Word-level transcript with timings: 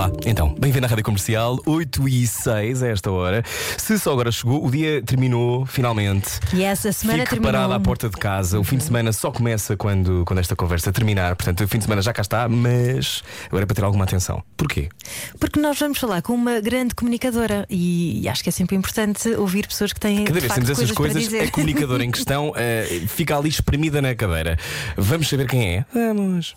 Olá, 0.00 0.10
então, 0.24 0.54
bem-vindo 0.58 0.86
à 0.86 0.88
Rádio 0.88 1.04
Comercial, 1.04 1.60
8 1.66 2.08
e 2.08 2.26
6 2.26 2.82
a 2.82 2.88
esta 2.88 3.10
hora. 3.10 3.44
Se 3.76 3.98
só 3.98 4.14
agora 4.14 4.32
chegou, 4.32 4.64
o 4.64 4.70
dia 4.70 5.02
terminou 5.02 5.66
finalmente. 5.66 6.40
E 6.54 6.62
essa 6.62 6.90
semana 6.90 7.18
Fique 7.18 7.32
terminou. 7.32 7.52
parado 7.52 7.74
à 7.74 7.78
porta 7.78 8.08
de 8.08 8.16
casa. 8.16 8.58
O 8.58 8.64
fim 8.64 8.78
de 8.78 8.84
semana 8.84 9.12
só 9.12 9.30
começa 9.30 9.76
quando, 9.76 10.24
quando 10.24 10.38
esta 10.38 10.56
conversa 10.56 10.90
terminar. 10.90 11.36
Portanto, 11.36 11.62
o 11.64 11.68
fim 11.68 11.76
de 11.76 11.84
semana 11.84 12.00
já 12.00 12.14
cá 12.14 12.22
está, 12.22 12.48
mas 12.48 13.22
agora 13.48 13.64
é 13.64 13.66
para 13.66 13.76
ter 13.76 13.84
alguma 13.84 14.04
atenção. 14.04 14.42
Porquê? 14.56 14.88
Porque 15.38 15.60
nós 15.60 15.78
vamos 15.78 15.98
falar 15.98 16.22
com 16.22 16.32
uma 16.32 16.60
grande 16.60 16.94
comunicadora 16.94 17.66
e 17.68 18.26
acho 18.26 18.42
que 18.42 18.48
é 18.48 18.52
sempre 18.52 18.76
importante 18.76 19.28
ouvir 19.34 19.66
pessoas 19.66 19.92
que 19.92 20.00
têm. 20.00 20.24
Cada 20.24 20.40
vez 20.40 20.50
temos 20.50 20.70
essas 20.70 20.92
coisas, 20.92 21.28
coisas, 21.28 21.46
a 21.46 21.52
comunicadora 21.52 22.02
em 22.02 22.10
questão 22.10 22.54
eh, 22.56 23.02
fica 23.06 23.36
ali 23.36 23.50
espremida 23.50 24.00
na 24.00 24.14
cadeira. 24.14 24.56
Vamos 24.96 25.28
saber 25.28 25.46
quem 25.46 25.76
é? 25.76 25.84
Vamos. 25.92 26.56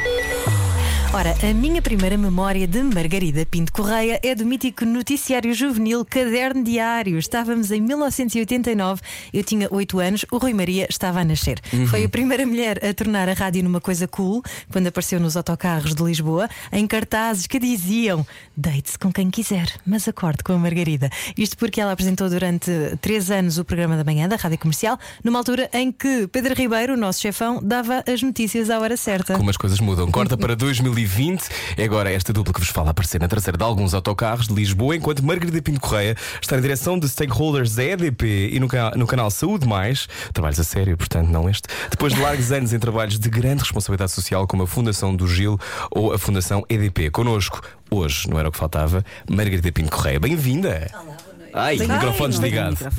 Ora, 1.13 1.35
a 1.43 1.53
minha 1.53 1.81
primeira 1.81 2.17
memória 2.17 2.65
de 2.65 2.81
Margarida 2.81 3.45
Pinto 3.45 3.73
Correia 3.73 4.17
é 4.23 4.33
do 4.33 4.45
mítico 4.45 4.85
noticiário 4.85 5.53
juvenil 5.53 6.05
Caderno 6.05 6.63
Diário. 6.63 7.19
Estávamos 7.19 7.69
em 7.69 7.81
1989, 7.81 9.01
eu 9.33 9.43
tinha 9.43 9.67
8 9.69 9.99
anos, 9.99 10.25
o 10.31 10.37
Rui 10.37 10.53
Maria 10.53 10.87
estava 10.89 11.19
a 11.19 11.25
nascer. 11.25 11.59
Foi 11.89 12.05
a 12.05 12.09
primeira 12.09 12.45
mulher 12.45 12.79
a 12.83 12.93
tornar 12.93 13.27
a 13.27 13.33
rádio 13.33 13.61
numa 13.61 13.81
coisa 13.81 14.07
cool, 14.07 14.41
quando 14.71 14.87
apareceu 14.87 15.19
nos 15.19 15.35
autocarros 15.35 15.93
de 15.93 16.01
Lisboa, 16.01 16.49
em 16.71 16.87
cartazes 16.87 17.45
que 17.45 17.59
diziam: 17.59 18.25
deite-se 18.55 18.97
com 18.97 19.11
quem 19.11 19.29
quiser, 19.29 19.67
mas 19.85 20.07
acorde 20.07 20.41
com 20.45 20.53
a 20.53 20.57
Margarida. 20.57 21.09
Isto 21.37 21.57
porque 21.57 21.81
ela 21.81 21.91
apresentou 21.91 22.29
durante 22.29 22.71
3 23.01 23.31
anos 23.31 23.57
o 23.57 23.65
programa 23.65 23.97
da 23.97 24.05
manhã 24.05 24.29
da 24.29 24.37
Rádio 24.37 24.59
Comercial, 24.59 24.97
numa 25.21 25.39
altura 25.39 25.69
em 25.73 25.91
que 25.91 26.25
Pedro 26.27 26.55
Ribeiro, 26.55 26.93
o 26.93 26.97
nosso 26.97 27.19
chefão, 27.19 27.59
dava 27.61 28.01
as 28.07 28.21
notícias 28.21 28.69
à 28.69 28.79
hora 28.79 28.95
certa. 28.95 29.35
Como 29.35 29.49
as 29.49 29.57
coisas 29.57 29.81
mudam. 29.81 30.09
Corta 30.09 30.37
para 30.37 30.55
2020. 31.05 31.49
É 31.77 31.83
agora 31.83 32.11
esta 32.11 32.31
dupla 32.33 32.53
que 32.53 32.59
vos 32.59 32.69
fala 32.69 32.91
aparecer 32.91 33.19
na 33.19 33.27
traseira 33.27 33.57
de 33.57 33.63
alguns 33.63 33.93
autocarros 33.93 34.47
de 34.47 34.53
Lisboa, 34.53 34.95
enquanto 34.95 35.23
Margarida 35.23 35.61
Pinto 35.61 35.79
Correia 35.79 36.15
está 36.41 36.55
na 36.55 36.61
direção 36.61 36.97
de 36.97 37.07
stakeholders 37.07 37.75
da 37.75 37.83
EDP 37.83 38.51
e 38.53 38.59
no, 38.59 38.67
no 38.95 39.07
canal 39.07 39.31
Saúde 39.31 39.67
Mais. 39.67 40.07
Trabalhos 40.33 40.59
a 40.59 40.63
sério, 40.63 40.97
portanto, 40.97 41.27
não 41.27 41.49
este. 41.49 41.67
Depois 41.89 42.13
de 42.13 42.19
largos 42.19 42.51
anos 42.53 42.73
em 42.73 42.79
trabalhos 42.79 43.19
de 43.19 43.29
grande 43.29 43.61
responsabilidade 43.61 44.11
social, 44.11 44.47
como 44.47 44.63
a 44.63 44.67
Fundação 44.67 45.15
do 45.15 45.27
Gil 45.27 45.59
ou 45.89 46.13
a 46.13 46.19
Fundação 46.19 46.65
EDP. 46.69 47.09
Connosco, 47.09 47.61
hoje, 47.89 48.29
não 48.29 48.39
era 48.39 48.49
o 48.49 48.51
que 48.51 48.57
faltava, 48.57 49.03
Margarida 49.29 49.71
Pinto 49.71 49.91
Correia. 49.91 50.19
Bem-vinda! 50.19 50.89
Ai, 51.53 51.77
o 51.77 51.87
microfone 51.87 52.29
desligado. 52.31 52.77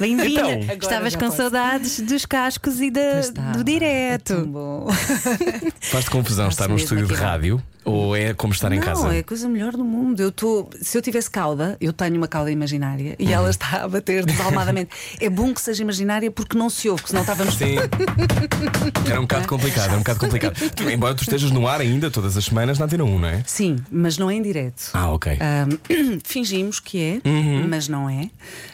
Bem-vinda. 0.00 0.50
Então. 0.52 0.76
Estavas 0.76 1.14
com 1.14 1.26
posso. 1.26 1.36
saudades 1.36 2.00
dos 2.00 2.24
cascos 2.26 2.80
e 2.80 2.90
da- 2.90 3.20
do 3.52 3.60
É 3.60 3.64
direto. 3.64 4.46
bom. 4.46 4.88
Faz-te 5.80 6.10
confusão 6.10 6.48
estar 6.48 6.68
num 6.68 6.76
estúdio 6.76 7.06
de 7.06 7.14
rádio 7.14 7.62
ou 7.84 8.14
é 8.16 8.32
como 8.34 8.52
estar 8.52 8.70
em 8.72 8.76
não, 8.78 8.84
casa? 8.84 9.14
é 9.14 9.18
a 9.20 9.24
coisa 9.24 9.48
melhor 9.48 9.72
do 9.72 9.84
mundo. 9.84 10.20
Eu 10.20 10.30
tô, 10.32 10.68
se 10.80 10.96
eu 10.96 11.02
tivesse 11.02 11.30
cauda, 11.30 11.76
eu 11.80 11.92
tenho 11.92 12.16
uma 12.16 12.28
cauda 12.28 12.50
imaginária 12.50 13.16
e 13.18 13.26
Uhum. 13.26 13.32
ela 13.32 13.50
está 13.50 13.84
a 13.84 13.88
bater 13.88 14.24
desalmadamente. 14.24 14.90
é 15.20 15.28
bom 15.30 15.52
que 15.54 15.60
seja 15.60 15.82
imaginária 15.82 16.30
porque 16.30 16.56
não 16.56 16.68
se 16.70 16.88
ouve, 16.88 17.02
porque 17.02 17.10
senão 17.10 17.22
estávamos. 17.22 17.54
Sim. 17.56 17.76
Era 19.06 19.18
um 19.18 19.22
bocado 19.22 19.48
complicado, 19.48 19.84
era 19.88 19.94
um 19.94 19.98
bocado 19.98 20.20
complicado. 20.20 20.70
Tu, 20.74 20.88
embora 20.90 21.14
tu 21.14 21.22
estejas 21.22 21.50
no 21.50 21.66
ar 21.66 21.80
ainda 21.80 22.10
todas 22.10 22.36
as 22.36 22.44
semanas 22.44 22.78
na 22.78 22.84
Antena 22.86 23.04
1, 23.04 23.18
não 23.18 23.28
é? 23.28 23.42
Sim, 23.46 23.76
mas 23.90 24.16
não 24.18 24.30
é 24.30 24.34
em 24.34 24.42
direto. 24.42 24.90
Ah, 24.94 25.10
ok. 25.12 25.38
Ahm, 25.40 26.18
fingimos 26.24 26.78
que 26.80 27.20
é, 27.24 27.28
Uhum. 27.28 27.66
mas 27.68 27.88
não 27.88 28.08
é. 28.08 28.30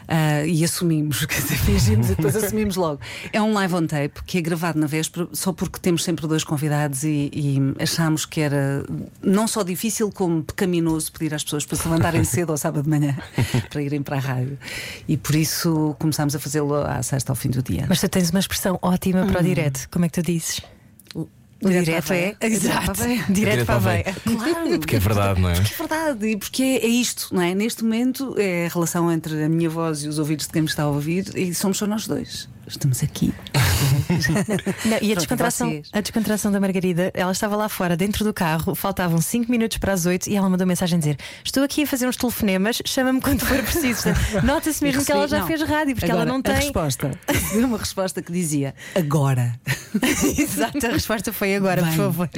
Ah, 0.07 0.45
e 0.47 0.65
assumimos, 0.65 1.25
quer 1.27 1.41
dizer, 1.41 1.57
fingimos 1.59 2.07
e 2.11 2.15
depois 2.15 2.37
assumimos 2.37 2.77
logo. 2.77 3.01
É 3.33 3.41
um 3.41 3.53
live 3.53 3.75
on 3.75 3.87
tape 3.87 4.23
que 4.27 4.39
é 4.39 4.41
gravado 4.41 4.79
na 4.79 4.87
véspera, 4.87 5.27
só 5.33 5.53
porque 5.53 5.79
temos 5.79 6.05
sempre 6.05 6.27
dois 6.27 6.45
convidados 6.45 7.05
e, 7.05 7.31
e 7.33 7.59
achámos 7.83 8.25
que 8.27 8.41
era 8.41 8.85
não 9.23 9.47
só 9.47 9.63
difícil 9.63 10.11
como 10.11 10.43
pecaminoso 10.43 11.13
pedir 11.13 11.35
às 11.35 11.45
pessoas 11.45 11.65
para 11.65 11.77
se 11.77 11.89
levantarem 11.89 12.23
cedo 12.25 12.51
ao 12.51 12.59
sábado 12.59 12.85
de 12.85 12.91
manhã 12.91 13.17
para 13.71 13.83
irem 13.83 14.03
para 14.03 14.17
a 14.17 14.21
rádio. 14.21 14.59
E 15.07 15.17
por 15.17 15.35
isso 15.35 15.97
começámos 15.99 16.35
a 16.35 16.39
fazê-lo 16.39 16.75
à 16.75 17.03
sexta 17.03 17.33
ao 17.33 17.37
fim 17.37 17.51
do 17.51 17.63
dia. 17.63 17.87
Mas 17.89 18.01
tu 18.01 18.09
tens 18.09 18.31
uma 18.31 18.41
expressão 18.41 18.79
ótima 18.83 19.27
para 19.27 19.41
o 19.41 19.43
direto. 19.43 19.89
Como 19.91 20.05
é 20.05 20.09
que 20.09 20.21
tu 20.21 20.23
dizes? 20.23 20.61
O 21.61 21.69
Direto 21.69 21.87
direto 21.87 22.07
para 22.07 22.15
a 22.15 22.19
é. 22.19 22.21
veia. 22.21 22.37
Direto 22.39 22.85
para 22.85 22.93
a 22.93 22.93
veia. 22.95 23.25
Direto 23.29 23.67
para 23.67 23.75
a 23.75 23.79
veia. 23.79 24.05
Claro, 24.05 24.79
Porque 24.79 24.97
é 24.97 24.99
verdade, 25.01 25.41
não 25.41 25.51
é? 25.51 25.59
É 25.59 25.61
verdade, 25.61 26.27
e 26.27 26.37
porque 26.37 26.63
é, 26.63 26.85
é 26.85 26.87
isto, 26.87 27.35
não 27.35 27.43
é? 27.43 27.53
Neste 27.53 27.83
momento 27.83 28.35
é 28.39 28.67
a 28.67 28.69
relação 28.69 29.11
entre 29.11 29.43
a 29.43 29.49
minha 29.49 29.69
voz 29.69 30.05
e 30.05 30.09
os 30.09 30.21
ouvidos 30.21 30.47
de 30.47 30.53
quem 30.53 30.63
me 30.63 30.69
está 30.69 30.85
a 30.85 30.89
ouvir 30.89 31.37
e 31.37 31.53
somos 31.53 31.79
só 31.79 31.87
nós 31.87 32.07
dois. 32.07 32.49
Estamos 32.69 33.03
aqui. 33.03 33.33
Não, 34.84 34.99
e 35.01 35.12
a 35.12 35.15
descontração, 35.15 35.83
a 35.93 36.01
descontração 36.01 36.53
da 36.53 36.61
Margarida, 36.61 37.11
ela 37.15 37.33
estava 37.33 37.56
lá 37.56 37.69
fora, 37.69 37.97
dentro 37.97 38.25
do 38.25 38.33
carro, 38.33 38.75
faltavam 38.75 39.21
5 39.21 39.51
minutos 39.51 39.79
para 39.79 39.93
as 39.93 40.06
8 40.06 40.29
e 40.29 40.37
ela 40.37 40.49
mandou 40.49 40.67
mensagem 40.67 40.97
a 40.97 40.99
dizer: 40.99 41.17
Estou 41.45 41.62
aqui 41.62 41.83
a 41.83 41.87
fazer 41.87 42.06
uns 42.06 42.17
telefonemas, 42.17 42.81
chama-me 42.84 43.21
quando 43.21 43.41
for 43.41 43.62
preciso. 43.62 44.09
Nota-se 44.45 44.83
mesmo 44.84 45.05
que 45.05 45.12
ela 45.12 45.27
já 45.27 45.41
Não. 45.41 45.47
fez 45.47 45.62
rádio, 45.62 45.95
porque 45.95 46.11
Agora, 46.11 46.29
ela 46.29 46.33
não 46.33 46.41
A 46.41 46.43
tem. 46.43 46.55
resposta. 46.56 47.11
Recebi 47.29 47.65
uma 47.65 47.79
resposta 47.79 48.23
que 48.23 48.33
dizia 48.33 48.75
agora. 48.95 49.59
Exato, 50.39 50.87
a 50.87 50.91
resposta 50.91 51.33
foi 51.33 51.55
agora, 51.55 51.83
por 51.83 51.89
Bem. 51.89 51.97
favor. 51.97 52.31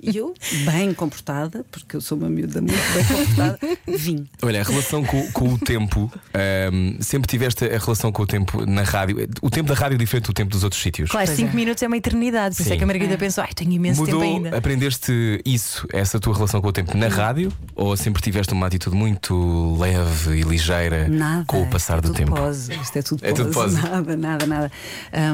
E 0.00 0.16
eu, 0.16 0.34
bem 0.64 0.94
comportada, 0.94 1.64
porque 1.70 1.96
eu 1.96 2.00
sou 2.00 2.16
uma 2.18 2.28
miúda 2.28 2.60
muito 2.60 2.76
bem 2.94 3.04
comportada, 3.04 3.58
vim. 3.86 4.28
Olha, 4.42 4.60
a 4.60 4.64
relação 4.64 5.04
com, 5.04 5.30
com 5.32 5.48
o 5.54 5.58
tempo, 5.58 6.12
ahm, 6.34 6.96
sempre 7.00 7.28
tiveste 7.28 7.64
a 7.64 7.78
relação 7.78 8.12
com 8.12 8.22
o 8.22 8.26
tempo 8.26 8.64
na 8.66 8.82
rádio. 8.82 9.28
O 9.40 9.50
tempo 9.50 9.71
da 9.74 9.80
rádio 9.80 9.94
é 9.96 9.98
diferente 9.98 10.26
do 10.26 10.32
tempo 10.32 10.50
dos 10.50 10.62
outros 10.64 10.80
sítios. 10.82 11.10
Claro, 11.10 11.26
Pois 11.26 11.36
5 11.36 11.50
é. 11.50 11.54
minutos 11.54 11.82
é 11.82 11.86
uma 11.86 11.96
eternidade, 11.96 12.56
por 12.56 12.62
isso 12.62 12.72
é 12.72 12.76
que 12.76 12.84
a 12.84 12.86
Margarida 12.86 13.16
pensou: 13.18 13.42
Ai, 13.44 13.50
tenho 13.54 13.72
imenso 13.72 14.00
Mudou, 14.00 14.20
tempo 14.20 14.44
ainda. 14.46 14.56
aprendeste 14.58 15.40
isso, 15.44 15.86
essa 15.92 16.18
tua 16.20 16.34
relação 16.34 16.60
com 16.60 16.68
o 16.68 16.72
tempo 16.72 16.96
na 16.96 17.08
rádio? 17.08 17.52
Ou 17.74 17.96
sempre 17.96 18.20
tiveste 18.22 18.52
uma 18.52 18.66
atitude 18.66 18.94
muito 18.96 19.76
leve 19.78 20.40
e 20.40 20.42
ligeira 20.42 21.08
Nada. 21.08 21.44
com 21.46 21.62
o 21.62 21.66
passar 21.68 21.98
isto 21.98 22.06
é 22.06 22.10
do 22.10 22.14
tempo? 22.16 22.34
Pose. 22.34 22.72
Isto 22.74 22.96
é 22.98 23.02
tudo 23.02 23.24
É 23.24 23.32
tudo 23.32 23.50
pose. 23.50 23.76
pose. 23.76 23.88
Nada, 23.92 24.16
nada, 24.16 24.46
nada. 24.46 24.72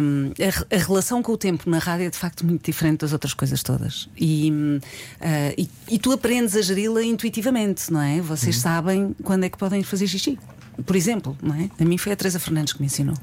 Hum, 0.00 0.32
a, 0.70 0.74
a 0.74 0.78
relação 0.78 1.22
com 1.22 1.32
o 1.32 1.36
tempo 1.36 1.68
na 1.68 1.78
rádio 1.78 2.06
é 2.06 2.10
de 2.10 2.16
facto 2.18 2.44
muito 2.44 2.64
diferente 2.64 3.00
das 3.00 3.12
outras 3.12 3.34
coisas 3.34 3.62
todas. 3.62 4.08
E, 4.16 4.52
ah, 5.20 5.52
e, 5.56 5.68
e 5.90 5.98
tu 5.98 6.12
aprendes 6.12 6.56
a 6.56 6.62
geri-la 6.62 7.02
intuitivamente, 7.02 7.92
não 7.92 8.00
é? 8.00 8.20
Vocês 8.20 8.56
Uhum. 8.56 8.62
sabem 8.62 9.16
quando 9.22 9.44
é 9.44 9.48
que 9.48 9.58
podem 9.58 9.82
fazer 9.82 10.06
xixi. 10.06 10.38
Por 10.86 10.94
exemplo, 10.94 11.36
não 11.42 11.54
é? 11.54 11.68
A 11.80 11.84
mim 11.84 11.98
foi 11.98 12.12
a 12.12 12.16
Teresa 12.16 12.38
Fernandes 12.38 12.72
que 12.72 12.80
me 12.80 12.86
ensinou. 12.86 13.14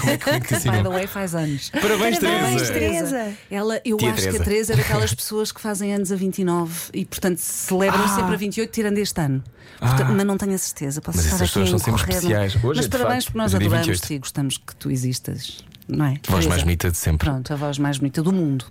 Como 0.00 0.10
é 0.12 0.16
que, 0.18 0.30
é 0.30 0.40
que 0.40 0.54
By 0.70 0.82
the 0.82 0.88
way, 0.90 1.06
faz 1.06 1.34
anos. 1.34 1.70
Parabéns, 1.70 2.18
Parabéns, 2.18 2.62
Teresa! 2.68 2.72
Teresa. 2.72 3.32
Ela, 3.50 3.80
eu 3.84 3.96
Tia 3.96 4.08
acho 4.12 4.16
que 4.16 4.22
Teresa. 4.28 4.42
a 4.42 4.44
Teresa 4.44 4.72
é 4.72 4.76
daquelas 4.76 5.14
pessoas 5.14 5.50
que 5.50 5.60
fazem 5.60 5.94
anos 5.94 6.12
a 6.12 6.16
29 6.16 6.90
e, 6.92 7.04
portanto, 7.04 7.38
celebram 7.38 8.06
sempre 8.08 8.34
a 8.34 8.36
28, 8.36 8.70
tirando 8.70 8.98
este 8.98 9.18
ano. 9.20 9.42
Portanto, 9.78 10.02
Ah. 10.08 10.12
mas 10.12 10.26
não 10.26 10.36
tenho 10.36 10.54
a 10.54 10.58
certeza. 10.58 11.00
Posso 11.00 11.16
Mas 11.18 11.26
estar 11.26 11.36
essas 11.36 11.48
aqui 11.50 11.58
pessoas 11.60 11.68
a 11.82 11.84
são 11.84 11.96
sempre 11.98 12.14
especiais. 12.14 12.54
não? 12.54 12.70
Hoje 12.70 12.76
mas 12.78 12.86
é 12.86 12.88
parabéns 12.90 13.14
facto, 13.24 13.26
porque 13.26 13.38
nós 13.38 13.50
hoje 13.54 13.58
dia 13.58 13.66
adoramos 13.66 13.86
28. 14.00 14.12
e 14.12 14.18
gostamos 14.18 14.56
que 14.58 14.76
tu 14.76 14.90
existas. 14.90 15.64
Não 15.88 16.04
é? 16.04 16.08
Voz 16.10 16.20
Teresa? 16.22 16.48
mais 16.48 16.62
bonita 16.62 16.90
de 16.90 16.96
sempre. 16.96 17.28
Pronto, 17.28 17.52
a 17.52 17.56
voz 17.56 17.78
mais 17.78 17.98
bonita 17.98 18.22
do 18.22 18.32
mundo. 18.32 18.66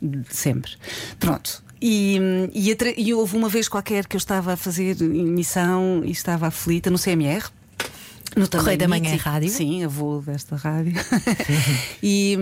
De 0.00 0.24
sempre. 0.34 0.72
Pronto. 1.18 1.62
E, 1.82 2.18
e, 2.52 2.76
e 2.98 3.14
houve 3.14 3.36
uma 3.36 3.48
vez 3.48 3.68
qualquer 3.68 4.06
que 4.06 4.16
eu 4.16 4.18
estava 4.18 4.52
a 4.52 4.56
fazer 4.56 5.00
emissão 5.00 6.02
e 6.04 6.10
estava 6.10 6.46
aflita 6.48 6.90
no 6.90 6.98
CMR. 6.98 7.44
No 8.36 8.48
Correio 8.48 8.78
da 8.78 8.86
Manhã 8.86 9.16
Rádio? 9.16 9.48
Sim, 9.48 9.82
avô 9.82 10.20
desta 10.24 10.54
rádio. 10.54 10.92
e, 12.00 12.38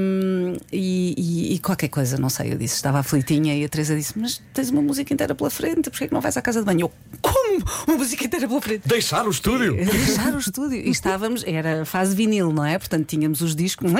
e- 0.70 1.54
e 1.54 1.58
qualquer 1.60 1.88
coisa, 1.88 2.18
não 2.18 2.28
sei, 2.28 2.52
eu 2.52 2.58
disse, 2.58 2.74
estava 2.74 2.98
aflitinha 2.98 3.54
e 3.56 3.64
a 3.64 3.68
Teresa 3.70 3.96
disse: 3.96 4.12
Mas 4.18 4.42
tens 4.52 4.68
uma 4.68 4.82
música 4.82 5.14
inteira 5.14 5.34
pela 5.34 5.48
frente, 5.48 5.88
porquê 5.88 6.04
é 6.04 6.08
que 6.08 6.12
não 6.12 6.20
vais 6.20 6.36
à 6.36 6.42
casa 6.42 6.60
de 6.60 6.66
banho? 6.66 6.80
Eu, 6.82 6.92
como? 7.22 7.64
Uma 7.86 7.96
música 7.96 8.22
inteira 8.22 8.46
pela 8.46 8.60
frente? 8.60 8.86
Deixar 8.86 9.26
o 9.26 9.30
estúdio! 9.30 9.76
Deixar 9.82 10.34
o 10.34 10.38
estúdio. 10.38 10.78
E 10.78 10.90
estávamos, 10.90 11.42
era 11.46 11.86
fase 11.86 12.14
vinil, 12.14 12.52
não 12.52 12.66
é? 12.66 12.78
Portanto, 12.78 13.06
tínhamos 13.06 13.40
os 13.40 13.56
discos, 13.56 13.90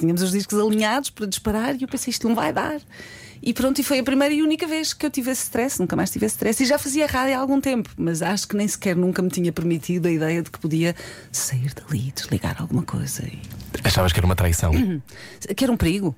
tínhamos 0.00 0.22
os 0.22 0.32
discos 0.32 0.58
alinhados 0.58 1.10
para 1.10 1.26
disparar 1.26 1.76
e 1.76 1.82
eu 1.82 1.88
pensei, 1.88 2.10
isto 2.10 2.26
não 2.26 2.34
vai 2.34 2.50
dar. 2.50 2.80
E 3.48 3.54
pronto, 3.54 3.80
e 3.80 3.82
foi 3.82 3.98
a 3.98 4.04
primeira 4.04 4.34
e 4.34 4.42
única 4.42 4.66
vez 4.66 4.92
que 4.92 5.06
eu 5.06 5.10
tive 5.10 5.30
esse 5.30 5.44
stress, 5.44 5.80
nunca 5.80 5.96
mais 5.96 6.10
tive 6.10 6.26
esse 6.26 6.34
stress. 6.34 6.62
E 6.62 6.66
já 6.66 6.76
fazia 6.76 7.06
rádio 7.06 7.34
há 7.34 7.38
algum 7.38 7.58
tempo, 7.58 7.88
mas 7.96 8.20
acho 8.20 8.46
que 8.46 8.54
nem 8.54 8.68
sequer 8.68 8.94
nunca 8.94 9.22
me 9.22 9.30
tinha 9.30 9.50
permitido 9.50 10.04
a 10.04 10.10
ideia 10.10 10.42
de 10.42 10.50
que 10.50 10.58
podia 10.58 10.94
sair 11.32 11.72
dali, 11.72 12.12
desligar 12.14 12.60
alguma 12.60 12.82
coisa. 12.82 13.22
E... 13.26 13.40
Achavas 13.84 14.12
que 14.12 14.18
era 14.20 14.26
uma 14.26 14.34
traição? 14.36 14.72
Que 15.56 15.64
era 15.64 15.72
um 15.72 15.76
perigo. 15.76 16.14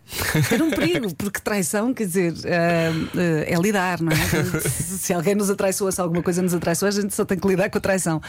Era 0.50 0.64
um 0.64 0.70
perigo, 0.70 1.14
porque 1.18 1.40
traição, 1.40 1.92
quer 1.92 2.06
dizer, 2.06 2.34
ah, 2.46 2.92
é 3.46 3.54
lidar, 3.60 4.00
não 4.00 4.12
é? 4.12 4.16
Se, 4.68 4.98
se 4.98 5.12
alguém 5.12 5.34
nos 5.34 5.50
atraiçoa, 5.50 5.90
se 5.92 6.00
alguma 6.00 6.22
coisa 6.22 6.42
nos 6.42 6.54
atraiçoa, 6.54 6.88
a 6.88 6.92
gente 6.92 7.14
só 7.14 7.24
tem 7.24 7.38
que 7.38 7.46
lidar 7.48 7.68
com 7.70 7.78
a 7.78 7.80
traição. 7.80 8.20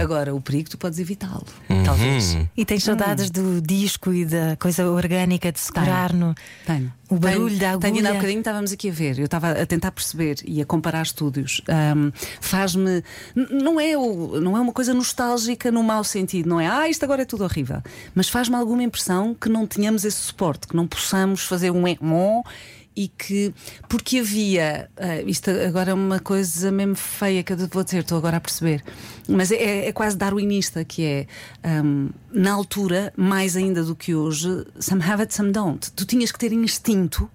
Agora, 0.00 0.34
o 0.34 0.40
perigo 0.40 0.70
tu 0.70 0.78
podes 0.78 0.98
evitá-lo, 0.98 1.44
talvez. 1.84 2.36
E 2.56 2.64
tens 2.64 2.84
saudades 2.84 3.30
do 3.30 3.60
disco 3.60 4.12
e 4.12 4.24
da 4.24 4.56
coisa 4.56 4.86
orgânica 4.90 5.52
de 5.52 5.60
segurar 5.60 6.12
no. 6.12 6.34
Tenho. 6.66 6.92
O 7.10 7.16
barulho 7.16 7.48
Tenho- 7.58 7.58
da 7.58 7.78
Tenho 7.78 7.96
ainda 7.96 8.08
há 8.08 8.10
agulha. 8.10 8.20
bocadinho 8.20 8.38
estávamos 8.38 8.70
aqui 8.72 8.88
a 8.88 8.92
ver, 8.92 9.18
eu 9.18 9.24
estava 9.24 9.50
a 9.50 9.66
tentar 9.66 9.90
perceber 9.90 10.36
e 10.44 10.62
a 10.62 10.64
comparar 10.64 11.02
estúdios. 11.02 11.60
Ahm, 11.68 12.12
Faz-me. 12.40 13.02
Não 13.34 13.80
é, 13.80 13.98
o- 13.98 14.40
não 14.40 14.56
é 14.56 14.60
uma 14.60 14.72
coisa 14.72 14.94
nostálgica 14.94 15.72
no 15.72 15.82
mau 15.82 16.04
sentido, 16.04 16.48
não 16.48 16.60
é? 16.60 16.68
Ah, 16.68 16.88
isto 16.88 17.02
agora 17.04 17.22
é 17.22 17.24
tudo 17.24 17.42
horrível. 17.42 17.82
Mas 18.14 18.28
faz-me 18.28 18.54
alguma 18.70 18.84
impressão 18.84 19.34
que 19.34 19.48
não 19.48 19.66
tenhamos 19.66 20.04
esse 20.04 20.18
suporte, 20.18 20.68
que 20.68 20.76
não 20.76 20.86
possamos 20.86 21.42
fazer 21.42 21.72
um 21.72 21.88
emo 21.88 22.44
e 22.94 23.08
que. 23.08 23.52
Porque 23.88 24.20
havia. 24.20 24.88
ah, 24.96 25.20
isto 25.22 25.50
agora 25.50 25.90
é 25.90 25.94
uma 25.94 26.20
coisa 26.20 26.70
mesmo 26.70 26.94
feia 26.94 27.42
que 27.42 27.52
eu 27.52 27.56
vou 27.68 27.82
dizer, 27.82 28.00
estou 28.00 28.16
agora 28.16 28.36
a 28.36 28.40
perceber. 28.40 28.84
Mas 29.28 29.50
é, 29.50 29.88
é 29.88 29.92
quase 29.92 30.16
darwinista, 30.16 30.84
que 30.84 31.04
é. 31.04 31.26
ahm, 31.64 32.10
na 32.32 32.52
altura, 32.52 33.12
mais 33.16 33.56
ainda 33.56 33.82
do 33.82 33.96
que 33.96 34.14
hoje, 34.14 34.64
some 34.78 35.02
have 35.02 35.22
it, 35.22 35.34
some 35.34 35.50
don't. 35.50 35.90
Tu 35.92 36.04
tinhas 36.04 36.30
que 36.30 36.38
ter 36.38 36.52
instinto 36.52 37.28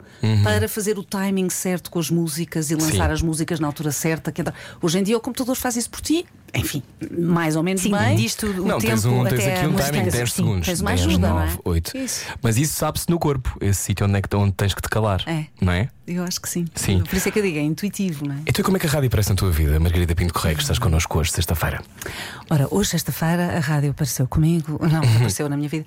para 0.43 0.67
fazer 0.67 0.97
o 0.97 1.03
timing 1.03 1.49
certo 1.49 1.91
com 1.91 1.99
as 1.99 2.09
músicas 2.09 2.71
e 2.71 2.75
lançar 2.75 3.07
Sim. 3.07 3.13
as 3.13 3.21
músicas 3.21 3.59
na 3.59 3.67
altura 3.67 3.91
certa. 3.91 4.31
é 4.31 4.53
Hoje 4.81 4.99
em 4.99 5.03
dia 5.03 5.17
o 5.17 5.19
computador 5.19 5.55
faz 5.55 5.75
isso 5.75 5.89
por 5.89 6.01
ti, 6.01 6.25
enfim, 6.55 6.83
mais 7.11 7.55
ou 7.55 7.63
menos 7.63 7.81
Sim, 7.81 7.91
bem. 7.91 8.15
diz-te 8.15 8.45
o, 8.45 8.63
o 8.63 8.67
não, 8.67 8.77
tempo 8.77 8.93
tens, 8.93 9.05
um, 9.05 9.23
tens 9.23 9.33
até 9.33 9.57
aqui 9.57 9.67
um 9.67 9.75
timing 9.75 10.03
de 10.03 10.11
10 10.11 10.29
Sim. 10.29 10.35
segundos. 10.35 10.65
tens 10.65 10.81
uma 10.81 10.91
10, 10.91 11.01
ajuda, 11.01 11.29
não 11.29 11.41
é? 11.41 11.45
9, 11.45 11.59
8. 11.65 11.97
Isso. 11.97 12.25
Mas 12.41 12.57
isso 12.57 12.73
sabe-se 12.73 13.09
no 13.09 13.19
corpo, 13.19 13.57
esse 13.61 13.81
sítio 13.81 14.05
onde 14.05 14.17
é 14.17 14.21
que 14.21 14.35
onde 14.35 14.53
tens 14.53 14.73
que 14.73 14.81
te 14.81 14.89
calar. 14.89 15.21
É. 15.27 15.45
Não 15.61 15.73
é? 15.73 15.89
Eu 16.07 16.23
acho 16.23 16.39
que 16.39 16.47
sim. 16.47 16.65
Sim. 16.75 17.01
Por 17.01 17.15
isso 17.15 17.27
é 17.27 17.31
que 17.31 17.39
eu 17.39 17.43
digo, 17.43 17.57
é 17.57 17.61
intuitivo, 17.61 18.27
não 18.27 18.35
é? 18.35 18.39
Então, 18.45 18.63
como 18.63 18.77
é 18.77 18.79
que 18.79 18.85
a 18.85 18.89
rádio 18.89 19.07
aparece 19.07 19.29
na 19.29 19.35
tua 19.35 19.51
vida, 19.51 19.79
Margarida 19.79 20.13
Pinto 20.13 20.33
Correia, 20.33 20.55
que 20.55 20.61
estás 20.61 20.77
connosco 20.77 21.17
hoje, 21.17 21.31
sexta-feira? 21.31 21.81
Ora, 22.49 22.67
hoje, 22.69 22.91
sexta-feira, 22.91 23.57
a 23.57 23.59
rádio 23.59 23.91
apareceu 23.91 24.27
comigo, 24.27 24.79
não, 24.87 24.99
apareceu 24.99 25.49
na 25.49 25.57
minha 25.57 25.69
vida, 25.69 25.85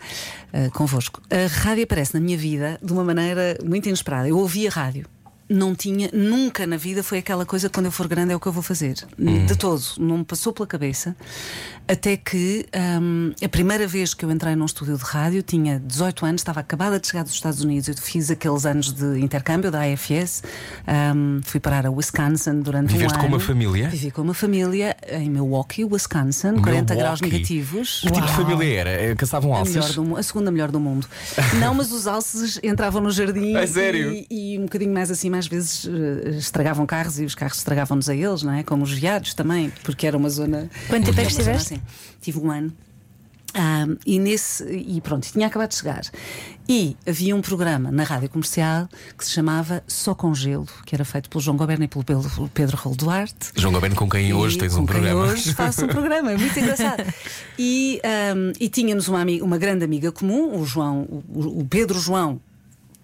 eh, 0.52 0.70
convosco. 0.70 1.22
A 1.30 1.46
rádio 1.62 1.84
aparece 1.84 2.14
na 2.14 2.20
minha 2.20 2.36
vida 2.36 2.78
de 2.82 2.92
uma 2.92 3.04
maneira 3.04 3.56
muito 3.64 3.86
inesperada. 3.86 4.28
Eu 4.28 4.38
ouvi 4.38 4.66
a 4.66 4.70
rádio. 4.70 5.06
Não 5.48 5.74
tinha, 5.74 6.10
nunca 6.12 6.66
na 6.66 6.76
vida 6.76 7.02
foi 7.02 7.18
aquela 7.18 7.46
coisa 7.46 7.70
quando 7.70 7.86
eu 7.86 7.92
for 7.92 8.06
grande 8.06 8.32
é 8.32 8.36
o 8.36 8.40
que 8.40 8.46
eu 8.46 8.52
vou 8.52 8.62
fazer. 8.62 8.94
De 9.46 9.56
todo, 9.56 9.82
não 9.98 10.18
me 10.18 10.24
passou 10.24 10.52
pela 10.52 10.66
cabeça. 10.66 11.16
Até 11.86 12.18
que 12.18 12.66
hum, 13.00 13.32
a 13.42 13.48
primeira 13.48 13.86
vez 13.86 14.12
que 14.12 14.22
eu 14.24 14.30
entrei 14.30 14.54
num 14.54 14.66
estúdio 14.66 14.98
de 14.98 15.02
rádio 15.04 15.42
tinha 15.42 15.80
18 15.80 16.26
anos, 16.26 16.40
estava 16.42 16.60
acabada 16.60 17.00
de 17.00 17.06
chegar 17.06 17.22
dos 17.22 17.32
Estados 17.32 17.62
Unidos. 17.62 17.88
Eu 17.88 17.94
fiz 17.96 18.30
aqueles 18.30 18.66
anos 18.66 18.92
de 18.92 19.18
intercâmbio 19.20 19.70
da 19.70 19.80
AFS, 19.84 20.42
hum, 21.16 21.40
fui 21.44 21.58
parar 21.60 21.86
a 21.86 21.90
Wisconsin 21.90 22.60
durante 22.60 22.92
Viveste 22.92 23.16
um 23.16 23.20
com 23.20 23.26
ano. 23.26 23.36
uma 23.36 23.40
família? 23.40 23.88
Vivi 23.88 24.10
com 24.10 24.20
uma 24.20 24.34
família 24.34 24.94
em 25.08 25.30
Milwaukee, 25.30 25.84
Wisconsin, 25.84 26.56
40 26.56 26.94
graus 26.94 27.20
Milwaukee. 27.22 27.24
negativos. 27.24 28.00
Que 28.02 28.10
tipo 28.10 28.26
de 28.26 28.32
família 28.32 28.80
era? 28.80 28.90
Eh, 28.90 29.14
Caçavam 29.14 29.54
A, 29.54 29.64
melhor 29.64 29.78
alças? 29.78 29.94
do 29.94 30.16
a 30.16 30.22
segunda 30.22 30.50
melhor 30.50 30.70
do 30.70 30.78
mundo. 30.80 31.06
Não, 31.58 31.72
mas 31.74 31.90
os 31.90 32.06
alces 32.06 32.60
entravam 32.62 33.00
no 33.00 33.10
jardim 33.10 33.54
A 33.56 33.66
sério? 33.66 34.12
E, 34.12 34.26
e 34.54 34.58
um 34.58 34.62
bocadinho 34.62 34.92
mais 34.92 35.10
mais 35.38 35.46
vezes 35.46 35.86
eh, 35.86 36.30
estragavam 36.30 36.84
carros 36.84 37.20
e 37.20 37.24
os 37.24 37.34
carros 37.34 37.58
estragavam-nos 37.58 38.08
a 38.08 38.14
eles, 38.14 38.42
não 38.42 38.52
é? 38.52 38.64
Como 38.64 38.82
os 38.82 38.92
viados 38.92 39.34
também, 39.34 39.72
porque 39.84 40.06
era 40.06 40.16
uma 40.16 40.28
zona. 40.28 40.68
Quanto 40.88 41.06
tempo 41.06 41.20
é 41.20 41.24
que 41.24 41.30
estiveste? 41.30 41.74
assim. 41.74 41.82
Tive 42.20 42.40
um 42.40 42.50
ano. 42.50 42.72
Ah, 43.54 43.86
e 44.04 44.18
nesse 44.18 44.64
e 44.64 45.00
pronto, 45.00 45.26
tinha 45.30 45.46
acabado 45.46 45.70
de 45.70 45.76
chegar. 45.76 46.02
E 46.68 46.96
havia 47.06 47.34
um 47.34 47.40
programa 47.40 47.90
na 47.90 48.02
rádio 48.02 48.28
comercial 48.28 48.88
que 49.16 49.24
se 49.24 49.30
chamava 49.30 49.82
Só 49.86 50.14
com 50.14 50.34
Gelo, 50.34 50.68
que 50.84 50.94
era 50.94 51.04
feito 51.04 51.30
pelo 51.30 51.40
João 51.40 51.56
Goberno 51.56 51.84
e 51.84 51.88
pelo 51.88 52.04
Pedro, 52.04 52.50
Pedro 52.52 52.76
Raul 52.76 52.94
Duarte. 52.94 53.52
João 53.56 53.72
Goberno, 53.72 53.96
com 53.96 54.08
quem 54.08 54.34
hoje 54.34 54.56
E 54.56 54.58
tens 54.58 54.74
com 54.74 54.82
um 54.82 54.86
quem 54.86 54.96
programa. 54.96 55.22
Hoje 55.22 55.54
faço 55.54 55.84
um 55.84 55.88
programa, 55.88 56.32
é 56.32 56.36
muito 56.36 56.58
engraçado. 56.58 57.02
E, 57.58 58.00
ahm, 58.04 58.52
e 58.60 58.68
tínhamos 58.68 59.08
uma, 59.08 59.22
amiga, 59.22 59.44
uma 59.44 59.56
grande 59.56 59.84
amiga 59.84 60.12
comum, 60.12 60.60
o 60.60 60.66
João, 60.66 61.02
o, 61.02 61.60
o 61.60 61.64
Pedro 61.64 61.98
João, 61.98 62.38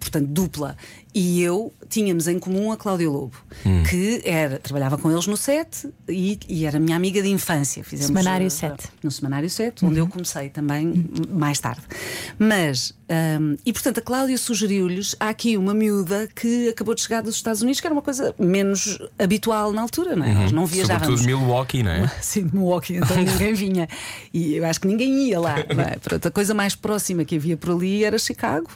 portanto, 0.05 0.27
dupla, 0.29 0.77
e 1.15 1.41
eu 1.43 1.73
tínhamos 1.89 2.27
em 2.29 2.39
comum 2.39 2.71
a 2.73 2.77
Cláudia 2.77 3.09
Lobo, 3.09 3.37
Hum. 3.65 3.83
que 3.85 4.21
era, 4.25 4.59
trabalhava 4.59 4.99
com 4.99 5.11
eles 5.11 5.27
no 5.27 5.37
set 5.37 5.89
e, 6.09 6.39
e 6.49 6.67
era 6.67 6.79
minha 6.79 6.97
amiga 6.97 7.23
de 7.23 7.29
infância. 7.29 7.83
Fizemos, 7.83 8.09
Semanário 8.09 8.47
eh, 8.47 8.51
7. 8.51 8.89
No 9.03 9.11
Semanário 9.11 9.49
7, 9.49 9.85
onde 9.87 9.99
eu 9.99 10.07
comecei 10.09 10.49
também 10.51 10.87
m- 10.89 11.05
mais 11.33 11.59
tarde. 11.61 11.83
Mas, 12.39 12.93
ahm, 13.09 13.55
e 13.65 13.73
portanto, 13.73 13.99
a 13.99 14.01
Cláudia 14.03 14.37
sugeriu-lhes: 14.37 15.15
há 15.21 15.29
aqui 15.29 15.57
uma 15.57 15.73
miúda 15.73 16.29
que 16.35 16.69
acabou 16.69 16.95
de 16.95 17.01
chegar 17.03 17.23
dos 17.23 17.37
Estados 17.37 17.63
Unidos, 17.63 17.81
que 17.81 17.87
era 17.87 17.95
uma 17.95 18.03
coisa 18.03 18.35
menos 18.39 18.99
habitual 19.19 19.73
na 19.73 19.83
altura, 19.83 20.17
não 20.17 20.25
é? 20.27 20.35
Nós 20.35 20.53
não 20.53 20.67
viajávamos. 20.67 21.21
Sobretudo 21.21 21.27
Milwaukee, 21.45 21.83
não 21.83 21.91
é? 21.93 22.09
Sim, 22.21 22.47
de 22.47 22.55
Milwaukee, 22.57 22.97
então 22.97 23.17
ninguém 23.23 23.55
vinha. 23.55 23.89
E 24.33 24.55
eu 24.57 24.65
acho 24.67 24.81
que 24.81 24.89
ninguém 24.89 25.29
ia 25.29 25.41
lá. 25.41 25.57
não 25.75 25.83
é? 25.85 25.97
Pronto, 25.97 26.27
a 26.27 26.31
coisa 26.31 26.53
mais 26.55 26.75
próxima 26.75 27.25
que 27.25 27.37
havia 27.37 27.57
por 27.57 27.71
ali 27.71 28.05
era 28.05 28.19
Chicago. 28.19 28.69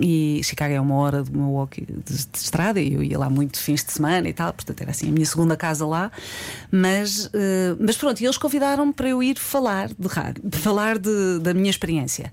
E 0.00 0.40
Chicago 0.42 0.74
é 0.74 0.80
uma 0.80 0.94
hora 0.96 1.22
de 1.22 1.30
Milwaukee 1.32 1.86
de, 1.86 2.14
de 2.26 2.38
estrada 2.38 2.80
e 2.80 2.94
eu 2.94 3.02
ia 3.02 3.18
lá 3.18 3.30
muito 3.30 3.58
fins 3.60 3.84
de 3.84 3.92
semana 3.92 4.28
e 4.28 4.32
tal, 4.32 4.52
portanto 4.52 4.80
era 4.80 4.90
assim 4.90 5.08
a 5.08 5.12
minha 5.12 5.24
segunda 5.26 5.56
casa 5.56 5.86
lá. 5.86 6.10
Mas, 6.70 7.30
eh, 7.32 7.76
mas 7.78 7.96
pronto, 7.96 8.20
eles 8.22 8.36
convidaram-me 8.38 8.92
para 8.92 9.08
eu 9.08 9.22
ir 9.22 9.38
falar 9.38 9.88
de 9.96 10.08
rádio, 10.08 10.42
falar 10.52 10.98
de- 10.98 11.38
da 11.40 11.54
minha 11.54 11.70
experiência. 11.70 12.32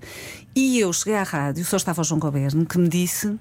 E 0.54 0.78
eu 0.80 0.92
cheguei 0.92 1.14
à 1.14 1.22
rádio, 1.22 1.64
só 1.64 1.76
estava 1.76 2.00
o 2.00 2.04
João 2.04 2.18
Goberno, 2.18 2.66
que 2.66 2.78
me 2.78 2.88
disse. 2.88 3.34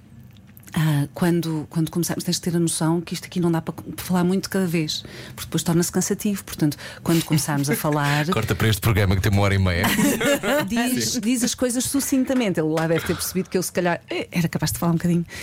Ah, 0.78 1.08
quando, 1.14 1.66
quando 1.70 1.90
começamos, 1.90 2.26
tens 2.26 2.36
de 2.36 2.42
ter 2.42 2.56
a 2.56 2.60
noção 2.60 3.00
que 3.00 3.14
isto 3.14 3.26
aqui 3.26 3.40
não 3.40 3.50
dá 3.50 3.62
para 3.62 3.74
falar 3.96 4.26
muito 4.26 4.50
cada 4.50 4.68
vez, 4.68 5.06
porque 5.30 5.46
depois 5.46 5.64
torna-se 5.64 5.90
cansativo. 5.90 6.44
Portanto, 6.44 6.78
quando 7.02 7.24
começarmos 7.24 7.70
a 7.70 7.76
falar, 7.78 8.28
Corta 8.30 8.54
para 8.54 8.68
este 8.68 8.82
programa 8.82 9.16
que 9.16 9.22
tem 9.22 9.32
uma 9.32 9.42
hora 9.42 9.56
e 9.56 9.58
meia. 9.58 9.86
diz, 10.68 11.18
diz 11.22 11.44
as 11.46 11.56
coisas 11.56 11.86
sucintamente. 11.86 12.60
Ele 12.60 12.68
lá 12.68 12.88
deve 12.88 13.08
ter 13.08 13.16
percebido 13.16 13.50
que 13.50 13.58
eu, 13.58 13.64
se 13.64 13.72
calhar, 13.72 14.02
eh, 14.10 14.28
era 14.30 14.50
capaz 14.50 14.74
de 14.74 14.80
falar 14.80 14.92
um 14.92 14.96
bocadinho. 14.96 15.26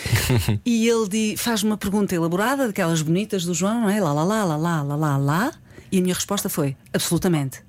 E 0.65 0.87
ele 0.87 1.37
faz 1.37 1.63
uma 1.63 1.77
pergunta 1.77 2.15
elaborada, 2.15 2.67
daquelas 2.67 3.01
bonitas 3.01 3.45
do 3.45 3.55
João, 3.55 3.83
não 3.83 3.91
é? 3.91 4.01
Lá, 4.01 4.13
lá, 4.13 4.23
lá, 4.23 4.45
lá, 4.45 4.57
lá, 4.57 4.83
lá, 4.83 4.97
lá, 4.97 5.17
lá. 5.17 5.53
E 5.91 5.99
a 5.99 6.03
minha 6.03 6.15
resposta 6.15 6.49
foi: 6.49 6.77
absolutamente. 6.93 7.63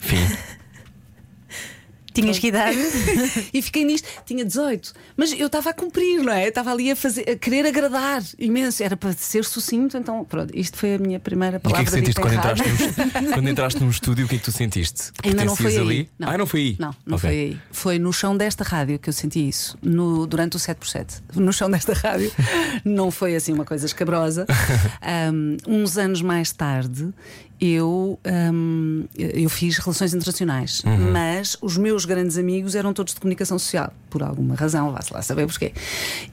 Fim. 0.00 0.16
Tinhas 2.22 2.38
que 2.38 2.48
idade? 2.48 2.78
E 3.52 3.62
fiquei 3.62 3.84
nisto, 3.84 4.06
tinha 4.26 4.44
18, 4.44 4.92
mas 5.16 5.32
eu 5.32 5.46
estava 5.46 5.70
a 5.70 5.72
cumprir, 5.72 6.22
não 6.22 6.32
é? 6.32 6.48
Estava 6.48 6.70
ali 6.72 6.90
a, 6.90 6.96
fazer, 6.96 7.28
a 7.30 7.36
querer 7.36 7.66
agradar 7.66 8.22
imenso, 8.38 8.82
era 8.82 8.96
para 8.96 9.12
ser 9.12 9.44
sucinto, 9.44 9.96
então 9.96 10.24
pronto, 10.24 10.56
isto 10.56 10.76
foi 10.76 10.94
a 10.94 10.98
minha 10.98 11.18
primeira 11.20 11.56
E 11.56 11.58
o 11.58 11.60
que 11.60 11.66
é 11.68 11.70
palavra. 11.70 11.84
que 11.84 11.90
sentiste 11.98 12.20
quando 12.20 12.34
entraste, 12.34 12.64
num, 12.68 13.32
quando 13.32 13.48
entraste 13.48 13.80
num 13.82 13.90
estúdio? 13.90 14.26
O 14.26 14.28
que 14.28 14.36
é 14.36 14.38
que 14.38 14.44
tu 14.44 14.52
sentiste? 14.52 15.10
Ainda 15.24 15.44
não 15.44 15.56
foi 15.56 15.66
Pertencias 15.72 15.88
aí. 15.90 15.98
ali? 15.98 16.10
Ah, 16.34 16.38
não 16.38 16.46
foi 16.46 16.60
aí? 16.60 16.76
Não, 16.78 16.94
não 17.06 17.16
Ok. 17.16 17.28
foi 17.30 17.38
aí. 17.38 17.58
Foi 17.70 17.98
no 17.98 18.12
chão 18.12 18.36
desta 18.36 18.64
rádio 18.64 18.98
que 18.98 19.08
eu 19.08 19.12
senti 19.12 19.48
isso, 19.48 19.76
no, 19.82 20.26
durante 20.26 20.56
o 20.56 20.60
7x7. 20.60 21.22
No 21.36 21.52
chão 21.52 21.70
desta 21.70 21.92
rádio. 21.94 22.30
não 22.84 23.10
foi 23.10 23.34
assim 23.36 23.52
uma 23.52 23.64
coisa 23.64 23.86
escabrosa. 23.86 24.46
Um, 25.32 25.56
uns 25.66 25.96
anos 25.96 26.22
mais 26.22 26.52
tarde. 26.52 27.08
Eu, 27.60 28.18
um, 28.52 29.04
eu 29.16 29.48
fiz 29.50 29.78
relações 29.78 30.14
internacionais, 30.14 30.82
Uhum. 30.84 31.10
mas 31.12 31.56
os 31.60 31.76
meus 31.76 32.04
grandes 32.04 32.38
amigos 32.38 32.74
eram 32.76 32.92
todos 32.92 33.14
de 33.14 33.20
comunicação 33.20 33.58
social, 33.58 33.92
por 34.08 34.22
alguma 34.22 34.54
razão, 34.54 34.92
vá-se 34.92 35.12
lá 35.12 35.22
saber 35.22 35.46
porquê. 35.46 35.72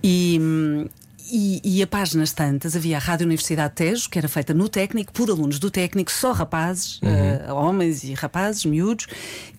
E, 0.03 0.37
hum, 0.39 0.85
e, 1.31 1.61
e 1.63 1.81
a 1.81 1.87
páginas 1.87 2.31
tantas 2.31 2.75
havia 2.75 2.97
a 2.97 2.99
Rádio 2.99 3.25
Universidade 3.25 3.69
de 3.69 3.75
Tejo, 3.75 4.09
que 4.09 4.17
era 4.17 4.27
feita 4.27 4.53
no 4.53 4.69
técnico, 4.69 5.11
por 5.11 5.29
alunos 5.29 5.59
do 5.59 5.71
técnico, 5.71 6.11
só 6.11 6.31
rapazes, 6.31 6.99
eh, 7.01 7.51
homens 7.51 8.03
e 8.03 8.13
rapazes, 8.13 8.65
miúdos, 8.65 9.07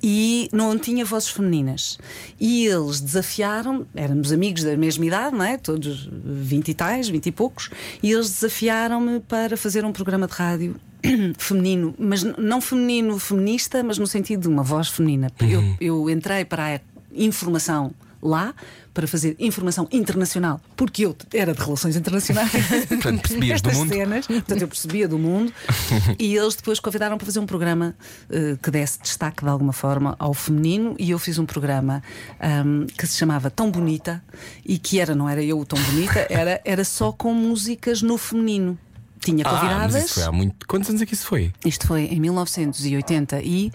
e 0.03 0.49
não 0.53 0.79
tinha 0.79 1.05
vozes 1.05 1.29
femininas. 1.29 1.99
E 2.39 2.67
eles 2.67 3.01
desafiaram, 3.01 3.87
éramos 3.95 4.33
amigos 4.33 4.63
da 4.63 4.77
mesma 4.77 5.07
idade, 5.07 5.37
não 5.37 5.45
é? 5.45 5.57
Todos 5.57 6.09
20 6.13 6.69
e 6.69 6.75
tais, 6.75 7.09
20 7.09 7.27
e 7.27 7.33
poucos, 7.33 7.71
e 8.03 8.13
eles 8.13 8.31
desafiaram-me 8.31 9.21
para 9.21 9.57
fazer 9.57 9.85
um 9.85 9.93
programa 9.93 10.27
de 10.27 10.33
rádio. 10.35 10.77
feminino, 11.39 11.95
mas 11.99 12.25
não 12.25 12.61
feminino 12.61 13.19
feminista, 13.19 13.83
mas 13.83 13.99
no 13.99 14.07
sentido 14.07 14.43
de 14.43 14.49
uma 14.49 14.63
voz 14.63 14.89
feminina. 14.89 15.31
Eu, 15.41 15.63
eu 15.81 16.11
entrei 16.11 16.45
para 16.45 16.77
a 16.77 16.81
informação 17.15 17.93
lá 18.21 18.55
para 18.97 19.07
fazer 19.07 19.37
informação 19.39 19.87
internacional, 19.93 20.59
porque 20.75 21.05
eu 21.05 21.15
era 21.35 21.53
de 21.53 21.61
relações 21.63 21.97
internacionais. 21.97 22.51
Portanto, 22.89 23.21
percebias 23.21 23.61
do 23.61 23.71
mundo. 23.73 23.89
cenas, 23.93 24.27
portanto, 24.27 24.63
eu 24.63 24.69
percebia 24.69 25.07
do 25.07 25.19
mundo. 25.19 25.53
e 26.19 26.35
eles 26.35 26.55
depois 26.55 26.81
convidaram 26.81 27.19
para 27.19 27.27
fazer 27.27 27.39
um 27.39 27.45
programa 27.45 27.95
eh, 28.31 28.57
que 28.63 28.71
desse 28.71 28.99
destaque 29.03 29.45
de 29.45 29.51
alguma 29.51 29.75
forma 29.75 30.17
ao 30.19 30.33
feminino. 30.33 30.97
E 30.99 31.11
eu 31.11 31.19
fiz 31.19 31.39
um 31.39 31.45
programa 31.45 32.03
ahm, 32.41 32.87
que 32.97 33.07
se 33.07 33.19
chamava 33.19 33.51
Tão 33.51 33.71
Bonita 33.71 34.25
e 34.65 34.79
que 34.79 34.99
era, 34.99 35.15
não 35.15 35.29
era 35.29 35.43
eu 35.45 35.59
o 35.61 35.67
Tão 35.67 35.79
Bonita, 35.79 36.27
era, 36.33 36.59
era 36.65 36.83
só 36.83 37.13
com 37.13 37.35
músicas 37.35 38.01
no 38.01 38.17
feminino. 38.17 38.79
Tinha 39.21 39.45
Ah, 39.47 39.51
mas 39.53 39.61
convidadas. 39.61 40.05
isso 40.07 40.15
foi 40.15 40.23
há 40.23 40.33
muito. 40.33 40.67
Quantos 40.67 40.89
anos 40.89 41.03
é 41.03 41.07
que 41.07 41.13
isso 41.13 41.27
foi? 41.27 41.53
Isto 41.67 41.87
foi 41.87 42.05
em 42.05 42.19
1980 42.19 43.43
e 43.43 43.71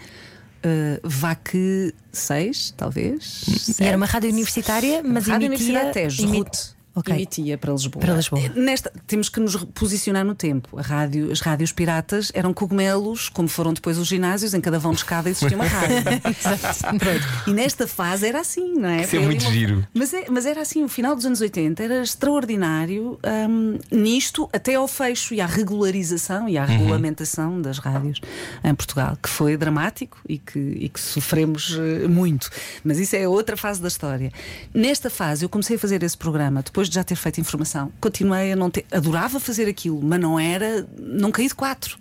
uh, 0.66 1.00
que 1.36 1.94
seis, 2.12 2.74
talvez. 2.78 3.76
Era 3.80 3.98
uma 3.98 4.06
rádio 4.06 4.30
universitária, 4.30 5.02
mas 5.04 5.28
rádio 5.28 5.46
emitia. 5.48 5.66
Universidade 5.66 5.94
Tejo, 5.94 6.24
emi- 6.24 6.44
RUT. 6.96 7.00
Ok. 7.00 7.14
Emitia 7.16 7.58
para 7.58 7.72
Lisboa. 7.72 8.02
Para 8.06 8.14
Lisboa. 8.16 8.42
Eh, 8.42 8.50
Nesta, 8.56 8.92
temos 9.08 9.30
que 9.30 9.40
nos 9.40 9.56
posicionar 9.74 10.26
no 10.26 10.36
tempo. 10.36 10.78
A 10.78 10.82
rádio, 10.82 11.32
as 11.32 11.40
rádios 11.40 11.72
piratas 11.72 12.32
eram 12.34 12.54
cogumelos, 12.54 13.30
como 13.30 13.48
foram 13.48 13.74
depois 13.74 13.98
os 13.98 14.08
ginásios, 14.08 14.54
em 14.54 14.62
cada 14.62 14.78
vão 14.80 14.92
de 14.92 14.98
escada 14.98 15.30
existia 15.30 15.56
uma 15.56 15.66
rádio. 15.66 15.96
E 17.48 17.54
nesta 17.54 17.88
fase 17.88 18.28
era 18.28 18.40
assim, 18.40 18.74
não 18.76 18.90
é? 18.90 19.02
Isso 19.02 19.16
é 19.16 19.20
muito 19.20 19.44
giro. 19.52 19.88
Mas, 19.94 20.14
é- 20.14 20.26
mas 20.30 20.46
era 20.46 20.62
assim, 20.62 20.84
o 20.84 20.88
final 20.90 21.16
dos 21.16 21.26
anos 21.26 21.42
80 21.42 21.84
era 21.84 22.02
extraordinário 22.02 23.20
hum, 23.50 23.78
nisto, 23.92 24.50
até 24.54 24.76
ao 24.76 24.88
fecho 24.88 25.34
e 25.34 25.42
à 25.42 25.46
regularização 25.46 26.48
e 26.48 26.58
à 26.58 26.62
Uhum. 26.62 26.68
regulamentação 26.68 27.62
das 27.62 27.78
rádios 27.80 28.20
em 28.64 28.74
Portugal, 28.76 29.18
que 29.22 29.30
foi 29.30 29.58
dramático 29.58 30.18
e 30.28 30.38
que, 30.38 30.60
e 30.60 30.90
que 30.90 31.00
sofremos 31.00 31.78
eh, 31.78 32.08
muito. 32.08 32.50
Mas 32.84 33.00
isso 33.00 33.16
é 33.16 33.28
outra 33.28 33.58
fase 33.58 33.82
da 33.82 33.88
história. 33.88 34.32
Nesta 34.74 35.10
fase, 35.10 35.44
eu 35.46 35.50
comecei 35.50 35.76
a 35.76 35.80
fazer 35.80 36.02
esse 36.04 36.18
programa 36.18 36.62
depois 36.62 36.81
de 36.90 36.96
já 36.96 37.04
ter 37.04 37.16
feito 37.16 37.40
informação. 37.40 37.92
Continuei 38.00 38.52
a 38.52 38.56
não 38.56 38.70
ter. 38.70 38.86
Adorava 38.92 39.40
fazer 39.40 39.68
aquilo, 39.68 40.02
mas 40.02 40.20
não 40.20 40.40
era. 40.40 40.88
Não 40.98 41.32
caí 41.32 41.48
de 41.48 41.56
quatro. 41.56 41.98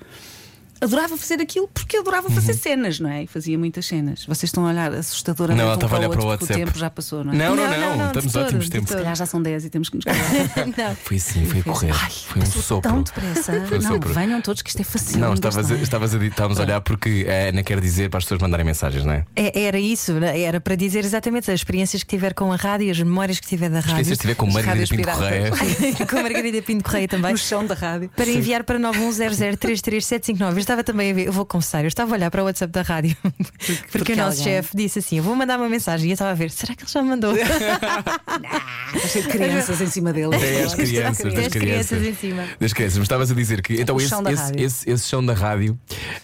Adorava 0.80 1.16
fazer 1.16 1.40
aquilo 1.40 1.68
porque 1.68 1.98
adorava 1.98 2.30
fazer 2.30 2.54
cenas, 2.54 2.98
não 3.00 3.10
é? 3.10 3.24
E 3.24 3.26
fazia 3.26 3.58
muitas 3.58 3.84
cenas. 3.86 4.24
Vocês 4.26 4.44
estão 4.48 4.64
a 4.66 4.70
olhar 4.70 4.92
assustadoramente 4.94 5.58
Não, 5.62 5.66
ela 5.70 5.74
estava 5.74 5.96
a 5.96 5.98
para 5.98 6.08
olhar 6.08 6.08
o 6.08 6.12
para 6.18 6.24
o 6.24 6.28
WhatsApp. 6.28 6.52
o 6.52 6.64
tempo 6.66 6.78
já 6.78 6.88
passou, 6.90 7.22
não 7.24 7.32
é? 7.32 7.36
Não, 7.36 7.54
não, 7.56 7.64
Não, 7.64 7.70
não, 7.70 7.80
não, 7.90 7.96
não, 7.98 8.06
estamos 8.06 8.32
todo, 8.32 8.44
ótimos 8.44 8.68
tempos. 8.68 8.90
Se 8.90 8.96
calhar 8.96 9.14
já 9.14 9.26
são 9.26 9.42
10 9.42 9.64
e 9.66 9.70
temos 9.70 9.88
que 9.90 9.96
nos 9.96 10.04
calar. 10.04 10.96
Foi 11.04 11.16
assim, 11.16 11.44
foi 11.44 11.60
a 11.60 11.64
correr. 11.64 11.92
Ai, 11.92 12.10
Foi 12.10 12.42
um 12.42 12.46
sopro. 12.46 12.90
tão 12.90 13.02
depressa. 13.02 13.52
Foi 13.66 13.78
um 13.78 13.82
não, 13.82 13.90
sopro. 13.92 14.14
venham 14.14 14.40
todos 14.40 14.62
que 14.62 14.70
isto 14.70 14.80
é 14.80 14.84
fácil. 14.84 15.18
Não, 15.18 15.34
estavas 15.34 15.70
a, 15.70 15.74
estavas 15.76 16.14
a, 16.14 16.24
estávamos 16.24 16.58
a 16.58 16.62
olhar 16.62 16.80
porque 16.80 17.26
a 17.28 17.48
Ana 17.50 17.62
quer 17.62 17.80
dizer 17.80 18.08
para 18.08 18.18
as 18.18 18.24
pessoas 18.24 18.40
mandarem 18.40 18.64
mensagens, 18.64 19.04
não 19.04 19.12
é? 19.12 19.24
É- 19.36 19.62
Era 19.64 19.78
isso, 19.78 20.14
né? 20.14 20.40
era 20.40 20.60
para 20.60 20.74
dizer 20.74 21.04
exatamente 21.04 21.50
as 21.50 21.60
experiências 21.60 22.02
que 22.02 22.08
tiver 22.08 22.32
com 22.34 22.52
a 22.52 22.56
rádio, 22.56 22.90
as 22.90 22.98
memórias 22.98 23.38
que 23.38 23.46
tiver 23.46 23.68
da 23.68 23.80
rádio. 23.80 23.88
Experiências 24.02 24.18
que 24.18 24.22
tiver 24.22 24.34
com 24.34 24.46
As 24.46 24.54
Margarida 24.54 24.86
Pinto. 24.96 25.10
Correia. 25.10 25.50
com 26.10 26.16
a 26.18 26.22
Margarida 26.22 26.62
Pinto 26.62 26.84
Correia 26.84 27.08
também. 27.08 27.32
No 27.32 27.38
chão 27.38 27.66
da 27.66 27.74
rádio. 27.74 28.10
Para 28.16 28.28
enviar 28.30 28.64
para 28.64 28.78
910033759. 28.78 30.69
Eu 30.70 30.74
estava 30.74 30.84
também 30.84 31.10
a 31.10 31.14
ver, 31.14 31.26
eu 31.26 31.32
vou 31.32 31.44
confessar, 31.44 31.82
eu 31.82 31.88
estava 31.88 32.12
a 32.12 32.14
olhar 32.14 32.30
para 32.30 32.42
o 32.42 32.44
WhatsApp 32.44 32.72
da 32.72 32.82
rádio 32.82 33.16
porque, 33.24 33.82
porque 33.90 34.12
o 34.12 34.16
nosso 34.16 34.38
alguém- 34.38 34.54
chefe 34.54 34.76
disse 34.76 35.00
assim: 35.00 35.16
Eu 35.18 35.24
vou 35.24 35.34
mandar 35.34 35.58
uma 35.58 35.68
mensagem 35.68 36.06
e 36.06 36.10
eu 36.10 36.12
estava 36.12 36.30
a 36.30 36.34
ver, 36.34 36.48
será 36.52 36.76
que 36.76 36.84
ele 36.84 36.90
já 36.92 37.02
mandou? 37.02 37.34
De 39.12 39.22
crianças 39.28 39.80
em 39.80 39.86
cima 39.86 40.12
dele. 40.12 40.34
É 40.36 40.62
as 40.62 40.74
crianças, 40.74 41.32
das 41.34 41.48
crianças. 41.48 41.52
crianças 41.52 42.02
em 42.06 42.14
cima. 42.14 42.44
Das 42.60 42.72
crianças. 42.72 42.98
Mas 42.98 43.04
estavas 43.04 43.30
a 43.30 43.34
dizer 43.34 43.62
que 43.62 43.80
então 43.80 43.96
O 43.96 44.00
esse, 44.00 44.08
chão 44.10 44.22
da 44.22 44.32
esse, 44.32 44.42
rádio. 44.42 44.64
esse, 44.64 44.90
esse 44.90 45.08
chão 45.08 45.24
da 45.24 45.32
rádio 45.32 45.78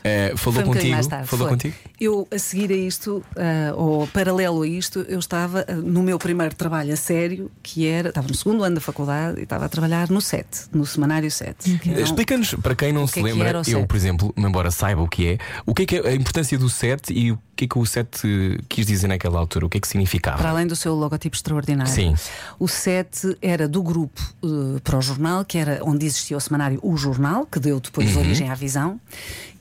eh, 0.04 0.32
falou 0.36 0.60
um 0.62 0.66
contigo? 0.66 1.08
tarde. 1.08 1.26
Falou 1.28 1.46
foi. 1.48 1.56
contigo? 1.56 1.74
Eu, 2.00 2.28
a 2.32 2.38
seguir 2.38 2.70
a 2.72 2.76
isto, 2.76 3.24
ah, 3.36 3.72
ou 3.76 4.06
paralelo 4.08 4.62
a 4.62 4.66
isto, 4.68 5.04
eu 5.08 5.18
estava 5.18 5.64
ah, 5.66 5.72
no 5.74 6.02
meu 6.02 6.18
primeiro 6.18 6.54
trabalho 6.54 6.92
a 6.92 6.96
sério, 6.96 7.50
que 7.62 7.86
era. 7.86 8.10
Estava 8.10 8.28
no 8.28 8.34
segundo 8.34 8.62
ano 8.62 8.76
da 8.76 8.80
faculdade 8.80 9.40
e 9.40 9.42
estava 9.44 9.64
a 9.64 9.68
trabalhar 9.68 10.08
no 10.10 10.20
SET, 10.20 10.46
no 10.72 10.84
semanário 10.86 11.30
7. 11.30 11.78
que 11.78 11.90
era 11.90 12.00
um- 12.00 12.04
Explica-nos, 12.04 12.54
para 12.54 12.74
quem 12.74 12.92
não 12.92 13.06
se 13.06 13.14
que 13.14 13.20
é 13.20 13.22
que 13.22 13.28
lembra, 13.30 13.62
eu, 13.66 13.86
por 13.86 13.96
exemplo, 13.96 14.32
embora 14.36 14.70
saiba 14.70 15.02
o 15.02 15.08
que 15.08 15.28
é, 15.28 15.38
o 15.64 15.74
que 15.74 15.82
é, 15.82 15.86
que 15.86 15.96
é 15.96 16.08
a 16.08 16.14
importância 16.14 16.58
do 16.58 16.68
set 16.68 17.12
e 17.12 17.32
o 17.32 17.38
que 17.56 17.64
é 17.64 17.68
que 17.68 17.78
o 17.78 17.86
set 17.86 18.08
eh, 18.24 18.58
quis 18.68 18.86
dizer 18.86 19.08
naquela 19.08 19.38
altura? 19.38 19.64
O 19.66 19.68
que 19.68 19.78
é 19.78 19.80
que 19.80 19.88
significava? 19.88 20.38
Para 20.38 20.50
além 20.50 20.66
do 20.66 20.76
seu 20.76 20.94
logotipo 20.94 21.34
extraordinário. 21.34 21.90
Sim. 21.92 22.14
O 22.58 22.68
set 22.68 23.36
era 23.40 23.66
do 23.66 23.82
grupo 23.82 24.20
eh, 24.44 24.80
para 24.84 24.98
o 24.98 25.00
jornal, 25.02 25.44
que 25.44 25.56
era 25.56 25.80
onde 25.82 26.04
existia 26.04 26.36
o 26.36 26.40
semanário 26.40 26.78
O 26.82 26.96
Jornal, 26.96 27.46
que 27.46 27.58
deu 27.58 27.80
depois 27.80 28.14
Uhum. 28.14 28.20
origem 28.22 28.50
à 28.50 28.54
visão. 28.54 29.00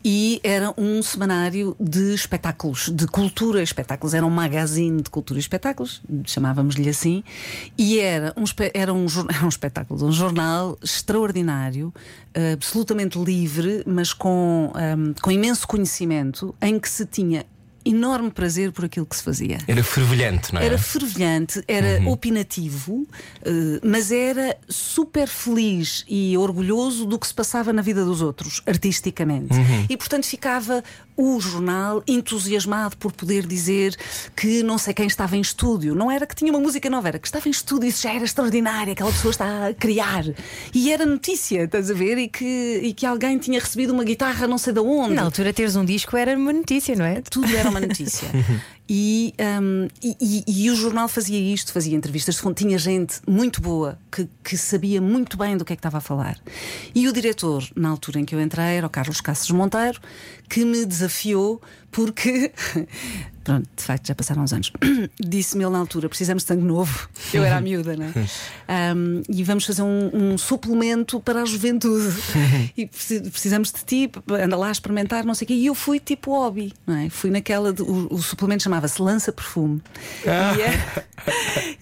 E 0.08 0.40
era 0.44 0.72
um 0.78 1.02
semanário 1.02 1.76
de 1.80 2.14
espetáculos, 2.14 2.92
de 2.94 3.08
cultura 3.08 3.60
e 3.60 3.64
espetáculos. 3.64 4.14
Era 4.14 4.24
um 4.24 4.30
magazine 4.30 5.02
de 5.02 5.10
cultura 5.10 5.40
e 5.40 5.42
espetáculos, 5.42 6.04
chamávamos-lhe 6.26 6.88
assim. 6.88 7.24
E 7.76 7.98
era 7.98 8.32
um, 8.38 8.44
era 8.72 8.94
um, 8.94 9.08
era 9.34 9.44
um 9.44 9.50
espetáculo, 9.50 10.06
um 10.06 10.12
jornal 10.12 10.78
extraordinário, 10.80 11.92
eh, 12.36 12.54
absolutamente 12.54 13.18
livre, 13.18 13.84
mas 13.88 14.14
com, 14.14 14.72
ehm, 14.76 15.14
com 15.20 15.32
imenso 15.32 15.68
conhecimento, 15.68 16.54
em 16.62 16.80
que 16.80 16.88
se 16.88 17.08
tinha 17.08 17.44
enorme 17.86 18.32
prazer 18.32 18.72
por 18.72 18.86
aquilo 18.86 19.06
que 19.06 19.16
se 19.16 19.24
fazia. 19.24 19.60
Era 19.68 19.84
fervilhante, 19.84 20.54
não 20.54 20.60
é? 20.60 20.66
Era 20.66 20.78
fervilhante, 20.78 21.64
era 21.68 22.02
opinativo, 22.10 23.08
eh, 23.44 23.80
mas 23.84 24.12
era 24.12 24.58
super 24.68 25.28
feliz 25.28 26.04
e 26.08 26.36
orgulhoso 26.38 27.06
do 27.06 27.20
que 27.20 27.28
se 27.28 27.34
passava 27.34 27.72
na 27.72 27.82
vida 27.82 28.04
dos 28.04 28.22
outros, 28.22 28.62
artisticamente. 28.66 29.54
E 29.90 29.96
portanto 29.96 30.26
ficava 30.26 30.84
o 31.18 31.40
jornal 31.40 32.04
entusiasmado 32.08 32.98
por 32.98 33.12
poder 33.12 33.46
dizer 33.46 33.96
que 34.36 34.62
não 34.64 34.78
sei 34.78 34.94
quem 34.94 35.08
estava 35.08 35.38
em 35.38 35.42
estúdio. 35.42 35.96
Não 35.96 36.12
era 36.12 36.26
que 36.26 36.36
tinha 36.36 36.52
uma 36.52 36.60
música 36.60 36.90
nova, 36.90 37.08
era 37.08 37.20
que 37.20 37.28
estava 37.28 37.48
em 37.48 37.52
estúdio, 37.52 37.88
isso 37.88 38.04
já 38.04 38.14
era 38.14 38.26
extraordinário, 38.26 38.92
aquela 38.92 39.12
pessoa 39.12 39.32
está 39.32 39.68
a 39.68 39.74
criar. 39.74 40.26
E 40.74 40.92
era 40.92 41.06
notícia, 41.06 41.64
estás 41.64 41.90
a 41.90 41.94
ver? 41.94 42.18
E 42.18 42.28
que, 42.28 42.80
e 42.84 42.94
que 42.94 43.06
alguém 43.06 43.38
tinha 43.38 43.60
recebido 43.60 43.94
uma 43.94 44.04
guitarra 44.04 44.48
não 44.48 44.58
sei 44.58 44.74
de 44.74 44.80
onde. 44.80 45.14
Na 45.14 45.24
altura, 45.24 45.54
teres 45.54 45.76
um 45.76 45.86
disco 45.86 46.18
era 46.18 46.36
uma 46.36 46.52
notícia, 46.52 46.96
não 46.96 47.06
é? 47.06 47.22
Tudo 47.22 47.56
era 47.56 47.70
uma 47.80 47.88
notícia. 47.88 48.30
E, 48.88 49.34
hum, 49.62 49.88
e, 50.04 50.44
e- 50.48 50.70
o 50.70 50.76
jornal 50.76 51.08
fazia 51.08 51.40
isto, 51.40 51.74
fazia 51.74 51.96
entrevistas. 51.96 52.40
Tinha 52.56 52.78
gente 52.78 53.20
muito 53.28 53.62
boa 53.62 53.98
que, 54.12 54.28
que 54.44 54.58
sabia 54.58 55.02
muito 55.02 55.38
bem 55.38 55.58
do 55.58 55.66
que 55.66 55.74
é 55.74 55.76
que 55.76 55.80
estava 55.80 55.98
a 55.98 56.02
falar. 56.02 56.40
E 56.94 57.08
o 57.08 57.14
diretor, 57.14 57.64
na 57.76 57.90
altura 57.90 58.20
em 58.20 58.26
que 58.26 58.36
eu 58.36 58.42
entrei, 58.42 58.78
era 58.78 58.88
o 58.88 58.90
Carlos 58.90 59.22
Cassos 59.22 59.50
Monteiro, 59.52 60.00
que 60.50 60.64
me 60.64 60.86
desafiou 60.86 61.62
porque. 61.92 62.52
Pronto, 63.46 63.70
de 63.78 63.84
facto, 63.84 64.08
já 64.08 64.16
passaram 64.16 64.42
uns 64.44 64.52
anos. 64.52 64.72
Disse-me 65.20 65.64
ele 65.64 65.72
na 65.72 65.80
altura: 65.80 66.10
precisamos 66.10 66.44
de 66.44 66.48
sangue 66.48 66.64
novo. 66.66 67.08
Eu 67.34 67.44
era 67.44 67.58
a 67.58 67.62
miúda, 67.62 67.96
não 67.96 68.06
é? 68.08 68.14
Hum, 68.96 69.22
e 69.30 69.44
vamos 69.44 69.64
fazer 69.64 69.84
um, 69.84 70.10
um 70.12 70.38
suplemento 70.40 71.20
para 71.20 71.44
a 71.44 71.46
juventude. 71.46 72.12
e 72.76 72.88
preci- 72.88 73.22
precisamos 73.30 73.72
de 73.72 73.86
ti, 73.86 74.12
anda 74.28 74.58
lá 74.58 74.70
a 74.70 74.72
experimentar, 74.72 75.24
não 75.24 75.36
sei 75.36 75.46
o 75.46 75.48
quê. 75.50 75.54
E 75.54 75.68
eu 75.68 75.76
fui 75.76 76.00
tipo 76.00 76.32
hobby, 76.32 76.74
não 76.88 76.96
é? 76.98 77.10
Fui 77.10 77.30
naquela. 77.30 77.72
de- 77.72 77.84
o, 77.84 78.08
o 78.12 78.18
suplemento 78.24 78.64
chamava-se 78.64 79.00
Lança 79.00 79.32
Perfume. 79.32 79.82
E 80.26 80.28
era, 80.30 81.06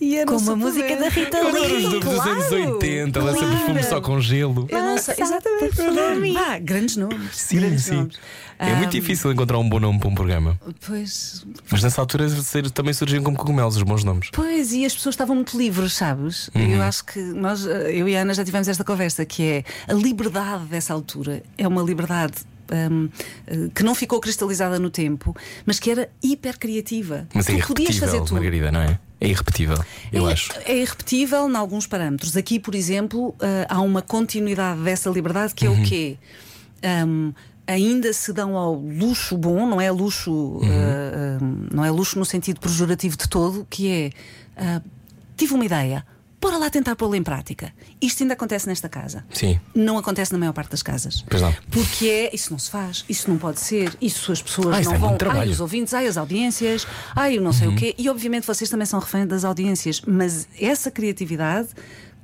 e 0.02 0.18
era 0.18 0.26
Com 0.28 0.36
um 0.36 0.40
uma 0.40 0.56
música 0.58 0.96
da. 0.98 1.08
Rita 1.08 1.40
Lee. 1.42 1.86
os 1.86 1.92
duplos 1.94 2.16
dos 2.16 2.26
anos 2.28 2.46
claro, 2.48 2.74
80, 2.74 3.20
lança 3.24 3.40
claro. 3.40 3.56
perfume 3.56 3.84
só 3.84 4.02
com 4.02 4.20
gelo. 4.20 4.68
Eu 4.70 4.80
não 4.84 4.98
sei, 4.98 5.16
Lança 5.18 5.22
exatamente. 5.24 5.76
Perfume. 5.78 6.38
Ah, 6.38 6.60
grandes 6.60 6.98
nomes. 6.98 7.36
Sim, 7.38 7.56
grandes 7.58 7.86
sim. 7.86 7.96
nomes. 7.96 8.18
É 8.60 8.76
muito 8.76 8.88
Ah, 8.90 8.92
difícil 8.92 9.32
encontrar 9.32 9.58
um 9.58 9.68
bom 9.68 9.80
nome 9.80 10.00
para 10.00 10.10
um 10.10 10.16
programa. 10.16 10.60
Pois, 10.86 11.46
Mas 11.70 11.84
nessa 11.84 12.02
altura 12.02 12.28
também 12.74 12.94
surgiam 12.94 13.24
como 13.24 13.38
cogumelos 13.38 13.76
os 13.78 13.84
bons 13.84 14.04
nomes. 14.04 14.30
Pois, 14.32 14.72
e 14.74 14.86
as 14.86 14.94
pessoas 14.94 15.14
estavam 15.14 15.36
muito 15.36 15.58
livres, 15.58 15.94
sabes? 15.94 16.50
Uhum. 16.56 16.76
Eu 16.76 16.82
acho 16.84 17.04
que 17.06 17.20
nós, 17.20 17.66
eh, 17.66 17.92
eu 17.94 18.08
e 18.08 18.16
a 18.16 18.22
Ana 18.22 18.34
já 18.34 18.44
tivemos 18.46 18.68
esta 18.68 18.84
conversa, 18.84 19.26
que 19.26 19.44
é 19.44 19.64
a 19.88 19.94
liberdade 19.94 20.66
dessa 20.66 20.94
altura 20.94 21.44
é 21.58 21.68
uma 21.68 21.82
liberdade. 21.82 22.34
hum, 22.72 23.10
eh, 23.46 23.70
que 23.76 23.84
não 23.84 23.94
ficou 23.94 24.20
cristalizada 24.22 24.80
no 24.80 24.90
tempo, 24.90 25.36
mas 25.66 25.80
que 25.80 25.92
era 25.92 26.10
hiper 26.24 26.58
criativa. 26.58 27.28
Mas 27.34 27.48
é 27.50 27.58
tu 27.58 27.68
podias 27.68 27.98
fazer 27.98 28.16
irrepetível, 28.18 28.26
tudo. 28.26 28.34
Margarida, 28.36 28.72
não 28.72 28.80
é? 28.82 29.00
É 29.20 29.28
irrepetível, 29.28 29.78
eu 30.12 30.28
é, 30.30 30.34
acho. 30.34 30.52
é 30.66 30.78
irrepetível 30.78 31.50
em 31.50 31.56
alguns 31.56 31.86
parâmetros. 31.88 32.36
Aqui, 32.38 32.60
por 32.60 32.74
exemplo, 32.74 33.36
ah, 33.42 33.66
há 33.76 33.82
uma 33.82 34.02
continuidade 34.02 34.80
dessa 34.82 35.10
liberdade 35.10 35.54
que 35.54 35.66
é 35.66 35.70
Uhum. 35.70 35.82
o 35.82 35.86
quê? 35.86 36.18
Ahm, 36.82 37.32
ainda 37.68 38.12
se 38.14 38.34
dão 38.34 38.58
ao 38.58 38.74
luxo 38.76 39.38
bom, 39.38 39.66
não 39.68 39.80
é 39.80 39.90
luxo, 39.92 40.32
Uhum. 40.32 40.62
ah, 40.64 41.38
ah, 41.42 41.74
não 41.74 41.86
é 41.86 41.90
luxo 41.92 42.18
no 42.20 42.26
sentido 42.26 42.60
pejorativo 42.60 43.16
de 43.18 43.28
todo, 43.30 43.66
que 43.70 43.90
é 43.90 44.12
ah, 44.58 44.82
tive 45.38 45.54
uma 45.54 45.66
ideia. 45.66 46.06
Bora 46.42 46.58
lá 46.58 46.70
tentar 46.70 46.98
pô-la 46.98 47.16
em 47.16 47.24
prática. 47.24 47.72
Isto 48.02 48.24
ainda 48.24 48.34
acontece 48.34 48.68
nesta 48.68 48.90
casa. 48.90 49.24
Sim. 49.34 49.58
Não 49.74 49.98
acontece 49.98 50.34
na 50.34 50.38
maior 50.38 50.52
parte 50.52 50.72
das 50.72 50.84
casas. 50.84 51.24
Pois 51.30 51.42
não. 51.42 51.56
Porque 51.72 52.06
é, 52.06 52.36
isso 52.36 52.52
não 52.52 52.60
se 52.60 52.70
faz, 52.70 53.06
isso 53.08 53.30
não 53.30 53.38
pode 53.38 53.62
ser, 53.62 53.96
isso 54.02 54.30
as 54.30 54.42
pessoas 54.42 54.76
Ah, 54.76 54.82
não 54.82 54.94
é 54.94 54.98
vão. 54.98 55.12
Uhum. 55.12 55.18
Ai, 55.32 55.48
os 55.48 55.62
ouvintes, 55.62 55.94
ai, 55.94 56.06
as 56.06 56.18
audiências, 56.18 56.86
ai, 57.16 57.38
eu 57.38 57.42
não 57.42 57.54
sei 57.54 57.70
o 57.70 57.76
quê. 57.78 57.96
E 57.98 58.10
obviamente 58.10 58.46
vocês 58.46 58.70
também 58.70 58.86
são 58.86 59.00
refém 59.00 59.26
das 59.26 59.46
audiências, 59.46 60.02
mas 60.06 60.46
essa 60.60 60.92
criatividade 60.92 61.70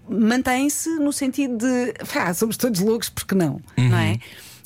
mantém-se 0.10 0.89
no 1.00 1.13
sentido 1.13 1.58
de 1.58 1.93
pá, 2.13 2.34
somos 2.34 2.58
todos 2.58 2.81
loucos, 2.81 3.10
porque 3.10 3.36
não? 3.36 3.62
Não 3.77 3.98
é? 3.98 4.17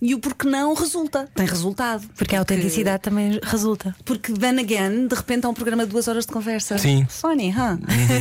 Uhum. 0.03 0.09
E 0.09 0.13
o 0.15 0.19
porque 0.19 0.47
não 0.47 0.73
resulta, 0.73 1.29
tem 1.33 1.45
resultado. 1.45 2.05
Porque 2.17 2.35
a 2.35 2.39
autenticidade 2.39 3.01
também 3.03 3.39
resulta. 3.41 3.95
Porque 4.03 4.33
then 4.33 4.59
again, 4.59 5.07
de 5.07 5.15
repente 5.15 5.45
há 5.45 5.49
um 5.49 5.53
programa 5.53 5.85
de 5.85 5.91
duas 5.91 6.07
horas 6.09 6.25
de 6.25 6.31
conversa. 6.33 6.77
Sim. 6.77 7.05
Funny, 7.09 7.49
huh? 7.51 7.79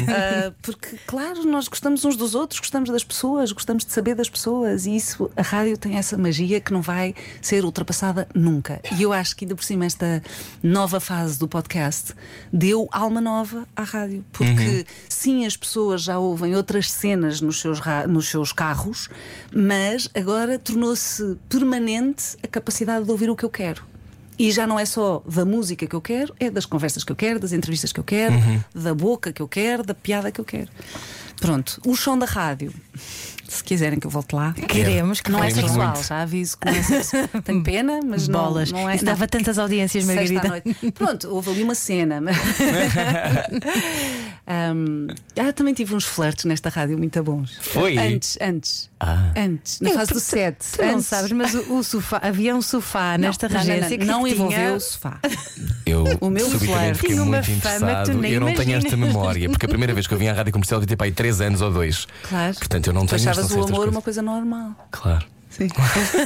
Ah, 0.08 0.52
porque, 0.62 0.96
claro, 1.06 1.44
nós 1.44 1.66
gostamos 1.66 2.04
uns 2.04 2.16
dos 2.16 2.34
outros, 2.34 2.60
gostamos 2.60 2.88
das 2.90 3.02
pessoas, 3.02 3.50
gostamos 3.50 3.84
de 3.84 3.92
saber 3.92 4.14
das 4.14 4.28
pessoas 4.30 4.86
e 4.86 4.94
isso, 4.94 5.28
a 5.36 5.42
rádio 5.42 5.76
tem 5.76 5.96
essa 5.96 6.16
magia 6.16 6.60
que 6.60 6.72
não 6.72 6.80
vai 6.82 7.14
ser 7.40 7.64
ultrapassada 7.64 8.28
nunca. 8.34 8.80
E 8.96 9.02
eu 9.02 9.12
acho 9.12 9.34
que 9.34 9.44
ainda 9.44 9.56
por 9.56 9.64
cima 9.64 9.84
esta 9.84 10.22
nova 10.62 11.00
fase 11.00 11.38
do 11.38 11.48
podcast 11.48 12.14
deu 12.52 12.88
alma 12.92 13.20
nova 13.20 13.66
à 13.74 13.82
rádio. 13.82 14.24
Porque 14.32 14.86
sim, 15.08 15.44
as 15.46 15.56
pessoas 15.56 16.02
já 16.02 16.18
ouvem 16.18 16.54
outras 16.54 16.90
cenas 16.90 17.40
nos 17.40 17.60
seus, 17.60 17.80
ra- 17.80 18.06
nos 18.06 18.28
seus 18.28 18.52
carros, 18.52 19.08
mas 19.52 20.08
agora 20.14 20.58
tornou-se 20.60 21.36
permanente 21.48 21.71
a 22.42 22.46
capacidade 22.46 23.04
de 23.04 23.10
ouvir 23.10 23.30
o 23.30 23.36
que 23.36 23.44
eu 23.44 23.50
quero. 23.50 23.84
E 24.38 24.50
já 24.50 24.66
não 24.66 24.78
é 24.78 24.84
só 24.84 25.22
da 25.26 25.44
música 25.44 25.86
que 25.86 25.94
eu 25.94 26.00
quero, 26.00 26.34
é 26.40 26.50
das 26.50 26.66
conversas 26.66 27.04
que 27.04 27.12
eu 27.12 27.16
quero, 27.16 27.38
das 27.38 27.52
entrevistas 27.52 27.92
que 27.92 28.00
eu 28.00 28.04
quero, 28.04 28.34
da 28.74 28.94
boca 28.94 29.32
que 29.32 29.42
eu 29.42 29.46
quero, 29.46 29.82
da 29.82 29.94
piada 29.94 30.32
que 30.32 30.40
eu 30.40 30.44
quero. 30.44 30.68
Pronto, 31.40 31.80
o 31.86 31.94
som 31.94 32.18
da 32.18 32.26
rádio. 32.26 32.72
Se 33.52 33.62
quiserem 33.62 33.98
que 33.98 34.06
eu 34.06 34.10
volte 34.10 34.34
lá. 34.34 34.52
Queremos 34.54 35.20
que 35.20 35.30
Não 35.30 35.38
é 35.44 35.50
volte. 35.50 35.60
sexual, 35.66 35.88
muito. 35.92 36.06
já 36.06 36.22
aviso 36.22 36.56
que 36.58 36.66
não 36.70 36.74
é 36.74 36.82
sexual. 36.82 37.28
Tenho 37.44 37.62
pena, 37.62 38.00
mas 38.02 38.26
não- 38.26 38.44
Bolas. 38.44 38.72
não, 38.72 38.88
é. 38.88 38.96
Dava 38.96 39.28
tantas 39.28 39.58
audiências, 39.58 40.04
Margarida. 40.06 40.48
noite. 40.48 40.74
Pronto, 40.92 41.28
houve 41.28 41.50
ali 41.50 41.62
uma 41.62 41.74
cena. 41.74 42.20
mas- 42.20 42.36
Ahm, 44.46 45.06
ah, 45.38 45.52
também 45.52 45.72
tive 45.72 45.94
uns 45.94 46.04
flertes 46.04 46.44
nesta 46.44 46.68
rádio 46.68 46.98
muito 46.98 47.22
bons. 47.22 47.56
Foi? 47.60 47.96
Antes, 47.96 48.36
antes. 48.40 48.90
Ah. 48.98 49.32
Antes, 49.36 49.80
na 49.80 49.90
fase 49.90 50.12
do 50.12 50.20
set. 50.20 50.56
Tu 50.76 50.82
não 50.82 50.94
antes. 50.94 51.06
sabes, 51.06 51.32
mas 51.32 51.54
o, 51.54 51.78
o 51.78 51.82
sofá, 51.84 52.20
havia 52.22 52.54
um 52.54 52.62
sofá 52.62 53.16
Não, 53.18 53.28
nesta 53.28 53.48
não, 53.48 53.58
regência 53.58 53.90
não, 53.90 53.98
que 53.98 54.04
não 54.04 54.22
tinha- 54.24 54.34
envolveu 54.34 54.74
o 54.76 54.80
sofá. 54.80 55.18
Eu 55.86 56.04
O 56.20 56.30
meu 56.30 56.48
flerte 56.50 56.98
fiquei 57.00 57.14
tinha 57.16 57.24
muito 57.24 57.50
interessado. 57.50 58.10
Eu 58.24 58.40
não 58.40 58.46
tenho 58.48 58.62
imaginas. 58.62 58.84
esta 58.84 58.96
memória, 58.96 59.48
porque 59.48 59.66
a 59.66 59.68
primeira 59.68 59.92
vez 59.94 60.06
que 60.06 60.14
eu 60.14 60.18
vim 60.18 60.28
à 60.28 60.32
rádio 60.32 60.52
comercial 60.52 60.80
devia 60.80 60.88
ter 60.88 60.96
para 60.96 61.06
aí 61.06 61.12
3 61.12 61.40
anos 61.40 61.60
ou 61.60 61.70
2. 61.70 62.06
Claro. 62.28 62.54
Portanto, 62.54 62.86
eu 62.88 62.92
não 62.92 63.06
Tu 63.06 63.10
tenho 63.16 63.20
achavas 63.46 63.64
o 63.64 63.68
amor 63.68 63.76
coisas. 63.76 63.94
uma 63.94 64.02
coisa 64.02 64.22
normal. 64.22 64.88
Claro. 64.90 65.26
Sim. 65.50 65.68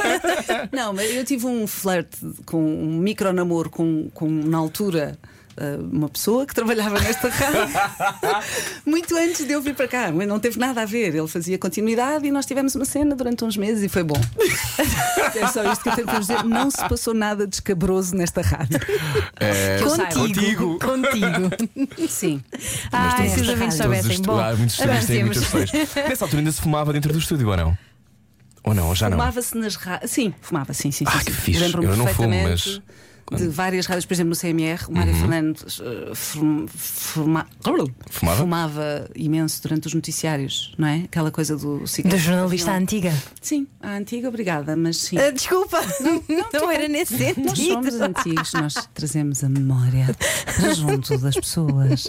não, 0.71 0.93
mas 0.93 1.13
eu 1.13 1.25
tive 1.25 1.47
um 1.47 1.67
flerte 1.67 2.17
com 2.45 2.63
um 2.63 2.99
micro 2.99 3.33
namoro 3.33 3.69
com, 3.69 4.09
com 4.15 4.29
na 4.29 4.59
altura. 4.59 5.19
Ah, 5.57 5.79
Uma 5.93 6.09
pessoa 6.09 6.47
que 6.47 6.55
trabalhava 6.55 6.99
nesta 7.01 7.29
rádio 7.29 7.75
muito 8.85 9.17
antes 9.17 9.47
de 9.47 9.53
eu 9.53 9.63
vir 9.63 9.75
para 9.75 9.89
cá, 9.89 10.13
mas 10.13 10.27
não 10.29 10.39
teve 10.39 10.59
nada 10.59 10.83
a 10.83 10.85
ver. 10.85 11.15
Ele 11.15 11.29
fazia 11.29 11.59
continuidade 11.59 12.27
e 12.27 12.31
nós 12.31 12.47
tivemos 12.47 12.75
uma 12.75 12.85
cena 12.85 13.15
durante 13.15 13.45
uns 13.45 13.57
meses 13.57 13.83
e 13.83 13.89
foi 13.89 14.03
bom. 14.03 14.21
é 15.35 15.47
só 15.49 15.71
isto 15.71 15.83
que 15.83 15.89
eu 15.89 15.95
tenho 15.95 16.07
para 16.07 16.19
dizer. 16.19 16.45
Não 16.45 16.71
se 16.71 16.89
passou 16.89 17.15
nada 17.15 17.47
descabroso 17.47 18.15
nesta 18.15 18.43
rádio. 18.43 18.79
É, 19.41 19.79
saiba. 19.79 20.15
Contigo. 20.15 20.79
Contigo. 20.79 22.09
Sim. 22.09 22.43
Ai, 22.93 23.17
todos 23.17 23.33
se 23.33 23.41
os 23.41 23.49
ouvintes 23.49 23.77
soubessem. 23.77 24.23
Bom, 24.23 24.39
há 24.39 24.55
muitos 24.55 24.79
estúdios 24.79 25.07
têm 25.07 25.25
muitas. 25.25 25.73
Nessa 26.09 26.25
altura 26.25 26.41
ainda 26.41 26.53
se 26.53 26.61
fumava 26.61 26.93
dentro 26.93 27.13
do 27.13 27.19
estúdio 27.19 27.49
ou 27.49 27.57
não? 27.57 27.79
Ou 28.65 28.75
não, 28.75 28.95
já 28.95 29.09
não? 29.09 29.17
Fumava-se 29.17 29.57
nas 29.57 29.77
rádios. 29.77 30.11
Sim, 30.11 30.35
fumava, 30.41 30.73
sim, 30.73 30.91
sim. 30.91 31.05
Ah, 31.07 31.19
sim, 31.19 31.25
que 31.27 31.33
sim. 31.33 31.39
fixe. 31.39 31.73
Eu 31.73 31.97
não 31.97 32.07
fumo, 32.09 32.31
mas-. 32.31 32.81
De 33.33 33.49
várias 33.49 33.87
rádios, 33.87 34.05
por 34.07 34.15
exemplo, 34.15 34.31
no 34.31 34.37
CMR, 34.37 34.85
o 34.89 34.93
Mário 34.93 35.13
Fernandes 35.15 35.81
eh, 35.81 36.15
fum- 36.15 36.67
fuma- 36.69 37.47
Fumava? 38.09 38.37
fumava 38.39 39.11
imenso 39.17 39.61
durante 39.63 39.89
os 39.89 39.95
noticiários, 39.95 40.73
não 40.79 40.87
é? 40.87 41.03
Aquela 41.07 41.33
coisa 41.33 41.57
do 41.57 41.85
cigarro. 41.89 42.15
Da 42.15 42.23
jornalista 42.23 42.71
um- 42.71 42.75
antiga. 42.77 43.13
Sim, 43.43 43.67
a 43.83 43.95
antiga, 43.97 44.29
obrigada, 44.29 44.77
mas 44.77 44.99
sim. 44.99 45.19
Ah, 45.19 45.31
desculpa, 45.33 45.81
não, 46.53 46.71
era 46.71 46.87
nesse 46.87 47.15
Nós 47.15 47.35
sentido. 47.59 47.73
somos 47.73 47.95
antigos, 48.01 48.53
nós 48.53 48.75
trazemos 48.95 49.43
a 49.43 49.49
memória 49.49 50.07
para 50.57 50.73
junto 50.75 51.19
das 51.19 51.35
pessoas. 51.35 52.09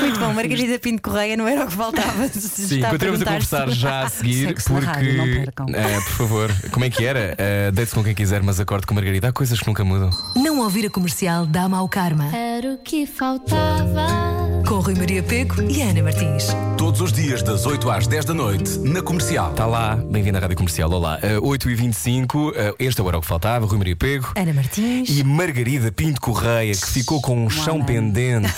Muito 0.00 0.18
bom, 0.18 0.32
Margarida 0.32 0.78
Pinto 0.78 1.02
Correia 1.02 1.36
não 1.36 1.46
era 1.46 1.64
o 1.64 1.66
que 1.68 1.72
faltava. 1.74 2.26
Sim, 2.28 2.80
continuamos 2.82 3.22
a 3.22 3.24
conversar 3.24 3.68
já 3.70 4.02
a 4.02 4.08
seguir, 4.08 4.54
porque. 4.66 4.84
rádio, 4.84 5.16
não 5.16 5.24
percam. 5.26 5.66
eh, 5.72 6.00
por 6.00 6.12
favor, 6.12 6.50
como 6.72 6.84
é 6.84 6.90
que 6.90 7.04
era? 7.04 7.34
Eh, 7.38 7.70
Deite-se 7.72 7.94
com 7.94 8.02
quem 8.02 8.14
quiser, 8.14 8.42
mas 8.42 8.58
acorde 8.58 8.86
com 8.86 8.94
Margarida. 8.94 9.28
Há 9.28 9.32
coisas 9.32 9.58
que 9.60 9.66
nunca 9.66 9.84
mudam. 9.84 10.10
Não 10.36 10.58
ouvir 10.60 10.86
a 10.86 10.90
comercial 10.90 11.46
dá 11.46 11.68
mau 11.68 11.88
karma. 11.88 12.34
Era 12.34 12.74
o 12.74 12.78
que 12.78 13.06
faltava. 13.06 14.32
Com 14.66 14.78
Rui 14.80 14.94
Maria 14.94 15.22
Peco 15.22 15.60
e 15.62 15.82
Ana 15.82 16.02
Martins. 16.02 16.46
Todos 16.78 17.00
os 17.00 17.12
dias, 17.12 17.42
das 17.42 17.66
8 17.66 17.90
às 17.90 18.06
10 18.06 18.24
da 18.24 18.34
noite, 18.34 18.78
na 18.80 19.02
comercial. 19.02 19.50
Está 19.50 19.66
lá, 19.66 19.96
bem-vindo 19.96 20.38
à 20.38 20.40
Rádio 20.40 20.56
Comercial. 20.56 20.90
Olá, 20.90 21.18
uh, 21.38 21.46
8h25, 21.46 22.34
uh, 22.50 22.52
este 22.78 23.00
é 23.00 23.04
o 23.04 23.08
Era 23.08 23.18
o 23.18 23.20
que 23.20 23.26
Faltava, 23.26 23.66
Rui 23.66 23.78
Maria 23.78 23.96
Pego. 23.96 24.32
Ana 24.36 24.52
Martins. 24.52 25.08
E 25.10 25.22
Margarida 25.24 25.92
Pinto 25.92 26.20
Correia, 26.20 26.72
que 26.72 26.86
ficou 26.88 27.20
com 27.20 27.44
um 27.44 27.50
chão 27.50 27.82
pendente. 27.84 28.50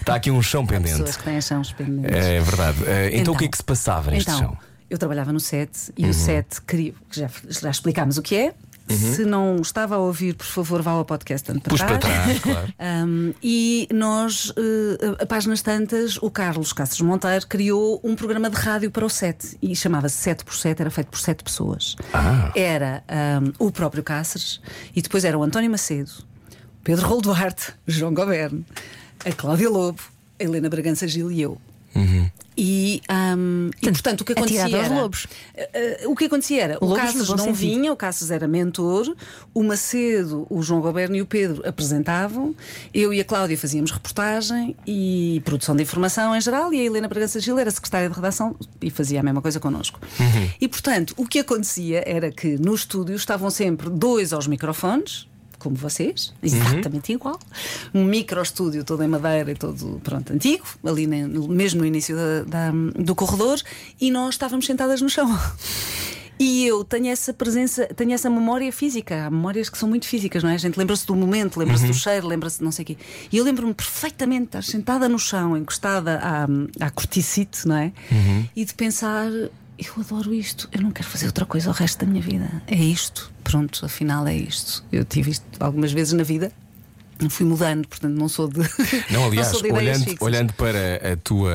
Está 0.00 0.14
aqui 0.18 0.30
um 0.30 0.42
chão 0.42 0.66
pendente. 0.66 0.92
Pessoas 0.98 1.16
que 1.16 1.24
têm 1.24 1.40
chãos 1.40 1.72
pendentes. 1.72 2.14
É 2.14 2.40
verdade. 2.40 2.78
Uh, 2.80 2.84
então, 3.08 3.20
Então, 3.20 3.34
o 3.34 3.36
que 3.38 3.44
é 3.44 3.48
que 3.48 3.56
se 3.56 3.64
passava 3.64 4.10
neste 4.10 4.30
então, 4.30 4.40
chão? 4.40 4.58
Eu 4.90 4.98
trabalhava 4.98 5.32
no 5.32 5.40
set 5.40 5.70
e 5.96 6.04
Uhum. 6.04 6.10
o 6.10 6.14
set 6.14 6.60
queria. 6.66 6.92
que 7.10 7.20
Já, 7.20 7.30
já 7.48 7.70
explicámos 7.70 8.18
o 8.18 8.22
que 8.22 8.36
é. 8.36 8.54
Se 8.90 9.22
não 9.26 9.56
estava 9.56 9.96
a 9.96 9.98
ouvir, 9.98 10.34
por 10.34 10.46
favor, 10.46 10.80
vá 10.80 10.92
ao 10.92 11.04
podcast 11.04 11.50
ando 11.52 11.60
para 11.60 11.68
Pus 11.68 11.82
para 11.82 11.98
trás. 11.98 12.24
trás, 12.24 12.38
claro. 12.40 12.72
Um, 13.06 13.34
e 13.42 13.86
nós, 13.92 14.50
eh, 14.56 15.22
a 15.22 15.26
páginas 15.26 15.60
tantas, 15.60 16.16
o 16.22 16.30
Carlos 16.30 16.72
Castros 16.72 17.02
Monteiro 17.02 17.46
criou 17.46 18.00
um 18.02 18.16
programa 18.16 18.48
de 18.48 18.56
rádio 18.56 18.90
para 18.90 19.04
o 19.04 19.10
set 19.10 19.58
e 19.60 19.76
chamava-se 19.76 20.16
7 20.16 20.42
por 20.42 20.54
7, 20.54 20.80
era 20.80 20.90
feito 20.90 21.08
por 21.08 21.20
sete 21.20 21.44
pessoas. 21.44 21.96
Ah. 22.14 22.50
Era 22.56 23.04
um, 23.60 23.66
o 23.66 23.70
próprio 23.70 24.02
Cáceres 24.02 24.58
e 24.96 25.02
depois 25.02 25.22
era 25.22 25.36
o 25.38 25.42
António 25.42 25.70
Macedo, 25.70 26.10
Pedro 26.82 27.06
Rol 27.06 27.20
Duarte, 27.20 27.74
João 27.86 28.14
Goberno, 28.14 28.64
a 29.24 29.32
Cláudia 29.32 29.68
Lobo, 29.70 30.02
a 30.38 30.44
Helena 30.44 30.68
Bragança 30.68 31.06
Gil 31.06 31.30
e 31.30 31.40
eu. 31.40 31.60
E, 32.60 33.00
um, 33.36 33.70
e, 33.80 33.90
portanto 33.92 34.22
o 34.22 34.24
que 34.24 34.32
acontecia 34.32 34.76
era, 34.76 34.92
lobos. 34.92 35.28
o 36.06 36.16
que 36.16 36.24
acontecia 36.24 36.62
era 36.64 36.78
o 36.80 36.86
Lobos 36.86 37.02
Cáceres 37.04 37.26
bom 37.28 37.36
não 37.36 37.44
sentido. 37.44 37.56
vinha, 37.56 37.92
o 37.92 37.96
Cáceres 37.96 38.32
era 38.32 38.48
mentor, 38.48 39.14
o 39.54 39.62
Macedo, 39.62 40.44
o 40.50 40.60
João 40.60 40.80
Goberno 40.80 41.14
e 41.14 41.22
o 41.22 41.26
Pedro 41.26 41.62
apresentavam, 41.64 42.56
eu 42.92 43.14
e 43.14 43.20
a 43.20 43.24
Cláudia 43.24 43.56
fazíamos 43.56 43.92
reportagem 43.92 44.74
e 44.84 45.40
produção 45.44 45.76
de 45.76 45.84
informação 45.84 46.34
em 46.34 46.40
geral, 46.40 46.74
e 46.74 46.80
a 46.80 46.84
Helena 46.84 47.06
Bragança 47.06 47.38
Gil 47.38 47.60
era 47.60 47.70
secretária 47.70 48.08
de 48.08 48.14
redação 48.16 48.56
e 48.82 48.90
fazia 48.90 49.20
a 49.20 49.22
mesma 49.22 49.40
coisa 49.40 49.60
connosco. 49.60 50.00
E 50.60 50.66
portanto, 50.66 51.14
o 51.16 51.24
que 51.26 51.38
acontecia 51.38 52.02
era 52.04 52.32
que 52.32 52.58
no 52.58 52.74
estúdio 52.74 53.14
estavam 53.14 53.50
sempre 53.50 53.88
dois 53.88 54.32
aos 54.32 54.48
microfones. 54.48 55.27
Como 55.58 55.74
vocês, 55.76 56.32
exatamente 56.42 57.12
igual. 57.12 57.38
Um 57.92 58.04
micro 58.04 58.40
estúdio 58.40 58.84
todo 58.84 59.02
em 59.02 59.08
madeira 59.08 59.50
e 59.50 59.54
todo 59.54 60.00
pronto, 60.04 60.32
antigo, 60.32 60.64
ali 60.84 61.06
no- 61.06 61.48
mesmo 61.48 61.80
no 61.80 61.86
início 61.86 62.14
da- 62.16 62.42
da- 62.44 62.72
do 63.02 63.14
corredor, 63.14 63.60
e 64.00 64.10
nós 64.10 64.34
estávamos 64.34 64.66
sentadas 64.66 65.00
no 65.02 65.08
chão. 65.08 65.28
E 66.40 66.64
eu 66.68 66.84
tenho 66.84 67.08
essa 67.08 67.34
presença, 67.34 67.84
tenho 67.96 68.12
essa 68.12 68.30
memória 68.30 68.70
física. 68.72 69.26
Há 69.26 69.30
memórias 69.30 69.68
que 69.68 69.76
são 69.76 69.88
muito 69.88 70.06
físicas, 70.06 70.40
não 70.40 70.50
é? 70.50 70.54
A 70.54 70.56
gente 70.56 70.78
lembra-se 70.78 71.04
do 71.04 71.16
momento, 71.16 71.58
lembra-se 71.58 71.84
do 71.88 71.92
cheiro, 71.92 72.28
lembra-se 72.28 72.58
de 72.58 72.64
não 72.64 72.70
sei 72.70 72.84
o 72.84 72.86
quê. 72.86 72.96
E 73.32 73.36
eu 73.38 73.42
lembro-me 73.44 73.74
perfeitamente 73.74 74.42
de 74.42 74.46
estar 74.46 74.62
sentada 74.62 75.08
no 75.08 75.18
chão, 75.18 75.56
encostada 75.56 76.20
à, 76.22 76.46
à 76.86 76.90
corticite, 76.90 77.66
não 77.66 77.74
é? 77.76 77.92
E 78.54 78.64
de 78.64 78.72
pensar. 78.72 79.28
Eu 79.78 80.02
adoro 80.02 80.34
isto, 80.34 80.68
eu 80.72 80.80
não 80.80 80.90
quero 80.90 81.08
fazer 81.08 81.26
outra 81.26 81.46
coisa 81.46 81.70
o 81.70 81.72
resto 81.72 82.04
da 82.04 82.10
minha 82.10 82.22
vida. 82.22 82.50
É 82.66 82.74
isto, 82.74 83.30
pronto, 83.44 83.84
afinal 83.84 84.26
é 84.26 84.34
isto. 84.34 84.84
Eu 84.90 85.04
tive 85.04 85.30
isto 85.30 85.44
algumas 85.60 85.92
vezes 85.92 86.12
na 86.14 86.24
vida, 86.24 86.50
fui 87.30 87.46
mudando, 87.46 87.86
portanto 87.86 88.14
não 88.14 88.28
sou 88.28 88.48
de. 88.48 88.60
Não, 89.10 89.24
aliás, 89.24 89.48
sou 89.54 89.62
de 89.62 89.72
olhando, 89.72 90.04
fixas. 90.04 90.20
olhando 90.20 90.52
para 90.52 91.12
a 91.12 91.16
tua 91.16 91.54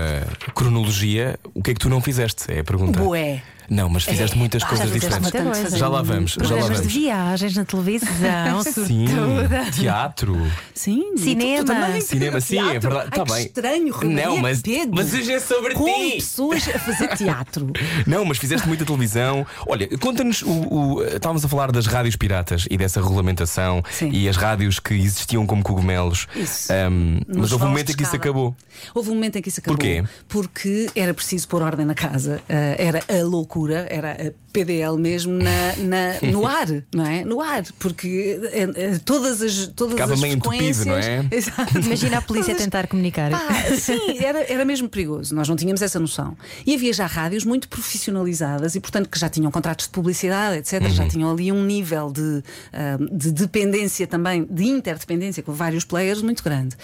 cronologia, 0.55 1.39
o 1.53 1.61
que 1.61 1.71
é 1.71 1.73
que 1.73 1.79
tu 1.79 1.89
não 1.89 2.01
fizeste? 2.01 2.51
É 2.51 2.59
a 2.59 2.63
pergunta. 2.63 2.99
Bué. 2.99 3.41
Não, 3.69 3.89
mas 3.89 4.03
fizeste 4.03 4.35
É, 4.35 4.39
muitas 4.39 4.61
pá, 4.63 4.69
coisas 4.69 4.87
já 4.87 4.93
fizeste 4.93 5.19
diferentes. 5.19 5.41
bastante 5.43 5.61
coisa. 5.61 5.77
Já 5.77 5.87
lá 5.87 6.01
vamos, 6.01 6.31
já 6.31 6.41
lá 6.41 6.47
Programas 6.47 6.69
de 6.81 6.87
vamos. 6.87 6.93
viagens 6.93 7.55
na 7.55 7.65
televisão, 7.65 8.63
Sim, 8.63 9.07
sobretudo. 9.07 9.71
teatro. 9.71 10.51
Sim, 10.73 11.17
Cinema. 11.17 11.57
tu- 11.59 11.65
tu 11.65 11.73
também. 11.73 12.01
Cinema, 12.01 12.41
sim, 12.41 12.59
é 12.59 12.79
verdade. 12.79 13.09
Ai, 13.11 13.17
Tá 13.19 13.23
que 13.25 13.31
bem. 13.33 13.45
estranho, 13.45 13.95
Não, 14.03 14.37
mas- 14.37 14.61
Pego. 14.61 14.91
mas 14.95 15.13
hoje 15.13 15.31
é 15.31 15.39
sobre 15.39 15.73
Com 15.73 15.85
ti. 15.85 16.15
pessoas 16.15 16.67
a 16.67 16.79
fazer 16.79 17.07
teatro. 17.17 17.71
Não, 18.07 18.25
mas 18.25 18.37
fizeste 18.37 18.67
muita 18.67 18.85
televisão. 18.85 19.45
Olha, 19.67 19.87
conta-nos 19.97 20.41
o, 20.41 20.49
o- 20.51 21.03
Estávamos 21.03 21.43
a 21.45 21.47
falar 21.47 21.71
das 21.71 21.85
rádios 21.85 22.15
piratas 22.15 22.65
e 22.69 22.77
dessa 22.77 23.01
regulamentação 23.01 23.83
Sim. 23.91 24.09
e 24.11 24.27
as 24.27 24.35
rádios 24.37 24.79
que 24.79 24.93
existiam 24.93 25.45
como 25.45 25.63
cogumelos. 25.63 26.27
Isso. 26.35 26.71
Ahm, 26.71 27.19
mas 27.27 27.37
Nos 27.37 27.51
houve 27.53 27.65
um 27.65 27.67
momento 27.69 27.91
em 27.91 27.95
que 27.95 28.03
isso 28.03 28.15
acabou. 28.15 28.55
Houve 28.93 29.09
um 29.11 29.13
momento 29.15 29.37
em 29.37 29.41
que 29.41 29.49
isso 29.49 29.59
acabou. 29.59 29.77
Porquê? 29.77 30.03
Porque 30.27 30.89
era 30.95 31.13
preciso 31.13 31.47
pôr 31.47 31.61
ordem 31.61 31.85
na 31.85 31.93
casa. 31.95 32.41
Ah, 32.49 32.75
era 32.77 32.99
a 33.07 33.23
loucura, 33.23 33.52
era 33.89 34.11
a 34.13 34.33
PDL 34.53 34.97
mesmo 34.97 35.33
na, 35.33 35.75
na- 35.77 36.31
no 36.31 36.45
ar, 36.47 36.67
não 36.93 37.05
é? 37.05 37.25
No 37.25 37.41
ar. 37.41 37.63
Porque 37.79 38.39
eh, 38.53 38.69
eh, 38.75 38.99
todas 39.03 39.41
as, 39.41 39.67
todas 39.75 39.93
Ficava 39.93 40.13
as 40.13 40.21
meio 40.21 40.35
entupido, 40.35 40.85
não 40.85 40.95
é? 40.95 41.25
Exato. 41.31 41.79
Imagina 41.79 42.19
a 42.19 42.21
polícia 42.21 42.53
Todas- 42.53 42.63
tentar 42.63 42.87
comunicar. 42.87 43.31
Pá, 43.31 43.49
sim, 43.77 44.17
era, 44.23 44.43
era 44.51 44.63
mesmo 44.63 44.87
perigoso. 44.87 45.33
Nós 45.35 45.49
não 45.49 45.55
tínhamos 45.55 45.81
essa 45.81 45.99
noção. 45.99 46.37
E 46.65 46.75
havia 46.75 46.93
já 46.93 47.05
rádios 47.07 47.43
muito 47.43 47.67
profissionalizadas 47.67 48.75
e, 48.75 48.79
portanto, 48.79 49.09
que 49.09 49.19
já 49.19 49.27
tinham 49.29 49.49
contratos 49.51 49.85
de 49.87 49.91
publicidade, 49.91 50.57
etc. 50.57 50.87
Já 50.89 51.07
tinham 51.07 51.31
ali 51.31 51.51
um 51.51 51.63
nível 51.63 52.11
de, 52.11 52.43
ah, 52.71 52.97
de 53.11 53.31
dependência 53.31 54.05
também, 54.05 54.45
de 54.49 54.65
interdependência 54.65 55.41
com 55.41 55.51
vários 55.51 55.83
players 55.83 56.21
muito 56.21 56.43
grande. 56.43 56.75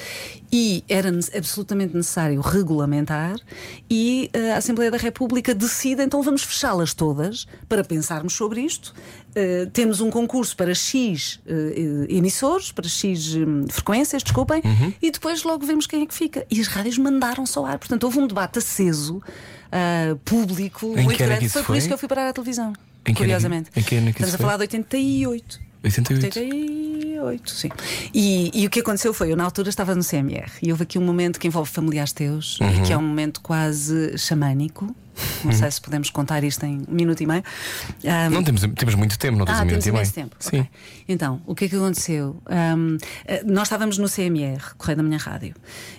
E 0.51 0.84
era 0.89 1.10
absolutamente 1.38 1.95
necessário 1.95 2.41
regulamentar 2.41 3.36
e 3.89 4.29
ah, 4.34 4.55
a 4.55 4.58
Assembleia 4.58 4.89
da 4.89 4.97
República 4.97 5.53
decide, 5.53 6.01
então 6.01 6.21
vamos 6.23 6.43
fechá-las 6.43 6.93
todas 6.93 7.45
para 7.67 7.83
pensarmos 7.83 8.33
sobre 8.33 8.61
isto. 8.61 8.93
Uh, 9.29 9.69
temos 9.71 10.01
um 10.01 10.09
concurso 10.09 10.55
para 10.55 10.73
X 10.73 11.39
uh, 11.45 12.05
emissores, 12.09 12.71
para 12.71 12.87
X 12.87 13.35
hum, 13.35 13.65
frequências, 13.69 14.23
desculpem, 14.23 14.61
e 15.01 15.11
depois 15.11 15.43
logo 15.43 15.65
vemos 15.65 15.85
quem 15.85 16.01
é 16.03 16.05
que 16.05 16.13
fica. 16.13 16.45
E 16.49 16.59
as 16.59 16.67
rádios 16.67 16.97
mandaram-se 16.97 17.57
ao 17.57 17.65
ar. 17.65 17.77
Portanto, 17.77 18.03
houve 18.05 18.19
um 18.19 18.25
debate 18.27 18.57
aceso, 18.59 19.17
uh, 19.17 20.15
público, 20.25 20.87
Em 20.97 21.03
muito 21.03 21.21
é 21.21 21.25
grande. 21.27 21.45
isso 21.45 21.53
Foi 21.53 21.61
por 21.61 21.67
foi? 21.67 21.77
isso 21.77 21.87
que 21.87 21.93
eu 21.93 21.97
fui 21.97 22.07
parar 22.07 22.27
à 22.29 22.33
televisão. 22.33 22.73
Em 23.05 23.11
é 23.11 23.13
que- 23.13 23.13
curiosamente. 23.15 23.69
em 23.75 23.81
que 23.83 23.95
é 23.95 23.99
Estamos 23.99 24.33
a 24.33 24.37
foi? 24.37 24.45
falar 24.45 24.57
de 24.57 24.61
88. 24.63 25.59
88. 25.83 26.39
88, 26.39 27.51
sim. 27.51 27.69
E, 28.13 28.51
e 28.53 28.67
o 28.67 28.69
que 28.69 28.79
aconteceu 28.81 29.13
foi, 29.13 29.31
eu 29.31 29.37
na 29.37 29.43
altura 29.45 29.69
estava 29.69 29.95
no 29.95 30.03
CMR 30.03 30.51
e 30.61 30.71
houve 30.71 30.83
aqui 30.83 30.99
um 30.99 31.03
momento 31.05 31.39
que 31.39 31.47
envolve 31.47 31.69
familiares 31.71 32.11
teus, 32.11 32.59
Uhum. 32.59 32.83
que 32.83 32.91
é 32.93 32.97
um 32.97 33.01
momento 33.01 33.39
quase 33.41 34.17
xamânico. 34.17 34.93
Não 35.43 35.51
sei 35.51 35.69
se 35.71 35.82
podemos 35.82 36.10
contar 36.10 36.43
isto 36.43 36.63
em 36.65 36.79
um 36.88 36.93
minuto 36.93 37.21
e 37.21 37.25
meio. 37.25 37.43
Ah, 38.05 38.29
Não 38.29 38.43
temos, 38.43 38.62
temos 38.75 38.95
muito 38.95 39.17
tempo, 39.17 39.38
não 39.38 39.45
temos 39.45 39.60
ah, 39.60 39.63
um 39.63 39.65
minuto 39.67 39.84
temos 39.84 39.99
e 39.99 40.01
meio. 40.03 40.13
tempo. 40.13 40.36
Sim. 40.39 40.60
Ok. 40.62 40.69
Então, 41.08 41.41
o 41.45 41.55
que 41.55 41.65
é 41.65 41.69
que 41.69 41.75
aconteceu? 41.75 42.41
Ahm, 42.45 42.97
eh, 43.25 43.43
nós 43.45 43.63
estávamos 43.63 43.97
no 43.97 44.08
CMR, 44.10 44.75
Correio 44.77 44.97
da 44.97 45.03
Minha 45.03 45.17
Rádio. 45.17 45.55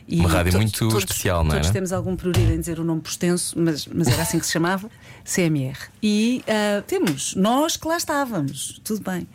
E 0.06 0.20
Uma 0.20 0.28
rádio 0.28 0.52
todos- 0.52 0.54
muito 0.66 0.78
todos- 0.78 0.98
especial, 1.04 1.42
não 1.44 1.50
é, 1.52 1.54
Todos 1.54 1.66
era? 1.68 1.72
temos 1.74 1.92
algum 1.92 2.16
prurido 2.16 2.52
em 2.52 2.59
dizer 2.61 2.78
o 2.80 2.85
nome 2.85 3.00
por 3.00 3.11
extenso, 3.11 3.54
mas, 3.59 3.87
mas 3.87 4.09
era 4.09 4.22
assim 4.22 4.38
que 4.38 4.46
se 4.46 4.52
chamava: 4.52 4.90
CMR. 5.24 5.76
E 6.02 6.42
ah, 6.48 6.83
temos, 6.87 7.35
nós 7.35 7.76
que 7.76 7.87
lá 7.87 7.96
estávamos, 7.96 8.80
tudo 8.85 9.02
bem. 9.09 9.26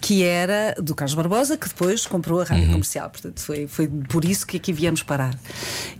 Que 0.00 0.22
era 0.22 0.74
do 0.82 0.94
Carlos 0.94 1.14
Barbosa, 1.14 1.56
que 1.56 1.66
depois 1.66 2.06
comprou 2.06 2.38
a 2.38 2.42
Uhum. 2.42 2.48
rádio 2.48 2.66
comercial. 2.68 3.08
Portanto, 3.08 3.40
foi, 3.40 3.66
foi 3.66 3.88
por 3.88 4.22
isso 4.24 4.46
que 4.46 4.58
aqui 4.58 4.70
viemos 4.70 5.02
parar. 5.02 5.34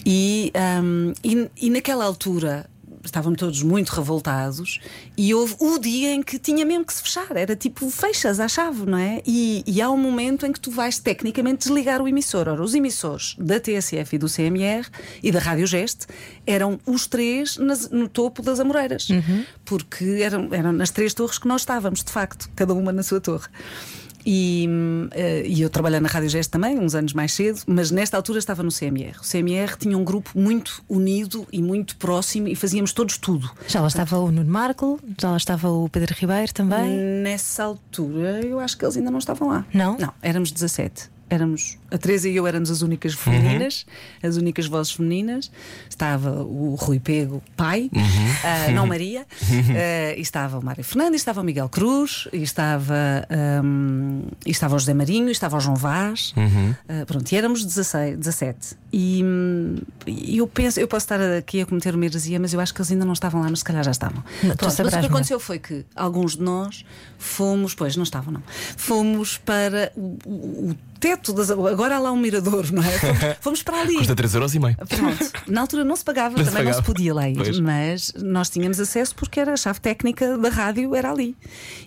E, 0.05 0.53
ahm, 0.55 1.13
e, 1.25 1.49
e 1.57 1.71
naquela 1.71 2.05
altura 2.05 2.69
estavam 3.05 3.35
todos 3.35 3.63
muito 3.63 3.91
revoltados 3.91 4.81
e 5.17 5.35
houve 5.35 5.55
o 5.61 5.79
dia 5.79 6.13
em 6.13 6.23
que 6.23 6.39
tinha 6.39 6.65
mesmo 6.65 6.85
que 6.85 6.93
se 6.95 7.03
fechar, 7.03 7.37
era 7.37 7.55
tipo 7.55 7.89
fechas 7.91 8.41
à 8.41 8.49
chave, 8.49 8.87
não 8.87 8.99
é? 8.99 9.23
E, 9.27 9.63
e 9.67 9.81
há 9.83 9.91
um 9.91 9.97
momento 9.97 10.47
em 10.47 10.53
que 10.53 10.59
tu 10.61 10.71
vais 10.71 10.99
tecnicamente 10.99 11.67
desligar 11.67 12.01
o 12.03 12.09
emissor. 12.09 12.49
Ora, 12.49 12.63
os 12.63 12.75
emissores 12.75 13.37
da 13.39 13.61
TSF 13.61 14.17
e 14.17 14.19
do 14.19 14.27
CMR 14.29 14.87
e 15.23 15.31
da 15.31 15.39
Rádio 15.39 15.67
Geste 15.67 16.07
eram 16.47 16.79
os 16.87 17.07
três 17.07 17.57
nas- 17.59 17.91
no 17.91 18.09
topo 18.09 18.43
das 18.43 18.59
Amoreiras, 18.61 19.09
porque 19.65 20.05
eram, 20.23 20.49
eram 20.53 20.73
nas 20.73 20.91
três 20.91 21.15
torres 21.15 21.39
que 21.39 21.47
nós 21.49 21.63
estávamos, 21.63 22.03
de 22.03 22.11
facto, 22.13 22.51
cada 22.57 22.75
uma 22.75 22.93
na 22.93 23.03
sua 23.03 23.21
torre. 23.21 23.49
E, 24.25 24.69
eh, 25.13 25.45
e 25.47 25.61
eu 25.61 25.71
trabalhei 25.71 26.01
na 26.01 26.09
Rádio 26.09 26.29
Gesto 26.29 26.51
também, 26.51 26.79
uns 26.79 26.95
anos 26.95 27.13
mais 27.13 27.33
cedo, 27.33 27.61
mas 27.67 27.91
nesta 27.91 28.17
altura 28.17 28.39
estava 28.39 28.63
no 28.63 28.71
CMR. 28.71 29.19
O 29.21 29.25
CMR 29.25 29.77
tinha 29.79 29.97
um 29.97 30.05
grupo 30.05 30.31
muito 30.35 30.83
unido 30.89 31.47
e 31.53 31.63
muito 31.63 31.97
próximo 31.97 32.49
e 32.49 32.57
fazíamos 32.57 32.93
todos 32.93 33.19
tudo. 33.19 33.51
Já 33.67 33.81
lá 33.81 33.89
estava 33.89 34.19
o 34.19 34.31
Nuno 34.31 34.51
Marco, 34.51 34.99
já 35.21 35.31
lá 35.31 35.37
estava 35.37 35.69
o 35.69 35.89
Pedro 35.89 36.15
Ribeiro 36.15 36.53
também. 36.53 36.91
Nessa 37.23 37.65
altura, 37.65 38.41
eu 38.45 38.59
acho 38.61 38.77
que 38.79 38.85
eles 38.85 38.97
ainda 38.97 39.11
não 39.11 39.19
estavam 39.19 39.49
lá. 39.49 39.67
Não? 39.73 39.97
Não, 39.99 40.13
éramos 40.23 40.51
17. 40.51 41.14
Éramos, 41.31 41.79
a 41.91 41.97
Teresa 41.99 42.29
e 42.29 42.37
eu 42.37 42.47
éramos 42.47 42.71
as 42.71 42.83
únicas 42.83 43.15
femininas, 43.15 43.87
as 44.23 44.37
únicas 44.37 44.67
vozes 44.67 44.93
femininas. 44.93 45.51
Estava 45.89 46.31
o 46.43 46.75
Rui 46.75 47.01
Pego, 47.01 47.43
pai, 47.57 47.91
ah, 48.45 48.71
não 48.73 48.87
Maria, 48.87 49.27
e 50.17 50.21
estava 50.21 50.59
o 50.59 50.65
Mário 50.65 50.85
Fernandes, 50.85 51.21
estava 51.23 51.41
o 51.41 51.45
Miguel 51.45 51.69
Cruz, 51.69 52.29
e 52.33 52.43
estava, 52.43 52.95
e 54.47 54.51
estava 54.51 54.77
o 54.77 54.79
José 54.79 54.95
Marinho, 54.95 55.29
e 55.29 55.33
estava 55.33 55.57
o 55.57 55.61
João 55.61 55.77
Vaz. 55.77 56.35
Ah, 56.89 57.05
pronto, 57.07 57.31
e 57.33 57.37
éramos 57.37 57.65
16, 57.65 58.19
17. 58.19 58.77
E, 58.93 59.23
hum, 59.25 59.77
eu 60.07 60.47
penso, 60.47 60.79
eu 60.79 60.87
posso 60.87 61.05
estar 61.05 61.21
aqui 61.21 61.61
a 61.63 61.67
cometer 61.67 61.95
uma 61.95 62.05
heresia, 62.05 62.39
mas 62.39 62.53
eu 62.53 62.61
acho 62.61 62.73
que 62.75 62.81
eles 62.81 62.93
ainda 62.93 63.05
não 63.05 63.13
estavam 63.15 63.41
lá, 63.41 63.49
mas 63.51 63.61
se 63.61 63.65
calhar 63.65 63.83
já 63.83 63.91
estavam. 63.91 64.23
Não, 64.43 64.55
Pronto, 64.57 64.65
mas 64.85 64.93
o 64.95 65.01
que 65.01 65.07
aconteceu 65.07 65.41
foi 65.41 65.59
que 65.59 65.85
alguns 65.97 66.37
de 66.37 66.43
nós 66.43 66.85
fomos, 67.19 67.75
pois 67.75 67.97
não 67.97 68.03
estavam, 68.05 68.33
não, 68.35 68.43
fomos 68.77 69.39
para 69.39 69.91
o- 69.97 70.71
o 70.71 70.77
teto 71.05 71.35
das. 71.35 71.51
Agora 71.51 71.97
há 71.97 71.99
lá 71.99 72.11
um 72.11 72.17
mirador, 72.17 72.73
não 72.73 72.83
é? 72.83 72.91
Fomos, 72.99 73.37
fomos 73.41 73.63
para 73.63 73.81
ali. 73.83 73.97
Custa 73.99 74.15
3 74.15 74.35
euros 74.37 74.55
e 74.55 74.59
meio. 74.59 74.75
Pronto. 74.77 75.31
Na 75.47 75.61
altura 75.61 75.85
não 75.85 75.95
se 75.97 76.03
pagava, 76.05 76.37
Não 76.37 76.45
se 76.45 76.51
também 76.51 76.65
não 76.65 76.73
se 76.73 76.79
pagava. 76.79 76.95
podia 76.95 77.13
lá 77.15 77.29
ir, 77.29 77.37
Pois. 77.37 77.61
mas 77.61 78.13
nós 78.17 78.49
tínhamos 78.49 78.81
acesso 78.81 79.15
porque 79.15 79.39
era 79.39 79.53
a 79.53 79.57
chave 79.57 79.81
técnica 79.81 80.39
da 80.39 80.49
rádio, 80.49 80.95
era 80.95 81.11
ali. 81.11 81.37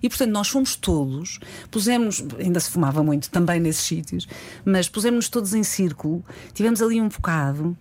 E 0.03 0.07
portanto 0.07 0.29
nós 0.31 0.47
fomos 0.49 0.75
todos, 0.75 1.39
pusemos, 1.71 2.23
ainda 2.39 2.59
se 2.59 2.69
fumava 2.69 3.01
muito 3.03 3.29
também 3.31 3.59
nesses 3.59 3.83
sítios, 3.83 4.27
mas 4.63 4.87
pusemos-nos 4.87 5.29
todos 5.29 5.53
em 5.55 5.63
círculo, 5.63 6.23
tivemos 6.53 6.79
ali 6.81 7.01
um 7.01 7.07
bocado. 7.09 7.75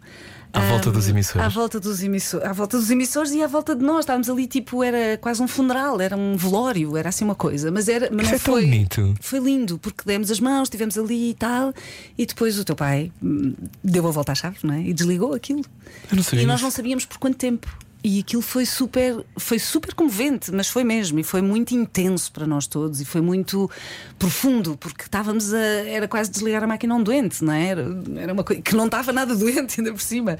À 0.57 0.69
volta 0.69 0.91
dos 0.91 1.09
emissores. 1.09 1.47
À 1.47 1.49
volta 1.49 1.81
dos, 1.81 2.03
emissor, 2.03 2.41
à 2.45 2.53
volta 2.53 2.79
dos 2.79 2.91
emissores 2.91 3.33
e 3.33 3.43
à 3.43 3.47
volta 3.47 3.75
de 3.75 3.85
nós. 3.85 4.01
Estávamos 4.01 4.29
ali, 4.31 4.47
tipo, 4.47 4.83
era 4.83 5.19
quase 5.19 5.43
um 5.43 5.49
funeral, 5.49 6.01
era 6.01 6.17
um 6.17 6.37
velório, 6.37 6.97
era 6.97 7.09
assim 7.11 7.25
uma 7.25 7.35
coisa. 7.35 7.71
Mas, 7.71 7.89
era, 7.89 8.09
mas 8.11 8.29
não 8.29 8.35
é 8.35 8.39
foi. 8.39 8.65
bonito. 8.65 9.15
Foi 9.21 9.39
lindo, 9.39 9.79
porque 9.79 10.03
demos 10.07 10.31
as 10.31 10.41
mãos, 10.41 10.65
estivemos 10.65 10.97
ali 10.97 11.31
e 11.31 11.35
tal, 11.35 11.73
e 12.17 12.25
depois 12.25 12.59
o 12.59 12.65
teu 12.65 12.75
pai 12.75 13.13
hum, 13.23 13.55
deu 13.83 14.07
a 14.07 14.11
volta 14.11 14.33
à 14.33 14.35
chave, 14.35 14.59
não 14.63 14.75
é? 14.75 14.81
E 14.81 14.93
desligou 14.93 15.35
aquilo. 15.35 15.63
Eu 16.11 16.17
não 16.17 16.23
sabia 16.23 16.43
E 16.43 16.47
nós 16.47 16.63
não 16.63 16.71
sabíamos 16.71 17.05
por 17.05 17.19
quanto 17.19 17.37
tempo. 17.37 17.69
E 18.09 18.21
aquilo 18.21 18.41
foi 18.41 18.65
super, 18.65 19.27
foi 19.37 19.59
super 19.59 19.93
comovente, 19.93 20.53
mas 20.53 20.69
foi 20.69 20.85
mesmo, 20.85 21.19
e 21.19 21.25
foi 21.25 21.43
muito 21.43 21.75
intenso 21.75 22.31
para 22.31 22.47
nós 22.47 22.69
todos, 22.69 23.01
e 23.01 23.05
foi 23.05 23.21
muito 23.21 23.69
profundo, 24.17 24.77
porque 24.77 25.03
estávamos 25.03 25.53
a. 25.53 25.59
Era 25.59 26.07
quase 26.07 26.31
desligar 26.31 26.63
a 26.63 26.69
máquina 26.69 26.95
a 26.95 26.99
um 26.99 27.03
doente, 27.03 27.43
não 27.43 27.53
é? 27.53 27.67
Era, 27.67 27.85
era 28.15 28.33
uma 28.33 28.45
coisa 28.45 28.63
que 28.63 28.77
não 28.77 28.85
estava 28.87 29.13
nada 29.13 29.35
doente, 29.35 29.81
ainda 29.81 29.93
por 29.93 30.01
cima, 30.01 30.39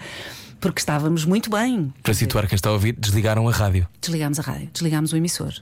porque 0.61 0.79
estávamos 0.79 1.25
muito 1.25 1.51
bem. 1.51 1.93
Para 2.05 2.15
situar 2.15 2.47
quem 2.47 2.55
está 2.55 2.69
a 2.69 2.73
ouvir, 2.73 2.93
desligaram 2.93 3.49
a 3.49 3.51
rádio. 3.51 3.89
Desligámos 4.01 4.39
a 4.39 4.43
rádio, 4.43 4.71
desligámos 4.73 5.13
o 5.13 5.17
emissor. 5.17 5.53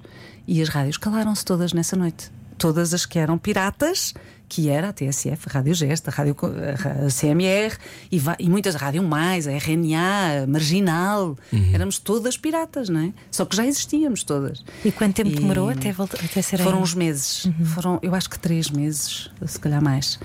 E 0.46 0.60
as 0.60 0.68
rádios 0.68 0.98
calaram-se 0.98 1.42
todas 1.42 1.72
nessa 1.72 1.96
noite. 1.96 2.30
Todas 2.58 2.92
as 2.92 3.06
que 3.06 3.18
eram 3.18 3.38
piratas, 3.38 4.12
que 4.48 4.68
era 4.68 4.90
a 4.90 4.92
TSF, 4.92 5.48
a 5.48 5.52
Rádio 5.52 5.74
Gesta, 5.74 6.10
a, 6.10 6.14
Rádio, 6.14 6.36
a 6.42 7.06
a 7.06 7.10
CMR 7.10 7.76
e, 8.10 8.20
e 8.38 8.48
muitas, 8.48 8.76
a 8.76 8.78
Rádio 8.78 9.02
Mais, 9.02 9.46
a 9.48 9.52
RNA, 9.52 10.42
a 10.44 10.46
Marginal. 10.46 11.36
Éramos 11.72 11.98
todas 11.98 12.36
piratas, 12.36 12.88
não 12.88 13.00
é? 13.00 13.12
Só 13.30 13.44
que 13.44 13.56
já 13.56 13.66
existíamos 13.66 14.22
todas. 14.22 14.64
E 14.84 14.92
quanto 14.92 15.14
tempo 15.14 15.30
E 15.30 15.34
demorou 15.34 15.68
até, 15.68 15.92
voltar, 15.92 16.18
até 16.24 16.42
ser 16.42 16.58
Foram 16.58 16.78
aí? 16.78 16.82
uns 16.82 16.94
meses, 16.94 17.48
foram, 17.74 17.98
eu 18.02 18.14
acho 18.14 18.28
que 18.30 18.38
três 18.38 18.70
meses, 18.70 19.30
se 19.46 19.58
calhar 19.58 19.82
mais. 19.82 20.18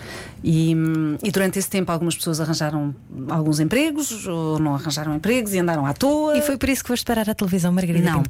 E, 0.44 0.76
e 1.24 1.32
durante 1.32 1.60
esse 1.60 1.70
tempo 1.70 1.92
algumas 1.92 2.16
pessoas 2.16 2.40
arranjaram 2.40 2.96
alguns 3.30 3.60
empregos 3.60 4.26
ou 4.28 4.60
não 4.60 4.76
arranjaram 4.76 5.16
empregos 5.16 5.54
e 5.54 5.60
andaram 5.60 5.86
à 5.86 5.94
toa. 5.94 6.38
E 6.38 6.42
foi 6.42 6.58
por 6.58 6.70
isso 6.70 6.84
que 6.84 6.88
foste 6.88 7.06
parar 7.06 7.30
à 7.30 7.34
televisão, 7.34 7.72
Margarida 7.72 8.12
Não, 8.12 8.24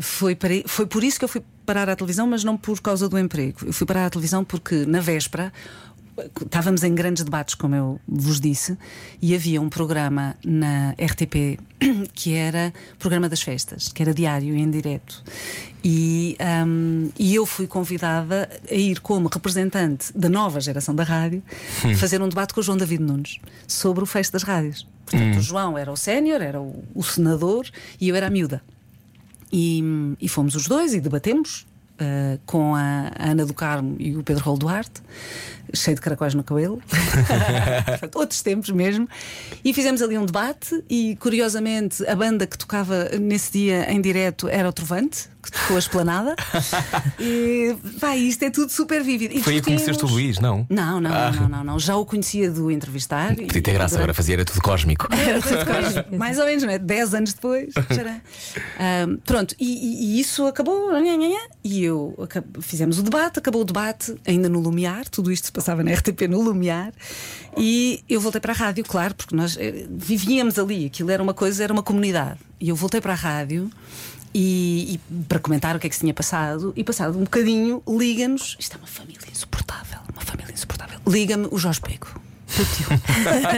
foi, 0.00 0.34
para, 0.34 0.52
foi 0.66 0.86
por 0.86 1.02
isso 1.02 1.18
que 1.18 1.24
eu 1.24 1.28
fui 1.28 1.42
parar 1.68 1.90
à 1.90 1.94
televisão, 1.94 2.26
mas 2.26 2.42
não 2.42 2.56
por 2.56 2.80
causa 2.80 3.10
do 3.10 3.18
emprego. 3.18 3.58
Eu 3.66 3.74
fui 3.74 3.86
parar 3.86 4.06
à 4.06 4.10
televisão 4.10 4.42
porque 4.42 4.86
na 4.86 5.00
véspera 5.00 5.52
estávamos 6.42 6.82
em 6.82 6.94
grandes 6.94 7.22
debates, 7.22 7.54
como 7.54 7.74
eu 7.74 8.00
vos 8.08 8.40
disse, 8.40 8.76
e 9.20 9.34
havia 9.34 9.60
um 9.60 9.68
programa 9.68 10.34
na 10.42 10.92
RTP 10.92 11.60
que 12.14 12.32
era 12.34 12.72
programa 12.98 13.28
das 13.28 13.42
festas, 13.42 13.88
que 13.88 14.02
era 14.02 14.14
diário 14.14 14.56
e 14.56 14.60
em 14.62 14.70
direto. 14.70 15.22
E, 15.84 16.38
hum, 16.66 17.10
e 17.18 17.34
eu 17.34 17.44
fui 17.44 17.66
convidada 17.66 18.48
a 18.68 18.74
ir 18.74 19.00
como 19.00 19.28
representante 19.28 20.10
da 20.16 20.30
nova 20.30 20.60
geração 20.62 20.94
da 20.94 21.04
rádio 21.04 21.42
fazer 21.98 22.22
um 22.22 22.30
debate 22.30 22.54
com 22.54 22.60
o 22.60 22.62
João 22.62 22.78
David 22.78 23.02
Nunes 23.02 23.38
sobre 23.66 24.02
o 24.02 24.06
fecho 24.06 24.32
das 24.32 24.42
rádios. 24.42 24.86
Portanto, 25.04 25.36
o 25.36 25.42
João 25.42 25.76
era 25.76 25.92
o 25.92 25.96
sénior, 25.96 26.40
era 26.40 26.60
o, 26.60 26.82
o 26.94 27.02
senador 27.02 27.68
e 28.00 28.08
eu 28.08 28.16
era 28.16 28.28
a 28.28 28.30
miúda. 28.30 28.62
E, 29.52 29.82
e 30.20 30.28
fomos 30.28 30.54
os 30.54 30.66
dois 30.66 30.94
e 30.94 31.00
debatemos 31.00 31.66
uh, 32.00 32.38
com 32.46 32.74
a 32.74 33.10
Ana 33.18 33.44
do 33.44 33.54
Carmo 33.54 33.96
e 33.98 34.16
o 34.16 34.22
Pedro 34.22 34.44
Rolo 34.44 34.58
Duarte, 34.58 35.02
cheio 35.74 35.94
de 35.94 36.00
caracóis 36.00 36.34
no 36.34 36.42
cabelo, 36.42 36.80
outros 38.14 38.42
tempos 38.42 38.70
mesmo. 38.70 39.08
E 39.64 39.72
fizemos 39.74 40.02
ali 40.02 40.16
um 40.18 40.24
debate. 40.26 40.82
E 40.88 41.16
curiosamente, 41.16 42.04
a 42.06 42.14
banda 42.14 42.46
que 42.46 42.56
tocava 42.58 43.10
nesse 43.20 43.52
dia 43.52 43.90
em 43.90 44.00
direto 44.00 44.48
era 44.48 44.68
o 44.68 44.72
Trovante, 44.72 45.28
que 45.42 45.50
tocou 45.52 45.76
a 45.76 45.78
esplanada. 45.78 46.36
e 47.18 47.76
vai, 47.98 48.18
isto 48.18 48.42
é 48.44 48.50
tudo 48.50 48.70
super 48.70 49.02
vívido. 49.02 49.34
E 49.34 49.42
Foi 49.42 49.54
aí 49.54 49.60
que 49.60 49.66
conheceste 49.66 50.04
o 50.04 50.08
Luís, 50.08 50.38
não? 50.38 50.66
Não, 50.68 51.00
não, 51.00 51.12
Ah. 51.12 51.30
não, 51.32 51.48
não, 51.48 51.64
não. 51.64 51.78
Já 51.78 51.96
o 51.96 52.04
conhecia 52.04 52.50
do 52.50 52.70
entrevistar. 52.70 53.34
Podia 53.34 53.62
ter 53.62 53.72
graça, 53.72 53.96
agora 53.96 54.14
fazia, 54.14 54.34
era 54.36 54.44
tudo 54.44 54.60
cósmico. 54.60 55.08
mais 56.16 56.38
ou 56.38 56.44
menos, 56.44 56.62
não 56.64 56.70
é? 56.70 56.78
10 56.78 57.14
anos 57.14 57.32
depois. 57.34 57.72
Ahm, 58.78 59.16
pronto, 59.24 59.54
e, 59.58 60.16
e- 60.16 60.20
isso 60.20 60.46
acabou. 60.46 60.90
E 61.64 61.84
eu 61.84 62.16
fizemos 62.60 62.98
o 62.98 63.02
debate, 63.02 63.38
acabou 63.38 63.62
o 63.62 63.64
debate, 63.64 64.14
ainda 64.26 64.48
no 64.48 64.60
Lumiar, 64.60 65.08
tudo 65.08 65.30
isto 65.32 65.46
se 65.46 65.52
passava 65.58 65.82
na 65.82 65.92
RTP 65.94 66.22
no 66.28 66.40
Lumiar. 66.40 66.92
E 67.56 68.02
eu 68.08 68.20
voltei 68.20 68.40
para 68.40 68.52
a 68.52 68.56
rádio, 68.56 68.84
claro, 68.84 69.14
porque 69.14 69.34
nós 69.34 69.56
eh, 69.58 69.86
vivíamos 69.90 70.58
ali, 70.58 70.86
aquilo 70.86 71.10
era 71.10 71.22
uma 71.22 71.34
coisa, 71.34 71.64
era 71.64 71.72
uma 71.72 71.82
comunidade. 71.82 72.38
E 72.60 72.68
eu 72.68 72.76
voltei 72.76 73.00
para 73.00 73.12
a 73.12 73.16
rádio. 73.16 73.70
E, 74.34 74.94
e 74.94 75.14
para 75.24 75.38
comentar 75.38 75.74
o 75.74 75.78
que 75.78 75.86
é 75.86 75.90
que 75.90 75.96
se 75.96 76.00
tinha 76.00 76.12
passado, 76.12 76.72
e 76.76 76.84
passado 76.84 77.18
um 77.18 77.24
bocadinho, 77.24 77.82
liga-nos. 77.88 78.56
Isto 78.60 78.76
é 78.76 78.78
uma 78.78 78.86
família 78.86 79.26
insuportável, 79.32 79.98
uma 80.12 80.20
família 80.20 80.52
insuportável. 80.52 81.00
Liga-me 81.08 81.48
o 81.50 81.56
Jorge 81.56 81.80
Pego, 81.80 82.08
tio. 82.46 82.86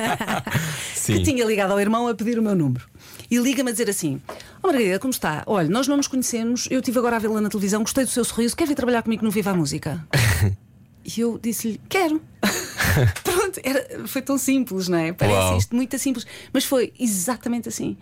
Sim. 0.95 1.15
que 1.15 1.23
tinha 1.25 1.45
ligado 1.45 1.73
ao 1.73 1.81
irmão 1.81 2.07
a 2.07 2.15
pedir 2.15 2.39
o 2.39 2.43
meu 2.43 2.55
número. 2.55 2.85
E 3.29 3.37
liga-me 3.39 3.71
a 3.71 3.73
dizer 3.73 3.91
assim: 3.91 4.23
Ó 4.63 4.69
Margarida, 4.69 5.01
como 5.01 5.11
está? 5.11 5.43
Olha, 5.47 5.69
nós 5.69 5.89
não 5.89 5.97
nos 5.97 6.07
conhecemos, 6.07 6.69
eu 6.71 6.79
estive 6.79 6.99
agora 6.99 7.17
a 7.17 7.19
vê-la 7.19 7.41
na 7.41 7.49
televisão, 7.49 7.83
gostei 7.83 8.05
do 8.05 8.11
seu 8.11 8.25
sorriso, 8.25 8.57
quer 8.57 8.69
vir 8.69 8.77
trabalhar 8.77 9.03
comigo 9.03 9.25
no 9.25 9.31
Viva 9.31 9.51
a 9.51 9.55
Música? 9.55 10.07
e 11.17 11.21
eu 11.21 11.39
disse-lhe: 11.39 11.81
Quero. 11.89 12.21
Pronto, 13.23 13.61
era, 13.63 14.07
foi 14.07 14.23
tão 14.23 14.37
simples, 14.39 14.89
não 14.89 14.99
é? 14.99 15.13
Parece 15.13 15.37
Uau. 15.37 15.59
isto 15.59 15.77
muito 15.77 15.99
simples, 15.99 16.27
mas 16.53 16.65
foi 16.65 16.93
exatamente 16.99 17.69
assim. 17.69 17.97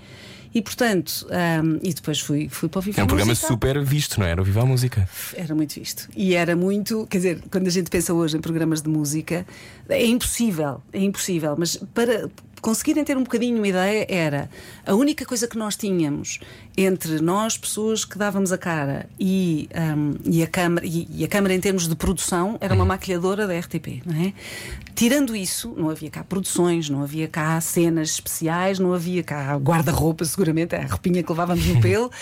E 0.54 0.62
portanto, 0.62 1.26
ahm, 1.30 1.78
e 1.82 1.92
depois 1.92 2.20
fui, 2.20 2.48
fui 2.48 2.68
para 2.68 2.78
o 2.78 2.82
Viva 2.82 3.00
É 3.00 3.04
um 3.04 3.06
programa 3.06 3.32
Música. 3.32 3.46
super 3.46 3.84
visto, 3.84 4.18
não 4.18 4.26
é? 4.26 4.30
Era 4.30 4.40
o 4.40 4.44
Viva 4.44 4.62
a 4.62 4.66
Música. 4.66 5.08
Era 5.34 5.54
muito 5.54 5.74
visto. 5.74 6.08
E 6.16 6.34
era 6.34 6.56
muito, 6.56 7.06
quer 7.06 7.18
dizer, 7.18 7.42
quando 7.50 7.66
a 7.66 7.70
gente 7.70 7.90
pensa 7.90 8.14
hoje 8.14 8.36
em 8.36 8.40
programas 8.40 8.80
de 8.80 8.88
música, 8.88 9.46
é 9.88 10.06
impossível, 10.06 10.82
é 10.92 11.00
impossível, 11.00 11.54
mas 11.58 11.76
para 11.92 12.30
conseguirem 12.60 13.04
ter 13.04 13.16
um 13.16 13.22
bocadinho 13.22 13.56
uma 13.56 13.68
ideia, 13.68 14.06
era 14.08 14.50
a 14.86 14.94
única 14.94 15.24
coisa 15.24 15.46
que 15.46 15.56
nós 15.56 15.76
tínhamos 15.76 16.40
entre 16.76 17.20
nós, 17.20 17.56
pessoas 17.56 18.04
que 18.04 18.16
dávamos 18.16 18.52
a 18.52 18.58
cara, 18.58 19.08
e, 19.18 19.68
hum, 19.96 20.14
e, 20.24 20.42
a, 20.42 20.46
câmara, 20.46 20.86
e, 20.86 21.08
e 21.10 21.24
a 21.24 21.28
câmara 21.28 21.54
em 21.54 21.60
termos 21.60 21.88
de 21.88 21.96
produção, 21.96 22.56
era 22.60 22.74
uma 22.74 22.84
maquilhadora 22.84 23.46
da 23.46 23.58
RTP, 23.58 24.02
não 24.06 24.14
é? 24.14 24.32
Tirando 24.94 25.34
isso, 25.34 25.74
não 25.76 25.90
havia 25.90 26.10
cá 26.10 26.22
produções, 26.22 26.88
não 26.88 27.02
havia 27.02 27.28
cá 27.28 27.60
cenas 27.60 28.10
especiais, 28.10 28.78
não 28.78 28.92
havia 28.92 29.22
cá 29.22 29.56
guarda-roupa, 29.56 30.24
seguramente, 30.24 30.74
a 30.74 30.86
roupinha 30.86 31.22
que 31.22 31.30
levávamos 31.30 31.66
no 31.66 31.80
pelo. 31.80 32.10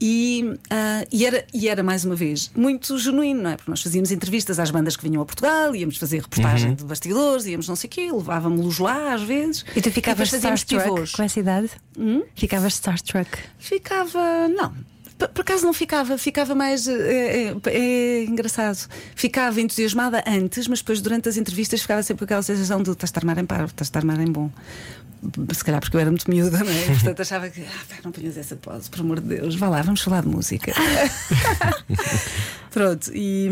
E, 0.00 0.58
ah, 0.70 1.04
e, 1.10 1.26
era, 1.26 1.44
e 1.52 1.68
era, 1.68 1.82
mais 1.82 2.04
uma 2.04 2.14
vez, 2.14 2.50
muito 2.54 2.96
genuíno, 2.98 3.42
não 3.42 3.50
é? 3.50 3.56
Porque 3.56 3.70
nós 3.70 3.82
fazíamos 3.82 4.12
entrevistas 4.12 4.58
às 4.58 4.70
bandas 4.70 4.96
que 4.96 5.08
vinham 5.08 5.22
a 5.22 5.26
Portugal, 5.26 5.74
íamos 5.74 5.96
fazer 5.96 6.22
reportagem 6.22 6.74
de 6.74 6.84
bastidores, 6.84 7.46
íamos 7.46 7.68
não 7.68 7.76
sei 7.76 7.88
o 7.88 7.90
quê, 7.90 8.12
levávamos-los 8.12 8.78
lá 8.78 9.14
às 9.14 9.22
vezes. 9.22 9.64
E 9.74 9.80
tu 9.80 9.90
ficavas 9.90 10.30
fazíamos 10.30 10.60
Starstruck 10.60 10.94
pivôs. 10.94 11.12
com 11.12 11.22
essa 11.22 11.40
idade? 11.40 11.70
Ficavas 12.34 12.74
Starstruck. 12.74 13.30
Ficava. 13.58 14.48
Não. 14.48 14.72
Por 15.18 15.40
acaso 15.40 15.64
não 15.64 15.72
ficava, 15.72 16.16
ficava 16.16 16.54
mais. 16.54 16.86
É, 16.86 17.48
é- 17.48 17.54
é 17.66 18.24
engraçado. 18.24 18.88
Ficava 19.16 19.60
entusiasmada 19.60 20.22
antes, 20.26 20.68
mas 20.68 20.78
depois 20.78 21.00
durante 21.00 21.28
as 21.28 21.36
entrevistas 21.36 21.82
ficava 21.82 22.02
sempre 22.02 22.20
com 22.20 22.24
aquela 22.24 22.42
sensação 22.42 22.82
de 22.82 22.90
estás 22.90 23.12
a 23.14 23.18
armar 23.18 23.38
em 23.38 23.44
parvo, 23.44 23.66
estás 23.66 23.90
a 23.94 23.98
armar 23.98 24.20
em 24.20 24.30
bom. 24.30 24.50
Se 25.52 25.64
calhar 25.64 25.80
porque 25.80 25.96
eu 25.96 26.00
era 26.00 26.10
muito 26.10 26.30
miúda, 26.30 26.58
não 26.58 26.70
é? 26.70 26.84
Portanto 26.94 27.20
achava 27.20 27.50
que 27.50 27.60
ah, 27.62 27.84
pá, 27.88 27.96
não 28.04 28.12
ponhas 28.12 28.36
essa 28.36 28.54
pose, 28.54 28.88
por 28.88 29.00
amor 29.00 29.18
de 29.20 29.26
Deus, 29.36 29.56
vá 29.56 29.68
lá, 29.68 29.82
vamos 29.82 30.00
falar 30.00 30.22
de 30.22 30.28
música. 30.28 30.72
Pronto, 32.70 33.10
e, 33.14 33.48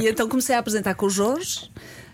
e 0.00 0.08
então 0.08 0.28
comecei 0.28 0.54
a 0.54 0.58
apresentar 0.60 0.94
com 0.94 1.06
o 1.06 1.10
Jorge. 1.10 1.70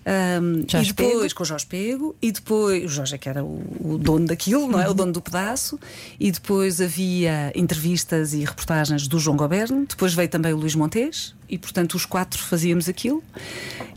Ahm, 0.06 0.64
Jorge 0.68 0.90
e 0.90 0.92
depois 0.92 1.22
Pego. 1.22 1.34
com 1.34 1.42
o 1.42 1.46
Jorge 1.46 1.66
Pego, 1.66 2.16
e 2.20 2.32
depois 2.32 2.84
o 2.84 2.88
Jorge 2.88 3.14
é 3.14 3.18
que 3.18 3.28
era 3.28 3.44
o, 3.44 3.62
o 3.80 3.98
dono 3.98 4.26
daquilo, 4.26 4.68
não 4.68 4.80
é? 4.80 4.88
O 4.88 4.94
dono 4.94 5.12
do 5.12 5.20
pedaço, 5.20 5.78
e 6.18 6.30
depois 6.30 6.80
havia 6.80 7.52
entrevistas 7.54 8.32
e 8.32 8.44
reportagens 8.44 9.06
do 9.06 9.18
João 9.18 9.36
Goberno, 9.36 9.86
depois 9.88 10.14
veio 10.14 10.28
também 10.28 10.52
o 10.52 10.56
Luís 10.56 10.74
Montes, 10.74 11.34
e 11.48 11.58
portanto 11.58 11.94
os 11.94 12.06
quatro 12.06 12.40
fazíamos 12.40 12.88
aquilo, 12.88 13.22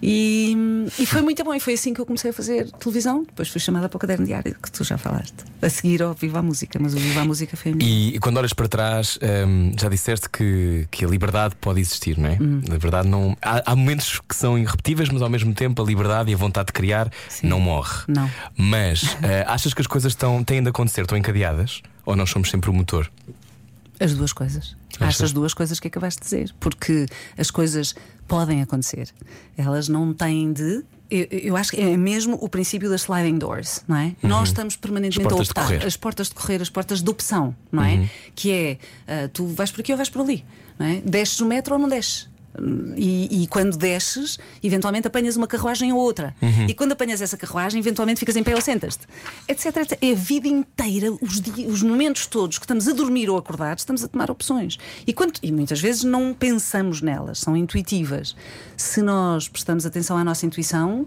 e, 0.01 0.55
e 0.99 1.05
foi 1.05 1.21
muito 1.21 1.43
bom. 1.43 1.53
E 1.53 1.59
foi 1.59 1.73
assim 1.73 1.93
que 1.93 2.01
eu 2.01 2.05
comecei 2.05 2.31
a 2.31 2.33
fazer 2.33 2.69
televisão. 2.71 3.23
Depois 3.23 3.47
fui 3.47 3.61
chamada 3.61 3.87
para 3.87 3.97
o 3.97 3.99
caderno 3.99 4.25
diário, 4.25 4.55
que 4.61 4.69
tu 4.69 4.83
já 4.83 4.97
falaste, 4.97 5.35
a 5.61 5.69
seguir 5.69 6.03
ao 6.03 6.13
Viva 6.13 6.39
a 6.39 6.41
Música, 6.41 6.77
mas 6.79 6.93
o 6.93 6.97
Viva 6.97 7.21
a 7.21 7.25
Música 7.25 7.55
foi 7.55 7.71
a 7.71 7.75
minha. 7.75 7.89
E, 7.89 8.15
e 8.15 8.19
quando 8.19 8.37
olhas 8.37 8.53
para 8.53 8.67
trás, 8.67 9.17
hum, 9.47 9.71
já 9.79 9.87
disseste 9.87 10.29
que, 10.29 10.85
que 10.91 11.05
a 11.05 11.07
liberdade 11.07 11.55
pode 11.55 11.79
existir, 11.79 12.17
não 12.17 12.29
é? 12.29 12.37
Hum. 12.39 12.61
A 12.69 12.73
liberdade 12.73 13.07
não. 13.07 13.37
Há, 13.41 13.71
há 13.71 13.75
momentos 13.75 14.19
que 14.27 14.35
são 14.35 14.57
irrepetíveis, 14.57 15.09
mas 15.09 15.21
ao 15.21 15.29
mesmo 15.29 15.53
tempo 15.53 15.81
a 15.81 15.85
liberdade 15.85 15.94
e 16.27 16.33
a 16.33 16.37
vontade 16.37 16.67
de 16.67 16.73
criar 16.73 17.11
não 17.43 17.59
morre. 17.59 18.03
Não. 18.07 18.29
Mas 18.57 19.17
eh, 19.23 19.43
achas 19.47 19.73
que 19.73 19.81
as 19.81 19.87
coisas 19.87 20.11
estão, 20.11 20.43
têm 20.43 20.61
de 20.61 20.69
acontecer, 20.69 21.01
estão 21.01 21.17
encadeadas? 21.17 21.81
Ou 22.05 22.15
nós 22.15 22.29
somos 22.29 22.49
sempre 22.49 22.69
o 22.69 22.73
motor? 22.73 23.11
As 23.99 24.13
duas 24.13 24.33
coisas. 24.33 24.75
Achas? 24.95 25.07
Acho 25.07 25.25
as 25.25 25.33
duas 25.33 25.53
coisas 25.53 25.79
que 25.79 25.87
acabaste 25.87 26.19
de 26.21 26.25
dizer. 26.25 26.55
Porque 26.59 27.05
as 27.37 27.49
coisas 27.49 27.95
podem 28.27 28.61
acontecer. 28.61 29.09
Elas 29.57 29.87
não 29.87 30.13
têm 30.13 30.51
de. 30.53 30.83
Eu, 31.09 31.27
eu 31.31 31.57
acho 31.57 31.71
que 31.71 31.79
é 31.79 31.95
mesmo 31.95 32.37
o 32.41 32.49
princípio 32.49 32.89
das 32.89 33.01
sliding 33.01 33.37
doors, 33.37 33.83
não 33.87 33.97
é? 33.97 34.15
Nós 34.23 34.49
estamos 34.49 34.75
permanentemente 34.75 35.31
Uhum. 35.33 35.39
A 35.39 35.43
optar. 35.43 35.85
As 35.85 35.95
portas 35.95 36.29
de 36.29 36.35
correr, 36.35 36.61
as 36.61 36.69
portas 36.69 37.01
de 37.01 37.09
opção, 37.09 37.55
não 37.71 37.83
é? 37.83 38.09
Que 38.33 38.51
é 38.51 38.77
ah, 39.07 39.29
tu 39.31 39.45
vais 39.47 39.71
por 39.71 39.81
aqui 39.81 39.91
ou 39.91 39.97
vais 39.97 40.09
por 40.09 40.21
ali, 40.21 40.43
não 40.79 40.85
é? 40.87 41.01
Desces 41.05 41.39
o 41.39 41.45
metro 41.45 41.75
ou 41.75 41.79
não 41.79 41.87
desces. 41.87 42.27
E, 42.97 43.43
e 43.43 43.47
quando 43.47 43.77
desces, 43.77 44.37
eventualmente 44.63 45.07
apanhas 45.07 45.35
uma 45.35 45.47
carruagem 45.47 45.91
ou 45.91 45.99
outra. 45.99 46.35
E 46.67 46.73
quando 46.73 46.93
apanhas 46.93 47.21
essa 47.21 47.35
carruagem, 47.37 47.79
eventualmente 47.79 48.19
ficas 48.19 48.35
em 48.35 48.43
pé 48.43 48.55
ou 48.55 48.61
sentas-te. 48.61 49.05
Etc, 49.47 49.65
etc. 49.77 49.97
É 50.01 50.11
a 50.11 50.15
vida 50.15 50.47
inteira, 50.47 51.11
os, 51.21 51.41
di- 51.41 51.65
os 51.67 51.81
momentos 51.83 52.25
todos 52.27 52.57
que 52.57 52.63
estamos 52.65 52.87
a 52.87 52.93
dormir 52.93 53.29
ou 53.29 53.37
acordados, 53.37 53.81
estamos 53.81 54.03
a 54.03 54.07
tomar 54.07 54.29
opções. 54.31 54.77
E, 55.05 55.13
quando, 55.13 55.33
e 55.43 55.51
muitas 55.51 55.79
vezes 55.79 56.03
não 56.03 56.33
pensamos 56.33 57.01
nelas, 57.01 57.39
são 57.39 57.55
intuitivas. 57.57 58.35
Se 58.77 59.01
nós 59.01 59.47
prestamos 59.47 59.85
atenção 59.85 60.17
à 60.17 60.23
nossa 60.23 60.45
intuição, 60.45 61.05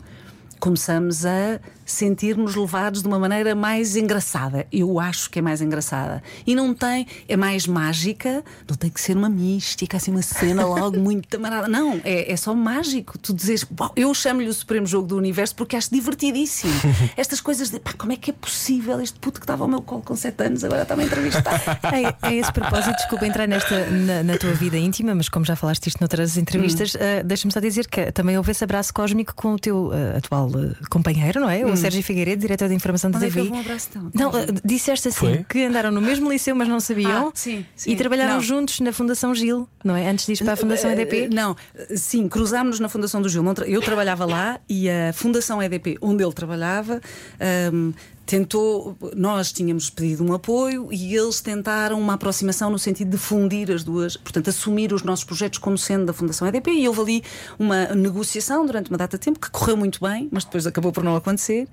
começamos 0.60 1.24
a 1.24 1.60
sentir-nos 1.90 2.54
levados 2.54 3.02
de 3.02 3.08
uma 3.08 3.18
maneira 3.18 3.54
mais 3.54 3.96
engraçada. 3.96 4.66
Eu 4.70 5.00
acho 5.00 5.30
que 5.30 5.38
é 5.38 5.42
mais 5.42 5.60
engraçada. 5.60 6.22
E 6.46 6.54
não 6.54 6.74
tem, 6.74 7.06
é 7.26 7.36
mais 7.36 7.66
mágica, 7.66 8.44
não 8.68 8.76
tem 8.76 8.90
que 8.90 9.00
ser 9.00 9.16
uma 9.16 9.28
mística, 9.28 9.96
assim, 9.96 10.10
uma 10.10 10.22
cena 10.22 10.64
logo 10.66 10.98
muito 10.98 11.26
tamarada. 11.28 11.68
Não, 11.68 12.00
é, 12.04 12.30
é 12.30 12.36
só 12.36 12.54
mágico. 12.54 13.18
Tu 13.18 13.32
dizes, 13.32 13.66
"Uau, 13.78 13.92
eu 13.96 14.12
chamo-lhe 14.14 14.48
o 14.48 14.52
Supremo 14.52 14.86
Jogo 14.86 15.06
do 15.06 15.16
Universo 15.16 15.54
porque 15.54 15.76
acho 15.76 15.90
divertidíssimo. 15.90 16.72
Estas 17.16 17.40
coisas 17.40 17.70
de, 17.70 17.80
pá, 17.80 17.92
como 17.96 18.12
é 18.12 18.16
que 18.16 18.30
é 18.30 18.34
possível 18.34 19.00
este 19.00 19.18
puto 19.18 19.40
que 19.40 19.44
estava 19.44 19.64
ao 19.64 19.68
meu 19.68 19.80
colo 19.80 20.02
com 20.02 20.14
7 20.14 20.44
anos 20.44 20.64
agora 20.64 20.82
está-me 20.82 21.02
a 21.04 21.06
entrevistar? 21.06 21.58
É, 21.88 22.14
a 22.22 22.34
esse 22.34 22.52
propósito, 22.52 22.96
desculpa 22.96 23.26
entrar 23.26 23.46
nesta 23.48 23.86
na, 23.86 24.22
na 24.22 24.36
tua 24.36 24.52
vida 24.52 24.76
íntima, 24.76 25.14
mas 25.14 25.28
como 25.28 25.44
já 25.44 25.56
falaste 25.56 25.86
isto 25.86 26.00
noutras 26.00 26.36
entrevistas, 26.36 26.94
ah, 26.96 27.22
deixa-me 27.24 27.52
só 27.52 27.60
dizer 27.60 27.88
que 27.88 28.12
também 28.12 28.36
houve 28.36 28.50
esse 28.50 28.62
abraço 28.62 28.92
cósmico 28.92 29.34
com 29.34 29.54
o 29.54 29.58
teu 29.58 29.90
ah, 29.92 30.18
atual 30.18 30.50
ah, 30.54 30.86
companheiro, 30.90 31.40
não 31.40 31.48
é? 31.48 31.64
O 31.64 31.76
Sérgio 31.80 32.02
Figueiredo, 32.02 32.40
diretor 32.40 32.68
de 32.68 32.74
informação 32.74 33.10
da 33.10 33.18
Onde 33.18 33.26
é 33.26 33.30
que 33.30 33.34
TV. 33.36 33.50
um 33.50 33.58
abraço 33.60 33.88
tão 33.92 34.10
Não, 34.14 34.30
ah, 34.30 34.46
disseste 34.64 35.08
assim 35.08 35.18
Foi? 35.18 35.44
que 35.48 35.64
andaram 35.64 35.90
no 35.90 36.00
mesmo 36.00 36.30
liceu, 36.30 36.54
mas 36.54 36.68
não 36.68 36.80
sabiam. 36.80 37.28
Ah, 37.28 37.32
sim, 37.34 37.64
sim. 37.76 37.90
E 37.90 37.96
trabalharam 37.96 38.34
Não. 38.34 38.40
juntos 38.40 38.80
na 38.80 38.92
Fundação 38.92 39.34
Gil, 39.34 39.68
não 39.84 39.94
é? 39.96 40.08
Antes 40.08 40.26
de 40.26 40.32
ir 40.32 40.38
para 40.44 40.52
a 40.52 40.56
Fundação 40.56 40.90
Eh, 40.90 40.94
EDP. 40.94 41.28
Não, 41.32 41.56
sim, 41.96 42.28
cruzámos-nos 42.28 42.80
na 42.80 42.88
Fundação 42.88 43.20
do 43.22 43.28
Gil. 43.28 43.44
Eu 43.66 43.80
trabalhava 43.82 44.24
lá 44.24 44.60
e 44.68 44.88
a 44.90 45.12
Fundação 45.12 45.62
EDP, 45.62 45.96
onde 46.00 46.22
ele 46.24 46.32
trabalhava, 46.32 47.00
ahm, 47.40 47.92
tentou. 48.28 48.96
Nós 49.16 49.50
tínhamos 49.50 49.88
pedido 49.88 50.22
um 50.22 50.32
apoio 50.34 50.88
e 50.92 51.16
eles 51.16 51.40
tentaram 51.40 51.98
uma 51.98 52.14
aproximação 52.14 52.70
no 52.70 52.78
sentido 52.78 53.10
de 53.10 53.16
fundir 53.16 53.70
as 53.72 53.82
duas, 53.82 54.16
portanto, 54.16 54.50
assumir 54.50 54.92
os 54.92 55.02
nossos 55.02 55.24
projetos 55.24 55.58
como 55.58 55.78
sendo 55.78 56.06
da 56.06 56.12
Fundação 56.12 56.46
EDP. 56.46 56.70
E 56.70 56.86
houve 56.86 57.00
ali 57.00 57.22
uma 57.58 57.86
negociação 57.94 58.66
durante 58.66 58.90
uma 58.90 58.98
data 58.98 59.16
de 59.18 59.24
tempo 59.24 59.40
que 59.40 59.50
correu 59.50 59.76
muito 59.76 60.00
bem, 60.00 60.28
mas 60.30 60.44
depois 60.44 60.66
acabou 60.66 60.92
por 60.92 61.02
não 61.02 61.16
acontecer. 61.16 61.66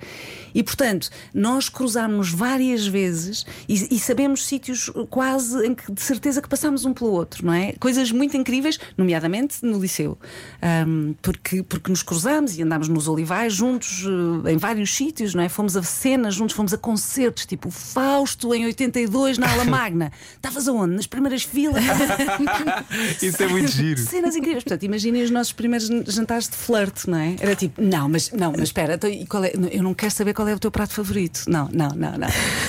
E, 0.53 0.63
portanto, 0.63 1.09
nós 1.33 1.67
cruzámos 1.67 2.31
várias 2.31 2.87
vezes 2.87 3.45
e, 3.67 3.95
e 3.95 3.99
sabemos 3.99 4.45
sítios 4.45 4.89
quase 5.09 5.67
em 5.67 5.75
que 5.75 5.91
de 5.91 6.01
certeza 6.01 6.41
que 6.41 6.47
passámos 6.47 6.85
um 6.85 6.93
pelo 6.93 7.11
outro, 7.11 7.45
não 7.45 7.53
é? 7.53 7.73
Coisas 7.73 8.11
muito 8.11 8.37
incríveis, 8.37 8.79
nomeadamente 8.97 9.57
no 9.61 9.77
liceu, 9.79 10.17
Ahm, 10.61 11.13
porque, 11.21 11.63
porque 11.63 11.89
nos 11.89 12.01
cruzámos 12.03 12.57
e 12.57 12.63
andámos 12.63 12.87
nos 12.87 13.07
olivais 13.07 13.53
juntos 13.53 14.03
eh, 14.45 14.51
em 14.51 14.57
vários 14.57 14.95
sítios, 14.95 15.33
não 15.33 15.43
é? 15.43 15.49
Fomos 15.49 15.75
a 15.75 15.83
cenas 15.83 16.35
juntos, 16.35 16.44
fomos 16.53 16.73
a 16.73 16.77
concertos, 16.77 17.45
tipo 17.45 17.69
Fausto 17.69 18.53
em 18.53 18.65
82 18.65 19.37
na 19.37 19.51
Ala 19.51 19.63
Magna. 19.65 20.11
Estavas 20.35 20.67
aonde? 20.67 20.95
Nas 20.95 21.07
primeiras 21.07 21.43
filas. 21.43 21.83
Isso 23.21 23.41
é 23.41 23.47
muito 23.47 23.71
giro. 23.71 23.99
Cenas 23.99 24.35
incríveis. 24.35 24.63
Portanto, 24.63 24.83
imaginem 24.83 25.23
os 25.23 25.31
nossos 25.31 25.53
primeiros 25.53 25.87
jantares 26.07 26.47
de 26.47 26.55
flerte, 26.55 27.09
não 27.09 27.17
é? 27.17 27.35
Era 27.39 27.55
tipo, 27.55 27.81
não, 27.81 28.09
mas, 28.09 28.31
não, 28.31 28.51
mas 28.51 28.63
espera, 28.63 28.95
então, 28.95 29.09
e 29.09 29.25
qual 29.25 29.43
é? 29.43 29.53
eu 29.71 29.83
não 29.83 29.93
quero 29.93 30.11
saber 30.11 30.33
qual 30.33 30.47
é 30.47 30.53
o 30.53 30.59
teu 30.59 30.71
prato 30.71 30.93
favorito. 30.93 31.43
Não, 31.47 31.69
não, 31.71 31.89
não, 31.89 32.17
não. 32.17 32.27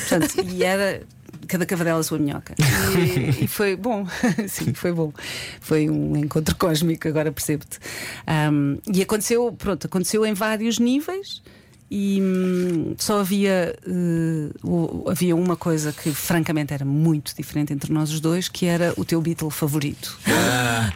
Portanto, 0.09 0.45
e 0.49 0.65
era. 0.65 1.03
Cada 1.49 1.65
cavadela 1.65 2.01
a 2.01 2.03
sua 2.03 2.19
minhoca. 2.19 2.57
E, 2.59 3.45
e 3.45 3.47
foi 3.47 3.77
bom, 3.77 4.05
sim, 4.49 4.75
foi 4.75 4.91
bom. 4.91 5.12
Foi 5.61 5.89
um 5.89 6.17
encontro 6.17 6.57
cósmico, 6.57 7.07
agora 7.07 7.31
percebo-te. 7.31 7.79
Ahm, 8.27 8.79
e 8.93 9.01
aconteceu, 9.01 9.53
pronto, 9.53 9.87
aconteceu 9.87 10.27
em 10.27 10.35
vários 10.35 10.81
níveis. 10.81 11.41
E 11.88 12.20
hum, 12.20 12.94
só 12.99 13.20
havia, 13.20 13.77
eh, 13.87 14.51
o- 14.64 15.05
havia 15.09 15.37
uma 15.37 15.55
coisa 15.57 15.92
que 15.92 16.11
francamente 16.12 16.75
era 16.75 16.85
muito 16.85 17.33
diferente 17.37 17.72
entre 17.72 17.92
nós 17.92 18.11
os 18.11 18.18
dois, 18.18 18.49
que 18.49 18.66
era 18.66 18.92
o 18.96 19.05
teu 19.05 19.20
Beatle 19.20 19.51
favorito. 19.51 20.18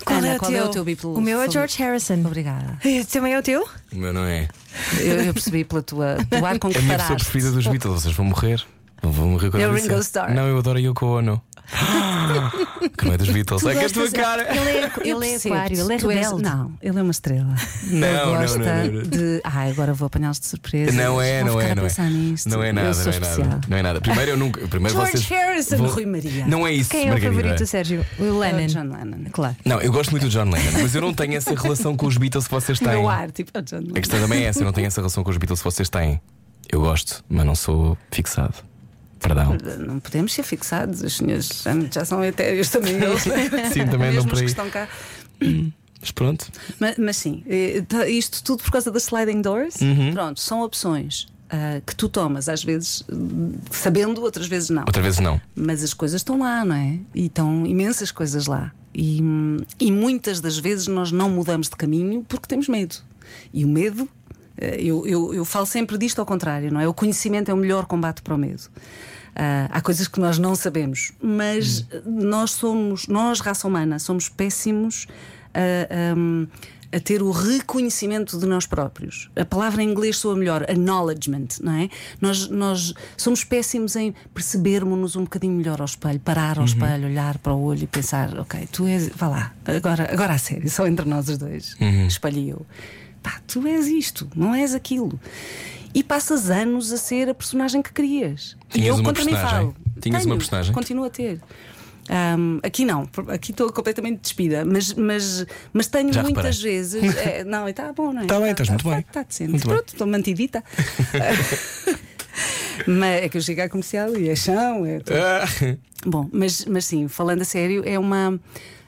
Qual, 0.04 0.18
Ana, 0.18 0.28
é, 0.28 0.36
o 0.36 0.38
qual 0.40 0.50
teu? 0.50 0.60
é 0.60 0.64
o 0.64 0.68
teu 0.68 0.84
Beatle? 0.84 1.14
O 1.14 1.20
meu 1.20 1.36
é 1.40 1.46
favorito? 1.46 1.52
George 1.52 1.78
Harrison. 1.78 2.14
Obrigada. 2.26 2.78
Esse 2.84 3.06
também 3.12 3.34
é 3.34 3.38
o 3.38 3.42
teu? 3.42 3.68
O 3.92 3.96
meu 3.96 4.12
não 4.12 4.24
é. 4.24 4.48
Eu, 4.98 5.22
eu 5.22 5.32
percebi 5.32 5.64
pela 5.64 5.80
tua, 5.82 6.16
do 6.28 6.44
ar 6.44 6.58
com 6.58 6.68
É 6.68 6.72
que 6.72 6.78
a 6.78 6.82
minha 6.82 6.98
pessoa 6.98 7.16
preferida 7.16 7.52
dos 7.52 7.66
Beatles. 7.66 8.02
Vocês 8.02 8.14
vão 8.14 8.26
morrer. 8.26 8.60
Não 9.02 9.12
vão 9.12 9.28
morrer 9.28 9.50
quando 9.50 9.62
É 9.62 9.66
o 9.66 9.70
eu 9.70 9.74
Ringo. 9.74 9.98
Starr. 10.00 10.34
Não, 10.34 10.46
eu 10.46 10.58
adoro 10.58 10.76
a 10.78 10.80
Yoko 10.82 11.06
Ono. 11.06 11.40
que 12.96 13.04
não 13.04 13.14
é 13.14 13.18
dos 13.18 13.30
Beatles. 13.30 13.64
É 13.64 13.74
que 13.74 13.84
a 13.84 13.90
tua 13.90 14.10
cara. 14.10 14.42
Ele 14.54 14.70
é, 14.70 14.92
ele 15.08 15.26
é 15.26 15.36
aquário, 15.36 15.80
ele 15.80 15.94
é 15.94 15.96
rebelde. 15.96 16.42
Não, 16.42 16.72
ele 16.82 16.98
é 16.98 17.02
uma 17.02 17.10
estrela. 17.10 17.54
Não, 17.84 18.08
ele 18.08 18.16
não, 18.16 18.36
gosta 18.40 18.58
não, 18.58 18.66
não, 18.66 18.92
não. 18.92 19.02
de. 19.02 19.40
Ai, 19.44 19.70
agora 19.70 19.94
vou 19.94 20.06
apanhá-los 20.06 20.40
de 20.40 20.46
surpresa. 20.46 20.92
Não 20.92 21.20
é, 21.20 21.44
não 21.44 21.60
é, 21.60 21.70
a 21.70 21.74
não 21.74 21.86
é. 21.86 22.10
nisto. 22.10 22.48
Não 22.48 22.62
é 22.62 22.72
nada, 22.72 23.04
não 23.04 23.12
é 23.12 23.20
nada. 23.20 23.60
Não 23.68 23.76
é 23.76 23.82
nada. 23.82 24.00
Primeiro 24.00 24.30
eu 24.32 24.36
nunca. 24.36 24.66
Primeiro 24.66 24.96
George 24.96 25.12
vocês. 25.12 25.28
Harrison, 25.28 25.86
Rui 25.86 26.06
Maria. 26.06 26.46
Não 26.46 26.66
é 26.66 26.72
isso, 26.72 26.90
Quem 26.90 27.08
é 27.08 27.14
o 27.14 27.20
favorito, 27.20 27.66
Sérgio? 27.66 28.04
O 28.18 28.38
Lennon. 28.38 28.58
É 28.60 28.64
o 28.64 28.66
John 28.66 28.82
Lennon. 28.82 29.30
Claro. 29.32 29.56
Não, 29.64 29.80
eu 29.80 29.92
gosto 29.92 30.10
muito 30.10 30.24
do 30.24 30.30
John 30.30 30.44
Lennon, 30.44 30.82
mas 30.82 30.94
eu 30.94 31.00
não 31.00 31.14
tenho 31.14 31.36
essa 31.36 31.54
relação 31.54 31.96
com 31.96 32.06
os 32.06 32.16
Beatles 32.16 32.46
que 32.46 32.54
vocês 32.54 32.78
têm. 32.80 32.94
No 32.94 33.08
ar, 33.08 33.30
tipo, 33.30 33.50
oh, 33.56 33.62
John 33.62 33.76
Lennon. 33.76 33.92
A 33.96 34.00
questão 34.00 34.20
também 34.20 34.44
é 34.44 34.46
essa, 34.46 34.60
eu 34.60 34.64
não 34.64 34.72
tenho 34.72 34.86
essa 34.86 35.00
relação 35.00 35.22
com 35.22 35.30
os 35.30 35.36
Beatles 35.36 35.60
que 35.60 35.64
vocês 35.64 35.88
têm. 35.88 36.20
Eu 36.72 36.80
gosto, 36.80 37.24
mas 37.28 37.44
não 37.44 37.54
sou 37.54 37.98
fixado. 38.10 38.69
Perdão. 39.20 39.56
Não 39.78 40.00
podemos 40.00 40.32
ser 40.32 40.42
fixados, 40.42 41.04
as 41.04 41.12
senhoras 41.14 41.62
já, 41.92 42.04
são 42.04 42.24
etéreos 42.24 42.68
também 42.70 42.94
eles. 42.94 43.22
Sim, 43.72 43.86
também 43.86 44.12
Mesmo 44.12 44.28
por 44.28 44.34
os 44.34 44.40
aí. 44.40 44.44
que 44.46 44.50
estão 44.50 44.70
cá. 44.70 44.88
Mas 46.00 46.10
pronto. 46.10 46.50
Mas, 46.78 46.96
mas 46.96 47.16
sim, 47.16 47.44
eh, 47.46 47.84
isto 48.08 48.42
tudo 48.42 48.62
por 48.62 48.72
causa 48.72 48.90
das 48.90 49.04
sliding 49.04 49.42
doors. 49.42 49.76
Uhum. 49.80 50.12
Pronto, 50.12 50.40
são 50.40 50.62
opções 50.62 51.28
ah, 51.50 51.80
que 51.84 51.96
tu 51.96 52.08
tomas, 52.08 52.48
às 52.48 52.62
vezes 52.62 53.04
sabendo, 53.70 54.22
outras 54.22 54.46
vezes 54.46 54.70
não. 54.70 54.82
Outra 54.82 55.02
vez 55.02 55.18
não. 55.18 55.40
Mas 55.54 55.82
as 55.82 55.92
coisas 55.92 56.20
estão 56.20 56.38
lá, 56.38 56.64
não 56.64 56.76
é? 56.76 56.98
E 57.14 57.26
estão 57.26 57.66
imensas 57.66 58.12
coisas 58.12 58.46
lá. 58.46 58.72
E, 58.94 59.20
e 59.78 59.90
muitas 59.90 60.40
das 60.40 60.58
vezes 60.58 60.86
nós 60.86 61.10
não 61.10 61.28
mudamos 61.28 61.68
de 61.68 61.76
caminho 61.76 62.24
porque 62.26 62.46
temos 62.46 62.68
medo. 62.68 62.96
E 63.52 63.64
o 63.64 63.68
medo, 63.68 64.08
eh, 64.56 64.76
eu, 64.80 65.04
eu, 65.06 65.34
eu 65.34 65.44
falo 65.44 65.66
sempre 65.66 65.98
disto 65.98 66.20
ao 66.20 66.26
contrário, 66.26 66.72
não 66.72 66.80
é? 66.80 66.86
O 66.86 66.94
conhecimento 66.94 67.50
é 67.50 67.54
o 67.54 67.56
melhor 67.56 67.84
combate 67.86 68.22
para 68.22 68.34
o 68.34 68.38
medo. 68.38 68.62
Ah, 69.34 69.68
há 69.70 69.80
coisas 69.80 70.08
que 70.08 70.20
nós 70.20 70.38
não 70.38 70.54
sabemos, 70.54 71.12
mas 71.22 71.86
nós 72.04 72.52
somos, 72.52 73.06
nós, 73.06 73.40
raça 73.40 73.66
humana, 73.66 73.98
somos 73.98 74.28
péssimos 74.28 75.06
a, 75.54 76.16
hum, 76.16 76.46
a 76.92 76.98
ter 76.98 77.22
o 77.22 77.30
reconhecimento 77.30 78.38
de 78.38 78.46
nós 78.46 78.66
próprios. 78.66 79.30
A 79.36 79.44
palavra 79.44 79.82
em 79.82 79.88
inglês 79.88 80.16
soa 80.16 80.34
melhor, 80.34 80.64
acknowledgement, 80.64 81.48
não 81.60 81.72
é? 81.72 81.88
Nós, 82.20 82.48
nós 82.48 82.92
somos 83.16 83.44
péssimos 83.44 83.94
em 83.94 84.14
percebermos-nos 84.34 85.14
um 85.16 85.22
bocadinho 85.22 85.54
melhor 85.54 85.80
ao 85.80 85.86
espelho, 85.86 86.18
parar 86.20 86.58
ao 86.58 86.64
espelho, 86.64 87.06
olhar 87.06 87.38
para 87.38 87.54
o 87.54 87.62
olho 87.62 87.84
e 87.84 87.86
pensar: 87.86 88.36
ok, 88.38 88.68
tu 88.72 88.86
és, 88.86 89.08
vá 89.14 89.28
lá, 89.28 89.54
agora, 89.64 90.12
agora 90.12 90.34
a 90.34 90.38
sério, 90.38 90.68
só 90.68 90.86
entre 90.86 91.08
nós 91.08 91.28
os 91.28 91.38
dois, 91.38 91.76
espelho 92.08 92.38
e 92.38 92.50
eu. 92.50 92.66
Pá, 93.22 93.40
tu 93.46 93.66
és 93.66 93.86
isto, 93.86 94.28
não 94.34 94.54
és 94.54 94.74
aquilo. 94.74 95.20
E 95.94 96.02
passas 96.02 96.50
anos 96.50 96.92
a 96.92 96.96
ser 96.96 97.28
a 97.28 97.34
personagem 97.34 97.82
que 97.82 97.92
querias. 97.92 98.56
e 98.70 98.74
Tinhas 98.74 98.88
eu 98.88 98.94
uma 98.96 99.04
contra 99.04 99.24
mim 99.24 99.32
falo. 99.32 99.74
Tinhas 100.00 100.24
uma 100.24 100.30
Tenho, 100.30 100.38
personagem? 100.38 100.72
Continuo 100.72 101.04
a 101.04 101.10
ter. 101.10 101.40
Ahm, 102.08 102.58
aqui 102.62 102.84
não, 102.84 103.08
aqui 103.28 103.52
estou 103.52 103.72
completamente 103.72 104.20
despida, 104.20 104.64
mas, 104.64 104.92
mas, 104.94 105.46
mas 105.72 105.86
tenho 105.86 106.12
Já 106.12 106.22
muitas 106.22 106.56
reparei. 106.58 106.76
vezes. 106.76 107.16
é, 107.16 107.44
não, 107.46 107.68
e 107.68 107.70
está 107.70 107.92
bom, 107.92 108.12
não 108.12 108.22
é? 108.22 108.26
Tá 108.26 108.40
bem, 108.40 108.50
estás 108.50 108.68
muito 108.68 108.88
bem. 108.88 108.98
Está 108.98 109.22
decente. 109.22 109.50
Muito. 109.50 109.68
Pronto, 109.68 109.88
estou 109.88 110.06
mantidita. 110.06 110.64
mas 112.86 113.22
é 113.22 113.28
que 113.28 113.36
eu 113.36 113.40
chego 113.40 113.62
à 113.62 113.68
comercial 113.68 114.16
e 114.16 114.28
é 114.28 114.36
chão. 114.36 114.84
É 114.86 114.98
tudo. 115.00 115.16
Ah. 115.18 115.44
Bom, 116.06 116.28
mas, 116.32 116.64
mas 116.64 116.84
sim, 116.86 117.08
falando 117.08 117.42
a 117.42 117.44
sério, 117.44 117.82
é 117.86 117.98
uma. 117.98 118.40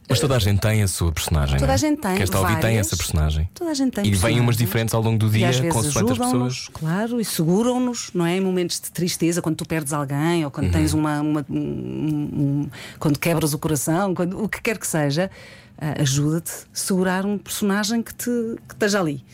Mas 0.08 0.20
toda 0.20 0.36
a 0.36 0.38
gente 0.38 0.60
tem 0.60 0.82
a 0.82 0.88
sua 0.88 1.10
personagem. 1.12 1.54
Toda 1.54 1.66
não 1.66 1.72
é? 1.72 1.74
a 1.74 1.76
gente 1.78 2.00
tem. 2.00 2.14
Quem 2.16 2.24
está 2.24 2.38
a 2.38 2.40
ouvir 2.42 2.52
tem 2.54 2.62
várias. 2.62 2.86
essa 2.86 2.96
personagem. 2.96 3.48
Toda 3.54 3.70
a 3.70 3.74
gente 3.74 3.92
tem. 3.92 4.06
E 4.06 4.14
vêm 4.14 4.40
umas 4.40 4.56
diferentes 4.56 4.92
ao 4.94 5.00
longo 5.00 5.16
do 5.18 5.26
E 5.28 5.30
dia, 5.38 5.48
às 5.48 5.56
vezes 5.58 5.72
consoante 5.72 5.98
as 5.98 6.18
pessoas. 6.18 6.20
ajudam-nos, 6.28 6.68
claro, 6.72 7.20
e 7.20 7.24
seguram-nos, 7.24 8.10
não 8.12 8.26
é? 8.26 8.36
Em 8.36 8.40
momentos 8.40 8.78
de 8.80 8.90
tristeza, 8.90 9.40
quando 9.40 9.56
tu 9.56 9.64
perdes 9.66 9.92
alguém, 9.92 10.44
ou 10.44 10.50
quando 10.50 10.66
Uhum. 10.66 10.72
tens 10.72 10.92
uma. 10.92 11.20
uma- 11.20 11.46
um- 11.48 11.54
um- 11.56 12.70
quando 12.98 13.18
quebras 13.18 13.54
o 13.54 13.58
coração, 13.58 14.14
quando, 14.14 14.42
o 14.42 14.48
que 14.48 14.60
quer 14.60 14.76
que 14.76 14.86
seja, 14.86 15.30
ajuda-te 15.78 16.50
a 16.52 16.54
segurar 16.72 17.26
um 17.26 17.36
personagem 17.36 18.02
que, 18.02 18.14
te, 18.14 18.24
que 18.68 18.74
esteja 18.74 19.00
ali. 19.00 19.24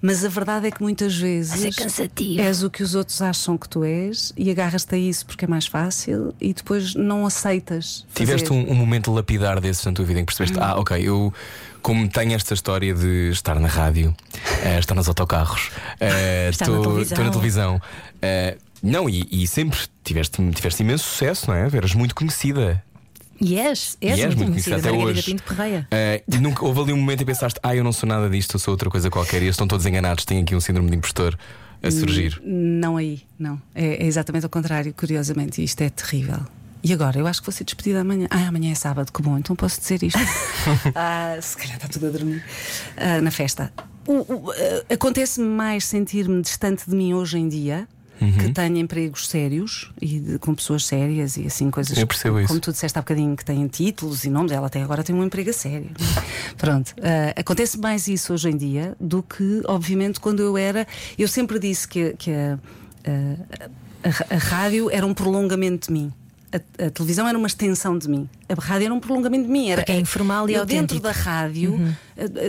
Mas 0.00 0.24
a 0.24 0.28
verdade 0.28 0.66
é 0.66 0.70
que 0.70 0.82
muitas 0.82 1.14
vezes. 1.16 1.50
Mas 1.52 1.64
é 1.64 1.70
cansativo. 1.82 2.40
És 2.40 2.62
o 2.62 2.70
que 2.70 2.82
os 2.82 2.94
outros 2.94 3.22
acham 3.22 3.56
que 3.56 3.68
tu 3.68 3.84
és 3.84 4.32
e 4.36 4.50
agarras-te 4.50 4.94
a 4.94 4.98
isso 4.98 5.24
porque 5.26 5.44
é 5.44 5.48
mais 5.48 5.66
fácil 5.66 6.34
e 6.40 6.52
depois 6.52 6.94
não 6.94 7.24
aceitas. 7.24 8.04
Tiveste 8.14 8.48
fazer. 8.48 8.60
um, 8.60 8.72
um 8.72 8.74
momento 8.74 9.12
lapidar 9.12 9.60
desses 9.60 9.84
na 9.84 9.92
tua 9.92 10.04
vida 10.04 10.20
em 10.20 10.24
que 10.24 10.34
percebeste, 10.34 10.58
ah, 10.62 10.76
ok, 10.78 11.00
eu. 11.00 11.32
Como 11.80 12.08
tenho 12.08 12.32
esta 12.34 12.54
história 12.54 12.94
de 12.94 13.30
estar 13.30 13.58
na 13.58 13.66
rádio, 13.66 14.14
eh, 14.62 14.78
estar 14.78 14.94
nos 14.94 15.08
autocarros, 15.08 15.72
eh, 15.98 16.48
Estar 16.52 16.68
na 16.68 16.76
estou 16.78 16.82
televisão. 16.84 17.02
estou 17.02 17.24
na 17.24 17.30
televisão. 17.32 17.82
eh, 18.22 18.56
não, 18.80 19.08
e, 19.10 19.26
e 19.32 19.46
sempre 19.48 19.78
tiveste, 20.04 20.40
tiveste 20.52 20.82
imenso 20.84 21.02
sucesso, 21.04 21.48
não 21.50 21.56
é? 21.56 21.68
Eras 21.72 21.92
muito 21.94 22.14
conhecida. 22.14 22.80
Yes, 23.44 23.96
E 24.00 24.08
és 24.08 24.20
muito 24.34 24.44
conhecida, 24.44 24.76
até 24.76 24.90
Margarida 24.90 25.10
hoje. 25.18 25.22
Pinto 25.22 25.42
Correia. 25.42 25.88
E 26.28 26.38
nunca 26.38 26.64
houve 26.64 26.80
ali 26.80 26.92
um 26.92 26.96
momento 26.98 27.22
em 27.22 27.24
que 27.24 27.32
pensaste, 27.32 27.58
ah, 27.62 27.74
eu 27.74 27.82
não 27.82 27.92
sou 27.92 28.08
nada 28.08 28.30
disto, 28.30 28.54
eu 28.54 28.60
sou 28.60 28.72
outra 28.72 28.88
coisa 28.88 29.10
qualquer, 29.10 29.38
e 29.42 29.46
eles 29.46 29.54
estão 29.54 29.66
todos 29.66 29.84
enganados, 29.86 30.24
têm 30.24 30.42
aqui 30.42 30.54
um 30.54 30.60
síndrome 30.60 30.90
de 30.90 30.96
impostor 30.96 31.36
a 31.82 31.90
surgir. 31.90 32.40
Não 32.44 32.96
aí, 32.96 33.22
não. 33.38 33.60
É, 33.74 34.04
é 34.04 34.06
exatamente 34.06 34.46
o 34.46 34.48
contrário, 34.48 34.94
curiosamente. 34.94 35.60
e 35.60 35.64
Isto 35.64 35.80
é 35.82 35.90
terrível. 35.90 36.38
E 36.84 36.92
agora? 36.92 37.18
Eu 37.18 37.26
acho 37.26 37.40
que 37.40 37.46
vou 37.46 37.52
ser 37.52 37.64
despedida 37.64 38.00
amanhã. 38.00 38.26
Ah, 38.30 38.46
amanhã 38.48 38.70
é 38.72 38.74
sábado, 38.74 39.12
que 39.12 39.22
bom, 39.22 39.36
então 39.38 39.54
posso 39.56 39.80
dizer 39.80 40.02
isto. 40.02 40.18
Ah, 40.94 41.36
se 41.40 41.56
calhar 41.56 41.76
está 41.76 41.88
tudo 41.88 42.06
a 42.06 42.10
dormir. 42.10 42.44
Ah, 42.96 43.20
na 43.20 43.30
festa. 43.32 43.72
O- 44.06 44.50
ah, 44.52 44.94
Acontece-me 44.94 45.46
mais 45.48 45.84
sentir-me 45.84 46.40
distante 46.42 46.88
de 46.88 46.94
mim 46.94 47.14
hoje 47.14 47.38
em 47.38 47.48
dia. 47.48 47.88
Uhum. 48.20 48.30
Que 48.32 48.52
tenho 48.52 48.76
empregos 48.76 49.26
sérios 49.28 49.90
e 50.00 50.20
de- 50.20 50.38
com 50.38 50.54
pessoas 50.54 50.86
sérias 50.86 51.36
e 51.36 51.46
assim 51.46 51.70
coisas 51.70 51.96
Eu 51.98 52.06
percebo 52.06 52.34
como 52.34 52.44
isso. 52.44 52.60
tu 52.60 52.70
disseste 52.70 52.96
há 52.96 53.02
bocadinho 53.02 53.36
que 53.36 53.44
têm 53.44 53.66
títulos 53.66 54.22
e 54.24 54.30
nomes, 54.30 54.52
ela 54.52 54.68
até 54.68 54.80
agora 54.80 55.02
tem 55.02 55.12
um 55.14 55.24
emprego 55.24 55.50
a 55.50 55.52
sério. 55.52 55.90
é? 55.90 56.22
Pronto, 56.56 56.94
ah, 57.02 57.40
acontece 57.40 57.76
mais 57.78 58.06
isso 58.06 58.32
hoje 58.32 58.48
em 58.50 58.56
dia 58.56 58.94
do 59.00 59.22
que, 59.24 59.62
obviamente, 59.66 60.20
quando 60.20 60.40
eu 60.40 60.56
era. 60.56 60.86
Eu 61.18 61.26
sempre 61.26 61.58
disse 61.58 61.88
que, 61.88 62.14
que 62.16 62.30
a, 62.30 62.58
a- 63.04 64.08
a- 64.30 64.34
a 64.34 64.38
rádio 64.38 64.88
era 64.90 65.04
um 65.06 65.14
prolongamento 65.14 65.88
de 65.88 65.92
mim. 65.92 66.12
A, 66.52 66.86
a 66.86 66.90
televisão 66.90 67.26
era 67.26 67.36
uma 67.36 67.46
extensão 67.46 67.96
de 67.98 68.08
mim. 68.08 68.28
A 68.48 68.54
rádio 68.60 68.84
era 68.84 68.94
um 68.94 69.00
prolongamento 69.00 69.46
de 69.46 69.50
mim. 69.50 69.70
Era, 69.70 69.80
Porque 69.80 69.92
é 69.92 69.98
informal 69.98 70.48
e 70.48 70.52
eu 70.54 70.66
dentro 70.66 70.96
autêntico. 70.96 71.00
da 71.02 71.10
rádio, 71.12 71.80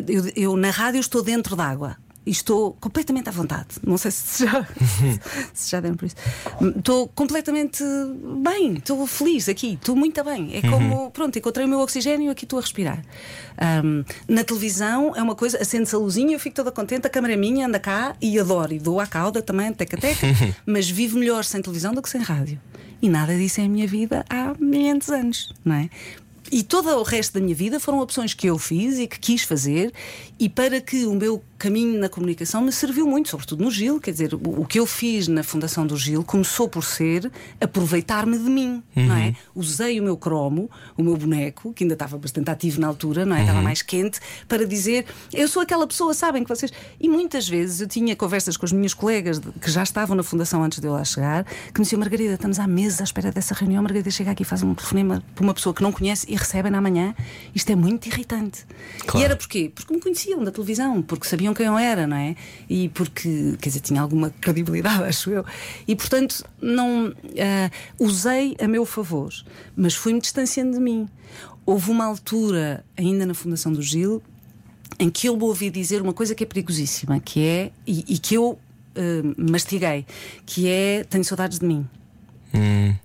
eu, 0.07 0.25
eu 0.35 0.57
na 0.57 0.69
rádio 0.69 0.99
estou 0.99 1.23
dentro 1.23 1.55
d'água. 1.55 1.95
E 2.25 2.31
estou 2.31 2.73
completamente 2.79 3.27
à 3.27 3.31
vontade. 3.31 3.67
Não 3.85 3.97
sei 3.97 4.11
se 4.11 4.45
já, 4.45 4.65
se 5.53 5.71
já 5.71 5.79
deram 5.81 5.95
por 5.95 6.05
isso. 6.05 6.15
Estou 6.77 7.07
completamente 7.09 7.83
bem, 8.41 8.75
estou 8.75 9.05
feliz 9.05 9.49
aqui, 9.49 9.73
estou 9.73 9.95
muito 9.95 10.23
bem. 10.23 10.55
É 10.55 10.61
como, 10.61 11.11
pronto, 11.11 11.37
encontrei 11.37 11.65
o 11.65 11.69
meu 11.69 11.79
oxigênio 11.79 12.27
e 12.27 12.29
aqui 12.29 12.45
estou 12.45 12.59
a 12.59 12.61
respirar. 12.61 13.03
Ahm, 13.57 14.03
na 14.27 14.43
televisão 14.43 15.13
é 15.15 15.21
uma 15.21 15.35
coisa, 15.35 15.57
acende-se 15.57 15.95
a 15.95 15.97
luzinha, 15.97 16.33
eu 16.33 16.39
fico 16.39 16.55
toda 16.55 16.71
contente, 16.71 17.05
a 17.05 17.09
câmera 17.09 17.33
é 17.33 17.37
minha, 17.37 17.67
anda 17.67 17.79
cá 17.79 18.15
e 18.21 18.39
adoro. 18.39 18.73
E 18.73 18.79
dou 18.79 19.01
à 19.01 19.07
cauda 19.07 19.41
também, 19.41 19.73
teca-teca. 19.73 20.27
mas 20.65 20.89
vivo 20.89 21.17
melhor 21.17 21.43
sem 21.43 21.61
televisão 21.61 21.93
do 21.93 22.01
que 22.01 22.09
sem 22.09 22.21
rádio. 22.21 22.59
E 23.01 23.09
nada 23.09 23.35
disso 23.35 23.59
é 23.59 23.65
a 23.65 23.69
minha 23.69 23.85
vida 23.85 24.23
há 24.29 24.55
500 24.55 25.09
anos, 25.09 25.53
não 25.65 25.75
é? 25.75 25.89
E 26.51 26.61
todo 26.61 26.87
o 26.89 27.03
resto 27.03 27.33
da 27.33 27.39
minha 27.39 27.55
vida 27.55 27.79
foram 27.79 27.99
opções 27.99 28.33
que 28.33 28.47
eu 28.47 28.59
fiz 28.59 28.99
e 28.99 29.07
que 29.07 29.19
quis 29.19 29.43
fazer, 29.43 29.91
e 30.43 30.49
para 30.49 30.81
que 30.81 31.05
o 31.05 31.15
meu 31.15 31.41
caminho 31.57 31.97
na 31.97 32.09
comunicação 32.09 32.61
me 32.61 32.69
serviu 32.73 33.07
muito, 33.07 33.29
sobretudo 33.29 33.63
no 33.63 33.71
Gil. 33.71 33.97
Quer 34.01 34.11
dizer, 34.11 34.33
o, 34.33 34.65
que 34.65 34.77
eu 34.77 34.85
fiz 34.85 35.29
na 35.29 35.41
Fundação 35.41 35.87
do 35.87 35.95
Gil 35.95 36.21
começou 36.21 36.67
por 36.67 36.83
ser 36.83 37.31
aproveitar-me 37.61 38.37
de 38.37 38.49
mim, 38.49 38.83
não 38.93 39.15
é? 39.15 39.33
Usei 39.55 40.01
o 40.01 40.03
meu 40.03 40.17
cromo, 40.17 40.69
o 40.97 41.01
meu 41.01 41.15
boneco, 41.15 41.71
que 41.71 41.85
ainda 41.85 41.93
estava 41.93 42.17
bastante 42.17 42.51
ativo 42.51 42.81
na 42.81 42.87
altura, 42.87 43.25
não 43.25 43.37
é? 43.37 43.39
Estava 43.39 43.61
mais 43.61 43.81
quente, 43.81 44.19
para 44.45 44.67
dizer: 44.67 45.05
eu 45.31 45.47
sou 45.47 45.61
aquela 45.61 45.87
pessoa, 45.87 46.13
sabem 46.13 46.43
que 46.43 46.49
vocês. 46.49 46.73
E 46.99 47.07
muitas 47.07 47.47
vezes 47.47 47.79
eu 47.79 47.87
tinha 47.87 48.13
conversas 48.13 48.57
com 48.57 48.65
as 48.65 48.73
minhas 48.73 48.93
colegas 48.93 49.39
que 49.39 49.71
já 49.71 49.83
estavam 49.83 50.17
na 50.17 50.23
Fundação 50.23 50.61
antes 50.61 50.79
de 50.79 50.87
eu 50.87 50.91
lá 50.91 51.05
chegar, 51.05 51.45
que 51.45 51.79
me 51.79 51.85
diziam: 51.85 52.01
Margarida, 52.01 52.33
estamos 52.33 52.59
à 52.59 52.67
mesa 52.67 53.03
à 53.03 53.05
espera 53.05 53.31
dessa 53.31 53.53
reunião. 53.53 53.81
Margarida 53.81 54.11
chega 54.11 54.31
aqui, 54.31 54.43
faz 54.43 54.61
um 54.61 54.75
telefonema 54.75 55.23
para 55.33 55.41
uma 55.45 55.53
pessoa 55.53 55.73
que 55.73 55.81
não 55.81 55.93
conhece 55.93 56.25
e 56.29 56.35
recebem 56.35 56.75
amanhã. 56.75 57.15
Isto 57.55 57.71
é 57.71 57.75
muito 57.77 58.07
irritante. 58.07 58.65
Claro. 59.05 59.19
E 59.19 59.23
era 59.23 59.37
porquê? 59.37 59.71
Porque 59.73 59.93
me 59.93 60.01
conheciam 60.33 60.43
da 60.43 60.51
televisão, 60.51 61.01
porque 61.01 61.27
sabiam 61.27 61.53
quem 61.53 61.65
eu 61.65 61.77
era, 61.77 62.07
não 62.07 62.17
é? 62.17 62.35
E 62.69 62.89
porque, 62.89 63.55
quer 63.61 63.69
dizer, 63.69 63.81
tinha 63.81 64.01
alguma 64.01 64.29
credibilidade, 64.41 65.03
acho 65.05 65.29
eu. 65.29 65.45
E 65.87 65.95
portanto, 65.95 66.43
não 66.61 67.13
ah, 67.39 67.71
usei 67.99 68.55
a 68.59 68.67
meu 68.67 68.85
favor, 68.85 69.31
mas 69.75 69.93
fui-me 69.93 70.19
distanciando 70.19 70.73
de 70.73 70.79
mim. 70.79 71.07
Houve 71.65 71.91
uma 71.91 72.05
altura, 72.05 72.83
ainda 72.97 73.25
na 73.25 73.33
Fundação 73.33 73.71
do 73.71 73.81
Gil, 73.81 74.21
em 74.99 75.09
que 75.09 75.27
eu 75.27 75.37
ouvi 75.39 75.69
dizer 75.69 76.01
uma 76.01 76.13
coisa 76.13 76.35
que 76.35 76.43
é 76.43 76.47
perigosíssima, 76.47 77.19
que 77.19 77.45
é, 77.45 77.71
e, 77.87 78.03
e 78.07 78.17
que 78.17 78.35
eu 78.35 78.59
ah, 78.95 79.01
mastiguei, 79.37 80.05
que 80.45 80.67
é 80.67 81.03
tenho 81.03 81.23
saudades 81.23 81.59
de 81.59 81.65
mim. 81.65 81.87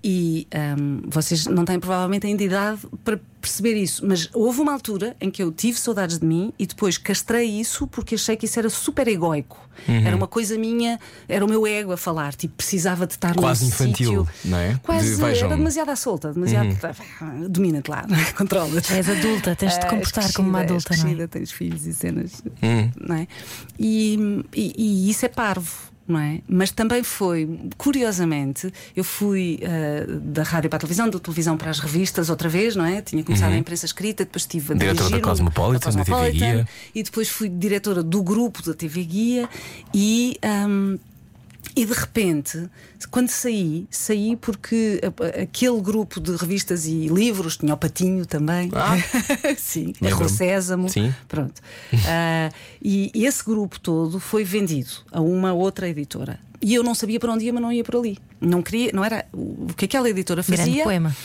E 0.04 0.46
ahm, 0.52 1.00
vocês 1.06 1.46
não 1.46 1.64
têm 1.64 1.80
provavelmente 1.80 2.26
ainda 2.26 2.42
idade 2.42 2.80
para 3.02 3.18
perceber 3.48 3.74
isso, 3.80 4.06
mas 4.06 4.28
houve 4.34 4.60
uma 4.60 4.72
altura 4.72 5.16
em 5.20 5.30
que 5.30 5.42
eu 5.42 5.50
tive 5.50 5.78
saudades 5.78 6.18
de 6.18 6.26
mim 6.26 6.52
e 6.58 6.66
depois 6.66 6.98
castrei 6.98 7.46
isso 7.48 7.86
porque 7.86 8.14
achei 8.14 8.36
que 8.36 8.44
isso 8.44 8.58
era 8.58 8.68
super 8.68 9.08
egoico. 9.08 9.58
Era 9.86 10.16
uma 10.16 10.26
coisa 10.26 10.58
minha, 10.58 10.98
era 11.28 11.44
o 11.44 11.48
meu 11.48 11.64
ego 11.64 11.92
a 11.92 11.96
falar, 11.96 12.34
tipo, 12.34 12.54
precisava 12.56 13.06
de 13.06 13.12
estar 13.14 13.34
Quase 13.36 13.64
infantil, 13.66 14.26
sítio- 14.26 14.50
não 14.50 14.58
é? 14.58 14.78
Quase, 14.82 15.16
De, 15.16 15.22
era 15.24 15.48
demasiado 15.56 15.90
à 15.90 15.96
solta, 15.96 16.32
demasiado. 16.32 16.68
Domina-te 17.48 17.88
lá, 17.88 18.04
controla-te. 18.36 18.92
És 18.92 19.08
adulta, 19.08 19.54
tens 19.54 19.74
de 19.74 19.80
te 19.80 19.86
Ah, 19.86 19.90
comportar 19.90 20.24
és 20.24 20.32
como 20.34 20.48
uma 20.48 20.58
crescida, 20.64 20.74
adulta, 20.74 20.94
não 20.96 21.00
é? 21.00 21.02
crescida, 21.04 21.28
tens 21.28 21.52
filhos 21.52 21.86
e 21.86 21.94
cenas, 21.94 22.42
não 23.00 23.14
é? 23.16 23.28
E, 23.78 24.18
e- 24.54 24.74
e 24.76 25.10
isso 25.10 25.24
é 25.24 25.28
parvo. 25.28 25.70
Não 26.08 26.18
é? 26.18 26.40
Mas 26.48 26.70
também 26.70 27.02
foi, 27.02 27.46
curiosamente, 27.76 28.72
eu 28.96 29.04
fui 29.04 29.60
ah, 29.62 30.06
da 30.22 30.42
rádio 30.42 30.70
para 30.70 30.78
a 30.78 30.80
televisão, 30.80 31.10
da 31.10 31.18
televisão 31.18 31.56
para 31.58 31.70
as 31.70 31.78
revistas 31.80 32.30
outra 32.30 32.48
vez, 32.48 32.74
não 32.74 32.86
é? 32.86 33.02
Tinha 33.02 33.22
começado 33.22 33.52
a 33.52 33.56
imprensa 33.58 33.84
escrita, 33.84 34.24
depois 34.24 34.42
estive 34.44 34.72
a 34.72 34.76
Diretora 34.76 34.94
da 34.94 35.16
dirigir 35.16 35.16
no- 35.20 35.28
Cosmopolitan, 35.28 35.90
da 35.92 36.04
TV 36.04 36.30
Guia. 36.32 36.68
e 36.94 37.02
depois 37.02 37.28
fui 37.28 37.48
diretora 37.50 38.02
do 38.02 38.22
grupo 38.22 38.62
da 38.62 38.72
TV 38.72 39.04
Guia 39.04 39.48
e. 39.94 40.38
ahm, 40.42 40.96
E 41.78 41.84
de 41.84 41.92
repente, 41.92 42.68
quando 43.08 43.28
saí, 43.28 43.86
saí 43.88 44.34
porque 44.34 45.00
aquele 45.40 45.80
grupo 45.80 46.18
de 46.18 46.34
revistas 46.34 46.86
e 46.86 47.06
livros 47.06 47.56
tinha 47.56 47.72
o 47.72 47.76
Patinho 47.76 48.26
também. 48.26 48.68
Sim, 49.56 49.92
a. 50.02 50.12
Rua 50.12 50.28
Sésamo. 50.28 50.88
Sim. 50.88 51.14
Pronto. 51.28 51.62
Ah, 52.04 52.50
e, 52.82 53.12
e 53.14 53.24
esse 53.24 53.44
grupo 53.44 53.78
todo 53.78 54.18
foi 54.18 54.42
vendido 54.42 54.90
a 55.12 55.20
uma 55.20 55.52
outra 55.52 55.88
editora. 55.88 56.40
E 56.60 56.74
eu 56.74 56.82
não 56.82 56.96
sabia 56.96 57.20
para 57.20 57.32
onde 57.32 57.44
ia, 57.44 57.52
mas 57.52 57.62
não 57.62 57.70
ia 57.70 57.84
por 57.84 57.94
ali. 57.94 58.18
Não 58.40 58.60
queria, 58.60 58.90
não 58.92 59.04
era 59.04 59.24
o 59.32 59.72
que 59.76 59.84
aquela 59.84 60.10
editora 60.10 60.42
Grande 60.42 60.62
fazia. 60.62 60.82
poema. 60.82 61.14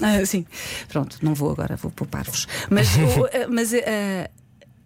Ah, 0.00 0.24
sim, 0.24 0.46
pronto, 0.86 1.18
não 1.22 1.34
vou 1.34 1.50
agora, 1.50 1.74
vou 1.74 1.90
poupar-vos. 1.90 2.46
Mas, 2.70 2.86
ah, 3.34 3.48
mas 3.50 3.74
ah, 3.74 4.30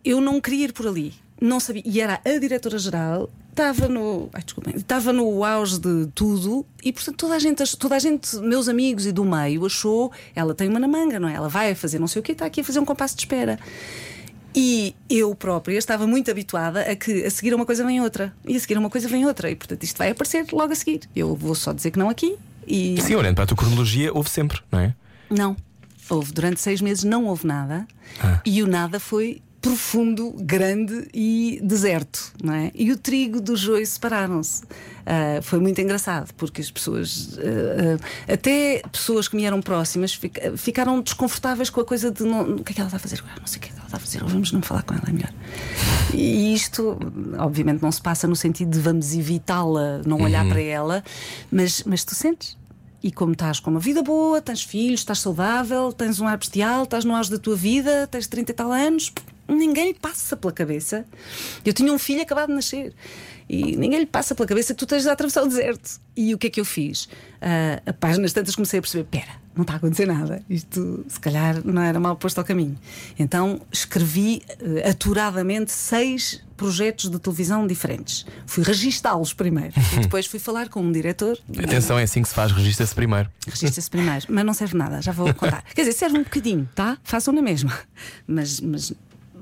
eu 0.03 0.23
não 0.23 0.41
queria 0.41 0.65
ir 0.67 0.73
por 0.73 0.87
ali, 0.87 1.13
não 1.43 1.59
sabia. 1.59 1.83
E 1.85 2.01
era 2.01 2.21
a 2.25 2.39
diretora-geral, 2.39 3.29
estava 3.51 3.89
no. 3.89 4.29
Ai, 4.33 4.43
desculpem, 4.43 4.77
estava 4.77 5.13
no 5.13 5.45
auge 5.45 5.79
de 5.79 6.07
tudo 6.15 6.65
e, 6.83 6.93
portanto, 6.93 7.17
toda 7.17 7.35
a, 7.35 7.39
gente, 7.39 7.77
toda 7.77 7.97
a 7.97 7.99
gente, 7.99 8.37
meus 8.37 8.69
amigos 8.69 9.07
e 9.07 9.13
do 9.13 9.25
meio, 9.25 9.67
achou. 9.67 10.13
Ela 10.35 10.55
tem 10.55 10.69
uma 10.69 10.79
na 10.79 10.89
manga, 10.89 11.19
não 11.19 11.29
é? 11.29 11.35
Ela 11.35 11.49
vai 11.49 11.75
fazer 11.75 11.99
não 11.99 12.07
sei 12.07 12.21
o 12.21 12.23
que, 12.23 12.33
está 12.33 12.47
aqui 12.47 12.61
a 12.61 12.65
fazer 12.65 12.79
um 12.79 12.85
compasso 12.85 13.17
de 13.17 13.23
espera. 13.23 13.59
E 14.55 14.95
eu 15.09 15.35
própria 15.35 15.77
estava 15.79 16.07
muito 16.07 16.31
habituada 16.31 16.83
a 16.83 16.95
que 16.95 17.25
a 17.25 17.31
seguir 17.31 17.55
uma 17.55 17.65
coisa 17.65 17.85
vem 17.85 18.01
outra, 18.01 18.35
e 18.47 18.55
a 18.55 18.61
seguir 18.61 18.77
uma 18.77 18.91
coisa 18.91 19.09
vem 19.09 19.27
outra, 19.27 19.51
e 19.51 19.57
portanto 19.57 19.83
isto 19.83 19.97
vai 19.97 20.11
aparecer 20.11 20.47
logo 20.53 20.73
a 20.73 20.77
seguir. 20.77 21.01
Eu 21.17 21.35
vou 21.35 21.55
só 21.55 21.73
dizer 21.73 21.91
que 21.91 21.99
não 21.99 22.09
aqui 22.09 22.37
e. 22.67 23.01
Sim, 23.01 23.17
olhando 23.17 23.35
para 23.35 23.45
a 23.45 23.47
tua 23.47 23.57
cronologia, 23.57 24.13
houve 24.15 24.31
sempre, 24.31 24.61
não 24.71 24.79
é? 24.79 24.95
Não. 25.31 25.57
Houve. 26.09 26.33
Durante 26.33 26.61
seis 26.61 26.81
meses 26.81 27.03
não 27.03 27.25
houve 27.25 27.47
nada. 27.47 27.87
Ah. 28.21 28.41
E 28.45 28.63
o 28.63 28.67
nada 28.67 29.01
foi 29.01 29.41
profundo, 29.63 30.33
grande 30.41 31.09
e 31.15 31.61
deserto, 31.63 32.33
não 32.43 32.53
é? 32.53 32.71
E 32.75 32.91
o 32.91 32.97
trigo 32.99 33.41
do 33.41 33.57
joio 33.57 33.87
separaram-se. 33.87 34.63
Ah, 35.07 35.41
foi 35.41 35.59
muito 35.61 35.81
engraçado, 35.81 36.33
porque 36.35 36.61
as 36.61 36.71
pessoas, 36.71 37.39
ah, 37.39 37.99
ah, 38.29 38.33
até 38.35 38.83
pessoas 38.91 39.29
que 39.29 39.37
me 39.37 39.45
eram 39.45 39.63
próximas, 39.63 40.13
fica- 40.13 40.57
ficaram 40.57 41.01
desconfortáveis 41.01 41.71
com 41.71 41.81
a 41.81 41.85
coisa 41.85 42.11
de 42.11 42.25
não, 42.25 42.57
o 42.57 42.65
que 42.65 42.73
é 42.73 42.75
que 42.75 42.81
ela 42.81 42.89
está 42.89 42.97
a 42.97 43.01
fazer 43.01 43.19
agora? 43.21 43.37
Não 43.41 43.47
sei 43.47 43.59
o 43.59 43.61
que 43.63 43.69
é 43.69 43.73
que 43.73 43.77
ela 43.79 43.87
está 43.87 43.97
a 43.97 44.01
fazer, 44.01 44.23
vamos 44.25 44.53
não 44.53 44.61
falar 44.63 44.83
com 44.83 44.95
ela, 44.95 45.05
é 45.09 45.13
melhor. 45.13 45.33
E 46.13 46.53
isto, 46.55 46.99
obviamente, 47.39 47.81
não 47.83 47.91
se 47.93 48.03
passa 48.03 48.27
no 48.27 48.37
sentido 48.37 48.71
de 48.71 48.81
vamos 48.81 49.15
evitá-la, 49.15 50.03
não 50.05 50.21
olhar 50.21 50.47
para 50.47 50.61
ela, 50.61 51.03
mas, 51.51 51.83
mas 51.87 52.05
tu 52.05 52.15
sentes. 52.15 52.57
E 53.03 53.11
como 53.11 53.33
estás 53.33 53.59
com 53.59 53.71
uma 53.71 53.81
vida 53.81 54.01
boa, 54.03 54.41
tens 54.41 54.63
filhos, 54.63 55.01
estás 55.01 55.19
saudável, 55.19 55.93
tens 55.93 56.21
um 56.21 56.27
ar 56.29 56.37
bestial, 56.39 56.85
estás 56.85 57.05
no 57.05 57.17
auge 57.17 57.31
da 57.31 57.39
tua 57.39 57.57
vida, 57.57 58.07
tens 58.09 58.29
30 58.29 58.53
e 58.53 58.55
tal 58.55 58.71
anos, 58.71 59.13
ninguém 59.49 59.89
lhe 59.89 59.95
passa 59.95 60.37
pela 60.37 60.53
cabeça. 60.53 61.05
Eu 61.65 61.73
tinha 61.73 61.93
um 61.93 61.99
filho 61.99 62.23
acabado 62.23 62.49
de 62.49 62.55
nascer 62.55 62.95
e 63.49 63.77
ninguém 63.77 64.01
lhe 64.01 64.07
passa 64.07 64.35
pela 64.35 64.47
cabeça 64.47 64.73
que 64.73 64.79
tu 64.79 64.87
tens 64.87 65.03
de 65.03 65.11
atravessar 65.11 65.43
o 65.43 65.49
deserto. 65.49 66.01
E 66.17 66.35
o 66.35 66.39
que 66.39 66.47
é 66.47 66.51
que 66.51 66.61
eu 66.61 66.65
fiz? 66.65 67.09
Ah, 67.41 67.83
a 67.87 67.93
páginas 67.93 68.33
tantas 68.33 68.55
comecei 68.55 68.79
a 68.79 68.83
perceber: 68.83 69.05
pera, 69.05 69.33
não 69.55 69.63
está 69.63 69.75
a 69.75 69.77
acontecer 69.77 70.07
nada. 70.07 70.43
Isto 70.49 71.05
se 71.09 71.21
calhar 71.21 71.61
não 71.65 71.83
era 71.83 72.01
mal 72.01 72.17
posto 72.17 72.39
ao 72.39 72.45
caminho. 72.45 72.79
Então 73.19 73.61
escrevi 73.71 74.43
eh, 74.49 74.89
aturadamente 74.89 75.71
seis 75.71 76.43
projetos 76.57 77.11
de 77.11 77.19
televisão 77.19 77.67
diferentes. 77.67 78.25
Fui 78.47 78.63
registá-los 78.63 79.35
primeiro 79.35 79.75
e 79.97 80.01
depois 80.01 80.27
fui 80.27 80.39
falar 80.39 80.69
com 80.69 80.81
um 80.81 80.93
diretor. 80.93 81.39
Atenção, 81.59 81.99
é 81.99 82.05
assim 82.05 82.23
que 82.23 82.29
se 82.29 82.35
faz, 82.35 82.53
registra-se 82.53 82.95
primeiro. 82.95 83.29
Registra-se 83.47 83.91
primeiro, 83.91 84.27
mas 84.29 84.45
não 84.45 84.55
serve 84.55 84.77
nada, 84.77 85.03
já 85.03 85.13
vou 85.13 85.33
contar. 85.35 85.63
Quer 85.75 85.83
dizer, 85.83 85.93
serve 85.93 86.19
um 86.19 86.23
bocadinho, 86.23 86.69
tá? 86.75 86.97
Façam 87.03 87.35
na 87.35 87.43
mesma. 87.43 87.77
Mas, 88.27 88.61
mas, 88.61 88.93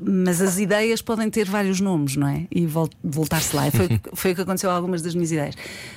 mas 0.01 0.41
as 0.41 0.59
ideias 0.59 1.03
podem 1.03 1.29
ter 1.31 1.49
vários 1.49 1.81
nomes, 1.81 2.17
não 2.17 2.27
é? 2.29 2.47
E 2.51 2.67
vol- 2.67 2.91
voltar-se 3.03 3.55
lá. 3.55 3.69
E 3.69 3.71
foi, 3.71 3.87
o 3.87 3.89
que- 3.89 4.01
foi 4.15 4.33
o 4.33 4.35
que 4.35 4.41
aconteceu 4.41 4.71
a 4.71 4.75
algumas 4.75 5.03
das 5.03 5.15
minhas 5.15 5.31
ideias. 5.33 5.55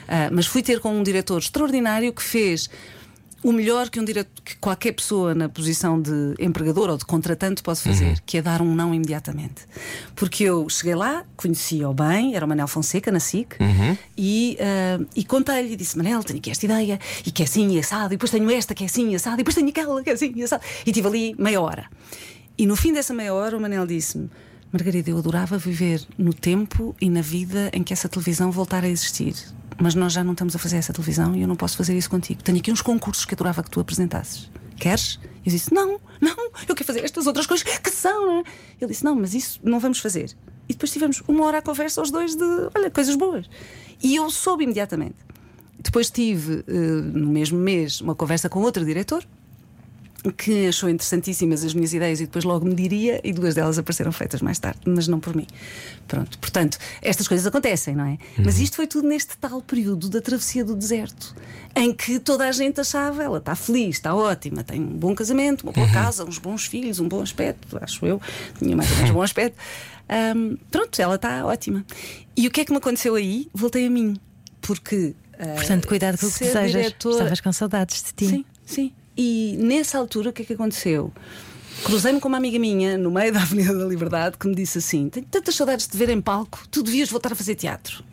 Ah, 0.08 0.30
mas 0.32 0.46
fui 0.46 0.62
ter 0.62 0.80
com 0.80 0.94
um 0.98 1.04
diretor 1.04 1.38
extraordinário 1.40 2.12
que 2.14 2.22
fez. 2.24 2.70
O 3.46 3.52
melhor 3.52 3.90
que, 3.90 4.00
um 4.00 4.06
diretor, 4.06 4.32
que 4.42 4.56
qualquer 4.56 4.94
pessoa 4.94 5.36
na 5.36 5.50
posição 5.50 6.02
de 6.02 6.34
empregador 6.40 6.90
ou 6.90 6.96
de 6.98 7.04
contratante 7.04 7.62
pode 7.62 7.82
fazer, 7.82 8.22
que 8.26 8.38
é 8.38 8.42
dar 8.42 8.62
um 8.62 8.74
não 8.74 8.96
imediatamente. 8.96 9.64
Porque 10.16 10.46
eu 10.46 10.70
cheguei 10.70 10.96
lá, 10.96 11.26
conhecia-o 11.36 11.94
bem, 11.94 12.38
era 12.38 12.46
o 12.46 12.48
Manel 12.48 12.70
Fonseca 12.70 13.12
na 13.12 13.20
SIC, 13.20 13.58
e, 14.18 14.58
ah, 14.62 15.04
e 15.14 15.26
contei-lhe 15.26 15.76
disse: 15.76 15.98
Manel, 15.98 16.24
tenho 16.24 16.40
aqui 16.40 16.52
esta 16.52 16.64
ideia, 16.66 16.98
e 17.26 17.32
que 17.32 17.42
é 17.42 17.46
assim 17.46 17.70
e 17.76 17.80
assado, 17.80 18.14
e 18.14 18.16
depois 18.16 18.32
tenho 18.32 18.50
esta 18.50 18.74
que 18.74 18.84
é 18.84 18.86
assim 18.86 19.10
e 19.12 19.16
assado, 19.16 19.36
e 19.36 19.38
depois 19.40 19.56
tenho 19.56 19.68
aquela 19.68 20.02
que 20.02 20.10
é 20.10 20.14
assim 20.14 20.32
e 20.38 20.44
assado. 20.44 20.64
E 20.86 20.92
tive 20.94 21.08
ali 21.10 21.36
meia 21.38 21.60
hora. 21.60 21.88
E 22.58 22.68
no 22.68 22.76
fim 22.76 22.94
dessa 22.94 23.14
meia 23.14 23.34
hora, 23.34 23.58
o 23.58 23.62
Manel 23.62 23.86
disse-me: 23.88 24.30
Margarida, 24.72 25.10
eu 25.10 25.18
adorava 25.18 25.58
viver 25.58 26.06
no 26.18 26.34
tempo 26.34 26.96
e 27.00 27.10
na 27.10 27.22
vida 27.22 27.70
em 27.74 27.84
que 27.84 27.94
essa 27.94 28.08
televisão 28.08 28.52
voltar 28.52 28.84
a 28.84 28.90
existir. 28.90 29.36
Mas 29.82 29.96
nós 29.96 30.14
já 30.14 30.24
não 30.24 30.34
estamos 30.34 30.56
a 30.56 30.60
fazer 30.60 30.78
essa 30.78 30.94
televisão 30.94 31.36
e 31.36 31.42
eu 31.42 31.48
não 31.48 31.56
posso 31.56 31.76
fazer 31.76 31.98
isso 31.98 32.10
contigo. 32.10 32.44
Tenho 32.44 32.60
aqui 32.60 32.72
uns 32.72 32.82
concursos 32.82 33.26
que 33.26 33.34
adorava 33.34 33.64
que 33.64 33.72
tu 33.72 33.80
apresentasses. 33.80 34.52
Queres? 34.78 35.20
Eu 35.46 35.52
disse: 35.52 35.74
Não, 35.74 36.00
não, 36.22 36.36
eu 36.68 36.76
quero 36.76 36.86
fazer 36.86 37.04
estas 37.04 37.26
outras 37.26 37.48
coisas 37.48 37.66
que 37.80 37.90
são. 37.90 38.40
é?" 38.40 38.44
Ele 38.80 38.92
disse: 38.92 39.04
Não, 39.04 39.16
mas 39.16 39.34
isso 39.34 39.60
não 39.64 39.80
vamos 39.80 40.00
fazer. 40.00 40.36
E 40.70 40.74
depois 40.74 40.92
tivemos 40.92 41.22
uma 41.28 41.46
hora 41.46 41.58
à 41.58 41.62
conversa, 41.62 42.02
os 42.02 42.12
dois, 42.12 42.36
de 42.36 42.44
olha, 42.76 42.90
coisas 42.90 43.16
boas. 43.16 43.50
E 44.02 44.16
eu 44.16 44.30
soube 44.30 44.64
imediatamente. 44.64 45.16
Depois 45.80 46.10
tive, 46.10 46.64
eh, 46.68 46.72
no 46.72 47.28
mesmo 47.28 47.60
mês, 47.60 48.00
uma 48.00 48.16
conversa 48.16 48.48
com 48.48 48.62
outro 48.62 48.86
diretor 48.86 49.26
que 50.32 50.68
achou 50.68 50.88
interessantíssimas 50.90 51.64
as 51.66 51.74
minhas 51.74 51.94
ideias 51.94 52.22
e 52.22 52.26
depois 52.26 52.46
logo 52.46 52.66
me 52.66 52.74
diria, 52.74 53.20
e 53.24 53.34
duas 53.34 53.56
delas 53.56 53.78
apareceram 53.78 54.12
feitas 54.12 54.42
mais 54.42 54.58
tarde, 54.58 54.80
mas 54.86 55.08
não 55.08 55.20
por 55.20 55.36
mim. 55.36 55.46
Pronto, 56.08 56.38
portanto, 56.40 56.78
estas 57.02 57.28
coisas 57.28 57.46
acontecem, 57.46 57.96
não 57.96 58.06
é? 58.06 58.18
Mas 58.38 58.60
isto 58.60 58.76
foi 58.78 58.88
tudo 58.88 59.08
neste 59.08 59.38
tal 59.38 59.62
período 59.62 60.08
da 60.10 60.22
travessia 60.22 60.64
do 60.64 60.76
deserto, 60.76 61.36
em 61.76 61.94
que 61.94 62.20
toda 62.20 62.48
a 62.48 62.52
gente 62.52 62.80
achava, 62.80 63.22
ela 63.24 63.40
está 63.40 63.54
feliz, 63.56 63.96
está 63.98 64.16
ótima, 64.16 64.64
tem 64.64 64.80
um 64.80 64.86
bom 64.98 65.14
casamento, 65.14 65.64
uma 65.64 65.72
boa 65.74 65.90
casa, 65.92 66.24
uns 66.24 66.38
bons 66.38 66.66
filhos, 66.66 67.00
um 67.00 67.08
bom 67.08 67.22
aspecto, 67.22 67.78
acho 67.82 68.06
eu, 68.06 68.22
tinha 68.60 68.76
mais 68.78 68.90
ou 68.92 68.98
menos 68.98 69.12
bom 69.12 69.22
aspecto. 69.22 69.58
Ahm, 70.08 70.56
pronto, 70.70 71.02
ela 71.02 71.16
está 71.16 71.46
ótima. 71.46 71.86
E 72.36 72.48
o 72.48 72.52
que 72.52 72.62
é 72.62 72.66
que 72.66 72.72
me 72.72 72.78
aconteceu 72.78 73.16
aí? 73.16 73.50
Voltei 73.54 73.88
a 73.88 73.90
mim, 73.90 74.16
porque. 74.62 75.16
ah, 75.40 75.56
Portanto, 75.56 75.88
cuidado 75.88 76.18
com 76.18 76.28
o 76.28 76.32
que 76.32 76.40
desejas. 76.46 76.72
diretora- 76.72 77.16
Estavas 77.16 77.42
com 77.42 77.52
saudades 77.54 78.04
de 78.04 78.14
ti. 78.14 78.28
Sim, 78.28 78.46
sim. 78.66 78.94
E 79.16 79.56
nessa 79.60 79.98
altura, 79.98 80.30
o 80.30 80.34
que 80.34 80.42
é 80.42 80.46
que 80.46 80.54
aconteceu? 80.54 81.12
Cruzei-me 81.84 82.20
com 82.20 82.28
uma 82.28 82.38
amiga 82.38 82.58
minha 82.58 82.98
no 82.98 83.12
meio 83.12 83.34
da 83.34 83.42
Avenida 83.42 83.78
da 83.78 83.86
Liberdade 83.86 84.38
que 84.38 84.48
me 84.48 84.56
disse 84.56 84.78
assim: 84.78 85.10
Tenho 85.10 85.26
tantas 85.26 85.56
saudades 85.56 85.86
de 85.86 85.92
te 85.92 85.98
ver 85.98 86.10
em 86.10 86.22
palco, 86.22 86.64
tu 86.72 86.82
devias 86.82 87.10
voltar 87.10 87.34
a 87.34 87.36
fazer 87.36 87.56
teatro. 87.56 88.04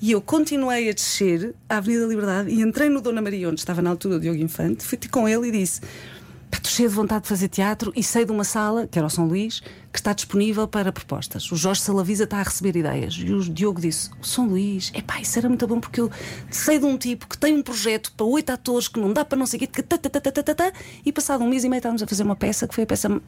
E 0.00 0.12
eu 0.12 0.20
continuei 0.20 0.88
a 0.88 0.92
descer 0.92 1.54
à 1.68 1.78
Avenida 1.78 2.02
da 2.02 2.08
Liberdade 2.08 2.50
e 2.50 2.60
entrei 2.60 2.88
no 2.88 3.00
Dona 3.00 3.20
Maria, 3.20 3.48
onde 3.48 3.60
estava 3.60 3.82
na 3.82 3.90
altura 3.90 4.16
o 4.16 4.20
Diogo 4.20 4.38
Infante, 4.38 4.84
fui 4.84 4.98
com 5.10 5.28
ele 5.28 5.48
e 5.48 5.50
disse: 5.50 5.80
"Pá, 5.80 5.86
Estou 6.50 6.72
cheio 6.72 6.88
de 6.88 6.94
vontade 6.94 7.22
de 7.22 7.28
fazer 7.28 7.48
teatro 7.48 7.92
e 7.94 8.02
sei 8.02 8.24
de 8.24 8.32
uma 8.32 8.44
sala, 8.44 8.86
que 8.86 8.98
era 8.98 9.06
o 9.06 9.10
São 9.10 9.26
Luís, 9.26 9.60
que 9.92 9.98
está 9.98 10.12
disponível 10.12 10.66
para 10.66 10.92
propostas. 10.92 11.50
O 11.50 11.56
Jorge 11.56 11.80
Salavisa 11.80 12.24
está 12.24 12.38
a 12.38 12.42
receber 12.42 12.76
ideias. 12.76 13.14
E 13.14 13.32
o 13.32 13.40
Diogo 13.40 13.80
disse: 13.80 14.10
O 14.20 14.26
São 14.26 14.46
Luís, 14.46 14.90
é 14.94 15.02
pá, 15.02 15.20
isso 15.20 15.38
era 15.38 15.48
muito 15.48 15.66
bom 15.66 15.80
porque 15.80 16.00
eu 16.00 16.10
sei 16.50 16.78
de 16.78 16.84
um 16.84 16.96
tipo 16.96 17.26
que 17.26 17.36
tem 17.36 17.54
um 17.54 17.62
projeto 17.62 18.12
para 18.16 18.26
oito 18.26 18.50
atores 18.50 18.88
que 18.88 18.98
não 18.98 19.12
dá 19.12 19.24
para 19.24 19.38
não 19.38 19.46
quê, 19.46 19.66
que 19.66 19.82
tá, 19.82 19.98
tá, 19.98 20.08
tá, 20.08 20.20
tá, 20.20 20.30
tá, 20.32 20.42
tá, 20.42 20.54
tá, 20.54 20.72
e 21.04 21.12
passado 21.12 21.42
um 21.42 21.48
mês 21.48 21.64
e 21.64 21.68
meio 21.68 21.78
estávamos 21.78 22.02
a 22.02 22.06
fazer 22.06 22.22
uma 22.22 22.36
peça 22.36 22.66
que 22.66 22.74
foi 22.74 22.84
a 22.84 22.86
peça 22.86 23.20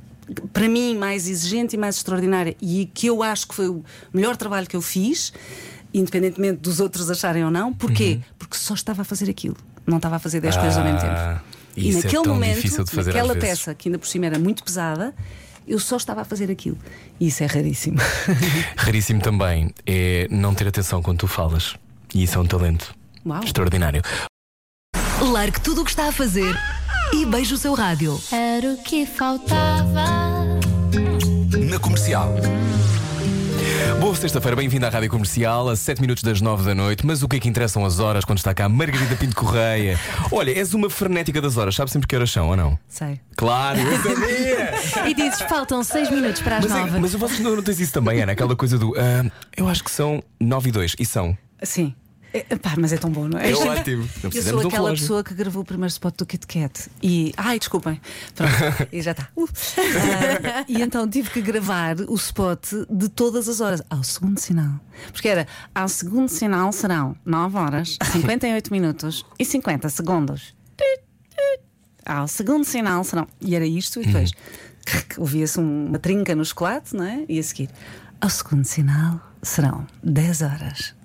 para 0.52 0.68
mim 0.68 0.96
mais 0.96 1.28
exigente 1.28 1.76
e 1.76 1.78
mais 1.78 1.96
extraordinária 1.96 2.56
e 2.60 2.86
que 2.92 3.06
eu 3.06 3.22
acho 3.22 3.48
que 3.48 3.54
foi 3.54 3.68
o 3.68 3.84
melhor 4.12 4.36
trabalho 4.36 4.66
que 4.66 4.76
eu 4.76 4.82
fiz, 4.82 5.32
independentemente 5.92 6.60
dos 6.60 6.80
outros 6.80 7.10
acharem 7.10 7.44
ou 7.44 7.50
não. 7.50 7.72
Porquê? 7.72 8.20
Porque 8.38 8.56
só 8.56 8.74
estava 8.74 9.02
a 9.02 9.04
fazer 9.04 9.28
aquilo, 9.30 9.56
não 9.86 9.96
estava 9.96 10.16
a 10.16 10.18
fazer 10.18 10.40
dez 10.40 10.56
coisas 10.56 10.76
ao 10.76 10.84
mesmo 10.84 11.00
tempo. 11.00 11.59
E 11.80 11.88
isso 11.90 11.98
é 12.00 12.02
naquele 12.02 12.22
tão 12.22 12.34
momento, 12.34 12.54
difícil 12.56 12.84
de 12.84 12.90
fazer 12.90 13.10
às 13.10 13.16
naquela 13.16 13.36
peça 13.36 13.74
que 13.74 13.88
ainda 13.88 13.98
por 13.98 14.06
cima 14.06 14.26
era 14.26 14.38
muito 14.38 14.62
pesada, 14.62 15.14
eu 15.66 15.78
só 15.78 15.96
estava 15.96 16.22
a 16.22 16.24
fazer 16.24 16.50
aquilo. 16.50 16.76
E 17.18 17.28
isso 17.28 17.42
é 17.42 17.46
raríssimo. 17.46 17.98
Raríssimo 18.76 19.20
também 19.20 19.72
é 19.86 20.26
não 20.30 20.54
ter 20.54 20.66
atenção 20.66 21.02
quando 21.02 21.18
tu 21.18 21.26
falas. 21.26 21.76
E 22.14 22.22
isso 22.22 22.38
é 22.38 22.40
um 22.40 22.46
talento 22.46 22.94
Uau. 23.24 23.42
extraordinário. 23.42 24.02
Largue 25.20 25.60
tudo 25.60 25.82
o 25.82 25.84
que 25.84 25.90
está 25.90 26.08
a 26.08 26.12
fazer 26.12 26.56
e 27.12 27.26
beije 27.26 27.54
o 27.54 27.58
seu 27.58 27.74
rádio. 27.74 28.20
Era 28.32 28.72
o 28.72 28.82
que 28.82 29.06
faltava. 29.06 30.04
Na 31.68 31.78
comercial. 31.78 32.34
Boa 34.00 34.14
sexta-feira, 34.14 34.56
bem-vindo 34.56 34.84
à 34.86 34.88
Rádio 34.88 35.10
Comercial, 35.10 35.68
a 35.68 35.76
7 35.76 36.00
minutos 36.00 36.22
das 36.22 36.40
9 36.40 36.64
da 36.64 36.74
noite. 36.74 37.06
Mas 37.06 37.22
o 37.22 37.28
que 37.28 37.36
é 37.36 37.40
que 37.40 37.48
interessam 37.48 37.84
as 37.84 37.98
horas 37.98 38.24
quando 38.24 38.38
está 38.38 38.52
cá 38.52 38.68
Margarida 38.68 39.14
Pinto 39.16 39.36
Correia? 39.36 39.98
Olha, 40.32 40.50
és 40.50 40.74
uma 40.74 40.90
frenética 40.90 41.40
das 41.40 41.56
horas, 41.56 41.74
sabe 41.74 41.90
sempre 41.90 42.08
que 42.08 42.16
horas 42.16 42.30
são 42.30 42.48
ou 42.48 42.56
não? 42.56 42.78
Sei. 42.88 43.20
Claro, 43.36 43.78
eu 43.78 43.96
sabia! 44.02 45.08
E 45.08 45.14
dizes: 45.14 45.40
faltam 45.42 45.84
seis 45.84 46.10
minutos 46.10 46.42
para 46.42 46.58
as 46.58 46.64
mas, 46.64 46.74
é, 46.74 46.80
nove. 46.80 46.98
mas 46.98 47.14
vocês 47.14 47.40
não, 47.40 47.56
não 47.56 47.62
tens 47.62 47.80
isso 47.80 47.92
também, 47.92 48.20
Ana? 48.20 48.32
Aquela 48.32 48.56
coisa 48.56 48.78
do. 48.78 48.94
ah, 48.96 49.30
eu 49.56 49.68
acho 49.68 49.84
que 49.84 49.90
são 49.90 50.22
9 50.40 50.68
e 50.68 50.72
2, 50.72 50.96
e 50.98 51.06
são. 51.06 51.36
Sim. 51.62 51.94
É, 52.32 52.56
pá, 52.56 52.74
mas 52.78 52.92
é 52.92 52.96
tão 52.96 53.10
bom, 53.10 53.26
não 53.26 53.38
é? 53.38 53.50
É 53.50 53.54
ótimo. 53.54 54.08
Não 54.22 54.30
Eu 54.32 54.42
sou 54.42 54.58
aquela 54.58 54.70
relógio. 54.70 55.02
pessoa 55.02 55.24
que 55.24 55.34
gravou 55.34 55.62
o 55.62 55.64
primeiro 55.64 55.90
spot 55.90 56.16
do 56.16 56.24
Kit 56.24 56.46
Kat 56.46 56.88
e. 57.02 57.32
Ai, 57.36 57.58
desculpem. 57.58 58.00
Pronto, 58.34 58.52
e 58.92 59.02
já 59.02 59.10
está. 59.10 59.28
Uh. 59.36 59.48
Ah, 59.76 60.64
e 60.68 60.80
então 60.80 61.08
tive 61.08 61.30
que 61.30 61.40
gravar 61.40 61.96
o 62.08 62.14
spot 62.14 62.72
de 62.88 63.08
todas 63.08 63.48
as 63.48 63.60
horas, 63.60 63.82
ao 63.90 64.04
segundo 64.04 64.38
sinal. 64.38 64.78
Porque 65.12 65.28
era 65.28 65.46
ao 65.74 65.88
segundo 65.88 66.28
sinal 66.28 66.70
serão 66.72 67.16
9 67.24 67.56
horas, 67.56 67.98
58 68.12 68.72
minutos 68.72 69.26
e 69.38 69.44
50 69.44 69.88
segundos. 69.88 70.54
Ao 72.06 72.28
segundo 72.28 72.64
sinal 72.64 73.02
serão. 73.02 73.26
E 73.40 73.54
era 73.56 73.66
isto, 73.66 74.00
e 74.00 74.06
depois 74.06 74.30
ouvia-se 75.18 75.58
uma 75.58 75.98
trinca 75.98 76.34
no 76.34 76.44
chocolate, 76.44 76.94
não 76.94 77.04
é? 77.04 77.24
E 77.28 77.38
a 77.38 77.42
seguir. 77.42 77.68
Ao 78.20 78.30
segundo 78.30 78.64
sinal 78.64 79.20
serão 79.42 79.86
10 80.02 80.42
horas. 80.42 80.99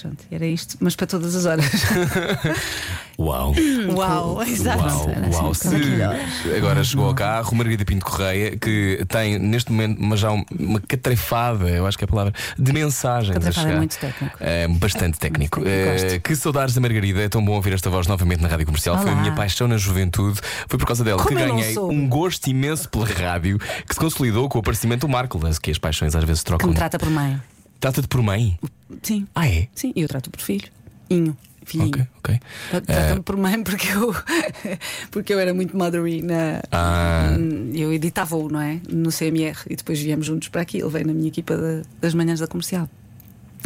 Pronto, 0.00 0.24
era 0.30 0.44
isto, 0.46 0.76
mas 0.80 0.96
para 0.96 1.06
todas 1.06 1.34
as 1.36 1.46
horas. 1.46 1.64
Uau! 3.18 3.54
Uau, 3.94 4.42
exato. 4.42 4.82
Uau, 4.82 5.10
assim, 5.10 5.30
uau. 5.32 5.52
como 5.54 5.54
Se 5.54 6.54
agora 6.56 6.82
chegou 6.82 7.06
ao 7.06 7.14
carro, 7.14 7.54
Margarida 7.54 7.84
Pinto 7.84 8.04
Correia, 8.04 8.56
que 8.56 9.04
tem 9.08 9.38
neste 9.38 9.70
momento 9.70 9.98
mas 10.02 10.18
já 10.18 10.32
um- 10.32 10.44
uma 10.58 10.80
catrefada, 10.80 11.68
eu 11.70 11.86
acho 11.86 11.96
que 11.96 12.02
é 12.04 12.06
a 12.06 12.08
palavra, 12.08 12.32
de 12.58 12.72
mensagens. 12.72 13.30
a 13.30 13.34
Catrefada 13.34 13.70
é 13.70 13.76
muito 13.76 13.96
técnico. 13.98 14.36
É, 14.40 14.66
bastante 14.68 15.18
técnico. 15.18 15.60
Gosto. 15.60 16.20
que 16.22 16.34
saudades 16.34 16.74
da 16.74 16.80
Margarida, 16.80 17.20
é 17.22 17.28
tão 17.28 17.44
bom 17.44 17.52
ouvir 17.52 17.72
esta 17.72 17.88
voz 17.88 18.06
novamente 18.08 18.40
na 18.42 18.48
rádio 18.48 18.66
comercial. 18.66 18.98
Foi 18.98 19.10
a 19.10 19.12
Olá. 19.12 19.22
minha 19.22 19.34
paixão 19.34 19.68
na 19.68 19.76
juventude. 19.76 20.40
Foi 20.68 20.78
por 20.78 20.86
causa 20.86 21.04
dela 21.04 21.22
Como 21.22 21.36
que 21.38 21.44
ganhei 21.46 21.78
um 21.78 22.08
gosto 22.08 22.48
imenso 22.48 22.88
pela 22.88 23.06
rádio, 23.06 23.58
que 23.58 23.94
se 23.94 24.00
consolidou 24.00 24.48
com 24.48 24.58
o 24.58 24.60
aparecimento 24.60 25.02
do 25.06 25.08
Marco, 25.08 25.38
que 25.62 25.70
as 25.70 25.78
paixões 25.78 26.14
às 26.16 26.24
vezes 26.24 26.42
Que 26.42 26.46
trocam. 26.46 26.68
me 26.70 26.74
trata 26.74 26.98
por 26.98 27.08
mãe. 27.10 27.40
Trata-te 27.80 28.08
por 28.08 28.22
mãe. 28.22 28.58
Sim. 29.02 29.26
Ah, 29.34 29.48
é? 29.48 29.68
Sim, 29.74 29.92
eu 29.96 30.08
trato 30.08 30.30
por 30.30 30.40
filho. 30.40 30.68
Inho. 31.10 31.36
Filhinho. 31.66 31.88
Ok, 31.88 32.06
ok. 32.18 32.40
Trata-me 32.86 33.22
por 33.22 33.36
mãe 33.38 33.62
porque 33.62 33.88
eu, 33.88 34.14
porque 35.10 35.32
eu 35.32 35.38
era 35.38 35.54
muito 35.54 35.76
mothery 35.76 36.20
na. 36.22 36.60
Ah. 36.70 37.36
Eu 37.72 37.92
editava-o, 37.92 38.48
não 38.50 38.60
é? 38.60 38.80
No 38.88 39.10
CMR 39.10 39.58
e 39.70 39.76
depois 39.76 39.98
viemos 40.00 40.26
juntos 40.26 40.48
para 40.48 40.60
aqui. 40.60 40.78
Ele 40.78 40.90
veio 40.90 41.06
na 41.06 41.14
minha 41.14 41.28
equipa 41.28 41.56
da- 41.56 41.82
das 42.00 42.12
manhãs 42.14 42.40
da 42.40 42.46
comercial. 42.46 42.88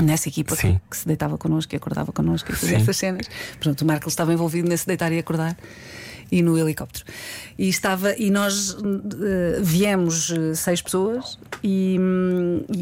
Nessa 0.00 0.28
equipa 0.28 0.56
que, 0.56 0.78
que 0.88 0.96
se 0.96 1.08
deitava 1.08 1.36
connosco 1.36 1.74
e 1.74 1.76
acordava 1.76 2.12
connosco 2.12 2.52
e 2.52 2.54
fazia 2.54 2.76
Sim. 2.76 2.82
essas 2.82 2.96
cenas. 2.96 3.26
Pronto, 3.58 3.82
o 3.82 3.84
Marco 3.84 4.08
estava 4.08 4.32
envolvido 4.32 4.68
nesse 4.68 4.86
deitar 4.86 5.10
e 5.12 5.18
acordar 5.18 5.56
e 6.30 6.42
no 6.42 6.58
helicóptero. 6.58 7.04
E 7.58 7.68
estava 7.68 8.14
e 8.18 8.30
nós 8.30 8.76
eh, 8.76 9.58
viemos 9.60 10.30
eh, 10.30 10.54
seis 10.54 10.80
pessoas 10.82 11.38
e, 11.62 11.96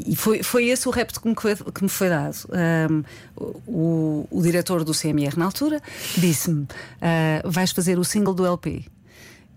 e 0.06 0.16
foi, 0.16 0.42
foi 0.42 0.66
esse 0.68 0.86
o 0.88 0.90
repto 0.90 1.20
que 1.20 1.28
me 1.28 1.34
foi, 1.38 1.54
que 1.56 1.82
me 1.82 1.88
foi 1.88 2.08
dado. 2.08 2.36
Um, 2.90 3.02
o, 3.66 4.26
o 4.30 4.42
diretor 4.42 4.84
do 4.84 4.92
CMR 4.92 5.38
na 5.38 5.44
altura 5.46 5.80
disse-me: 6.16 6.66
ah, 7.00 7.42
vais 7.44 7.70
fazer 7.72 7.98
o 7.98 8.04
single 8.04 8.34
do 8.34 8.44
LP. 8.46 8.84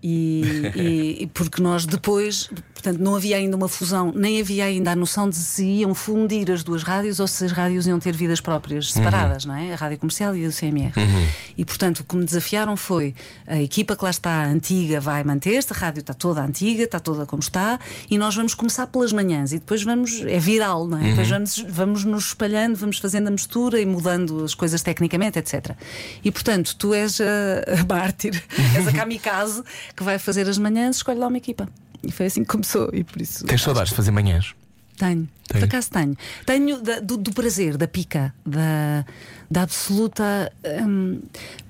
E- 0.02 1.20
e 1.22 1.26
porque 1.34 1.60
nós 1.62 1.84
depois, 1.84 2.48
portanto, 2.80 2.98
não 2.98 3.14
havia 3.14 3.36
ainda 3.36 3.56
uma 3.56 3.68
fusão, 3.68 4.12
nem 4.14 4.40
havia 4.40 4.64
ainda 4.64 4.92
a 4.92 4.96
noção 4.96 5.28
de 5.28 5.36
se 5.36 5.64
iam 5.64 5.94
fundir 5.94 6.50
as 6.50 6.64
duas 6.64 6.82
rádios 6.82 7.20
ou 7.20 7.26
se 7.26 7.44
as 7.44 7.52
rádios 7.52 7.86
iam 7.86 7.98
ter 7.98 8.16
vidas 8.16 8.40
próprias 8.40 8.92
separadas, 8.92 9.44
não 9.44 9.54
é? 9.54 9.72
A 9.72 9.76
rádio 9.76 9.98
comercial 9.98 10.34
e 10.34 10.46
a 10.46 10.50
CMR. 10.50 10.92
E 11.56 11.64
portanto, 11.64 12.00
o 12.00 12.04
que 12.04 12.16
me 12.16 12.24
desafiaram 12.24 12.76
foi 12.76 13.14
a 13.46 13.60
equipa 13.60 13.94
que 13.94 14.02
lá 14.02 14.10
está, 14.10 14.46
antiga, 14.46 14.98
vai 14.98 15.22
manter-se, 15.22 15.72
a 15.72 15.76
rádio 15.76 16.00
está 16.00 16.14
toda 16.14 16.42
antiga, 16.42 16.84
está 16.84 16.98
toda 16.98 17.26
como 17.26 17.40
está, 17.40 17.78
e 18.10 18.16
nós 18.16 18.34
vamos 18.34 18.54
começar 18.54 18.86
pelas 18.86 19.12
manhãs 19.12 19.52
e 19.52 19.58
depois 19.58 19.82
vamos, 19.82 20.22
é 20.22 20.38
viral, 20.38 20.86
não 20.86 20.98
é? 20.98 21.10
Depois 21.10 21.28
vamos, 21.28 21.64
vamos 21.68 22.04
nos 22.04 22.26
espalhando, 22.28 22.76
vamos 22.76 22.98
fazendo 22.98 23.28
a 23.28 23.30
mistura 23.30 23.80
e 23.80 23.84
mudando 23.84 24.42
as 24.44 24.54
coisas 24.54 24.82
tecnicamente, 24.82 25.38
etc. 25.38 25.76
E 26.24 26.30
portanto, 26.30 26.74
tu 26.76 26.94
és 26.94 27.20
a, 27.20 27.80
a 27.80 27.84
mártir, 27.84 28.42
és 28.74 28.86
a 28.86 28.92
kamikaze 28.92 29.62
que 29.94 30.02
vai 30.02 30.18
fazer 30.18 30.48
as 30.48 30.56
manhãs, 30.56 30.96
escolhe 30.96 31.18
lá 31.18 31.26
uma 31.26 31.36
equipa. 31.36 31.68
E 32.02 32.10
foi 32.12 32.26
assim 32.26 32.42
que 32.42 32.48
começou, 32.48 32.88
e 32.92 33.04
por 33.04 33.20
isso. 33.20 33.44
Tens 33.44 33.62
saudades 33.62 33.90
de 33.90 33.96
fazer 33.96 34.10
manhãs? 34.10 34.54
Tenho, 34.96 35.26
por 35.48 35.54
Tem? 35.54 35.64
acaso 35.64 35.90
tenho. 35.90 36.14
Tenho 36.44 36.82
da- 36.82 37.00
do, 37.00 37.16
do 37.16 37.32
prazer, 37.32 37.78
da 37.78 37.88
pica, 37.88 38.34
da, 38.44 39.04
da 39.50 39.62
absoluta. 39.62 40.52
hum, 40.86 41.20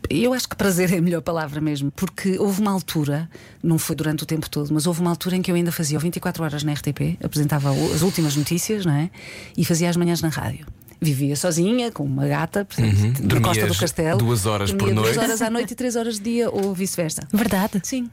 eu 0.08 0.32
acho 0.34 0.48
que 0.48 0.56
prazer 0.56 0.92
é 0.92 0.98
a 0.98 1.02
melhor 1.02 1.20
palavra 1.22 1.60
mesmo, 1.60 1.92
porque 1.92 2.36
houve 2.40 2.60
uma 2.60 2.72
altura, 2.72 3.30
não 3.62 3.78
foi 3.78 3.94
durante 3.94 4.24
o 4.24 4.26
tempo 4.26 4.50
todo, 4.50 4.74
mas 4.74 4.84
houve 4.88 5.00
uma 5.00 5.10
altura 5.10 5.36
em 5.36 5.42
que 5.42 5.48
eu 5.50 5.54
ainda 5.54 5.70
fazia 5.70 5.96
o 5.96 6.00
24 6.00 6.42
horas 6.42 6.64
na 6.64 6.72
RTP, 6.72 7.16
apresentava 7.22 7.70
as 7.94 8.02
últimas 8.02 8.34
notícias, 8.34 8.84
não 8.84 8.92
é? 8.94 9.08
E 9.56 9.64
fazia 9.64 9.88
as 9.88 9.96
manhãs 9.96 10.20
na 10.20 10.28
rádio. 10.28 10.66
Vivia 11.00 11.36
sozinha, 11.36 11.92
com 11.92 12.02
uma 12.04 12.26
gata, 12.26 12.64
portanto, 12.64 12.92
na 13.22 13.40
Costa 13.40 13.62
Uhum. 13.62 13.68
Do 13.68 13.78
Castelo. 13.78 14.18
duas 14.18 14.44
horas 14.44 14.72
por 14.72 14.92
noite? 14.92 15.14
Duas 15.14 15.16
horas 15.16 15.40
à 15.40 15.48
noite 15.48 15.70
e 15.70 15.74
três 15.76 15.94
horas 15.94 16.16
de 16.16 16.22
dia, 16.22 16.50
ou 16.50 16.74
vice-versa. 16.74 17.22
Verdade. 17.32 17.80
Sim. 17.84 18.10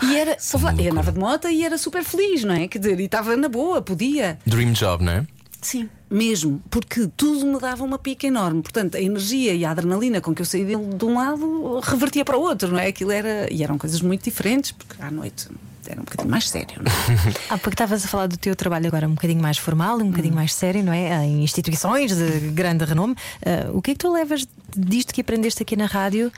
E 0.00 0.16
era, 0.16 0.32
é 0.32 0.36
e 0.36 0.62
loucura. 0.62 0.90
andava 0.90 1.12
de 1.12 1.18
moto 1.18 1.48
e 1.48 1.64
era 1.64 1.76
super 1.76 2.04
feliz, 2.04 2.44
não 2.44 2.54
é? 2.54 2.68
Quer 2.68 2.78
dizer, 2.78 3.00
e 3.00 3.04
estava 3.04 3.36
na 3.36 3.48
boa, 3.48 3.82
podia. 3.82 4.38
Dream 4.46 4.72
job, 4.72 5.04
não 5.04 5.12
é? 5.12 5.26
Sim, 5.60 5.88
mesmo, 6.10 6.60
porque 6.68 7.08
tudo 7.16 7.46
me 7.46 7.58
dava 7.60 7.84
uma 7.84 7.96
pica 7.96 8.26
enorme. 8.26 8.62
Portanto, 8.62 8.96
a 8.96 9.00
energia 9.00 9.54
e 9.54 9.64
a 9.64 9.70
adrenalina 9.70 10.20
com 10.20 10.34
que 10.34 10.42
eu 10.42 10.46
saí 10.46 10.64
dele 10.64 10.94
de 10.94 11.04
um 11.04 11.14
lado 11.14 11.78
revertia 11.80 12.24
para 12.24 12.36
o 12.36 12.40
outro, 12.40 12.68
não 12.72 12.78
é? 12.78 12.88
Aquilo 12.88 13.12
era. 13.12 13.46
E 13.52 13.62
eram 13.62 13.78
coisas 13.78 14.00
muito 14.00 14.24
diferentes, 14.24 14.72
porque 14.72 15.00
à 15.00 15.10
noite 15.10 15.48
era 15.86 16.00
um 16.00 16.04
bocadinho 16.04 16.30
mais 16.30 16.48
sério, 16.48 16.80
não 16.82 16.90
é? 16.90 17.32
Ah, 17.50 17.58
porque 17.58 17.74
estavas 17.74 18.04
a 18.04 18.08
falar 18.08 18.26
do 18.26 18.36
teu 18.36 18.56
trabalho 18.56 18.86
agora 18.86 19.06
um 19.06 19.14
bocadinho 19.14 19.40
mais 19.42 19.58
formal, 19.58 19.98
um 19.98 20.10
bocadinho 20.10 20.34
mais 20.34 20.52
sério, 20.52 20.82
não 20.82 20.92
é? 20.92 21.24
Em 21.24 21.42
instituições 21.44 22.16
de 22.16 22.50
grande 22.50 22.84
renome. 22.84 23.14
Ah, 23.44 23.70
o 23.72 23.80
que 23.80 23.92
é 23.92 23.94
que 23.94 24.00
tu 24.00 24.12
levas 24.12 24.46
disto 24.76 25.14
que 25.14 25.20
aprendeste 25.20 25.62
aqui 25.62 25.76
na 25.76 25.86
rádio 25.86 26.32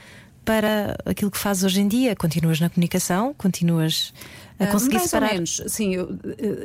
para 0.45 0.97
aquilo 1.05 1.31
que 1.31 1.39
fazes 1.39 1.65
hoje 1.65 1.81
em 1.81 1.89
dia? 1.89 2.15
Continuas 2.15 2.61
na 2.61 2.69
comunicação? 2.71 3.35
Continuas 3.37 4.13
a 4.59 4.65
Ah, 4.65 4.67
conseguir 4.69 4.95
mais 4.97 5.11
separar? 5.11 5.29
ou 5.31 5.35
menos, 5.35 5.61
sim, 5.67 5.95
eu, 5.97 6.17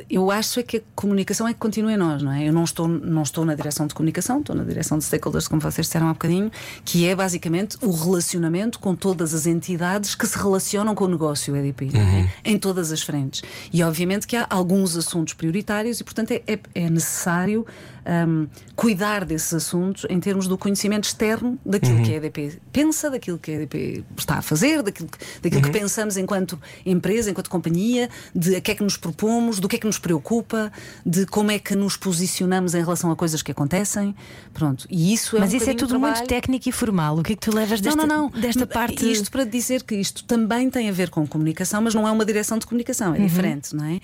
eu 0.08 0.30
acho 0.30 0.60
é 0.60 0.62
que 0.62 0.76
a 0.76 0.80
comunicação 0.94 1.48
é 1.48 1.52
que 1.52 1.58
continua 1.58 1.92
em 1.92 1.96
nós, 1.96 2.22
não 2.22 2.30
é? 2.30 2.46
Eu 2.48 2.52
não 2.52 2.62
estou, 2.62 2.86
não 2.86 3.22
estou 3.22 3.44
na 3.44 3.54
direção 3.56 3.84
de 3.86 3.94
comunicação, 3.94 4.38
estou 4.40 4.54
na 4.54 4.62
direção 4.62 4.96
de 4.96 5.02
stakeholders, 5.04 5.48
como 5.48 5.60
vocês 5.60 5.86
disseram 5.88 6.08
há 6.08 6.12
bocadinho, 6.12 6.52
que 6.84 7.08
é 7.08 7.16
basicamente 7.16 7.76
o 7.82 7.90
relacionamento 7.90 8.78
com 8.78 8.94
todas 8.94 9.34
as 9.34 9.44
entidades 9.46 10.14
que 10.14 10.24
se 10.26 10.38
relacionam 10.38 10.94
com 10.94 11.04
o 11.04 11.08
negócio 11.08 11.56
EDP, 11.56 11.90
não 11.92 12.00
é? 12.00 12.30
em 12.44 12.56
todas 12.58 12.92
as 12.92 13.02
frentes. 13.02 13.42
E 13.72 13.82
obviamente 13.82 14.24
que 14.26 14.36
há 14.36 14.46
alguns 14.48 14.96
assuntos 14.96 15.34
prioritários 15.34 15.98
e, 15.98 16.04
portanto, 16.04 16.30
é, 16.30 16.42
é- 16.46 16.60
é 16.74 16.88
necessário 16.90 17.66
hum, 18.06 18.46
cuidar 18.76 19.24
desses 19.24 19.52
assuntos 19.54 20.06
em 20.08 20.18
termos 20.20 20.46
do 20.46 20.56
conhecimento 20.56 21.04
externo 21.04 21.58
daquilo 21.64 22.02
que 22.02 22.12
a 22.12 22.16
EDP 22.16 22.58
pensa, 22.72 23.10
daquilo 23.10 23.38
que 23.38 23.50
a 23.50 23.54
EDP 23.54 24.04
está 24.16 24.36
a 24.36 24.42
fazer, 24.42 24.82
daquilo, 24.82 25.08
que, 25.08 25.18
daquilo 25.42 25.62
que 25.62 25.70
pensamos 25.70 26.16
enquanto 26.16 26.58
empresa, 26.84 27.30
enquanto 27.30 27.50
companhia, 27.50 28.08
de 28.34 28.56
a 28.56 28.60
que 28.60 28.70
é 28.72 28.74
que 28.74 28.82
nos 28.82 28.96
propomos, 28.96 29.58
do 29.60 29.68
que 29.68 29.76
é 29.76 29.78
que 29.78 29.86
nos 29.86 29.98
preocupa, 29.98 30.72
de 31.04 31.26
como 31.26 31.50
é 31.50 31.58
que 31.58 31.74
nos 31.76 31.96
posicionamos 31.96 32.74
em 32.74 32.80
relação 32.82 33.10
a 33.10 33.16
coisas 33.16 33.42
que 33.42 33.52
acontecem. 33.52 34.14
Pronto, 34.54 34.86
e 34.90 35.12
isso 35.12 35.36
é 35.36 35.40
Mas 35.40 35.52
um 35.52 35.56
isso 35.56 35.70
é 35.70 35.74
tudo 35.74 35.98
muito 35.98 36.24
técnico 36.26 36.68
e 36.68 36.72
formal. 36.72 37.18
O 37.18 37.22
que 37.22 37.32
é 37.32 37.36
que 37.36 37.42
tu 37.42 37.54
levas 37.54 37.80
desta, 37.80 38.06
não, 38.06 38.06
não, 38.06 38.30
não. 38.30 38.40
desta 38.40 38.66
parte? 38.66 39.10
Isto 39.10 39.30
para 39.30 39.44
dizer 39.44 39.82
que 39.82 39.94
isto 39.94 40.24
também 40.24 40.70
tem 40.70 40.88
a 40.88 40.92
ver 40.92 41.10
com 41.10 41.26
comunicação, 41.26 41.80
mas 41.82 41.94
não 41.94 42.06
é 42.06 42.10
uma 42.10 42.24
direção 42.24 42.58
de 42.58 42.66
comunicação, 42.66 43.14
é 43.14 43.18
Uhum. 43.18 43.26
diferente, 43.26 43.74
não 43.76 43.84
é? 43.84 44.00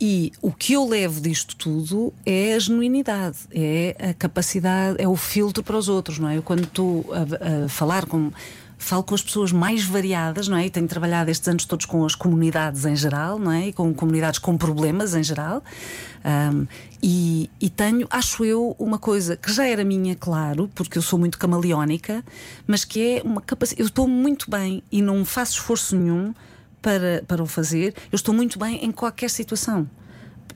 E 0.00 0.32
o 0.40 0.50
que 0.52 0.72
eu 0.74 0.86
levo 0.86 1.20
disto 1.20 1.56
tudo 1.56 2.12
é 2.24 2.54
a 2.54 2.58
genuinidade, 2.58 3.38
é 3.52 3.96
a 4.10 4.14
capacidade, 4.14 5.00
é 5.00 5.08
o 5.08 5.16
filtro 5.16 5.62
para 5.62 5.76
os 5.76 5.88
outros, 5.88 6.18
não 6.18 6.28
é? 6.28 6.36
Eu 6.36 6.42
quando 6.42 6.64
estou 6.64 7.06
a, 7.12 7.64
a 7.64 7.68
falar 7.68 8.06
com. 8.06 8.30
Falo 8.82 9.02
com 9.02 9.14
as 9.14 9.22
pessoas 9.22 9.52
mais 9.52 9.84
variadas, 9.84 10.48
não 10.48 10.56
é? 10.56 10.64
E 10.64 10.70
tenho 10.70 10.88
trabalhado 10.88 11.30
estes 11.30 11.46
anos 11.46 11.66
todos 11.66 11.84
com 11.84 12.02
as 12.02 12.14
comunidades 12.14 12.86
em 12.86 12.96
geral, 12.96 13.38
não 13.38 13.52
é? 13.52 13.68
E 13.68 13.72
com 13.74 13.92
comunidades 13.92 14.38
com 14.38 14.56
problemas 14.56 15.14
em 15.14 15.22
geral. 15.22 15.62
Ahm, 16.24 16.64
e, 17.02 17.50
e 17.60 17.68
tenho, 17.68 18.06
acho 18.08 18.42
eu, 18.42 18.74
uma 18.78 18.98
coisa 18.98 19.36
que 19.36 19.52
já 19.52 19.66
era 19.66 19.84
minha, 19.84 20.16
claro, 20.16 20.70
porque 20.74 20.96
eu 20.96 21.02
sou 21.02 21.18
muito 21.18 21.38
camaleónica, 21.38 22.24
mas 22.66 22.82
que 22.82 23.18
é 23.18 23.22
uma 23.22 23.42
capacidade. 23.42 23.82
Eu 23.82 23.86
estou 23.86 24.08
muito 24.08 24.50
bem 24.50 24.82
e 24.90 25.02
não 25.02 25.26
faço 25.26 25.58
esforço 25.58 25.94
nenhum 25.94 26.32
para, 26.80 27.22
para 27.26 27.42
o 27.42 27.46
fazer, 27.46 27.94
eu 28.10 28.16
estou 28.16 28.34
muito 28.34 28.58
bem 28.58 28.84
em 28.84 28.90
qualquer 28.90 29.30
situação. 29.30 29.86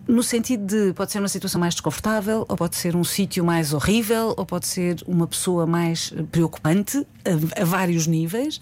No 0.07 0.23
sentido 0.23 0.67
de 0.67 0.93
pode 0.93 1.13
ser 1.13 1.19
uma 1.19 1.29
situação 1.29 1.59
mais 1.61 1.75
desconfortável, 1.75 2.45
ou 2.49 2.57
pode 2.57 2.77
ser 2.77 2.95
um 2.95 3.05
sítio 3.05 3.45
mais 3.45 3.73
horrível, 3.73 4.35
ou 4.37 4.45
pode 4.45 4.67
ser 4.67 4.97
uma 5.07 5.27
pessoa 5.27 5.67
mais 5.67 6.13
eh, 6.17 6.23
preocupante, 6.31 7.07
a, 7.25 7.63
a 7.63 7.65
vários 7.65 8.07
níveis. 8.07 8.61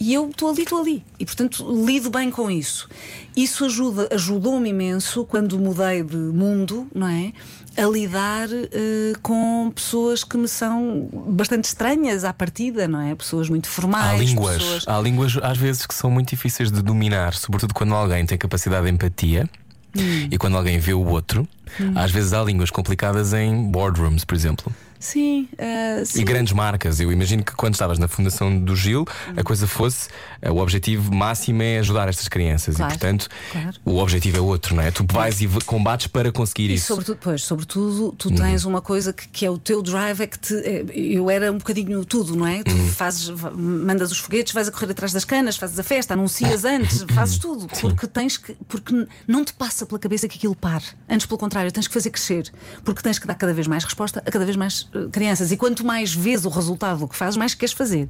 E 0.00 0.14
eu 0.14 0.30
estou 0.30 0.50
ali, 0.50 0.62
estou 0.62 0.80
ali. 0.80 1.04
E 1.18 1.24
portanto 1.24 1.64
lido 1.84 2.08
bem 2.10 2.30
com 2.30 2.48
isso. 2.50 2.88
Isso 3.36 3.64
ajuda, 3.64 4.08
ajudou-me 4.12 4.68
imenso 4.70 5.24
quando 5.24 5.58
mudei 5.58 6.02
de 6.04 6.16
mundo, 6.16 6.86
não 6.94 7.08
é? 7.08 7.32
A 7.76 7.82
lidar 7.86 8.48
eh, 8.52 9.12
com 9.22 9.70
pessoas 9.74 10.22
que 10.24 10.36
me 10.36 10.46
são 10.48 11.08
bastante 11.28 11.64
estranhas 11.64 12.24
à 12.24 12.32
partida, 12.32 12.86
não 12.88 13.00
é? 13.00 13.14
Pessoas 13.14 13.48
muito 13.48 13.68
formais. 13.68 14.20
Há 14.20 14.24
línguas, 14.24 14.56
pessoas- 14.58 14.84
há 14.88 15.00
línguas 15.00 15.36
às 15.42 15.56
vezes 15.58 15.86
que 15.86 15.94
são 15.94 16.10
muito 16.10 16.30
difíceis 16.30 16.70
de 16.72 16.80
dominar, 16.82 17.34
sobretudo 17.34 17.74
quando 17.74 17.94
alguém 17.94 18.24
tem 18.26 18.36
capacidade 18.38 18.86
de 18.86 18.92
empatia 18.92 19.48
Hum. 19.96 20.28
e 20.30 20.38
quando 20.38 20.56
alguém 20.56 20.78
vê 20.78 20.92
o 20.92 21.04
outro. 21.04 21.46
Às 21.94 22.10
vezes 22.10 22.32
há 22.32 22.42
línguas 22.42 22.70
complicadas 22.70 23.32
em 23.32 23.70
boardrooms, 23.70 24.24
por 24.24 24.34
exemplo. 24.34 24.72
Sim, 25.00 25.48
ah, 25.58 26.04
sim. 26.04 26.20
E 26.20 26.24
grandes 26.24 26.52
marcas. 26.52 26.98
Eu 27.00 27.12
imagino 27.12 27.44
que 27.44 27.52
quando 27.54 27.74
estavas 27.74 27.98
na 27.98 28.08
fundação 28.08 28.58
do 28.58 28.74
Gil, 28.74 29.06
a 29.36 29.42
coisa 29.42 29.66
fosse 29.66 30.08
eh, 30.42 30.50
o 30.50 30.56
objetivo 30.58 31.14
máximo 31.14 31.62
é 31.62 31.78
ajudar 31.78 32.08
estas 32.08 32.28
crianças. 32.28 32.76
Claro, 32.76 32.92
e 32.92 32.98
portanto, 32.98 33.28
claro. 33.52 33.76
o 33.84 33.98
objetivo 33.98 34.36
é 34.38 34.40
outro, 34.40 34.74
não 34.74 34.82
é? 34.82 34.90
Tu 34.90 35.04
vais 35.10 35.40
e 35.40 35.48
combates 35.66 36.06
para 36.08 36.32
conseguir 36.32 36.70
E 36.70 36.74
isso. 36.74 36.86
sobretudo, 36.88 37.18
pois, 37.20 37.42
sobretudo, 37.42 38.04
Uhum. 38.06 38.10
tu 38.12 38.34
tens 38.34 38.64
uma 38.64 38.80
coisa 38.80 39.12
que, 39.12 39.28
que 39.28 39.46
é 39.46 39.50
o 39.50 39.58
teu 39.58 39.82
drive, 39.82 40.20
é 40.22 40.26
que 40.26 40.38
te. 40.38 40.54
é, 40.54 40.84
eu 40.94 41.30
era 41.30 41.50
um 41.52 41.58
bocadinho 41.58 42.04
tudo, 42.04 42.34
não 42.36 42.46
é? 42.46 42.62
Tu 42.62 42.72
Uhum. 42.72 42.88
fazes, 42.88 43.28
mandas 43.54 44.10
os 44.10 44.18
foguetes, 44.18 44.52
vais 44.52 44.68
a 44.68 44.72
correr 44.72 44.90
atrás 44.90 45.12
das 45.12 45.24
canas, 45.24 45.56
fazes 45.56 45.78
a 45.78 45.82
festa, 45.82 46.14
anuncias 46.14 46.64
antes, 46.66 47.04
fazes 47.14 47.38
tudo. 47.38 47.66
Porque 47.80 48.06
tens 48.06 48.36
que. 48.36 48.54
Porque 48.66 49.06
não 49.26 49.44
te 49.44 49.52
passa 49.52 49.86
pela 49.86 49.98
cabeça 49.98 50.26
que 50.28 50.36
aquilo 50.38 50.56
pare. 50.56 50.84
Antes, 51.08 51.26
pelo 51.26 51.38
contrário, 51.38 51.70
tens 51.70 51.86
que 51.86 51.94
fazer 51.94 52.10
crescer. 52.10 52.50
Porque 52.84 53.02
tens 53.02 53.18
que 53.18 53.26
dar 53.26 53.34
cada 53.34 53.52
vez 53.54 53.66
mais 53.66 53.84
resposta 53.84 54.22
a 54.26 54.30
cada 54.30 54.44
vez 54.44 54.56
mais 54.56 54.87
crianças. 55.12 55.52
E 55.52 55.56
quanto 55.56 55.84
mais 55.84 56.14
vês 56.14 56.44
o 56.44 56.48
resultado 56.48 57.00
do 57.00 57.08
que 57.08 57.16
fazes, 57.16 57.36
mais 57.36 57.54
queres 57.54 57.72
fazer. 57.72 58.08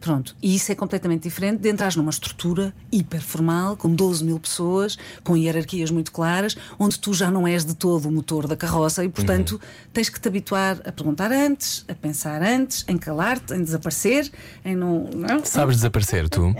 Pronto. 0.00 0.36
E 0.42 0.54
isso 0.54 0.70
é 0.70 0.74
completamente 0.74 1.22
diferente 1.22 1.60
de 1.60 1.68
entrar 1.68 1.94
numa 1.96 2.10
estrutura 2.10 2.74
hiper 2.92 3.22
formal, 3.22 3.76
com 3.76 3.94
12 3.94 4.24
mil 4.24 4.38
pessoas, 4.38 4.98
com 5.24 5.36
hierarquias 5.36 5.90
muito 5.90 6.12
claras, 6.12 6.56
onde 6.78 6.98
tu 6.98 7.14
já 7.14 7.30
não 7.30 7.46
és 7.46 7.64
de 7.64 7.74
todo 7.74 8.08
o 8.08 8.12
motor 8.12 8.46
da 8.46 8.56
carroça 8.56 9.04
e, 9.04 9.08
portanto, 9.08 9.60
tens 9.92 10.08
que 10.08 10.20
te 10.20 10.28
habituar 10.28 10.80
a 10.84 10.92
perguntar 10.92 11.32
antes, 11.32 11.84
a 11.88 11.94
pensar 11.94 12.42
antes, 12.42 12.84
em 12.88 12.98
calar-te, 12.98 13.54
em 13.54 13.62
desaparecer, 13.62 14.30
em 14.64 14.76
não. 14.76 15.08
não? 15.14 15.44
Sabes 15.44 15.76
desaparecer, 15.76 16.28
tu? 16.28 16.54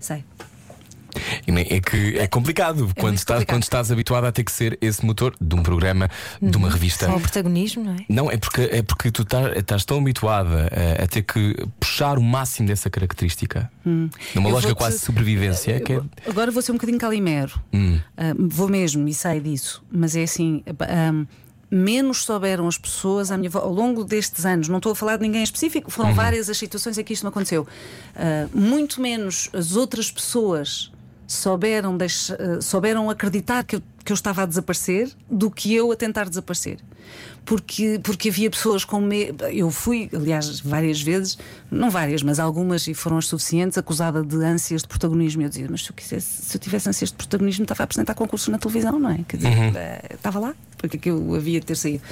Sei. 0.00 0.24
É 1.46 1.80
que 1.80 2.18
é 2.18 2.26
complicado 2.26 2.88
quando, 2.94 3.02
muito 3.02 3.18
estás, 3.18 3.38
complicado. 3.40 3.46
quando 3.56 3.62
estás 3.62 3.90
habituado 3.92 4.24
a 4.26 4.32
ter 4.32 4.44
que 4.44 4.52
ser 4.52 4.78
esse 4.80 5.04
motor 5.04 5.34
de 5.40 5.54
um 5.54 5.62
programa, 5.62 6.08
de 6.40 6.56
uma 6.56 6.70
revista. 6.70 7.06
Só 7.06 7.16
o 7.16 7.20
protagonismo, 7.20 7.84
não 7.84 7.92
é? 7.94 7.96
Não, 8.08 8.30
é 8.30 8.36
porque, 8.36 8.62
é 8.72 8.82
porque 8.82 9.10
tu 9.10 9.22
estás, 9.22 9.56
estás 9.56 9.84
tão 9.84 9.98
habituada 9.98 10.70
a, 10.98 11.04
a 11.04 11.06
ter 11.06 11.22
que 11.22 11.56
puxar 11.78 12.18
o 12.18 12.22
máximo 12.22 12.68
dessa 12.68 12.88
característica. 12.90 13.70
Numa 13.84 14.10
Hum. 14.10 14.10
Eu 14.34 14.42
lógica 14.50 14.74
quase 14.74 14.98
de 14.98 15.04
sobrevivência. 15.04 15.80
que 15.80 15.92
é- 15.94 16.00
Agora 16.28 16.50
vou 16.50 16.62
ser 16.62 16.72
um 16.72 16.74
bocadinho 16.76 16.98
calimero. 16.98 17.60
Ah, 18.16 18.34
vou 18.38 18.68
mesmo 18.68 19.06
e 19.08 19.14
sei 19.14 19.40
disso. 19.40 19.82
Mas 19.90 20.14
é 20.16 20.22
assim. 20.22 20.62
ah, 20.80 21.24
menos 21.70 22.24
souberam 22.24 22.66
as 22.66 22.76
pessoas 22.76 23.30
à 23.30 23.36
minha 23.38 23.48
volta 23.48 23.68
ao 23.68 23.72
longo 23.72 24.02
destes 24.02 24.44
anos, 24.44 24.68
não 24.68 24.78
estou 24.78 24.90
a 24.90 24.94
falar 24.96 25.16
de 25.18 25.22
ninguém 25.22 25.40
em 25.40 25.44
específico, 25.44 25.88
foram 25.88 26.12
várias 26.12 26.50
as 26.50 26.58
situações 26.58 26.98
em 26.98 27.04
que 27.04 27.12
isto 27.12 27.22
me 27.22 27.28
aconteceu. 27.28 27.64
Ah, 28.16 28.48
muito 28.52 29.00
menos 29.00 29.48
as 29.52 29.76
outras 29.76 30.10
pessoas 30.10 30.90
souberam, 31.32 31.96
deixa- 31.96 32.36
ah, 32.40 32.60
souberam 32.60 33.08
acreditar 33.08 33.62
que 33.64 33.76
eu, 33.76 33.82
que 34.04 34.12
eu 34.12 34.14
estava 34.14 34.42
a 34.42 34.46
desaparecer 34.46 35.10
do 35.30 35.50
que 35.50 35.74
eu 35.74 35.92
a 35.92 35.96
tentar 35.96 36.28
desaparecer. 36.28 36.78
Porque, 37.44 37.98
porque 38.02 38.28
havia 38.28 38.50
pessoas 38.50 38.84
com 38.84 39.00
medo. 39.00 39.44
Eu 39.46 39.70
fui, 39.70 40.08
aliás, 40.14 40.60
várias 40.60 41.00
vezes, 41.00 41.38
não 41.70 41.90
várias, 41.90 42.22
mas 42.22 42.38
algumas, 42.38 42.86
e 42.86 42.94
foram 42.94 43.18
as 43.18 43.26
suficientes, 43.26 43.76
acusada 43.78 44.22
de 44.22 44.36
ânsias 44.36 44.82
de 44.82 44.88
protagonismo. 44.88 45.42
E 45.42 45.44
eu 45.46 45.48
dizia, 45.48 45.66
mas 45.68 45.84
se 45.84 45.90
eu, 45.90 45.94
quisesse, 45.94 46.42
se 46.42 46.56
eu 46.56 46.60
tivesse 46.60 46.88
ânsias 46.88 47.10
de 47.10 47.16
protagonismo, 47.16 47.64
estava 47.64 47.82
a 47.82 47.84
apresentar 47.84 48.14
concursos 48.14 48.48
na 48.48 48.58
televisão, 48.58 48.98
não 48.98 49.10
é? 49.10 49.24
Quer 49.26 49.38
dizer, 49.38 49.76
eh, 49.76 50.14
estava 50.14 50.38
lá, 50.38 50.54
porque 50.76 50.96
é 50.96 51.00
que 51.00 51.10
eu 51.10 51.34
havia 51.34 51.60
de 51.60 51.66
ter 51.66 51.76
saído. 51.76 52.02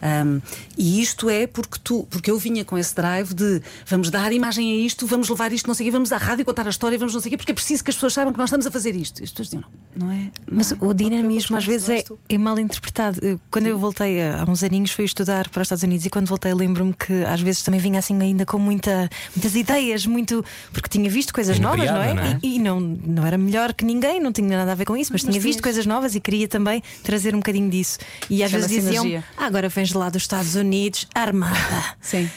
Ahm, 0.00 0.40
e 0.76 1.02
isto 1.02 1.28
é 1.28 1.46
porque 1.46 1.78
tu, 1.82 2.06
porque 2.08 2.30
eu 2.30 2.38
vinha 2.38 2.64
com 2.64 2.78
esse 2.78 2.94
drive 2.94 3.34
de 3.34 3.60
vamos 3.86 4.10
dar 4.10 4.32
imagem 4.32 4.72
a 4.72 4.76
isto, 4.86 5.06
vamos 5.06 5.28
levar 5.28 5.52
isto, 5.52 5.66
não 5.66 5.74
sei 5.74 5.86
o 5.86 5.88
quê, 5.88 5.92
vamos 5.92 6.12
à 6.12 6.16
rádio 6.16 6.44
contar 6.44 6.66
a 6.66 6.70
história, 6.70 6.96
vamos 6.96 7.14
não 7.14 7.20
sei 7.20 7.28
o 7.28 7.30
quê, 7.30 7.36
porque 7.36 7.52
é 7.52 7.54
preciso 7.54 7.82
que 7.84 7.90
as 7.90 7.96
pessoas 7.96 8.14
saibam 8.14 8.32
que 8.32 8.38
nós 8.38 8.48
estamos 8.48 8.66
a 8.66 8.70
fazer 8.70 8.94
isto. 8.94 9.20
E 9.20 9.24
as 9.24 9.30
pessoas 9.30 9.48
diziam, 9.48 9.64
não, 9.96 10.06
não 10.06 10.12
é? 10.12 10.30
Mas 10.50 10.70
não 10.70 10.88
é, 10.88 10.90
o 10.90 10.94
dinamismo 10.94 11.27
é, 11.36 11.56
às 11.56 11.64
vezes 11.64 11.88
é, 11.88 12.04
é 12.28 12.38
mal 12.38 12.58
interpretado. 12.58 13.20
Quando 13.50 13.66
eu 13.66 13.78
voltei 13.78 14.22
há 14.22 14.44
uns 14.48 14.62
aninhos 14.62 14.90
fui 14.92 15.04
estudar 15.04 15.48
para 15.48 15.60
os 15.60 15.66
Estados 15.66 15.82
Unidos 15.82 16.06
e 16.06 16.10
quando 16.10 16.26
voltei 16.26 16.52
lembro-me 16.54 16.94
que 16.94 17.24
às 17.24 17.40
vezes 17.40 17.62
também 17.62 17.80
vinha 17.80 17.98
assim 17.98 18.20
ainda 18.20 18.44
com 18.44 18.58
muita, 18.58 19.08
muitas 19.34 19.54
ideias, 19.54 20.06
muito 20.06 20.44
porque 20.72 20.88
tinha 20.88 21.08
visto 21.10 21.32
coisas 21.32 21.58
novas, 21.58 21.90
não 21.90 22.02
é? 22.02 22.14
Não 22.14 22.22
é? 22.22 22.38
E, 22.42 22.56
e 22.56 22.58
não, 22.58 22.80
não 22.80 23.26
era 23.26 23.38
melhor 23.38 23.72
que 23.72 23.84
ninguém, 23.84 24.20
não 24.20 24.32
tinha 24.32 24.56
nada 24.56 24.72
a 24.72 24.74
ver 24.74 24.84
com 24.84 24.96
isso, 24.96 25.12
mas, 25.12 25.22
tinha 25.22 25.32
visto 25.34 25.44
tinhas. 25.44 25.60
coisas 25.60 25.86
novas 25.86 26.14
e 26.14 26.20
queria 26.20 26.48
também 26.48 26.82
trazer 27.02 27.34
um 27.34 27.38
bocadinho 27.38 27.70
disso. 27.70 27.98
E 28.28 28.42
às 28.42 28.50
vezes 28.50 28.68
diziam: 28.68 29.22
ah, 29.36 29.46
agora 29.46 29.68
vens 29.68 29.92
lá 29.92 30.08
dos 30.08 30.22
Estados 30.22 30.54
Unidos, 30.54 31.06
armada. 31.14 31.96
Sim. 32.00 32.28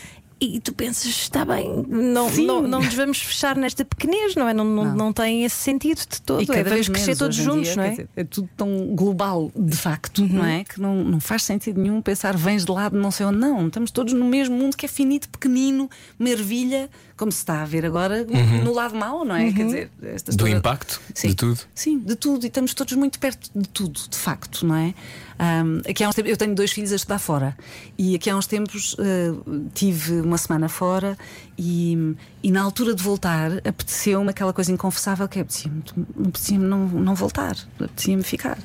E 0.43 0.59
tu 0.59 0.73
pensas, 0.73 1.05
está 1.05 1.45
bem, 1.45 1.85
não, 1.87 2.27
Sim. 2.27 2.47
não, 2.47 2.63
não 2.63 2.81
nos 2.81 2.95
vamos 2.95 3.21
fechar 3.21 3.55
nesta 3.55 3.85
pequenez, 3.85 4.33
não 4.35 4.49
é? 4.49 4.53
Não, 4.55 4.65
não, 4.65 4.95
não. 4.95 5.13
tem 5.13 5.43
esse 5.43 5.57
sentido 5.57 5.99
de 5.99 6.19
todo. 6.19 6.41
E 6.41 6.47
cada 6.47 6.61
é, 6.61 6.63
vez 6.63 6.89
crescer 6.89 7.15
todos 7.15 7.37
juntos, 7.37 7.67
dia, 7.67 7.75
não 7.75 7.83
é? 7.83 7.89
dizer, 7.91 8.09
é 8.15 8.23
tudo 8.23 8.49
tão 8.57 8.87
global, 8.95 9.51
de 9.55 9.77
facto, 9.77 10.25
não 10.27 10.43
é? 10.43 10.63
Que 10.63 10.81
não, 10.81 11.03
não 11.03 11.19
faz 11.19 11.43
sentido 11.43 11.79
nenhum 11.79 12.01
pensar 12.01 12.35
vens 12.35 12.65
de 12.65 12.71
lado, 12.71 12.97
não 12.97 13.11
sei 13.11 13.27
onde. 13.27 13.37
Não, 13.37 13.67
estamos 13.67 13.91
todos 13.91 14.13
no 14.13 14.25
mesmo 14.25 14.57
mundo 14.57 14.75
que 14.75 14.87
é 14.87 14.89
finito, 14.89 15.29
pequenino, 15.29 15.87
uma 16.19 16.29
ervilha, 16.29 16.89
como 17.21 17.31
se 17.31 17.37
está 17.37 17.61
a 17.61 17.65
ver 17.65 17.85
agora 17.85 18.25
no 18.63 18.73
lado 18.73 18.95
mau, 18.95 19.23
não 19.23 19.35
é? 19.35 19.53
Quer 19.53 19.65
dizer, 19.65 19.91
esta 20.01 20.31
Do 20.31 20.47
impacto 20.47 20.99
Sim. 21.13 21.27
de 21.27 21.35
tudo. 21.35 21.59
Sim, 21.75 21.99
de 21.99 22.15
tudo. 22.15 22.43
E 22.43 22.47
estamos 22.47 22.73
todos 22.73 22.93
muito 22.93 23.19
perto 23.19 23.47
de 23.55 23.69
tudo, 23.69 23.99
de 24.09 24.17
facto, 24.17 24.65
não 24.65 24.75
é? 24.75 24.95
Ahm, 25.37 25.81
aqui 25.87 26.03
há 26.03 26.09
uns 26.09 26.15
tempos, 26.15 26.31
eu 26.31 26.37
tenho 26.37 26.55
dois 26.55 26.71
filhos 26.71 26.91
a 26.91 26.95
estudar 26.95 27.19
fora 27.19 27.55
e 27.95 28.15
aqui 28.15 28.27
há 28.27 28.35
uns 28.35 28.47
tempos 28.47 28.95
eh, 28.97 29.33
tive 29.71 30.21
uma 30.21 30.39
semana 30.39 30.67
fora 30.67 31.15
e, 31.63 32.15
e 32.41 32.49
na 32.49 32.63
altura 32.63 32.95
de 32.95 33.03
voltar 33.03 33.51
apeteceu-me 33.57 34.31
aquela 34.31 34.51
coisa 34.51 34.71
inconfessável 34.71 35.27
que 35.27 35.37
é 35.37 35.43
apetecia-me 35.43 35.83
apetecia 36.19 36.57
não, 36.57 36.87
não 36.87 37.13
voltar, 37.13 37.55
apetecia-me 37.79 38.23
ficar. 38.23 38.57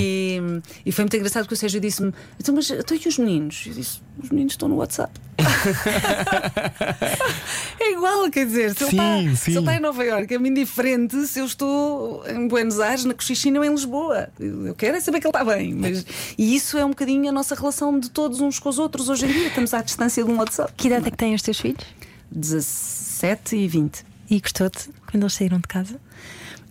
e, 0.00 0.40
e 0.86 0.90
foi 0.90 1.04
muito 1.04 1.16
engraçado 1.16 1.42
porque 1.42 1.52
o 1.52 1.56
Sérgio 1.58 1.82
disse-me: 1.82 2.14
então, 2.40 2.54
mas 2.54 2.70
então, 2.70 2.96
e 2.96 3.08
os 3.08 3.18
meninos? 3.18 3.64
Eu 3.66 3.74
disse: 3.74 4.00
os 4.22 4.30
meninos 4.30 4.54
estão 4.54 4.68
no 4.68 4.76
WhatsApp. 4.76 5.12
é 7.78 7.92
igual, 7.92 8.30
quer 8.30 8.46
dizer, 8.46 8.74
se 8.74 8.84
ele, 8.84 8.92
Sim, 8.92 8.96
está, 8.96 9.18
ele 9.50 9.58
está 9.58 9.74
em 9.74 9.80
Nova 9.80 10.02
Iorque, 10.02 10.32
é-me 10.32 10.48
indiferente 10.48 11.26
se 11.26 11.40
eu 11.40 11.44
estou 11.44 12.26
em 12.26 12.48
Buenos 12.48 12.80
Aires, 12.80 13.04
na 13.04 13.12
Cochichina 13.12 13.58
ou 13.58 13.64
em 13.66 13.70
Lisboa. 13.70 14.30
Eu 14.40 14.74
quero 14.74 14.96
é 14.96 15.00
saber 15.00 15.20
que 15.20 15.26
ele 15.26 15.36
está 15.36 15.44
bem. 15.44 15.74
Mas, 15.74 16.06
e 16.38 16.56
isso 16.56 16.78
é 16.78 16.84
um 16.86 16.90
bocadinho 16.90 17.28
a 17.28 17.32
nossa 17.32 17.54
relação 17.54 18.00
de 18.00 18.08
todos 18.08 18.40
uns 18.40 18.58
com 18.58 18.70
os 18.70 18.78
outros 18.78 19.10
hoje 19.10 19.26
em 19.26 19.28
dia. 19.28 19.48
Estamos 19.48 19.74
à 19.74 19.82
distância 19.82 20.24
de 20.24 20.30
um 20.30 20.38
WhatsApp. 20.38 20.72
Que 20.74 20.86
idade 20.86 21.08
é 21.08 21.10
que 21.10 21.18
têm 21.18 21.34
os 21.34 21.42
teus 21.42 21.60
filhos? 21.60 21.84
17 22.30 23.56
e 23.56 23.68
20. 23.68 24.04
E 24.30 24.40
gostou-te 24.40 24.90
quando 25.10 25.22
eles 25.24 25.34
saíram 25.34 25.58
de 25.58 25.68
casa? 25.68 26.00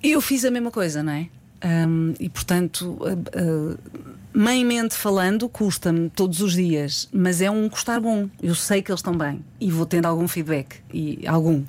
Eu 0.01 0.19
fiz 0.21 0.43
a 0.45 0.51
mesma 0.51 0.71
coisa, 0.71 1.01
não 1.03 1.13
é? 1.13 1.27
Hum, 1.65 2.13
e 2.19 2.27
portanto, 2.27 2.97
uh, 2.99 3.73
uh, 3.73 4.89
falando, 4.91 5.47
custa-me 5.47 6.09
todos 6.09 6.41
os 6.41 6.53
dias, 6.53 7.07
mas 7.13 7.39
é 7.39 7.49
um 7.49 7.69
custar 7.69 8.01
bom. 8.01 8.27
Eu 8.41 8.53
sei 8.53 8.81
que 8.81 8.91
eles 8.91 8.99
estão 8.99 9.17
bem 9.17 9.39
e 9.61 9.71
vou 9.71 9.85
tendo 9.85 10.05
algum 10.05 10.27
feedback 10.27 10.77
e 10.93 11.25
algum 11.25 11.63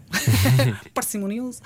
parcimonioso, 0.92 1.60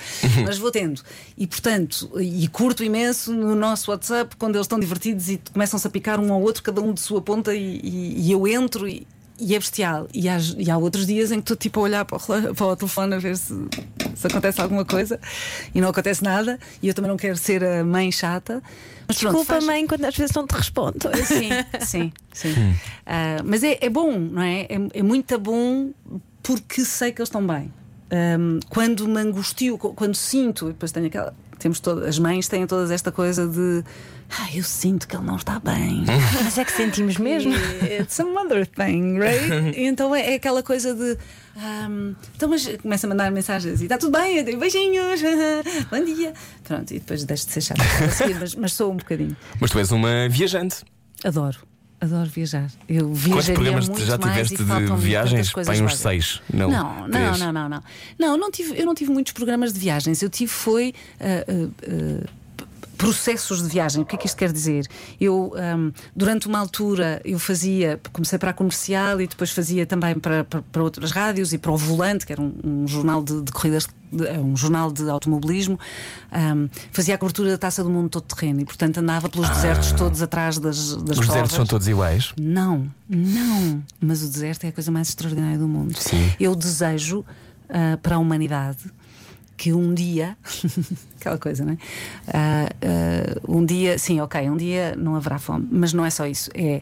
mas 0.44 0.58
vou 0.58 0.70
tendo. 0.70 1.00
E 1.38 1.46
portanto, 1.46 2.10
e 2.20 2.46
curto 2.48 2.84
imenso 2.84 3.32
no 3.32 3.54
nosso 3.54 3.90
WhatsApp 3.90 4.36
quando 4.36 4.56
eles 4.56 4.66
estão 4.66 4.78
divertidos 4.78 5.30
e 5.30 5.40
começam-se 5.52 5.86
a 5.86 5.90
picar 5.90 6.20
um 6.20 6.30
ao 6.30 6.42
outro, 6.42 6.62
cada 6.62 6.82
um 6.82 6.92
de 6.92 7.00
sua 7.00 7.22
ponta, 7.22 7.54
e, 7.54 7.80
e- 7.82 8.26
e 8.28 8.32
eu 8.32 8.46
entro 8.46 8.86
e. 8.86 9.06
E 9.40 9.54
é 9.54 9.58
bestial. 9.58 10.08
E 10.12 10.28
há, 10.28 10.38
e 10.56 10.70
há 10.70 10.76
outros 10.76 11.06
dias 11.06 11.30
em 11.30 11.36
que 11.36 11.42
estou 11.44 11.56
tipo 11.56 11.80
a 11.80 11.82
olhar 11.84 12.04
para 12.04 12.16
o, 12.16 12.20
para 12.54 12.66
o 12.66 12.76
telefone 12.76 13.14
a 13.14 13.18
ver 13.18 13.36
se, 13.36 13.54
se 14.16 14.26
acontece 14.26 14.60
alguma 14.60 14.84
coisa 14.84 15.20
e 15.74 15.80
não 15.80 15.88
acontece 15.90 16.22
nada. 16.24 16.58
E 16.82 16.88
eu 16.88 16.94
também 16.94 17.08
não 17.10 17.16
quero 17.16 17.36
ser 17.36 17.62
a 17.64 17.84
mãe 17.84 18.10
chata. 18.10 18.62
Mas 19.06 19.18
pronto, 19.18 19.32
Desculpa, 19.36 19.54
faz- 19.54 19.64
mãe, 19.64 19.86
quando 19.86 20.04
às 20.04 20.16
vezes 20.16 20.34
não 20.34 20.46
te 20.46 20.52
respondo. 20.54 20.98
Sim, 21.24 21.48
sim, 21.80 22.12
sim. 22.32 22.74
Ah, 23.06 23.38
mas 23.44 23.62
é, 23.62 23.78
é 23.80 23.88
bom, 23.88 24.18
não 24.18 24.42
é? 24.42 24.62
é? 24.62 24.68
É 24.94 25.02
muito 25.02 25.38
bom 25.38 25.90
porque 26.42 26.84
sei 26.84 27.12
que 27.12 27.20
eles 27.20 27.28
estão 27.28 27.46
bem. 27.46 27.72
Ahm, 28.10 28.58
quando 28.68 29.06
me 29.06 29.20
angustio, 29.20 29.76
quando 29.78 30.14
sinto, 30.14 30.66
e 30.66 30.68
depois 30.72 30.90
tenho 30.92 31.06
aquela. 31.06 31.34
Temos 31.58 31.80
todas, 31.80 32.06
as 32.06 32.18
mães 32.18 32.48
têm 32.48 32.66
todas 32.66 32.90
esta 32.90 33.10
coisa 33.12 33.46
de. 33.46 33.82
Ah, 34.30 34.48
eu 34.54 34.62
sinto 34.62 35.08
que 35.08 35.16
ele 35.16 35.24
não 35.24 35.36
está 35.36 35.58
bem. 35.58 36.04
Mas 36.44 36.58
é 36.58 36.64
que 36.64 36.72
sentimos 36.72 37.16
mesmo. 37.16 37.52
It's 37.82 38.20
a 38.20 38.24
mother 38.24 38.66
thing, 38.66 39.18
right? 39.18 39.48
Então 39.78 40.14
é, 40.14 40.32
é 40.32 40.34
aquela 40.34 40.62
coisa 40.62 40.94
de. 40.94 41.16
ahm, 41.56 42.14
então, 42.36 42.48
mas 42.48 42.66
começa 42.76 43.06
a 43.06 43.10
mandar 43.10 43.30
mensagens 43.30 43.80
e 43.80 43.84
está 43.84 43.96
tudo 43.96 44.18
bem, 44.18 44.36
eu 44.36 44.44
digo 44.44 44.58
beijinhos, 44.58 45.20
bom 45.90 46.04
dia. 46.04 46.32
Pronto, 46.64 46.90
e 46.92 46.98
depois 46.98 47.24
deixo 47.24 47.46
de 47.46 47.52
ser 47.52 47.60
chata 47.62 47.82
seguir, 48.10 48.36
mas, 48.38 48.54
mas 48.54 48.72
sou 48.74 48.92
um 48.92 48.96
bocadinho. 48.96 49.36
Mas 49.60 49.70
tu 49.70 49.78
és 49.78 49.90
uma 49.90 50.28
viajante. 50.28 50.84
Adoro. 51.24 51.66
Adoro 52.00 52.30
viajar. 52.30 52.70
Eu 52.88 53.12
Quantos 53.28 53.50
programas 53.50 53.88
muito 53.88 54.04
já 54.04 54.16
tiveste 54.16 54.56
de 54.56 54.96
viagens? 54.98 55.52
Bem, 55.52 55.82
uns 55.82 55.96
seis. 55.96 56.40
Não, 56.52 56.70
Não, 56.70 57.08
não, 57.08 57.38
não, 57.38 57.52
não, 57.52 57.68
não. 57.68 57.82
Não, 58.16 58.36
não 58.36 58.50
tive, 58.52 58.78
eu 58.78 58.86
não 58.86 58.94
tive 58.94 59.10
muitos 59.10 59.32
programas 59.32 59.72
de 59.72 59.80
viagens. 59.80 60.22
Eu 60.22 60.30
tive 60.30 60.52
foi 60.52 60.94
ah, 61.18 61.44
ah, 61.48 61.68
ah, 61.88 62.28
processos 62.98 63.62
de 63.62 63.68
viagem. 63.68 64.02
O 64.02 64.04
que 64.04 64.16
é 64.16 64.18
que 64.18 64.26
isto 64.26 64.36
quer 64.36 64.52
dizer? 64.52 64.86
Eu, 65.20 65.52
um, 65.54 65.92
durante 66.14 66.48
uma 66.48 66.58
altura, 66.58 67.22
eu 67.24 67.38
fazia, 67.38 67.98
comecei 68.12 68.38
para 68.38 68.50
a 68.50 68.52
comercial 68.52 69.20
e 69.20 69.26
depois 69.28 69.52
fazia 69.52 69.86
também 69.86 70.18
para, 70.18 70.42
para, 70.44 70.60
para 70.60 70.82
outras 70.82 71.12
rádios 71.12 71.52
e 71.52 71.58
para 71.58 71.70
o 71.70 71.76
Volante, 71.76 72.26
que 72.26 72.32
era 72.32 72.42
um, 72.42 72.52
um 72.64 72.88
jornal 72.88 73.22
de, 73.22 73.40
de 73.40 73.52
corridas, 73.52 73.86
de, 74.12 74.28
um 74.40 74.56
jornal 74.56 74.90
de 74.90 75.08
automobilismo. 75.08 75.78
Um, 76.32 76.68
fazia 76.90 77.14
a 77.14 77.18
cobertura 77.18 77.52
da 77.52 77.58
taça 77.58 77.84
do 77.84 77.88
mundo 77.88 78.10
todo 78.10 78.24
terreno 78.24 78.60
e, 78.60 78.64
portanto, 78.64 78.98
andava 78.98 79.28
pelos 79.28 79.48
desertos 79.48 79.92
todos 79.92 80.20
atrás 80.20 80.58
das, 80.58 80.96
das 80.96 81.18
Os 81.18 81.26
desertos 81.26 81.54
são 81.54 81.64
todos 81.64 81.86
iguais. 81.86 82.34
Não, 82.36 82.90
não. 83.08 83.82
Mas 84.00 84.24
o 84.24 84.28
deserto 84.28 84.64
é 84.64 84.68
a 84.68 84.72
coisa 84.72 84.90
mais 84.90 85.08
extraordinária 85.08 85.56
do 85.56 85.68
mundo. 85.68 85.96
Sim. 85.96 86.32
Eu 86.40 86.56
desejo 86.56 87.24
ah, 87.68 87.98
para 88.02 88.16
a 88.16 88.18
humanidade 88.18 88.78
que 89.58 89.72
um 89.74 89.92
dia, 89.92 90.38
aquela 91.20 91.36
coisa, 91.36 91.64
não 91.66 91.72
é? 91.74 91.78
Ah, 92.28 92.68
ah, 92.80 93.40
um 93.46 93.64
dia, 93.66 93.98
sim, 93.98 94.20
ok, 94.20 94.48
um 94.48 94.56
dia 94.56 94.94
não 94.96 95.16
haverá 95.16 95.38
fome, 95.38 95.68
mas 95.70 95.92
não 95.92 96.06
é 96.06 96.10
só 96.10 96.26
isso. 96.26 96.48
É, 96.54 96.80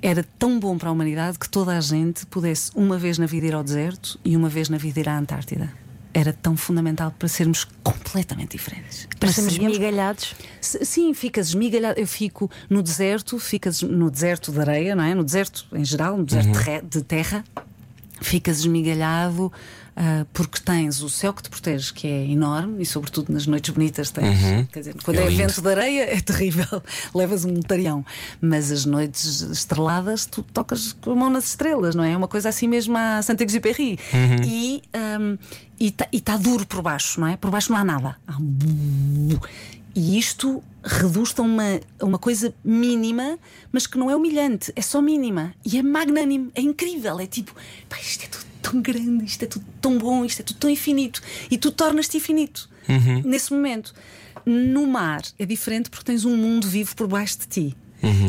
era 0.00 0.24
tão 0.38 0.60
bom 0.60 0.78
para 0.78 0.90
a 0.90 0.92
humanidade 0.92 1.38
que 1.38 1.48
toda 1.48 1.76
a 1.76 1.80
gente 1.80 2.24
pudesse 2.26 2.70
uma 2.76 2.96
vez 2.98 3.18
na 3.18 3.26
vida 3.26 3.46
ir 3.48 3.54
ao 3.54 3.64
deserto 3.64 4.20
e 4.24 4.36
uma 4.36 4.48
vez 4.48 4.68
na 4.68 4.76
vida 4.76 5.00
ir 5.00 5.08
à 5.08 5.18
Antártida. 5.18 5.72
Era 6.14 6.32
tão 6.32 6.56
fundamental 6.56 7.12
para 7.18 7.28
sermos 7.28 7.64
completamente 7.82 8.52
diferentes. 8.56 9.06
Para 9.18 9.26
Mas 9.28 9.34
sermos 9.34 9.52
seríamos- 9.54 9.78
migalhados. 9.78 10.34
S- 10.60 10.84
Sim, 10.84 11.12
ficas 11.14 11.48
esmigalhado. 11.48 11.98
Eu 12.00 12.06
fico 12.06 12.50
no 12.68 12.82
deserto, 12.82 13.38
ficas 13.38 13.82
no 13.82 14.10
deserto 14.10 14.50
de 14.52 14.60
areia, 14.60 14.94
não 14.96 15.04
é? 15.04 15.14
No 15.14 15.24
deserto 15.24 15.66
em 15.72 15.84
geral, 15.84 16.16
no 16.16 16.24
deserto 16.24 16.50
de 16.52 16.58
re- 16.58 16.82
de 16.82 17.02
terra, 17.02 17.44
ficas 18.20 18.58
esmigalhado 18.60 19.52
ah, 20.00 20.24
porque 20.32 20.60
tens 20.60 21.02
o 21.02 21.10
céu 21.10 21.34
que 21.34 21.42
te 21.42 21.50
protege, 21.50 21.92
que 21.92 22.06
é 22.06 22.24
enorme, 22.24 22.80
e 22.84 22.86
sobretudo 22.86 23.32
nas 23.32 23.48
noites 23.48 23.74
bonitas 23.74 24.12
tens. 24.12 24.38
Quer 24.70 24.78
dizer, 24.78 24.94
quando 25.02 25.18
É 25.18 25.26
é, 25.26 25.30
vento 25.30 25.60
de 25.60 25.68
areia 25.68 26.02
é 26.14 26.20
terrível, 26.20 26.80
levas 27.12 27.44
um 27.44 27.60
tarião. 27.60 28.06
Mas 28.40 28.70
as 28.70 28.84
noites 28.84 29.40
estreladas, 29.42 30.24
tu 30.24 30.44
tocas 30.44 30.92
com 30.92 31.10
a 31.10 31.16
mão 31.16 31.28
nas 31.28 31.48
estrelas, 31.48 31.96
não 31.96 32.04
é? 32.04 32.12
É 32.12 32.16
uma 32.16 32.28
coisa 32.28 32.48
assim 32.48 32.68
mesmo 32.68 32.96
à 32.96 33.20
Saint-Exupéry. 33.22 33.98
E 34.46 34.82
está 36.12 36.36
duro 36.36 36.64
por 36.64 36.80
baixo, 36.80 37.20
não 37.20 37.26
é? 37.26 37.36
Por 37.36 37.50
baixo 37.50 37.72
não 37.72 37.78
há 37.78 37.84
nada. 37.84 38.16
Um 38.40 39.36
e 39.96 40.16
isto 40.16 40.62
reduz-te 40.84 41.40
a 41.40 41.42
uma, 41.42 41.80
a 41.98 42.04
uma 42.04 42.20
coisa 42.20 42.54
mínima, 42.64 43.36
mas 43.72 43.84
que 43.84 43.98
não 43.98 44.08
é 44.08 44.14
humilhante, 44.14 44.72
é 44.76 44.80
só 44.80 45.02
mínima. 45.02 45.52
E 45.64 45.76
é 45.76 45.82
magnânime, 45.82 46.52
é 46.54 46.60
incrível. 46.60 47.18
É 47.18 47.26
tipo, 47.26 47.52
pá, 47.88 47.98
isto 47.98 48.24
é 48.24 48.28
tudo 48.28 48.47
tão 48.70 48.80
grande, 48.80 49.24
isto 49.24 49.42
é 49.44 49.46
tudo 49.46 49.64
tão 49.80 49.98
bom, 49.98 50.24
isto 50.24 50.40
é 50.40 50.42
tudo 50.42 50.58
tão 50.58 50.70
infinito. 50.70 51.22
E 51.50 51.56
tu 51.56 51.70
tornas-te 51.70 52.16
infinito 52.16 52.68
nesse 53.24 53.52
momento. 53.52 53.94
No 54.46 54.86
mar 54.86 55.22
é 55.38 55.44
diferente 55.44 55.90
porque 55.90 56.04
tens 56.04 56.24
um 56.24 56.36
mundo 56.36 56.66
vivo 56.66 56.94
por 56.96 57.06
baixo 57.06 57.38
de 57.40 57.46
ti. 57.46 57.76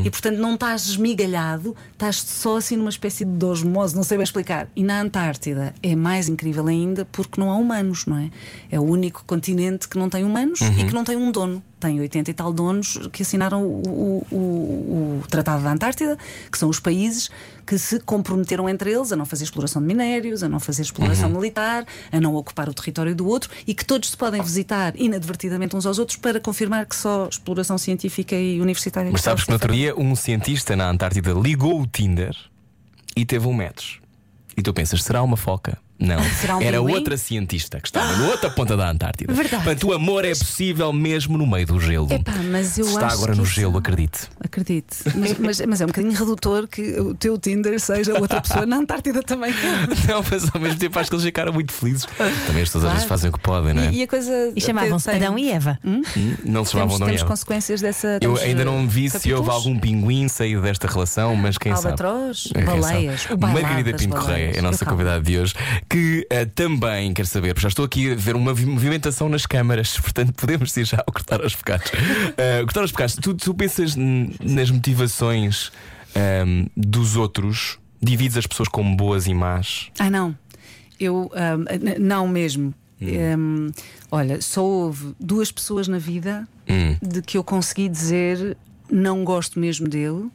E 0.04 0.10
portanto 0.10 0.38
não 0.38 0.56
estás 0.56 0.88
esmigalhado, 0.88 1.76
estás 1.92 2.16
só 2.16 2.58
assim 2.58 2.76
numa 2.76 2.90
espécie 2.90 3.24
de 3.24 3.46
osmose, 3.46 3.96
não 3.96 4.02
sei 4.02 4.18
bem 4.18 4.24
explicar. 4.24 4.68
E 4.76 4.84
na 4.84 5.00
Antártida 5.00 5.76
é 5.84 5.96
mais 5.96 6.28
incrível 6.28 6.66
ainda 6.68 7.06
porque 7.06 7.40
não 7.40 7.52
há 7.52 7.56
humanos, 7.56 8.08
não 8.08 8.18
é? 8.18 8.32
É 8.72 8.80
o 8.80 8.84
único 8.84 9.24
continente 9.28 9.88
que 9.88 9.98
não 9.98 10.10
tem 10.10 10.24
humanos 10.24 10.60
e 10.62 10.86
que 10.86 10.94
não 10.94 11.04
tem 11.04 11.16
um 11.16 11.32
dono. 11.32 11.62
Tem 11.80 12.00
80 12.00 12.32
e 12.32 12.34
tal 12.34 12.52
donos 12.52 12.98
que 13.14 13.24
assinaram 13.24 13.64
o, 13.64 13.82
o- 13.88 14.36
o- 14.36 15.20
o 15.24 15.28
Tratado 15.30 15.64
da 15.64 15.72
Antártida, 15.72 16.18
que 16.52 16.58
são 16.58 16.68
os 16.70 16.80
países 16.80 17.30
que 17.66 17.78
se 17.78 18.00
comprometeram 18.00 18.68
entre 18.68 18.92
eles 18.92 19.12
a 19.12 19.16
não 19.16 19.26
fazer 19.26 19.44
exploração 19.46 19.82
de 19.82 19.88
minérios, 19.88 20.44
a 20.44 20.50
não 20.50 20.60
fazer 20.60 20.82
exploração 20.82 21.30
militar, 21.30 21.86
a 22.12 22.20
não 22.20 22.36
ocupar 22.36 22.68
o 22.68 22.74
território 22.74 23.16
do 23.16 23.26
outro 23.28 23.50
e 23.66 23.74
que 23.74 23.86
todos 23.86 24.10
se 24.10 24.18
podem 24.18 24.42
visitar 24.42 24.94
inadvertidamente 25.00 25.76
uns 25.76 25.86
aos 25.86 26.00
outros 26.00 26.18
para 26.18 26.40
confirmar 26.40 26.86
que 26.86 26.96
só 26.96 27.28
exploração 27.30 27.78
científica 27.78 28.36
e 28.36 28.60
universitária. 28.60 29.10
Mas 29.12 29.22
sabes 29.22 29.44
que 29.44 29.50
no 29.52 29.56
outro 29.56 29.72
dia 29.74 29.96
um 29.98 30.16
cientista 30.16 30.76
na 30.76 30.90
Antártida 30.90 31.32
ligou 31.32 31.80
o 31.82 31.88
Tinder 31.88 32.36
e 33.16 33.26
teve 33.26 33.48
um 33.48 33.54
match. 33.54 33.98
E 34.58 34.62
tu 34.62 34.74
pensas, 34.74 35.02
será 35.04 35.22
uma 35.24 35.38
foca? 35.38 35.78
Não. 36.00 36.24
Será 36.40 36.58
um 36.58 36.62
Era 36.62 36.78
pinguim? 36.80 36.94
outra 36.94 37.18
cientista 37.18 37.80
que 37.80 37.88
estava 37.88 38.16
na 38.18 38.28
outra 38.28 38.50
ponta 38.50 38.76
da 38.78 38.90
Antártida. 38.90 39.34
Verdade. 39.34 39.64
Portanto, 39.64 39.88
o 39.90 39.94
amor 39.94 40.24
é 40.26 40.30
possível 40.30 40.92
mesmo 40.94 41.38
no 41.38 41.46
meio 41.46 41.66
do 41.66 41.80
gelo. 41.80 42.08
Epá, 42.12 42.32
mas 42.50 42.78
eu 42.78 42.86
Se 42.86 42.92
está 42.92 43.08
acho 43.08 43.16
agora 43.18 43.32
que 43.34 43.38
no 43.38 43.44
isso- 43.44 43.54
gelo, 43.54 43.78
acredite. 43.78 44.20
Acredite. 44.44 44.98
Mas, 45.16 45.38
mas- 45.38 45.62
mas 45.68 45.82
é 45.82 45.84
um 45.84 45.88
bocadinho 45.88 46.14
redutor 46.14 46.68
que 46.68 47.00
o 47.00 47.14
teu 47.14 47.38
Tinder 47.38 47.80
seja 47.80 48.14
outra 48.20 48.42
pessoa 48.42 48.66
na 48.66 48.78
Antártida 48.78 49.22
também. 49.22 49.52
Não, 50.08 50.24
mas 50.32 50.50
ao 50.54 50.62
mesmo 50.62 50.80
tempo 50.80 50.98
acho 51.00 51.10
que 51.10 51.16
eles 51.16 51.26
ficaram 51.26 51.52
muito 51.54 51.72
felizes. 51.74 52.06
Também 52.48 52.64
as 52.64 52.70
pessoas 52.70 52.86
às 52.86 52.92
vezes 52.92 53.06
Claro. 53.06 53.08
fazem 53.10 53.30
o 53.30 53.34
que 53.34 53.40
podem, 53.40 53.74
não 53.74 53.84
é? 53.84 53.92
E, 53.92 53.98
e 54.00 54.04
a 54.04 54.08
coisa. 54.08 54.32
E 54.56 54.62
chamavam-se 54.62 55.10
Adão 55.10 55.38
e 55.38 55.52
Eva. 55.52 55.80
Hum? 55.84 56.02
Não 56.46 56.64
se 56.66 56.72
chamavam 56.72 56.98
Temos, 56.98 57.00
não 57.00 57.08
temos 57.08 57.22
Eva. 57.22 57.30
consequências 57.30 57.82
dessa. 57.82 58.20
Eu 58.22 58.38
ainda 58.38 58.64
não 58.66 58.88
vi 58.88 59.06
eh, 59.08 59.10
se 59.10 59.16
houve 59.34 59.48
capítulos. 59.50 59.50
algum 59.68 59.80
pinguim 59.80 60.28
saído 60.28 60.62
desta 60.62 60.88
relação, 60.88 61.36
mas 61.36 61.58
quem 61.58 61.72
Albatroz, 61.72 62.44
sabe? 62.54 62.66
Quem 62.66 62.80
baleias, 62.82 63.22
sabe? 63.22 63.34
o 63.34 63.38
bailado 63.38 63.62
Margarida 63.66 63.98
Pinto 63.98 64.16
Correia 64.16 64.52
é 64.56 64.60
a 64.60 64.62
nossa 64.62 64.86
convidada 64.86 65.22
de 65.22 65.38
hoje, 65.38 65.54
que 65.90 66.26
eh, 66.30 66.46
também 66.46 67.14
quer 67.14 67.26
saber, 67.26 67.54
porque 67.54 67.64
já 67.64 67.68
estou 67.70 67.84
aqui 67.86 68.12
a 68.12 68.16
ver 68.16 68.36
uma 68.36 68.54
vi- 68.54 68.66
movimentação 68.66 69.28
nas 69.28 69.46
câmaras, 69.46 69.98
portanto 70.00 70.34
podemos 70.34 70.76
ir 70.78 70.86
já 70.86 70.98
ao 71.06 71.12
cortar 71.12 71.42
aos 71.42 71.56
pecados. 71.56 71.92
Eh, 72.38 72.62
cortar 72.64 72.82
aos 72.82 72.92
pecados, 72.92 73.16
tu, 73.16 73.34
tu 73.34 73.54
pensas 73.54 73.96
nas 73.96 74.70
motivações 74.72 75.72
ehm, 76.16 76.68
dos 76.78 77.16
outros, 77.16 77.80
divides 78.02 78.38
as 78.38 78.46
pessoas 78.48 78.70
como 78.70 78.96
boas 78.96 79.26
e 79.28 79.34
más. 79.34 79.90
Ah, 79.98 80.10
não. 80.10 80.36
Eu. 81.00 81.32
ahm, 81.34 81.66
n- 81.82 81.98
não 82.00 82.28
mesmo. 82.28 82.74
Hum. 83.02 83.08
Ahm, 83.34 83.72
olha, 84.12 84.42
só 84.42 84.64
houve 84.64 85.16
duas 85.20 85.52
pessoas 85.52 85.88
na 85.88 85.98
vida 85.98 86.48
Hum. 86.70 86.96
de 87.02 87.22
que 87.22 87.38
eu 87.38 87.44
consegui 87.44 87.90
dizer 87.90 88.56
não 88.92 89.24
gosto 89.24 89.58
mesmo 89.60 89.88
dele 89.88 90.28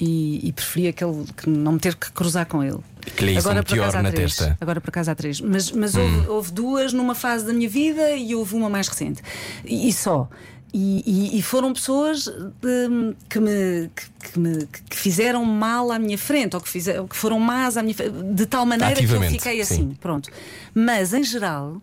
e, 0.00 0.46
e 0.48 0.52
preferia 0.52 0.92
que, 0.92 1.02
ele, 1.02 1.24
que 1.36 1.48
não 1.50 1.72
me 1.72 1.78
ter 1.80 1.94
que 1.96 2.12
cruzar 2.12 2.46
com 2.46 2.62
ele. 2.62 2.78
Que 3.10 3.24
lhe 3.24 3.32
um 3.34 3.38
acaso, 3.38 3.54
meteoro 3.54 3.98
há 3.98 4.02
na 4.02 4.10
três. 4.10 4.36
testa. 4.36 4.52
Hum. 4.52 4.56
Agora 4.60 4.80
por 4.80 4.90
acaso 4.90 5.10
há 5.10 5.14
três. 5.14 5.40
Mas, 5.40 5.70
mas 5.72 5.94
houve, 5.94 6.28
houve 6.28 6.52
duas 6.52 6.92
numa 6.92 7.14
fase 7.14 7.44
da 7.46 7.52
minha 7.52 7.68
vida 7.68 8.12
e 8.12 8.34
houve 8.34 8.54
uma 8.54 8.68
mais 8.68 8.88
recente. 8.88 9.22
E, 9.64 9.88
e 9.88 9.92
só. 9.92 10.28
E, 10.72 11.02
e- 11.06 11.38
e 11.38 11.42
foram 11.42 11.72
pessoas 11.72 12.26
hum, 12.28 13.14
que, 13.28 13.40
me, 13.40 13.90
que, 14.32 14.38
me 14.38 14.66
que 14.90 14.96
fizeram 14.96 15.42
mal 15.44 15.90
à 15.90 15.98
minha 15.98 16.18
frente 16.18 16.54
ou 16.54 16.60
que, 16.60 16.68
fizeram, 16.68 17.08
que 17.08 17.16
foram 17.16 17.40
más 17.40 17.78
à 17.78 17.82
minha 17.82 17.94
frente, 17.94 18.12
de 18.34 18.44
tal 18.44 18.66
maneira 18.66 18.94
que 18.94 19.04
eu 19.10 19.22
fiquei 19.22 19.64
sim. 19.64 19.74
assim. 19.74 19.96
Pronto. 20.00 20.28
Mas 20.74 21.14
em 21.14 21.24
geral. 21.24 21.80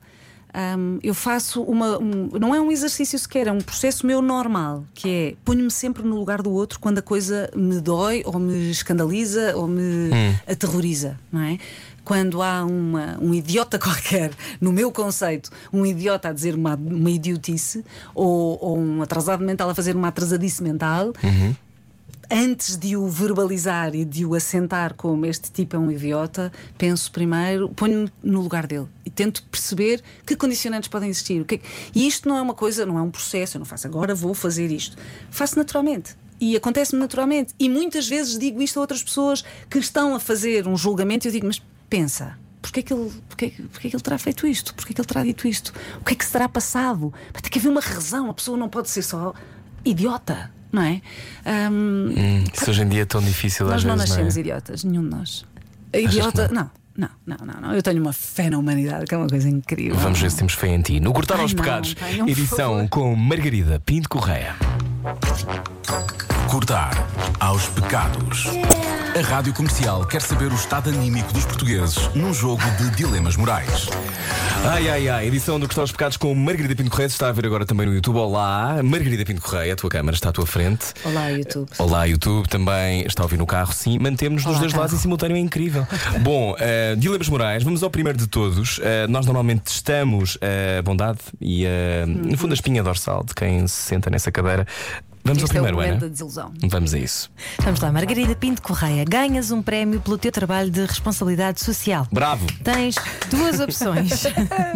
Hum, 0.78 1.00
eu 1.04 1.14
faço 1.14 1.62
uma. 1.64 1.98
um- 2.00 2.30
não 2.40 2.54
é 2.56 2.62
um 2.62 2.72
exercício 2.72 3.18
sequer, 3.20 3.48
é 3.48 3.52
um 3.52 3.60
processo 3.60 4.06
meu 4.06 4.22
normal, 4.22 4.84
que 4.94 5.10
é 5.10 5.36
ponho-me 5.44 5.72
sempre 5.72 6.04
no 6.04 6.16
lugar 6.18 6.42
do 6.42 6.52
outro 6.52 6.80
quando 6.80 7.00
a 7.00 7.02
coisa 7.02 7.50
me 7.56 7.80
dói, 7.82 8.22
ou 8.26 8.40
me 8.40 8.70
escandaliza, 8.72 9.56
ou 9.56 9.68
me 9.68 10.10
aterroriza, 10.48 11.20
não 11.32 11.42
é? 11.42 11.58
Quando 12.04 12.42
há 12.44 12.64
uma- 12.64 13.18
um 13.20 13.34
idiota 13.34 13.80
qualquer, 13.80 14.32
no 14.62 14.72
meu 14.72 14.92
conceito, 14.92 15.50
um 15.74 15.86
idiota 15.86 16.30
a 16.30 16.34
dizer 16.34 16.54
uma, 16.56 16.76
uma 16.76 17.10
idiotice, 17.10 17.84
ou, 18.14 18.58
ou 18.62 18.78
um 18.78 19.02
atrasado 19.02 19.44
mental 19.44 19.70
a 19.70 19.76
fazer 19.76 19.96
uma 19.96 20.10
atrasadice 20.10 20.62
mental, 20.62 21.12
antes 22.32 22.78
de 22.78 22.96
o 22.96 23.08
verbalizar 23.08 23.96
e 23.96 24.06
de 24.06 24.26
o 24.26 24.36
assentar 24.36 24.94
como 24.94 25.26
este 25.26 25.52
tipo 25.52 25.76
é 25.76 25.80
um 25.80 25.92
idiota, 25.92 26.52
penso 26.78 27.12
primeiro, 27.12 27.70
ponho-me 27.70 28.12
no 28.24 28.42
lugar 28.42 28.68
dele 28.68 28.88
e 29.06 29.10
tento 29.10 29.44
perceber 29.44 30.02
que 30.26 30.36
condicionantes 30.36 30.90
podem 30.90 31.10
existir. 31.10 31.46
É 31.52 31.60
E 31.94 32.08
isto 32.08 32.28
não 32.28 32.38
é 32.38 32.42
uma 32.42 32.54
coisa, 32.54 32.86
não 32.86 32.98
é 32.98 33.02
um 33.02 33.12
processo, 33.12 33.58
eu 33.58 33.60
não 33.60 33.66
faço 33.66 33.88
agora, 33.88 34.16
vou 34.16 34.34
fazer 34.34 34.72
isto. 34.72 34.98
Faço 35.30 35.58
naturalmente. 35.58 36.16
E 36.40 36.56
acontece-me 36.56 37.00
naturalmente. 37.00 37.54
E 37.58 37.70
muitas 37.70 38.08
vezes 38.08 38.38
digo 38.38 38.62
isto 38.62 38.78
a 38.78 38.82
outras 38.82 39.04
pessoas 39.04 39.44
que 39.70 39.78
estão 39.78 40.16
a 40.16 40.20
fazer 40.20 40.68
um 40.68 40.76
julgamento 40.76 41.26
e 41.26 41.30
eu 41.30 41.32
digo, 41.32 41.48
mas 41.48 41.62
pensa. 41.90 42.38
Porquê 42.62 42.82
que, 42.82 42.94
ele, 42.94 43.12
porquê 43.28 43.90
que 43.90 43.96
ele 43.96 44.04
terá 44.04 44.18
feito 44.18 44.48
isto? 44.48 44.74
Porquê 44.74 44.94
que 44.94 45.00
ele 45.00 45.08
terá 45.08 45.24
dito 45.24 45.48
isto? 45.48 45.72
O 46.02 46.04
que 46.04 46.14
é 46.14 46.16
que 46.16 46.26
se 46.26 46.32
terá 46.32 46.50
passado? 46.50 47.14
Ter 47.32 47.50
que 47.50 47.60
haver 47.60 47.70
uma 47.70 47.80
razão. 47.80 48.30
A 48.30 48.34
pessoa 48.34 48.58
não 48.58 48.68
pode 48.68 48.90
ser 48.90 49.04
só 49.04 49.34
idiota, 49.86 50.52
não 50.76 50.82
é? 50.84 51.02
Ahm, 51.46 52.14
Hum, 52.16 52.44
isso 52.54 52.70
hoje 52.70 52.82
em 52.84 52.88
dia 52.90 53.02
é 53.02 53.06
tão 53.06 53.22
difícil 53.22 53.66
nós 53.66 53.78
às 53.78 53.84
não 53.84 53.96
vezes. 53.96 54.10
nascemos 54.10 54.36
não 54.36 54.40
é? 54.40 54.42
idiotas, 54.42 54.84
nenhum 54.84 55.04
de 55.04 55.10
nós. 55.16 55.46
Idiota, 55.94 56.48
não. 56.50 56.70
Não, 56.98 57.10
não, 57.28 57.38
não, 57.46 57.62
não. 57.62 57.74
Eu 57.74 57.84
tenho 57.84 58.02
uma 58.02 58.14
fé 58.14 58.50
na 58.50 58.58
humanidade, 58.58 59.06
que 59.06 59.14
é 59.14 59.18
uma 59.18 59.28
coisa 59.28 59.50
incrível. 59.50 59.98
Vamos 59.98 60.18
ver 60.20 60.32
se 60.32 60.38
temos 60.38 60.54
fé 60.54 60.68
em 60.70 60.82
ti. 60.82 61.00
No 61.02 61.12
Cortar 61.12 61.40
aos 61.42 61.54
não, 61.54 61.62
Pecados, 61.62 61.94
não, 62.18 62.28
edição 62.30 62.88
com 62.88 63.14
Margarida 63.18 63.82
Pinto 63.86 64.08
Correia. 64.08 64.56
Cortar 66.50 67.08
aos 67.40 67.68
pecados. 67.70 68.48
A 69.16 69.22
Rádio 69.22 69.54
Comercial 69.54 70.06
quer 70.06 70.22
saber 70.22 70.52
o 70.52 70.56
estado 70.56 70.90
anímico 70.90 71.32
dos 71.34 71.46
portugueses 71.46 72.10
num 72.14 72.34
jogo 72.34 72.62
de 72.78 72.90
dilemas 72.92 73.36
morais. 73.36 73.88
Ai, 74.68 74.90
ai, 74.90 75.08
ai, 75.08 75.28
edição 75.28 75.60
do 75.60 75.68
Costó 75.68 75.82
aos 75.82 75.92
Pecados 75.92 76.18
com 76.18 76.34
Margarida 76.34 76.76
Pinto 76.76 76.90
Correia. 76.90 77.08
Está 77.08 77.30
a 77.30 77.32
ver 77.32 77.46
agora 77.46 77.66
também 77.66 77.86
no 77.86 77.94
YouTube. 77.94 78.18
Olá, 78.18 78.82
Margarida 78.84 79.24
Pinto 79.24 79.42
Correia, 79.42 79.74
a 79.74 79.76
tua 79.76 79.90
câmara 79.90 80.16
está 80.16 80.30
à 80.30 80.32
tua 80.32 80.46
frente. 80.46 80.88
Olá, 81.04 81.30
YouTube. 81.30 81.70
Olá, 81.78 82.06
YouTube, 82.06 82.48
também 82.48 83.06
está 83.06 83.22
a 83.22 83.26
ouvir 83.26 83.38
no 83.38 83.46
carro, 83.46 83.72
sim. 83.74 84.00
Mantemos-nos 84.00 84.44
dos 84.44 84.54
Olá, 84.54 84.60
dois 84.60 84.74
lados 84.74 84.94
em 84.96 84.98
simultâneo, 84.98 85.38
é 85.38 85.40
incrível. 85.40 85.88
Bom, 86.22 86.54
uh, 86.54 86.96
dilemas 86.98 87.30
morais, 87.30 87.64
vamos 87.64 87.84
ao 87.84 87.90
primeiro 87.90 88.18
de 88.18 88.28
todos. 88.28 88.80
Uh, 88.80 89.08
nós 89.08 89.26
normalmente 89.26 89.62
testamos 89.62 90.38
a 90.42 90.82
bondade 90.82 91.20
e, 91.40 91.66
uh, 91.66 92.08
no 92.08 92.36
fundo, 92.38 92.52
a 92.52 92.56
espinha 92.56 92.82
dorsal 92.82 93.24
de 93.24 93.36
quem 93.36 93.68
se 93.68 93.84
senta 93.84 94.10
nessa 94.10 94.32
cadeira. 94.32 94.66
Vamos 95.26 95.42
Este 95.42 95.58
ao 95.58 95.64
primeiro, 95.64 95.76
é 95.78 95.80
o 95.80 95.82
momento 95.82 95.92
Ana. 95.94 96.02
da 96.02 96.08
desilusão. 96.08 96.54
Vamos 96.70 96.94
a 96.94 97.00
isso. 97.00 97.32
Vamos 97.60 97.80
lá, 97.80 97.92
Margarida 97.92 98.36
Pinto 98.36 98.62
Correia. 98.62 99.04
Ganhas 99.04 99.50
um 99.50 99.60
prémio 99.62 100.00
pelo 100.00 100.20
teu 100.20 100.32
trabalho 100.32 100.70
de 100.70 100.86
responsabilidade 100.86 101.62
social. 101.62 102.08
Bravo! 102.12 102.46
Tens 102.64 102.94
duas 103.32 103.60
opções: 103.60 104.24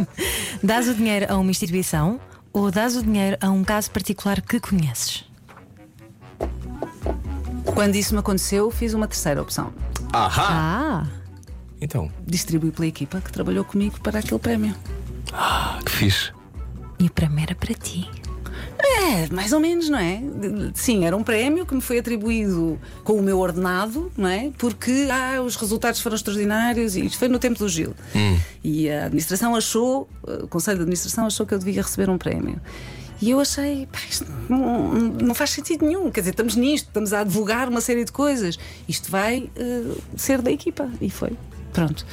dás 0.63 0.87
o 0.87 0.95
dinheiro 0.95 1.27
a 1.31 1.37
uma 1.37 1.51
instituição 1.51 2.19
ou 2.51 2.71
dás 2.71 2.95
o 2.95 3.03
dinheiro 3.03 3.37
a 3.39 3.49
um 3.51 3.63
caso 3.63 3.91
particular 3.91 4.41
que 4.41 4.59
conheces. 4.59 5.23
Quando 7.75 7.95
isso 7.95 8.13
me 8.15 8.19
aconteceu, 8.19 8.71
fiz 8.71 8.93
uma 8.95 9.07
terceira 9.07 9.41
opção. 9.41 9.71
Ahá! 10.11 10.47
Ah, 10.49 11.07
Então, 11.79 12.11
Distribuí 12.25 12.71
pela 12.71 12.87
equipa 12.87 13.21
que 13.21 13.31
trabalhou 13.31 13.63
comigo 13.63 13.99
para 14.01 14.19
aquele 14.19 14.39
prémio. 14.39 14.75
que 15.85 15.91
fixe. 15.91 16.31
e 16.97 17.05
o 17.05 17.11
prémio 17.11 17.39
era 17.43 17.53
para 17.55 17.73
ti. 17.75 18.09
É, 18.81 19.27
mais 19.33 19.51
ou 19.51 19.59
menos, 19.59 19.89
não 19.89 19.99
é? 19.99 20.21
Sim, 20.73 21.05
era 21.05 21.15
um 21.15 21.23
prémio 21.23 21.65
que 21.65 21.75
me 21.75 21.81
foi 21.81 21.99
atribuído 21.99 22.79
com 23.03 23.13
o 23.13 23.21
meu 23.21 23.39
ordenado, 23.39 24.11
não 24.17 24.29
é? 24.29 24.51
Porque 24.57 25.07
ah, 25.11 25.41
os 25.41 25.55
resultados 25.55 25.99
foram 25.99 26.15
extraordinários 26.15 26.95
e 26.95 27.05
isto 27.05 27.17
foi 27.17 27.27
no 27.27 27.39
tempo 27.39 27.59
do 27.59 27.67
Gil. 27.67 27.93
E 28.63 28.89
a 28.89 29.05
administração 29.05 29.55
achou, 29.55 30.07
o 30.23 30.47
Conselho 30.47 30.77
de 30.77 30.83
Administração 30.83 31.25
achou 31.25 31.45
que 31.45 31.53
eu 31.53 31.59
devia 31.59 31.81
receber 31.81 32.09
um 32.09 32.17
prémio. 32.17 32.59
E 33.21 33.31
eu 33.31 33.39
achei, 33.39 33.85
pá, 33.91 33.99
isto 34.09 34.25
não, 34.47 34.93
não 34.93 35.35
faz 35.35 35.49
sentido 35.49 35.85
nenhum. 35.85 36.09
Quer 36.09 36.21
dizer, 36.21 36.31
estamos 36.31 36.55
nisto, 36.55 36.87
estamos 36.87 37.11
a 37.11 37.19
advogar 37.21 37.67
uma 37.67 37.81
série 37.81 38.05
de 38.05 38.11
coisas. 38.11 38.57
Isto 38.87 39.11
vai 39.11 39.49
eh, 39.57 39.91
ser 40.15 40.41
da 40.41 40.49
equipa. 40.49 40.89
E 41.01 41.09
foi. 41.09 41.31
Pronto. 41.73 42.05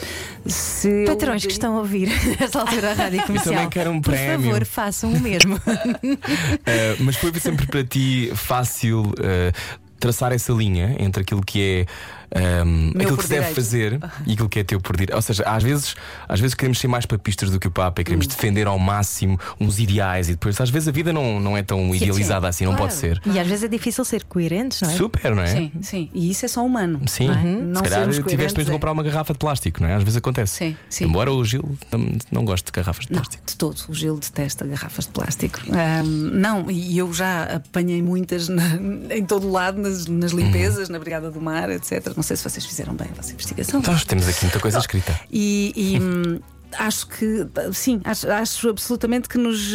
Se 0.46 0.88
eu- 0.88 1.06
Patrões 1.06 1.44
que 1.44 1.52
estão 1.52 1.76
a 1.76 1.78
ouvir 1.80 2.08
nesta 2.38 2.60
altura 2.60 2.90
a 2.92 2.94
rádio 2.94 3.22
comercial. 3.24 3.54
também 3.54 3.68
quero 3.70 3.90
um 3.90 4.00
prémio. 4.00 4.36
Por 4.38 4.44
favor, 4.44 4.64
façam 4.64 5.12
o 5.12 5.20
mesmo. 5.20 5.56
Uh, 5.56 5.60
mas 7.00 7.16
foi 7.16 7.32
sempre 7.40 7.66
para 7.66 7.82
ti 7.84 8.30
fácil 8.34 9.02
uh, 9.02 9.52
traçar 9.98 10.32
essa 10.32 10.52
linha 10.52 10.96
entre 10.98 11.22
aquilo 11.22 11.42
que 11.42 11.60
é. 11.62 11.86
Um, 12.34 12.90
aquilo 12.94 13.16
que 13.16 13.22
se 13.24 13.28
deve 13.30 13.54
fazer 13.54 14.00
e 14.26 14.32
aquilo 14.32 14.48
que 14.48 14.58
é 14.60 14.64
teu 14.64 14.80
por 14.80 14.96
direito. 14.96 15.14
Ou 15.16 15.22
seja, 15.22 15.42
às 15.44 15.62
vezes, 15.62 15.94
às 16.28 16.40
vezes 16.40 16.54
queremos 16.54 16.78
ser 16.78 16.88
mais 16.88 17.06
papistas 17.06 17.50
do 17.50 17.58
que 17.60 17.68
o 17.68 17.70
Papa 17.70 18.00
e 18.00 18.02
Hum. 18.02 18.04
queremos 18.04 18.26
defender 18.26 18.66
ao 18.66 18.78
máximo 18.78 19.38
uns 19.60 19.78
ideais 19.78 20.28
e 20.28 20.32
depois 20.32 20.60
às 20.60 20.70
vezes 20.70 20.88
a 20.88 20.92
vida 20.92 21.12
não, 21.12 21.38
não 21.40 21.56
é 21.56 21.62
tão 21.62 21.94
idealizada 21.94 22.48
assim, 22.48 22.64
não 22.64 22.72
claro. 22.72 22.88
pode 22.88 22.94
ser. 22.98 23.20
e 23.26 23.38
às 23.38 23.46
vezes 23.46 23.64
é 23.64 23.68
difícil 23.68 24.04
ser 24.04 24.24
coerentes, 24.24 24.80
não 24.80 24.90
é? 24.90 24.92
Super, 24.94 25.34
não 25.34 25.42
é? 25.42 25.46
Sim, 25.46 25.72
sim. 25.82 26.10
E 26.14 26.30
isso 26.30 26.44
é 26.44 26.48
só 26.48 26.64
humano. 26.64 27.00
Sim, 27.06 27.28
não 27.28 27.34
é? 27.34 27.40
se 27.42 27.46
Não 27.48 27.82
calhar 27.82 27.98
sermos 28.00 28.16
tiveste 28.30 28.58
mesmo 28.58 28.64
de 28.64 28.70
é- 28.70 28.72
comprar 28.72 28.92
uma 28.92 29.02
garrafa 29.02 29.32
de 29.32 29.38
plástico, 29.38 29.82
não 29.82 29.88
é? 29.88 29.94
Às 29.94 30.02
vezes 30.02 30.16
acontece. 30.16 30.56
Sim, 30.56 30.76
sim. 30.88 31.04
Embora 31.04 31.32
o 31.32 31.44
Gil 31.44 31.76
não, 31.92 32.12
não 32.32 32.44
goste 32.44 32.66
de 32.66 32.72
garrafas 32.72 33.06
de 33.06 33.12
Não, 33.12 33.20
plástico. 33.20 33.44
de 33.46 33.56
todo. 33.56 33.76
O 33.88 33.94
Gil 33.94 34.18
detesta 34.18 34.66
garrafas 34.66 35.06
de 35.06 35.10
plástico. 35.12 35.60
Ahm, 35.70 36.30
não, 36.32 36.70
e 36.70 36.96
eu 36.98 37.12
já 37.12 37.44
apanhei 37.44 38.02
muitas 38.02 38.48
na- 38.48 38.76
em 39.10 39.24
todo 39.24 39.46
o 39.46 39.50
lado, 39.52 39.80
nas, 39.80 40.06
nas 40.06 40.32
Uhum. 40.32 40.38
limpezas, 40.40 40.88
na 40.88 40.98
Brigada 40.98 41.30
do 41.30 41.40
Mar, 41.40 41.70
etc. 41.70 42.15
Não 42.16 42.22
sei 42.22 42.36
se 42.36 42.42
vocês 42.42 42.64
fizeram 42.64 42.94
bem 42.94 43.08
a 43.10 43.14
vossa 43.14 43.32
investigação. 43.32 43.82
Nós 43.82 44.04
temos 44.04 44.26
aqui 44.26 44.44
muita 44.44 44.58
coisa 44.60 44.78
escrita. 44.78 45.20
E. 45.30 45.72
e, 45.76 46.00
hum, 46.00 46.40
Acho 46.78 47.06
que, 47.06 47.46
sim, 47.72 48.00
acho, 48.04 48.28
acho 48.30 48.68
absolutamente 48.68 49.28
que, 49.28 49.38
nos, 49.38 49.72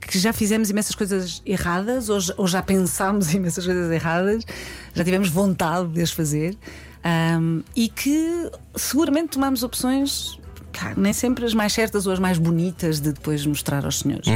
que 0.00 0.18
já 0.18 0.32
fizemos 0.32 0.68
imensas 0.70 0.94
coisas 0.94 1.42
erradas, 1.44 2.10
ou 2.10 2.20
já, 2.20 2.34
ou 2.36 2.46
já 2.46 2.62
pensámos 2.62 3.32
imensas 3.34 3.64
coisas 3.64 3.90
erradas, 3.90 4.44
já 4.94 5.04
tivemos 5.04 5.30
vontade 5.30 5.88
de 5.88 6.02
as 6.02 6.12
fazer, 6.12 6.56
ahm, 7.02 7.62
e 7.74 7.88
que 7.88 8.50
seguramente 8.76 9.30
tomamos 9.30 9.62
opções, 9.62 10.38
pá, 10.72 10.94
nem 10.96 11.12
sempre 11.12 11.44
as 11.44 11.54
mais 11.54 11.72
certas 11.72 12.06
ou 12.06 12.12
as 12.12 12.18
mais 12.18 12.38
bonitas 12.38 13.00
de 13.00 13.12
depois 13.12 13.44
mostrar 13.46 13.84
aos 13.84 14.00
senhores, 14.00 14.26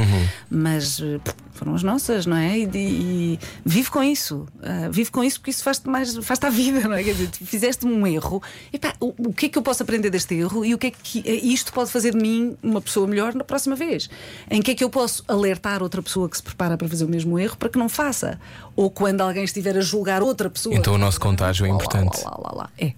mas 0.49 0.99
eh, 1.01 1.19
foram 1.53 1.75
as 1.75 1.83
nossas, 1.83 2.25
não 2.25 2.35
é? 2.35 2.59
E, 2.59 2.69
e 2.75 3.39
vive 3.65 3.89
com 3.89 4.03
isso, 4.03 4.45
ah, 4.61 4.89
vive 4.91 5.11
com 5.11 5.23
isso 5.23 5.39
porque 5.39 5.51
isso 5.51 5.63
faz-te 5.63 5.87
mais, 5.87 6.15
faz-te 6.17 6.45
a 6.45 6.49
vida, 6.49 6.81
não 6.87 6.93
é? 6.93 7.03
Quer 7.03 7.13
dizer, 7.13 7.29
fizeste 7.31 7.85
um 7.85 8.05
erro, 8.05 8.41
e 8.71 8.79
pá, 8.79 8.93
o, 8.99 9.13
o 9.17 9.33
que 9.33 9.45
é 9.47 9.49
que 9.49 9.57
eu 9.57 9.61
posso 9.61 9.83
aprender 9.83 10.09
deste 10.09 10.35
erro 10.35 10.65
e 10.65 10.73
o 10.73 10.77
que 10.77 10.87
é 10.87 10.91
que 10.91 11.19
isto 11.27 11.71
pode 11.71 11.91
fazer 11.91 12.11
de 12.11 12.17
mim 12.17 12.57
uma 12.61 12.81
pessoa 12.81 13.07
melhor 13.07 13.33
na 13.33 13.43
próxima 13.43 13.75
vez? 13.75 14.09
Em 14.49 14.61
que 14.61 14.71
é 14.71 14.75
que 14.75 14.83
eu 14.83 14.89
posso 14.89 15.23
alertar 15.27 15.81
outra 15.81 16.01
pessoa 16.01 16.29
que 16.29 16.37
se 16.37 16.43
prepara 16.43 16.77
para 16.77 16.87
fazer 16.87 17.05
o 17.05 17.09
mesmo 17.09 17.39
erro 17.39 17.57
para 17.57 17.69
que 17.69 17.77
não 17.77 17.87
faça? 17.87 18.39
Ou 18.75 18.89
quando 18.89 19.21
alguém 19.21 19.43
estiver 19.43 19.77
a 19.77 19.81
julgar 19.81 20.21
outra 20.21 20.49
pessoa. 20.49 20.75
Então 20.75 20.95
o 20.95 20.97
nosso 20.97 21.19
contágio 21.19 21.65
é 21.65 21.69
importante. 21.69 22.23
Lá, 22.23 22.31
lá, 22.31 22.37
lá, 22.43 22.51
lá. 22.53 22.69
É. 22.77 22.93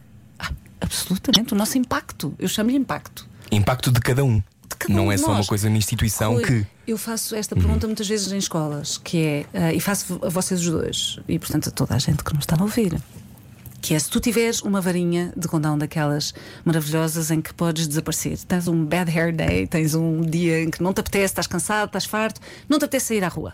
Absolutamente, 0.80 1.53
o 1.53 1.57
nosso 1.57 1.78
impacto. 1.78 2.34
Eu 2.39 2.47
chamo-lhe 2.47 2.78
impacto. 2.78 3.28
Impacto 3.51 3.91
de 3.91 3.99
cada 3.99 4.23
um. 4.23 4.41
cada 4.78 4.93
não 4.93 5.07
um 5.07 5.11
é 5.11 5.15
de 5.15 5.21
só 5.21 5.28
uma 5.28 5.38
nós. 5.38 5.47
coisa 5.47 5.69
na 5.69 5.78
instituição 5.78 6.34
Rui, 6.34 6.43
que. 6.43 6.67
Eu 6.88 6.97
faço 6.97 7.36
esta 7.36 7.55
pergunta 7.55 7.88
muitas 7.88 8.07
vezes 8.07 8.32
em 8.32 8.38
escolas, 8.38 8.97
que 8.97 9.17
é, 9.17 9.45
ah, 9.53 9.73
e 9.73 9.80
faço 9.80 10.19
a 10.23 10.30
vocês 10.30 10.59
os 10.61 10.67
dois, 10.67 11.19
e 11.28 11.39
portanto 11.39 11.69
a 11.69 11.71
toda 11.71 11.95
a 11.95 11.99
gente 11.99 12.23
que 12.23 12.34
nos 12.34 12.43
está 12.43 12.55
a 12.59 12.61
ouvir. 12.61 12.99
Que 13.86 13.93
é 13.93 13.99
se 13.99 14.09
tu 14.09 14.19
tiveres 14.19 14.61
uma 14.63 14.81
varinha 14.81 15.31
de 15.38 15.47
condão 15.47 15.77
daquelas 15.77 16.33
maravilhosas 16.63 17.29
em 17.29 17.39
que 17.39 17.53
podes 17.53 17.88
desaparecer, 17.88 18.36
tens 18.39 18.67
um 18.67 18.83
bad 18.83 19.11
hair 19.15 19.31
day, 19.36 19.67
tens 19.67 19.93
um 19.93 20.21
dia 20.21 20.63
em 20.63 20.71
que 20.71 20.81
não 20.81 20.91
te 20.91 21.01
apetece, 21.01 21.25
estás 21.25 21.45
cansado, 21.45 21.86
estás 21.89 22.03
farto, 22.05 22.41
não 22.67 22.79
te 22.79 22.86
apetece 22.86 23.05
sair 23.09 23.23
à 23.23 23.27
rua. 23.27 23.53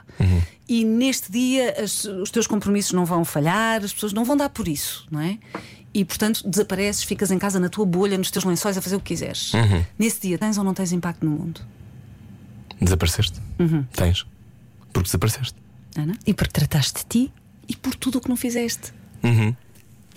E 0.69 0.86
neste 0.86 1.29
dia 1.29 1.75
as- 1.84 2.05
os 2.05 2.32
teus 2.32 2.47
compromissos 2.47 2.93
não 2.93 3.03
vão 3.03 3.25
falhar, 3.25 3.84
as 3.84 3.91
pessoas 3.93 4.13
não 4.13 4.23
vão 4.23 4.38
dar 4.38 4.47
por 4.47 4.69
isso, 4.69 5.05
não 5.11 5.19
é? 5.19 5.38
E 5.93 6.05
portanto 6.05 6.49
desapareces, 6.49 7.03
ficas 7.03 7.29
em 7.29 7.38
casa 7.38 7.59
na 7.59 7.67
tua 7.67 7.86
bolha, 7.86 8.17
nos 8.17 8.32
teus 8.32 8.45
lençóis 8.45 8.77
a 8.77 8.82
fazer 8.82 8.95
o 8.95 8.99
que 9.01 9.07
quiseres. 9.13 9.51
Nesse 9.99 10.21
dia 10.21 10.38
tens 10.38 10.57
ou 10.57 10.63
não 10.63 10.73
tens 10.73 10.93
impacto 10.93 11.25
no 11.25 11.32
mundo? 11.32 11.59
Desapareceste. 12.79 13.39
Uhum. 13.59 13.84
Tens. 13.91 14.25
Porque 14.93 15.07
desapareceste. 15.07 15.55
Ana? 15.97 16.13
E 16.25 16.34
porque 16.34 16.53
trataste 16.53 16.99
de 16.99 17.05
ti, 17.05 17.34
e 17.67 17.75
por 17.75 17.93
tudo 17.95 18.17
o 18.17 18.21
que 18.21 18.29
não 18.29 18.38
fizeste. 18.38 18.93
Uhum. 19.21 19.53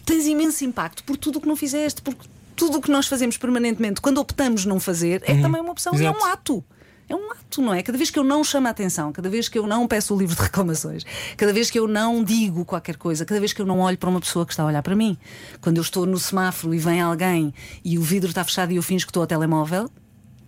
Tens 0.04 0.26
imenso 0.26 0.64
impacto 0.64 1.02
por 1.04 1.16
tudo 1.16 1.38
o 1.38 1.40
que 1.40 1.48
não 1.48 1.56
fizeste, 1.56 2.02
porque 2.02 2.26
tudo 2.56 2.78
o 2.78 2.80
que 2.82 2.90
nós 2.90 3.06
fazemos 3.06 3.36
permanentemente, 3.36 4.00
quando 4.00 4.18
optamos 4.18 4.64
não 4.64 4.78
fazer, 4.78 5.22
é 5.24 5.40
também 5.40 5.60
uma 5.60 5.72
opção 5.72 5.92
e 5.94 6.04
é 6.04 6.10
Uhum. 6.10 6.16
Exato. 6.16 6.24
um 6.24 6.32
ato. 6.32 6.64
É 7.06 7.14
um 7.14 7.32
ato, 7.32 7.60
não 7.60 7.74
é? 7.74 7.82
Cada 7.82 7.98
vez 7.98 8.10
que 8.10 8.18
eu 8.18 8.24
não 8.24 8.42
chamo 8.42 8.66
a 8.66 8.70
atenção, 8.70 9.12
cada 9.12 9.28
vez 9.28 9.46
que 9.46 9.58
eu 9.58 9.66
não 9.66 9.86
peço 9.86 10.14
o 10.14 10.18
livro 10.18 10.34
de 10.34 10.40
reclamações, 10.40 11.04
cada 11.36 11.52
vez 11.52 11.70
que 11.70 11.78
eu 11.78 11.86
não 11.86 12.24
digo 12.24 12.64
qualquer 12.64 12.96
coisa, 12.96 13.26
cada 13.26 13.38
vez 13.38 13.52
que 13.52 13.60
eu 13.60 13.66
não 13.66 13.80
olho 13.80 13.98
para 13.98 14.08
uma 14.08 14.20
pessoa 14.20 14.46
que 14.46 14.52
está 14.52 14.62
a 14.62 14.66
olhar 14.66 14.82
para 14.82 14.96
mim, 14.96 15.18
quando 15.60 15.76
eu 15.76 15.82
estou 15.82 16.06
no 16.06 16.18
semáforo 16.18 16.74
e 16.74 16.78
vem 16.78 17.02
alguém 17.02 17.52
e 17.84 17.98
o 17.98 18.02
vidro 18.02 18.30
está 18.30 18.42
fechado 18.42 18.72
e 18.72 18.76
eu 18.76 18.82
finjo 18.82 19.04
que 19.04 19.10
estou 19.10 19.22
ao 19.22 19.26
telemóvel, 19.26 19.90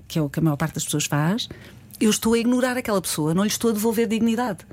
que 0.08 0.18
é 0.18 0.22
o 0.22 0.30
que 0.30 0.38
a 0.38 0.42
maior 0.42 0.56
parte 0.56 0.74
das 0.76 0.84
pessoas 0.84 1.04
faz, 1.04 1.46
eu 2.00 2.10
estou 2.10 2.34
a 2.34 2.38
ignorar 2.38 2.76
aquela 2.76 3.00
pessoa, 3.00 3.32
não 3.32 3.42
lhe 3.42 3.48
estou 3.48 3.70
a 3.70 3.72
devolver 3.72 4.06
dignidade. 4.06 4.66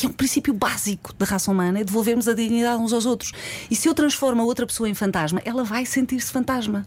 E 0.00 0.06
é 0.06 0.08
um 0.08 0.12
princípio 0.12 0.52
básico 0.52 1.12
da 1.14 1.24
raça 1.24 1.50
humana, 1.50 1.80
é 1.80 1.84
devolvermos 1.84 2.26
a 2.26 2.34
dignidade 2.34 2.82
uns 2.82 2.92
aos 2.92 3.06
outros. 3.06 3.32
E 3.70 3.76
se 3.76 3.88
eu 3.88 3.94
transformo 3.94 4.42
a 4.42 4.44
outra 4.44 4.66
pessoa 4.66 4.88
em 4.88 4.94
fantasma, 4.94 5.40
ela 5.44 5.62
vai 5.62 5.86
sentir-se 5.86 6.32
fantasma. 6.32 6.84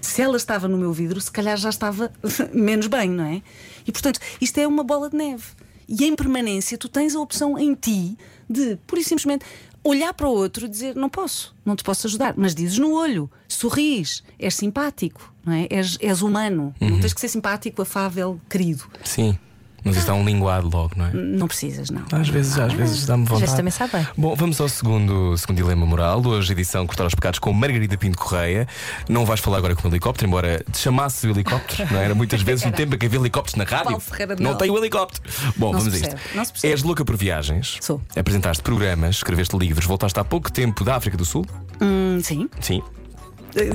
Se 0.00 0.22
ela 0.22 0.36
estava 0.36 0.68
no 0.68 0.78
meu 0.78 0.92
vidro, 0.92 1.20
se 1.20 1.30
calhar 1.30 1.56
já 1.56 1.68
estava 1.68 2.12
menos 2.52 2.86
bem, 2.86 3.10
não 3.10 3.24
é? 3.24 3.42
E 3.86 3.92
portanto, 3.92 4.20
isto 4.40 4.58
é 4.58 4.66
uma 4.66 4.84
bola 4.84 5.10
de 5.10 5.16
neve. 5.16 5.44
E 5.88 6.04
em 6.04 6.16
permanência, 6.16 6.76
tu 6.76 6.88
tens 6.88 7.14
a 7.14 7.20
opção 7.20 7.58
em 7.58 7.74
ti 7.74 8.16
de, 8.48 8.76
pura 8.86 9.00
e 9.00 9.04
simplesmente, 9.04 9.44
olhar 9.82 10.12
para 10.14 10.28
o 10.28 10.32
outro 10.32 10.66
e 10.66 10.68
dizer: 10.68 10.94
Não 10.94 11.08
posso, 11.08 11.54
não 11.64 11.76
te 11.76 11.84
posso 11.84 12.06
ajudar. 12.06 12.34
Mas 12.36 12.54
dizes 12.54 12.78
no 12.78 12.92
olho, 12.92 13.30
sorris, 13.48 14.22
és 14.38 14.54
simpático, 14.54 15.32
não 15.44 15.52
é? 15.52 15.66
És, 15.70 15.96
és 16.00 16.22
humano. 16.22 16.74
Não 16.80 17.00
tens 17.00 17.12
que 17.14 17.20
ser 17.20 17.28
simpático, 17.28 17.82
afável, 17.82 18.40
querido. 18.48 18.84
Sim. 19.04 19.38
Mas 19.84 19.96
isto 19.96 20.10
é 20.10 20.14
um 20.14 20.24
linguado 20.24 20.68
logo, 20.68 20.92
não 20.96 21.06
é? 21.06 21.10
Não 21.12 21.46
precisas, 21.46 21.90
não. 21.90 22.02
Às 22.12 22.28
vezes, 22.28 22.58
às 22.58 22.72
vezes 22.72 23.06
dá-me 23.06 23.22
vontade. 23.24 23.40
vezes 23.42 23.56
também 23.56 23.70
sabe 23.70 23.92
bem. 23.92 24.06
Bom, 24.16 24.34
vamos 24.34 24.60
ao 24.60 24.68
segundo, 24.68 25.36
segundo 25.38 25.56
dilema 25.58 25.86
moral. 25.86 26.20
Hoje, 26.26 26.52
edição 26.52 26.84
Cortar 26.86 27.06
os 27.06 27.14
Pecados 27.14 27.38
com 27.38 27.52
Margarida 27.52 27.96
Pinto 27.96 28.18
Correia. 28.18 28.66
Não 29.08 29.24
vais 29.24 29.38
falar 29.38 29.58
agora 29.58 29.76
com 29.76 29.86
o 29.86 29.90
helicóptero, 29.90 30.26
embora 30.28 30.64
te 30.72 30.78
chamasse 30.78 31.26
o 31.26 31.30
helicóptero, 31.30 31.92
não 31.92 32.00
era? 32.00 32.14
Muitas 32.14 32.42
vezes 32.42 32.64
no 32.64 32.72
tempo 32.76 32.94
em 32.96 32.98
que 32.98 33.06
havia 33.06 33.20
helicópteros 33.20 33.54
na 33.56 33.64
rádio. 33.64 34.00
Ferreira 34.00 34.36
não 34.40 34.56
tem 34.56 34.70
o 34.70 34.76
helicóptero. 34.76 35.22
Bom, 35.56 35.72
Não 35.72 35.78
vamos 35.78 35.94
a 35.94 35.96
isto. 35.96 36.16
não 36.34 36.44
se 36.44 36.52
percebe. 36.52 36.72
És 36.72 36.82
louca 36.82 37.04
por 37.04 37.16
viagens. 37.16 37.78
Sou. 37.80 38.00
Apresentaste 38.16 38.62
programas, 38.62 39.16
escreveste 39.16 39.56
livros, 39.56 39.86
voltaste 39.86 40.18
há 40.18 40.24
pouco 40.24 40.50
tempo 40.50 40.82
da 40.84 40.96
África 40.96 41.16
do 41.16 41.24
Sul. 41.24 41.46
Hum, 41.80 42.18
sim. 42.22 42.48
Sim. 42.60 42.82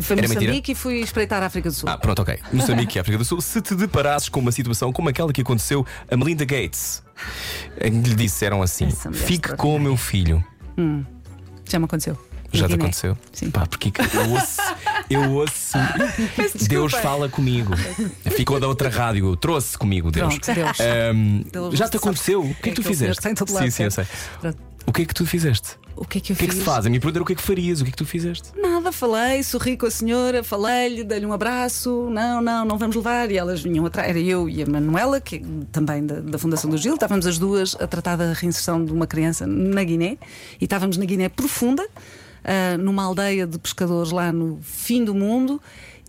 Foi 0.01 0.17
Era 0.17 0.27
Moçambique 0.27 0.51
mentira? 0.51 0.71
e 0.71 0.75
fui 0.75 0.99
espreitar 1.01 1.41
a 1.41 1.47
África 1.47 1.69
do 1.69 1.75
Sul. 1.75 1.89
Ah, 1.89 1.97
pronto, 1.97 2.21
ok. 2.21 2.38
Moçambique 2.53 2.97
e 2.97 2.99
África 2.99 3.17
do 3.17 3.25
Sul, 3.25 3.41
se 3.41 3.61
te 3.61 3.73
deparasses 3.73 4.29
com 4.29 4.39
uma 4.39 4.51
situação 4.51 4.93
como 4.93 5.09
aquela 5.09 5.34
que 5.34 5.41
aconteceu 5.41 5.86
a 6.09 6.15
Melinda 6.15 6.45
Gates, 6.45 7.03
em 7.79 8.01
que 8.01 8.09
lhe 8.09 8.15
disseram 8.15 8.61
assim: 8.61 8.89
fique 9.11 9.55
com 9.55 9.75
o 9.75 9.79
meu 9.79 9.97
filho. 9.97 10.43
Já 11.63 11.79
me 11.79 11.86
aconteceu. 11.86 12.17
Já 12.53 12.67
te 12.67 12.73
aconteceu? 12.73 13.17
Sim. 13.32 13.49
Pá, 13.49 13.65
porque 13.65 13.91
que 13.91 14.01
eu 14.01 14.29
ouço, 14.29 14.61
eu 15.09 15.32
ouço 15.32 15.77
Deus 16.67 16.91
fala 16.91 17.29
comigo. 17.29 17.73
Ficou 18.36 18.59
da 18.59 18.67
outra 18.67 18.89
rádio, 18.89 19.36
trouxe 19.38 19.77
comigo 19.77 20.11
Deus. 20.11 20.38
Pronto, 20.38 20.53
Deus. 20.53 20.77
Ahm, 20.79 21.43
Deus 21.51 21.77
já 21.77 21.88
te 21.88 21.97
aconteceu? 21.97 22.41
O 22.41 22.53
que 22.55 22.69
é 22.69 22.73
que 22.73 22.82
tu 22.82 22.84
fizeste? 22.84 23.23
sim, 23.23 23.71
sim, 23.71 23.84
eu 23.84 23.91
sei. 23.91 24.05
Pronto. 24.41 24.57
O 24.86 24.91
que 24.91 25.03
é 25.03 25.05
que 25.05 25.13
tu 25.13 25.25
fizeste? 25.25 25.77
O 25.95 26.05
que 26.05 26.17
é 26.17 26.21
que 26.21 26.31
eu 26.31 26.35
O 26.35 26.37
que 26.39 26.45
é 26.45 26.47
que 26.47 26.53
fiz? 26.53 26.59
se 26.59 26.65
faz? 26.65 26.85
A 26.85 26.89
minha 26.89 26.99
pergunta 26.99 27.17
era 27.17 27.23
o 27.23 27.25
que 27.25 27.33
é 27.33 27.35
que 27.35 27.41
farias? 27.41 27.81
O 27.81 27.83
que 27.83 27.89
é 27.89 27.91
que 27.91 27.97
tu 27.97 28.05
fizeste? 28.05 28.49
Nada, 28.59 28.91
falei, 28.91 29.43
sorri 29.43 29.77
com 29.77 29.85
a 29.85 29.91
senhora, 29.91 30.43
falei-lhe, 30.43 31.03
dei-lhe 31.03 31.25
um 31.25 31.33
abraço. 31.33 32.09
Não, 32.09 32.41
não, 32.41 32.65
não 32.65 32.77
vamos 32.77 32.95
levar. 32.95 33.29
E 33.31 33.37
elas 33.37 33.61
vinham 33.61 33.85
atrás. 33.85 34.09
Era 34.09 34.19
eu 34.19 34.49
e 34.49 34.63
a 34.63 34.65
Manuela, 34.65 35.19
que 35.21 35.37
é 35.37 35.41
também 35.71 36.05
da, 36.05 36.19
da 36.19 36.37
Fundação 36.37 36.69
do 36.69 36.77
Gil. 36.77 36.95
Estávamos 36.95 37.25
as 37.27 37.37
duas 37.37 37.75
a 37.79 37.87
tratar 37.87 38.15
da 38.15 38.33
reinserção 38.33 38.83
de 38.83 38.91
uma 38.91 39.05
criança 39.07 39.45
na 39.45 39.83
Guiné. 39.83 40.17
E 40.59 40.63
estávamos 40.65 40.97
na 40.97 41.05
Guiné 41.05 41.29
profunda, 41.29 41.85
ah, 42.43 42.77
numa 42.77 43.03
aldeia 43.03 43.45
de 43.45 43.59
pescadores 43.59 44.11
lá 44.11 44.31
no 44.31 44.59
fim 44.61 45.03
do 45.03 45.13
mundo. 45.13 45.61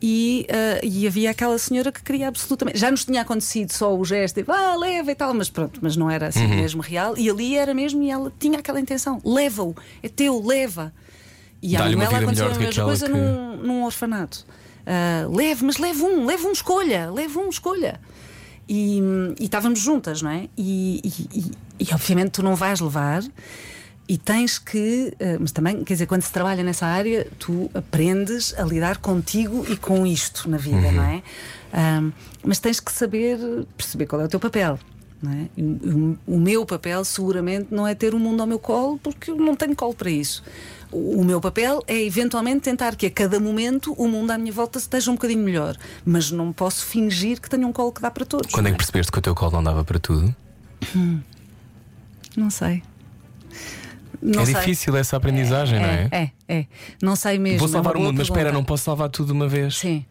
E, 0.03 0.47
ah, 0.51 0.81
e 0.83 1.07
havia 1.07 1.31
aquela 1.31 1.57
senhora 1.59 1.93
que 1.93 2.03
queria 2.03 2.27
absolutamente. 2.29 2.77
Já 2.79 2.91
nos 2.91 3.05
tinha 3.05 3.23
acontecido 3.23 3.71
só 3.73 3.97
o 3.97 4.05
gesto 4.05 4.43
de 4.43 4.51
ah, 4.51 4.75
leva 4.77 5.13
e 5.13 5.15
tal, 5.15 5.33
mas 5.33 5.49
pronto, 5.49 5.79
mas 5.83 5.97
não 5.97 6.11
era 6.11 6.27
assim 6.27 6.47
mesmo 6.49 6.83
real. 6.83 7.17
E 7.17 7.31
ali 7.31 7.57
era 7.57 7.73
mesmo, 7.73 8.03
e 8.03 8.11
ela 8.11 8.33
tinha 8.39 8.59
aquela 8.59 8.81
intenção: 8.81 9.21
leva-o, 9.25 9.75
é 10.03 10.09
teu, 10.09 10.45
leva. 10.45 10.93
E 11.63 11.77
à 11.77 11.79
Manuela 11.97 12.11
aconteceu 12.25 12.47
a 12.47 12.49
mesma 12.59 12.85
coisa 12.85 13.07
que- 13.07 13.13
num, 13.13 13.57
num 13.59 13.85
orfanato. 13.85 14.45
Ah, 14.85 15.27
leve, 15.31 15.65
mas 15.65 15.79
leve 15.79 16.03
um, 16.03 16.25
leve 16.27 16.45
um, 16.47 16.53
escolha, 16.53 17.09
leve 17.11 17.39
um, 17.39 17.49
escolha. 17.49 18.01
E, 18.69 19.01
e 19.39 19.45
estávamos 19.45 19.79
juntas, 19.79 20.21
não 20.23 20.31
é? 20.31 20.49
E- 20.59 21.01
e- 21.05 21.53
e, 21.81 21.95
obviamente 21.95 22.31
tu 22.33 22.43
não 22.43 22.57
vais 22.57 22.81
levar 22.81 23.23
e 24.13 24.19
tens 24.19 24.59
que, 24.59 25.15
ah, 25.19 25.39
mas 25.41 25.53
também, 25.53 25.83
quer 25.85 25.95
dizer, 25.95 26.05
quando 26.05 26.21
se 26.21 26.31
trabalha 26.31 26.63
nessa 26.63 26.85
área, 26.85 27.27
tu 27.39 27.71
aprendes 27.73 28.53
a 28.59 28.63
lidar 28.63 28.99
contigo 28.99 29.65
e 29.67 29.75
com 29.75 30.07
isto 30.07 30.51
na 30.51 30.59
vida, 30.59 30.93
não 30.93 31.03
é? 31.03 31.23
Ah, 31.73 32.11
mas 32.45 32.59
tens 32.59 32.79
que 32.79 32.93
saber 32.93 33.39
perceber 33.75 34.05
qual 34.05 34.21
é 34.21 34.27
o 34.27 34.29
teu 34.29 34.39
papel. 34.39 34.79
Não 35.23 35.33
é? 35.33 35.49
O, 35.57 36.35
o 36.35 36.39
meu 36.39 36.67
papel 36.67 37.03
seguramente 37.07 37.69
não 37.71 37.89
é 37.89 37.95
ter 37.95 38.13
o 38.13 38.19
mundo 38.19 38.43
ao 38.43 38.47
meu 38.47 38.59
colo, 38.59 38.99
porque 38.99 39.31
eu 39.31 39.37
não 39.37 39.57
tenho 39.57 39.75
colo 39.75 39.95
para 39.95 40.11
isso. 40.11 40.45
O, 40.91 41.23
o 41.23 41.25
meu 41.25 41.41
papel 41.41 41.83
é 41.87 41.99
eventualmente 42.05 42.61
tentar 42.61 42.95
que 42.97 43.07
a 43.07 43.11
cada 43.11 43.41
momento 43.41 43.95
o 43.95 44.07
mundo 44.07 44.31
à 44.31 44.37
minha 44.37 44.53
volta 44.53 44.79
esteja 44.79 45.11
um 45.11 45.15
bocadinho 45.15 45.43
melhor, 45.43 45.75
mas 46.05 46.31
não 46.31 46.53
posso 46.53 46.85
fingir 46.85 47.41
que 47.41 47.49
tenho 47.49 47.67
um 47.67 47.73
colo 47.73 47.93
que 47.93 48.03
dá 48.03 48.11
para 48.11 48.27
todos. 48.27 48.53
Quando 48.53 48.67
é 48.67 48.73
que 48.73 48.77
percebeste 48.77 49.11
que 49.11 49.19
o 49.19 49.23
teu 49.23 49.35
colo 49.35 49.53
não 49.53 49.65
dava 49.65 49.83
para 49.83 49.99
tudo? 49.99 50.37
Não 52.37 52.51
sei. 52.51 52.83
Não 54.21 54.43
é 54.43 54.47
sei. 54.47 54.55
difícil 54.55 54.97
essa 54.97 55.17
aprendizagem, 55.17 55.79
não 55.81 55.89
é? 55.89 56.09
É, 56.11 56.31
é. 56.49 56.67
Não 57.03 57.17
sei 57.17 57.39
mesmo. 57.39 57.61
Vou 57.61 57.69
é 57.69 57.71
salvar 57.71 57.95
o 57.95 57.99
boa 57.99 58.09
mundo, 58.09 58.19
mas 58.19 58.29
espera, 58.29 58.53
não 58.53 58.65
posso 58.65 58.85
salvar 58.85 59.09
tudo 59.09 59.27
de 59.29 59.33
uma 59.33 59.49
vez. 59.49 59.77
Sim. 59.77 60.05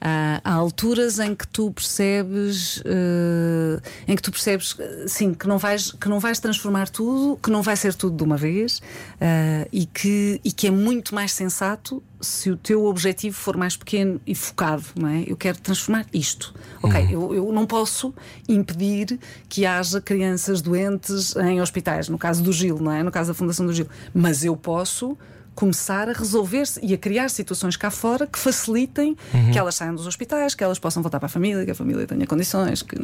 Há, 0.00 0.40
há 0.44 0.52
alturas 0.52 1.18
em 1.18 1.34
que 1.34 1.48
tu 1.48 1.70
percebes, 1.70 2.82
eh, 2.84 3.80
em 4.06 4.14
que 4.14 4.22
tu 4.22 4.30
percebes, 4.30 4.76
eh, 4.78 5.04
sim, 5.08 5.32
que 5.32 5.48
não 5.48 5.58
vais, 5.58 5.90
que 5.92 6.08
não 6.08 6.20
vais 6.20 6.38
transformar 6.38 6.88
tudo, 6.88 7.38
que 7.42 7.50
não 7.50 7.62
vai 7.62 7.76
ser 7.76 7.94
tudo 7.94 8.16
de 8.16 8.22
uma 8.22 8.36
vez 8.36 8.82
eh, 9.20 9.66
e, 9.72 9.86
que, 9.86 10.40
e 10.44 10.52
que 10.52 10.66
é 10.66 10.70
muito 10.70 11.14
mais 11.14 11.32
sensato 11.32 12.02
se 12.20 12.50
o 12.50 12.56
teu 12.56 12.84
objetivo 12.84 13.36
for 13.36 13.56
mais 13.56 13.76
pequeno 13.76 14.20
e 14.26 14.34
focado, 14.34 14.84
não 14.94 15.08
é? 15.08 15.24
Eu 15.26 15.36
quero 15.36 15.58
transformar 15.58 16.06
isto. 16.12 16.54
Ok, 16.82 17.08
eu, 17.10 17.34
eu 17.34 17.52
não 17.52 17.66
posso 17.66 18.14
impedir 18.48 19.18
que 19.48 19.66
haja 19.66 20.00
crianças 20.00 20.60
doentes 20.60 21.34
em 21.36 21.60
hospitais, 21.60 22.08
no 22.08 22.18
caso 22.18 22.42
do 22.42 22.52
Gil, 22.52 22.78
não 22.78 22.92
é? 22.92 23.02
No 23.02 23.10
caso 23.10 23.28
da 23.28 23.34
Fundação 23.34 23.66
do 23.66 23.72
Gil. 23.72 23.88
Mas 24.14 24.44
eu 24.44 24.56
posso 24.56 25.16
começar 25.56 26.08
a 26.08 26.12
resolver-se 26.12 26.78
e 26.84 26.94
a 26.94 26.98
criar 26.98 27.28
situações 27.30 27.76
cá 27.76 27.90
fora 27.90 28.26
que 28.28 28.38
facilitem 28.38 29.16
que 29.52 29.58
elas 29.58 29.74
saiam 29.74 29.94
dos 29.96 30.06
hospitais, 30.06 30.54
que 30.54 30.62
elas 30.62 30.78
possam 30.78 31.02
voltar 31.02 31.18
para 31.18 31.26
a 31.26 31.30
família, 31.30 31.64
que 31.64 31.70
a 31.72 31.74
família 31.74 32.06
tenha 32.06 32.26
condições. 32.28 32.82
Que... 32.82 32.94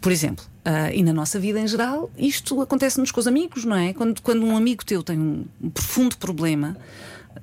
Por 0.00 0.12
exemplo, 0.12 0.44
ah, 0.66 0.92
e 0.92 1.02
na 1.02 1.14
nossa 1.14 1.38
vida 1.40 1.58
em 1.58 1.66
geral, 1.66 2.10
isto 2.18 2.60
acontece-nos 2.60 3.10
com 3.10 3.20
os 3.20 3.26
amigos, 3.26 3.64
não 3.64 3.74
é? 3.76 3.94
Quando, 3.94 4.20
quando 4.20 4.44
um 4.44 4.54
amigo 4.54 4.84
teu 4.84 5.02
tem 5.02 5.18
um, 5.18 5.46
um 5.62 5.70
profundo 5.70 6.18
problema. 6.18 6.76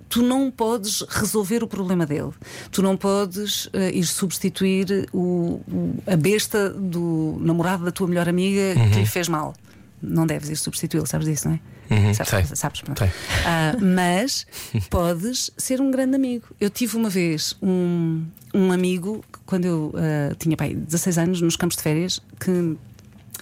Tu 0.08 0.22
não 0.22 0.50
podes 0.52 1.02
resolver 1.10 1.64
o 1.64 1.68
problema 1.68 2.06
dele. 2.06 2.32
Tu 2.72 2.82
não 2.82 2.96
podes 2.96 3.68
ah, 3.74 3.90
ir 3.90 4.06
substituir 4.06 5.08
o- 5.12 5.60
o- 5.68 5.96
a 6.06 6.16
besta 6.16 6.70
do 6.70 7.38
namorado 7.42 7.84
da 7.86 7.92
tua 7.92 8.08
melhor 8.08 8.30
amiga 8.30 8.74
que 8.92 9.00
lhe 9.00 9.06
fez 9.08 9.28
mal. 9.28 9.54
Não 10.02 10.26
deves 10.26 10.50
ir 10.50 10.56
substituí-lo, 10.56 11.06
sabes 11.06 11.28
disso, 11.28 11.48
não 11.48 11.56
é? 11.56 11.60
Uhum, 11.94 12.14
sabes, 12.14 12.48
sei. 12.48 12.56
sabes, 12.56 12.82
pronto. 12.82 13.00
Sei. 13.00 13.12
Ah, 13.46 13.76
mas 13.80 14.48
podes 14.90 15.52
ser 15.58 15.82
um 15.82 15.92
grande 15.92 16.16
amigo. 16.16 16.46
Eu 16.60 16.70
tive 16.70 16.96
uma 16.96 17.10
vez 17.10 17.56
um, 17.62 18.26
um 18.54 18.72
amigo, 18.72 19.24
quando 19.46 19.66
eu 19.66 19.94
ah, 19.96 20.34
tinha 20.38 20.56
pai, 20.56 20.74
16 20.74 21.18
anos, 21.18 21.42
nos 21.42 21.56
campos 21.56 21.76
de 21.78 21.84
férias, 21.84 22.22
que 22.40 22.78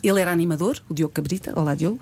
ele 0.02 0.22
era 0.22 0.32
animador, 0.32 0.82
o 0.90 0.94
Diogo 0.94 1.14
Cabrita, 1.14 1.54
olá 1.60 1.76
Diogo. 1.76 2.00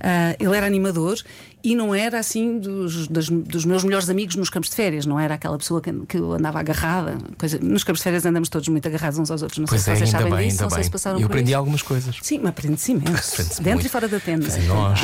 Ah, 0.00 0.36
ele 0.38 0.56
era 0.56 0.66
animador 0.66 1.18
e 1.62 1.74
não 1.74 1.94
era 1.94 2.18
assim 2.18 2.58
dos, 2.58 3.08
das- 3.08 3.28
dos 3.28 3.64
meus 3.64 3.82
melhores 3.84 4.08
amigos 4.08 4.36
nos 4.36 4.48
campos 4.48 4.70
de 4.70 4.76
férias, 4.76 5.04
não 5.06 5.18
era 5.18 5.34
aquela 5.34 5.58
pessoa 5.58 5.80
que, 5.80 5.92
que 6.06 6.16
eu 6.16 6.32
andava 6.32 6.60
agarrada. 6.60 7.18
Coisa, 7.36 7.58
nos 7.60 7.82
campos 7.84 8.00
de 8.00 8.04
férias 8.04 8.24
andamos 8.24 8.48
todos 8.48 8.68
muito 8.68 8.86
agarrados 8.86 9.18
uns 9.18 9.30
aos 9.30 9.42
outros. 9.42 9.58
Não 9.58 9.66
Pois 9.66 9.82
sei 9.82 9.92
é, 9.92 9.96
se 9.96 10.00
vocês 10.00 10.10
sabem 10.10 10.32
bem, 10.32 10.48
disso, 10.48 10.62
não 10.62 10.70
sei 10.70 10.76
bem. 10.78 10.84
se 10.84 10.90
passaram 10.90 11.18
Eu 11.20 11.26
aprendi 11.26 11.50
isso. 11.50 11.58
algumas 11.58 11.82
coisas. 11.82 12.16
Sim, 12.22 12.38
mas 12.38 12.48
aprende-se 12.50 12.92
imenso. 12.92 13.36
Dentro 13.62 13.70
muito. 13.72 13.86
e 13.86 13.88
fora 13.88 14.08
da 14.08 14.20
tenda. 14.20 14.44
Fazer 14.46 14.62
nós. 14.66 15.00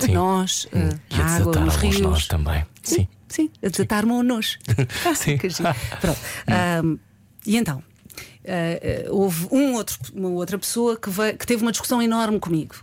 Sim. 0.00 0.12
Nós, 0.12 0.68
Hum, 0.74 0.88
eh, 1.10 1.16
a 1.20 1.24
água, 1.36 1.56
alguns 1.56 1.76
rios. 1.76 2.00
nós 2.00 2.26
também. 2.26 2.64
Sim. 2.82 3.06
Sim, 3.28 3.50
a 3.64 3.68
desatar 3.68 4.04
monos. 4.04 4.58
Sim. 5.16 5.38
Que 5.38 5.48
giro. 5.48 5.68
Pronto. 6.00 6.18
Ahm, 6.46 6.98
e 7.46 7.56
então, 7.56 7.82
ah, 8.46 8.50
ah, 8.50 9.08
houve 9.10 9.46
um 9.50 9.72
outro, 9.74 9.96
uma 10.14 10.28
outra 10.30 10.58
pessoa 10.58 10.96
que, 10.98 11.08
veio- 11.08 11.36
que 11.38 11.46
teve 11.46 11.62
uma 11.62 11.70
discussão 11.72 12.02
enorme 12.02 12.38
comigo. 12.38 12.74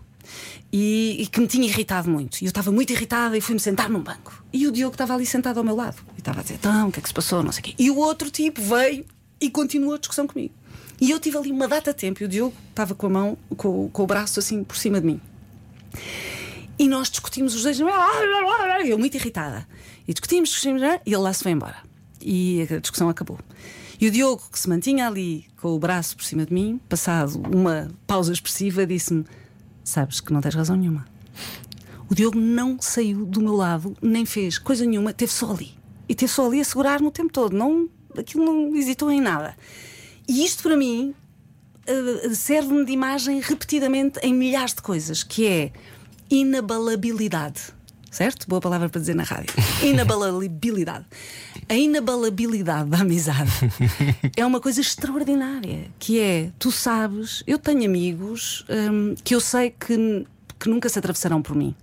E, 0.72 1.18
e 1.20 1.28
que 1.28 1.40
me 1.40 1.48
tinha 1.48 1.66
irritado 1.66 2.10
muito. 2.10 2.42
E 2.42 2.46
eu 2.46 2.50
estava 2.50 2.72
muito 2.72 2.94
irritada 2.94 3.36
e 3.36 3.42
fui-me 3.42 3.60
sentar 3.60 3.90
num 3.90 4.02
banco. 4.02 4.44
E 4.54 4.68
o 4.68 4.72
Diogo 4.72 4.94
estava 4.94 5.16
ali 5.16 5.26
sentado 5.26 5.58
ao 5.58 5.64
meu 5.64 5.76
lado. 5.76 5.98
E 6.16 6.20
estava 6.20 6.42
a 6.42 6.44
dizer: 6.44 6.56
então, 6.56 6.90
o 6.90 6.92
que 6.92 7.00
é 7.00 7.02
que 7.02 7.08
se 7.08 7.14
passou? 7.14 7.42
Não 7.42 7.52
sei 7.52 7.62
o 7.62 7.64
quê. 7.64 7.76
E 7.80 7.90
o 7.90 7.98
outro 7.98 8.30
tipo 8.30 8.62
veio 8.62 9.06
e 9.42 9.50
continuou 9.50 9.96
a 9.96 9.98
discussão 9.98 10.28
comigo. 10.28 10.54
E 11.02 11.12
eu 11.12 11.20
tive 11.20 11.38
ali 11.38 11.52
uma 11.52 11.68
data 11.68 11.94
tempo 11.94 12.22
e 12.22 12.26
o 12.26 12.28
Diogo 12.28 12.54
estava 12.70 12.94
com 12.94 13.08
a 13.08 13.10
mão, 13.10 13.38
com, 13.56 13.90
com 13.90 14.04
o 14.04 14.08
braço 14.08 14.40
assim 14.40 14.64
por 14.64 14.76
cima 14.76 15.00
de 15.00 15.08
mim. 15.08 15.22
E 16.78 16.88
nós 16.88 17.10
discutimos 17.10 17.56
os 17.56 17.64
dois, 17.64 17.80
eu 17.80 18.98
muito 18.98 19.16
irritada. 19.16 19.68
E 20.08 20.14
discutimos, 20.14 20.50
discutimos, 20.50 20.82
e 20.82 20.86
ele 21.06 21.18
lá 21.18 21.34
se 21.34 21.44
foi 21.44 21.52
embora. 21.52 21.78
E 22.22 22.68
a 22.70 22.80
discussão 22.80 23.10
acabou. 23.10 23.40
E 24.00 24.08
o 24.08 24.12
Diogo, 24.12 24.44
que 24.52 24.58
se 24.58 24.70
mantinha 24.70 25.08
ali 25.08 25.46
com 25.58 25.70
o 25.70 25.80
braço 25.80 26.16
por 26.16 26.24
cima 26.24 26.46
de 26.46 26.54
mim, 26.54 26.80
passado 26.88 27.42
uma 27.54 27.90
pausa 28.08 28.32
expressiva, 28.32 28.86
disse-me: 28.86 29.26
Sabes 29.90 30.22
que 30.22 30.32
não 30.32 30.40
tens 30.40 30.54
razão 30.54 30.76
nenhuma. 30.76 31.04
O 32.08 32.14
Diogo 32.14 32.40
não 32.40 32.78
saiu 32.80 33.26
do 33.26 33.42
meu 33.42 33.56
lado, 33.56 33.98
nem 34.00 34.24
fez 34.24 34.60
coisa 34.60 34.86
nenhuma, 34.86 35.12
teve 35.12 35.32
só 35.32 35.50
ali. 35.50 35.72
E 36.08 36.14
teve 36.14 36.32
só 36.32 36.46
ali 36.46 36.62
a 36.62 36.64
segurar-me 36.64 37.08
o 37.08 37.12
tempo 37.12 37.34
todo. 37.34 37.58
Não, 37.58 37.90
aquilo 38.16 38.46
não 38.46 38.76
hesitou 38.76 39.10
em 39.10 39.20
nada. 39.20 39.58
E 40.28 40.46
isto 40.46 40.62
para 40.62 40.78
mim 40.78 41.16
uh, 41.88 42.36
serve-me 42.36 42.86
de 42.86 42.92
imagem 42.92 43.40
repetidamente 43.40 44.20
em 44.22 44.32
milhares 44.32 44.76
de 44.76 44.82
coisas, 44.84 45.24
que 45.24 45.48
é 45.48 45.72
inabalabilidade. 46.30 47.74
Certo? 48.12 48.48
Boa 48.48 48.62
palavra 48.62 48.90
para 48.90 49.02
dizer 49.02 49.16
na 49.16 49.24
rádio. 49.24 49.56
Inabalabilidade. 49.82 51.08
A 51.70 51.76
inabalabilidade 51.76 52.90
da 52.90 52.98
amizade 53.02 53.52
é 54.36 54.44
uma 54.44 54.60
coisa 54.60 54.82
extraordinária. 54.82 55.86
Que 56.00 56.20
é, 56.20 56.52
tu 56.58 56.72
sabes, 56.72 57.44
eu 57.46 57.60
tenho 57.60 57.86
amigos 57.86 58.66
hum, 58.92 59.14
que 59.24 59.36
eu 59.36 59.40
sei 59.40 59.70
que, 59.70 60.26
que 60.60 60.68
nunca 60.68 60.90
se 60.90 60.98
atravessarão 60.98 61.44
por 61.44 61.56
mim. 61.56 61.76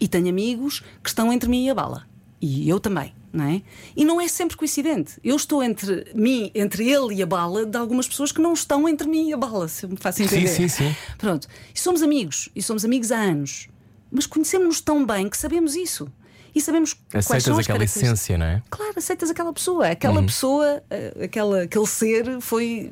E 0.00 0.08
tenho 0.08 0.30
amigos 0.30 0.82
que 1.02 1.10
estão 1.10 1.30
entre 1.30 1.50
mim 1.50 1.66
e 1.66 1.70
a 1.70 1.74
bala. 1.74 2.06
E 2.40 2.66
eu 2.66 2.80
também, 2.80 3.14
não 3.30 3.44
é? 3.44 3.60
E 3.94 4.02
não 4.02 4.18
é 4.18 4.26
sempre 4.28 4.56
coincidente. 4.56 5.20
Eu 5.22 5.36
estou 5.36 5.62
entre 5.62 6.10
mim, 6.14 6.50
entre 6.54 6.88
ele 6.90 7.16
e 7.16 7.22
a 7.22 7.26
bala, 7.26 7.66
de 7.66 7.76
algumas 7.76 8.08
pessoas 8.08 8.32
que 8.32 8.40
não 8.40 8.54
estão 8.54 8.88
entre 8.88 9.06
mim 9.06 9.28
e 9.28 9.34
a 9.34 9.36
bala, 9.36 9.68
se 9.68 9.84
eu 9.84 9.90
me 9.90 9.96
faço 9.98 10.22
entender. 10.22 10.48
sim, 10.48 10.68
sim. 10.68 10.96
Pronto. 11.18 11.46
E 11.74 11.78
somos 11.78 12.02
amigos, 12.02 12.48
e 12.56 12.62
somos 12.62 12.82
amigos 12.82 13.12
há 13.12 13.18
anos. 13.18 13.68
Mas 14.10 14.26
conhecemos-nos 14.26 14.80
tão 14.80 15.04
bem 15.04 15.28
que 15.28 15.36
sabemos 15.36 15.76
isso. 15.76 16.10
E 16.54 16.60
sabemos 16.60 16.94
quais 17.10 17.26
Aceitas 17.26 17.42
são 17.44 17.58
as 17.58 17.64
aquela 17.64 17.84
essência, 17.84 18.38
não 18.38 18.46
é? 18.46 18.62
Claro, 18.70 18.92
aceitas 18.96 19.28
aquela 19.28 19.52
pessoa. 19.52 19.88
Aquela 19.88 20.22
pessoa, 20.22 20.82
eh, 20.88 21.24
aquela, 21.24 21.62
aquele 21.62 21.86
ser 21.86 22.40
foi, 22.40 22.90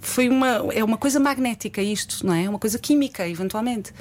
foi 0.00 0.28
uma, 0.28 0.66
é 0.72 0.82
uma 0.84 0.96
coisa 0.98 1.18
magnética 1.20 1.82
isto, 1.82 2.26
não 2.26 2.34
é? 2.34 2.44
É 2.44 2.48
uma 2.50 2.58
coisa 2.58 2.78
química, 2.78 3.26
eventualmente. 3.28 3.92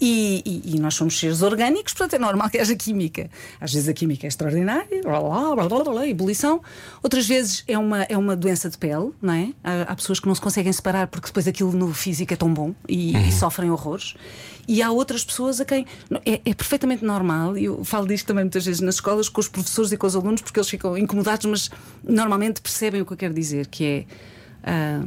E, 0.00 0.42
e- 0.46 0.76
e 0.76 0.80
nós 0.80 0.94
somos 0.94 1.18
seres 1.18 1.42
orgânicos, 1.42 1.92
portanto 1.92 2.14
é 2.14 2.18
normal 2.18 2.48
que 2.48 2.58
haja 2.58 2.74
química. 2.74 3.28
Às 3.60 3.72
vezes 3.74 3.88
a 3.88 3.92
química 3.92 4.26
é 4.26 4.28
extraordinária, 4.28 5.02
blá, 5.02 5.20
blá, 5.54 5.68
blá, 5.68 5.84
blá, 5.84 6.06
ebulição. 6.08 6.62
Outras 7.02 7.26
vezes 7.28 7.62
é 7.68 7.76
uma, 7.76 8.04
é 8.04 8.16
uma 8.16 8.34
doença 8.34 8.70
de 8.70 8.78
pele, 8.78 9.10
não 9.20 9.34
é? 9.34 9.52
Há, 9.62 9.82
há 9.92 9.96
pessoas 9.96 10.18
que 10.18 10.26
não 10.26 10.34
se 10.34 10.40
conseguem 10.40 10.72
separar 10.72 11.06
porque 11.08 11.26
depois 11.26 11.46
aquilo 11.46 11.72
no 11.72 11.92
físico 11.92 12.32
é 12.32 12.36
tão 12.36 12.52
bom 12.52 12.74
e, 12.88 13.14
e 13.28 13.32
sofrem 13.32 13.70
horrores. 13.70 14.14
E 14.66 14.82
há 14.82 14.90
outras 14.90 15.24
pessoas 15.24 15.60
a 15.60 15.64
quem 15.64 15.84
é, 16.24 16.40
é 16.44 16.54
perfeitamente 16.54 17.04
normal, 17.04 17.58
e 17.58 17.64
eu 17.64 17.84
falo 17.84 18.06
disto 18.06 18.26
também 18.26 18.44
muitas 18.44 18.64
vezes 18.64 18.80
nas 18.80 18.94
escolas 18.96 19.28
com 19.28 19.40
os 19.40 19.48
professores 19.48 19.90
e 19.90 19.96
com 19.96 20.06
os 20.06 20.14
alunos, 20.14 20.42
porque 20.42 20.60
eles 20.60 20.68
ficam 20.70 20.96
incomodados, 20.96 21.44
mas 21.46 21.70
normalmente 22.04 22.60
percebem 22.60 23.00
o 23.02 23.06
que 23.06 23.12
eu 23.12 23.16
quero 23.16 23.34
dizer, 23.34 23.66
que 23.66 23.84
é. 23.84 24.04
Ah, 24.64 25.04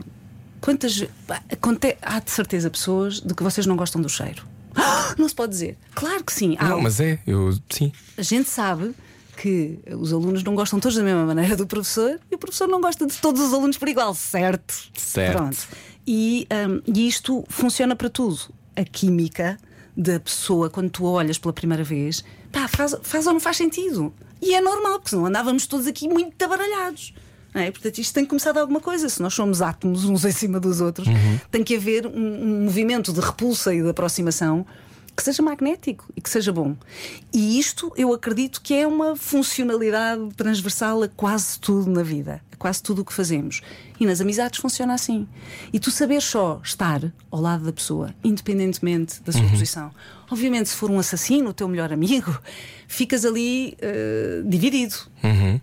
quantas. 0.61 1.03
pá, 1.27 1.41
aconte- 1.51 1.97
há 2.01 2.19
de 2.19 2.31
certeza 2.31 2.69
pessoas 2.69 3.19
de 3.21 3.33
que 3.33 3.43
vocês 3.43 3.65
não 3.65 3.75
gostam 3.75 4.01
do 4.01 4.09
cheiro. 4.09 4.43
Ah, 4.75 5.13
Não 5.19 5.27
se 5.29 5.35
pode 5.35 5.51
dizer. 5.51 5.77
Claro 5.93 6.23
que 6.23 6.33
sim. 6.33 6.55
Há- 6.59 6.69
Não, 6.69 6.81
mas 6.81 6.99
é, 6.99 7.19
eu 7.27 7.53
sim. 7.69 7.91
a 8.17 8.21
gente 8.21 8.49
sabe 8.49 8.95
que 9.37 9.79
os 9.99 10.11
alunos 10.13 10.43
não 10.43 10.55
gostam 10.55 10.79
todos 10.79 10.97
da 10.97 11.03
mesma 11.03 11.25
maneira 11.25 11.55
do 11.55 11.65
professor 11.67 12.19
e 12.31 12.35
o 12.35 12.37
professor 12.37 12.67
não 12.67 12.79
gosta 12.81 13.05
de 13.05 13.15
todos 13.17 13.41
os 13.41 13.53
alunos 13.53 13.77
por 13.77 13.87
igual, 13.87 14.13
certo? 14.15 14.73
Certo. 14.95 15.37
Pronto. 15.37 15.57
E, 16.07 16.47
hum, 16.69 16.81
e 16.87 17.07
isto 17.07 17.43
funciona 17.49 17.95
para 17.95 18.09
tudo. 18.09 18.39
A 18.75 18.83
química 18.83 19.57
da 19.95 20.19
pessoa, 20.19 20.69
quando 20.69 20.89
tu 20.89 21.05
olhas 21.05 21.37
pela 21.37 21.53
primeira 21.53 21.83
vez, 21.83 22.23
pá, 22.51 22.67
faz, 22.67 22.95
faz 23.03 23.27
ou 23.27 23.33
não 23.33 23.39
faz 23.39 23.57
sentido. 23.57 24.11
E 24.41 24.53
é 24.55 24.61
normal, 24.61 24.93
porque 24.93 25.11
senão 25.11 25.25
andávamos 25.27 25.65
todos 25.67 25.85
aqui 25.87 26.07
muito 26.07 26.41
abaralhados. 26.43 27.13
É? 27.53 27.69
Portanto, 27.69 27.99
isto 27.99 28.13
tem 28.13 28.23
que 28.23 28.29
começar 28.29 28.51
de 28.51 28.59
alguma 28.59 28.79
coisa. 28.79 29.07
Se 29.07 29.21
nós 29.21 29.33
somos 29.33 29.61
átomos 29.61 30.05
uns 30.05 30.25
em 30.25 30.31
cima 30.31 30.59
dos 30.59 30.81
outros, 30.81 31.07
tem 31.51 31.63
que 31.63 31.75
haver 31.75 32.07
um, 32.07 32.11
um 32.11 32.63
movimento 32.63 33.13
de 33.13 33.19
repulsa 33.19 33.73
e 33.73 33.81
de 33.81 33.89
aproximação 33.89 34.65
que 35.15 35.23
seja 35.23 35.43
magnético 35.43 36.05
e 36.15 36.21
que 36.21 36.29
seja 36.29 36.51
bom. 36.51 36.75
E 37.31 37.59
isto 37.59 37.91
eu 37.95 38.13
acredito 38.13 38.61
que 38.61 38.73
é 38.73 38.87
uma 38.87 39.15
funcionalidade 39.15 40.33
transversal 40.35 41.03
a 41.03 41.07
quase 41.07 41.59
tudo 41.59 41.89
na 41.89 42.01
vida, 42.01 42.41
a 42.51 42.55
quase 42.55 42.81
tudo 42.81 43.03
o 43.03 43.05
que 43.05 43.13
fazemos. 43.13 43.61
E 43.99 44.05
nas 44.05 44.19
amizades 44.19 44.59
funciona 44.59 44.93
assim. 44.93 45.27
E 45.71 45.79
tu 45.79 45.91
saber 45.91 46.21
só 46.21 46.59
estar 46.63 47.01
ao 47.29 47.39
lado 47.39 47.63
da 47.63 47.71
pessoa, 47.71 48.13
independentemente 48.23 49.21
da 49.21 49.31
sua 49.31 49.47
posição. 49.49 49.91
Obviamente, 50.34 50.69
se 50.69 50.75
for 50.75 50.89
um 50.89 50.97
assassino, 50.97 51.49
o 51.49 51.53
teu 51.53 51.67
melhor 51.67 51.93
amigo, 51.93 52.36
ficas 52.88 53.23
ali 53.23 53.77
eh, 53.79 54.41
dividido. 54.43 54.95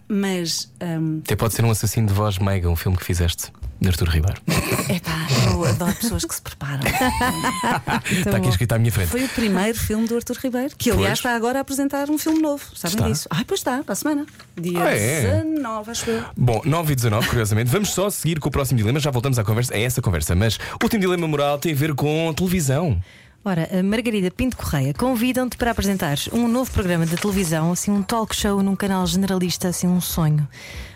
Mas 0.09 0.73
hum, 0.81 1.21
Até 1.25 1.35
pode 1.35 1.55
ser 1.55 1.65
um 1.65 1.71
assassino 1.73 2.07
de 2.07 2.15
voz 2.15 2.39
meiga, 2.39 2.71
um 2.71 2.77
filme 2.77 2.97
que 2.97 3.05
fizeste, 3.05 3.53
de 3.81 3.89
Artur 3.89 4.09
Ribeiro. 4.09 4.41
epá, 4.95 5.27
eu 5.53 5.65
adoro 5.65 5.93
pessoas 5.97 6.25
que 6.25 6.35
se 6.37 6.41
preparam. 6.41 6.81
Está 8.11 8.37
aqui 8.37 8.49
escrito 8.49 8.73
à 8.73 8.79
minha 8.79 8.93
frente. 8.93 9.09
Foi 9.09 9.25
o 9.25 9.29
primeiro 9.31 9.77
filme 9.77 10.07
do 10.07 10.15
Arthur 10.15 10.37
Ribeiro, 10.41 10.73
que 10.79 10.89
aliás 10.91 11.09
Pois. 11.09 11.19
está 11.19 11.35
agora 11.35 11.59
a 11.59 11.63
apresentar 11.63 12.09
um 12.09 12.17
filme 12.17 12.41
novo. 12.41 12.65
Sabem 12.77 12.97
Está? 12.97 13.09
disso? 13.09 13.29
Ah, 13.29 13.43
pois 13.47 13.59
está, 13.61 13.83
para 13.83 13.93
a 13.93 13.97
semana. 13.97 14.25
Dia 14.57 14.83
Ah, 14.85 14.91
é? 14.95 15.43
19, 15.43 15.91
acho 15.91 16.11
eu. 16.11 16.25
Bom, 16.37 16.63
9 16.65 16.93
e 16.93 16.97
19, 16.97 17.27
curiosamente, 17.29 17.71
vamos 17.71 17.91
só 17.91 18.09
seguir 18.09 18.39
com 18.39 18.49
o 18.49 18.53
próximo 18.53 18.79
dilema. 18.79 19.01
Já 19.01 19.11
voltamos 19.11 19.37
à 19.37 19.43
conversa, 19.45 19.75
a 19.75 19.79
essa 19.81 20.01
conversa. 20.01 20.35
Mas 20.37 20.57
o 20.81 20.85
último 20.85 21.01
dilema 21.01 21.27
moral 21.27 21.59
tem 21.59 21.73
a 21.73 21.77
ver 21.77 21.93
com 21.95 22.33
televisão. 22.35 23.01
Ora, 23.43 23.69
a 23.73 23.83
Margarida 23.83 24.31
Pinto 24.31 24.57
Correia 24.57 24.93
convidam-te 24.93 25.57
para 25.57 25.71
apresentares 25.71 26.29
um 26.31 26.47
novo 26.47 26.71
programa 26.71 27.07
de 27.07 27.17
televisão, 27.17 27.73
assim 27.73 27.91
um 27.91 28.03
talk 28.03 28.37
show 28.37 28.63
num 28.63 28.77
canal 28.77 29.07
generalista, 29.07 29.69
assim 29.69 29.87
um 29.87 30.01
sonho. 30.01 30.47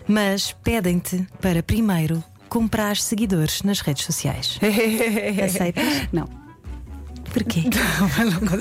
Mas 0.07 0.55
pedem-te 0.63 1.25
para 1.41 1.63
primeiro 1.63 2.23
comprar 2.47 2.97
seguidores 2.97 3.63
nas 3.63 3.79
redes 3.79 4.05
sociais. 4.05 4.59
Aceitas? 5.43 5.83
Não. 6.13 6.29
Porquê? 7.33 7.63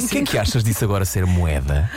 O 0.03 0.09
que 0.09 0.19
é 0.19 0.23
que 0.23 0.39
achas 0.39 0.65
disso 0.65 0.83
agora 0.85 1.05
ser 1.05 1.27
moeda, 1.27 1.91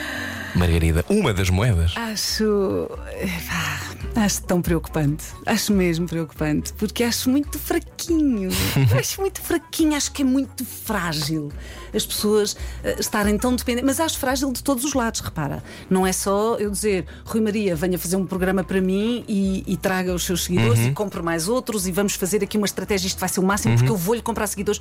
Margarida? 0.54 1.04
Uma 1.08 1.32
das 1.32 1.48
moedas? 1.48 1.94
Acho. 1.96 2.90
epá, 3.18 3.80
acho 4.14 4.42
tão 4.42 4.60
preocupante. 4.60 5.26
Acho 5.46 5.72
mesmo 5.72 6.06
preocupante. 6.06 6.72
Porque 6.74 7.02
acho 7.04 7.30
muito 7.30 7.58
fraquinho. 7.58 8.50
acho 8.98 9.20
muito 9.20 9.40
fraquinho. 9.40 9.94
Acho 9.94 10.12
que 10.12 10.22
é 10.22 10.24
muito 10.24 10.64
frágil 10.64 11.50
as 11.94 12.04
pessoas 12.04 12.56
eh, 12.82 12.96
estarem 12.98 13.38
tão 13.38 13.54
dependentes. 13.54 13.86
Mas 13.86 14.00
acho 14.00 14.18
frágil 14.18 14.52
de 14.52 14.62
todos 14.62 14.84
os 14.84 14.94
lados, 14.94 15.20
repara. 15.20 15.62
Não 15.88 16.06
é 16.06 16.12
só 16.12 16.56
eu 16.56 16.70
dizer, 16.70 17.06
Rui 17.24 17.40
Maria, 17.40 17.74
venha 17.74 17.98
fazer 17.98 18.16
um 18.16 18.26
programa 18.26 18.62
para 18.64 18.80
mim 18.80 19.24
e, 19.28 19.64
e 19.66 19.76
traga 19.76 20.14
os 20.14 20.24
seus 20.24 20.44
seguidores 20.44 20.86
e 20.86 20.90
compre 20.92 21.22
mais 21.22 21.48
outros 21.48 21.86
e 21.86 21.92
vamos 21.92 22.14
fazer 22.14 22.42
aqui 22.42 22.56
uma 22.56 22.66
estratégia. 22.66 23.06
Isto 23.06 23.18
vai 23.18 23.28
ser 23.28 23.40
o 23.40 23.44
máximo 23.44 23.76
porque 23.76 23.90
eu 23.90 23.96
vou-lhe 23.96 24.22
comprar 24.22 24.46
seguidores. 24.46 24.80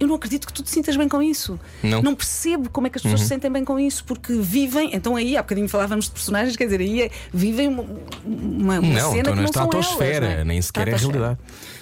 Eu 0.00 0.06
não 0.06 0.14
acredito 0.14 0.46
que 0.46 0.52
tu 0.52 0.62
te 0.62 0.70
sintas 0.70 0.96
bem 0.96 1.08
com 1.08 1.20
isso. 1.22 1.58
Não. 1.82 2.00
não 2.02 2.14
percebo 2.14 2.70
como 2.70 2.86
é 2.86 2.90
que 2.90 2.98
as 2.98 3.02
pessoas 3.02 3.22
se 3.22 3.26
sentem 3.28 3.50
bem 3.50 3.64
com 3.64 3.78
isso, 3.80 4.04
porque 4.04 4.32
vivem. 4.34 4.94
Então 4.94 5.16
aí, 5.16 5.36
há 5.36 5.42
bocadinho 5.42 5.68
falávamos 5.68 6.04
de 6.06 6.12
personagens, 6.12 6.56
quer 6.56 6.64
dizer, 6.66 6.80
aí 6.80 7.02
é- 7.02 7.10
vivem 7.32 7.68
uma, 7.68 7.82
uma, 8.24 8.78
uma 8.78 8.80
Não, 8.80 9.10
cena 9.12 9.18
estou 9.30 9.34
que 9.34 9.40
não 9.40 9.52
são 9.52 9.64
estratosfera, 9.64 10.26
elas, 10.26 10.34
não 10.36 10.40
é? 10.42 10.44
nem 10.44 10.62
sequer 10.62 10.88
é 10.88 10.94
a 10.94 10.96
realidade. 10.96 11.38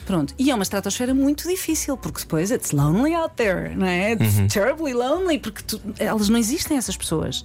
Pronto, 0.07 0.35
e 0.39 0.51
é 0.51 0.55
uma 0.55 0.63
estratosfera 0.63 1.13
muito 1.13 1.49
difícil, 1.49 1.97
porque 1.97 2.21
depois 2.21 2.51
it's 2.51 2.71
lonely 2.71 3.13
out 3.15 3.35
there, 3.37 3.75
não 3.77 3.87
é? 3.87 4.13
It's 4.13 4.39
Uhum. 4.39 4.47
terribly 4.49 4.95
lonely, 4.95 5.39
porque 5.39 5.63
tu- 5.63 5.81
elas 5.99 6.29
não 6.29 6.39
existem, 6.39 6.77
essas 6.79 6.97
pessoas. 6.97 7.45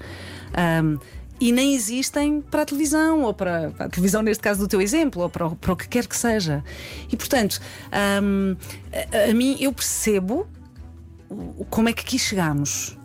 Ahm, 0.53 0.97
e 1.39 1.51
nem 1.51 1.73
existem 1.73 2.39
para 2.39 2.61
a 2.61 2.65
televisão, 2.65 3.23
ou 3.23 3.33
para, 3.33 3.71
para 3.71 3.87
a 3.87 3.89
televisão, 3.89 4.21
neste 4.21 4.43
caso 4.43 4.59
do 4.59 4.67
teu 4.67 4.79
exemplo, 4.79 5.23
ou 5.23 5.29
para 5.29 5.47
o, 5.47 5.55
para 5.55 5.73
o 5.73 5.75
que 5.75 5.87
quer 5.87 6.05
que 6.05 6.15
seja. 6.15 6.63
E 7.11 7.17
portanto, 7.17 7.59
ahm, 7.91 8.55
a, 8.93 9.31
a 9.31 9.33
mim, 9.33 9.57
eu 9.59 9.73
percebo 9.73 10.45
como 11.69 11.89
é 11.89 11.93
que 11.93 12.01
aqui 12.01 12.19
chegámos, 12.19 12.97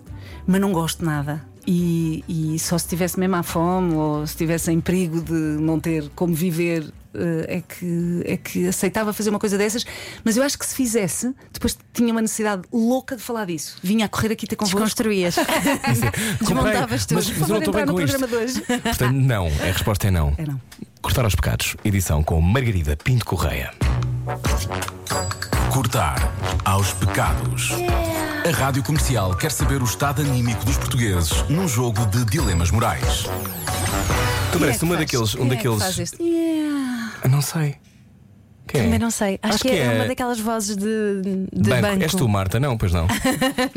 mas 0.47 0.61
não 0.61 0.73
gosto 0.73 1.05
nada. 1.05 1.45
E, 1.69 2.23
e 2.29 2.59
só 2.61 2.79
se 2.79 2.85
estivesse 2.85 3.19
mesmo 3.19 3.35
à 3.35 3.43
fome 3.43 3.95
ou 3.95 4.25
se 4.25 4.35
estivesse 4.35 4.71
em 4.71 4.81
perigo 4.81 5.21
de 5.21 5.33
não 5.33 5.81
ter 5.81 6.09
como 6.15 6.33
viver. 6.33 6.85
eh, 7.13 7.57
É 7.57 7.61
que, 7.61 8.23
é 8.25 8.37
que 8.37 8.69
aceitava 8.69 9.13
fazer 9.13 9.31
uma 9.31 9.39
coisa 9.41 9.59
dessas, 9.59 9.85
mas 10.25 10.37
eu 10.37 10.45
acho 10.45 10.57
que 10.57 10.65
se 10.65 10.77
fizesse, 10.77 11.35
depois 11.53 11.77
tinha 11.93 12.13
uma 12.13 12.21
necessidade 12.23 12.63
louca 12.73 13.17
de 13.17 13.23
falar 13.23 13.47
disso. 13.47 13.79
Vinha 13.83 14.07
a 14.07 14.09
correr 14.09 14.31
aqui 14.33 14.47
ter 14.47 14.55
convosco. 14.55 14.79
Desconstruías. 14.79 15.35
Desmontavas 16.41 17.05
tudo. 17.07 17.17
Mas, 17.17 17.31
mas 17.37 17.41
eu 17.41 17.49
não 17.49 17.59
estou 17.59 17.75
bem 17.75 17.87
com 17.87 18.01
isto. 18.01 18.19
Portanto, 18.83 19.13
não. 19.13 19.47
A 19.49 19.65
resposta 19.73 20.07
é 20.07 20.11
não. 20.13 20.35
É 20.39 20.47
não. 20.47 20.61
Cortar 21.03 21.25
aos 21.25 21.35
pecados. 21.35 21.77
Edição 21.85 22.23
com 22.23 22.41
Margarida 22.41 22.97
Pinto 22.97 23.25
Correia. 23.25 23.73
Cortar 25.77 26.33
aos 26.65 26.95
pecados. 26.95 27.73
A 28.47 28.51
Rádio 28.51 28.83
Comercial 28.83 29.37
quer 29.37 29.53
saber 29.53 29.83
o 29.83 29.85
estado 29.85 30.23
anímico 30.23 30.65
dos 30.65 30.79
portugueses 30.79 31.45
num 31.51 31.69
jogo 31.69 32.07
de 32.07 32.25
dilemas 32.25 32.71
morais. 32.71 33.25
Tu 34.53 34.57
é 34.57 34.59
pareces 34.59 34.79
que 34.79 34.85
uma 34.87 34.95
faz? 34.95 35.07
daqueles. 35.07 35.35
Um 35.35 35.39
Quem 35.41 35.47
é 35.47 35.51
que 35.51 35.57
daqueles. 35.57 35.83
faz 35.83 35.99
este? 35.99 36.23
Yeah. 36.23 37.13
Eu 37.25 37.29
não 37.29 37.43
sei. 37.43 37.77
Quem 38.77 38.81
é? 38.83 38.85
Também 38.85 38.99
não 38.99 39.11
sei. 39.11 39.39
Acho, 39.43 39.59
que, 39.59 39.69
é, 39.71 39.93
uma 39.95 40.07
daquelas 40.07 40.39
vozes 40.41 40.77
de, 40.77 41.23
de 41.53 41.71
banco. 41.71 41.83
banco. 41.83 42.03
És 42.03 42.15
tu, 42.15 42.29
Marta? 42.29 42.61
Não, 42.61 42.77
pois 42.77 42.93
não. 42.93 43.07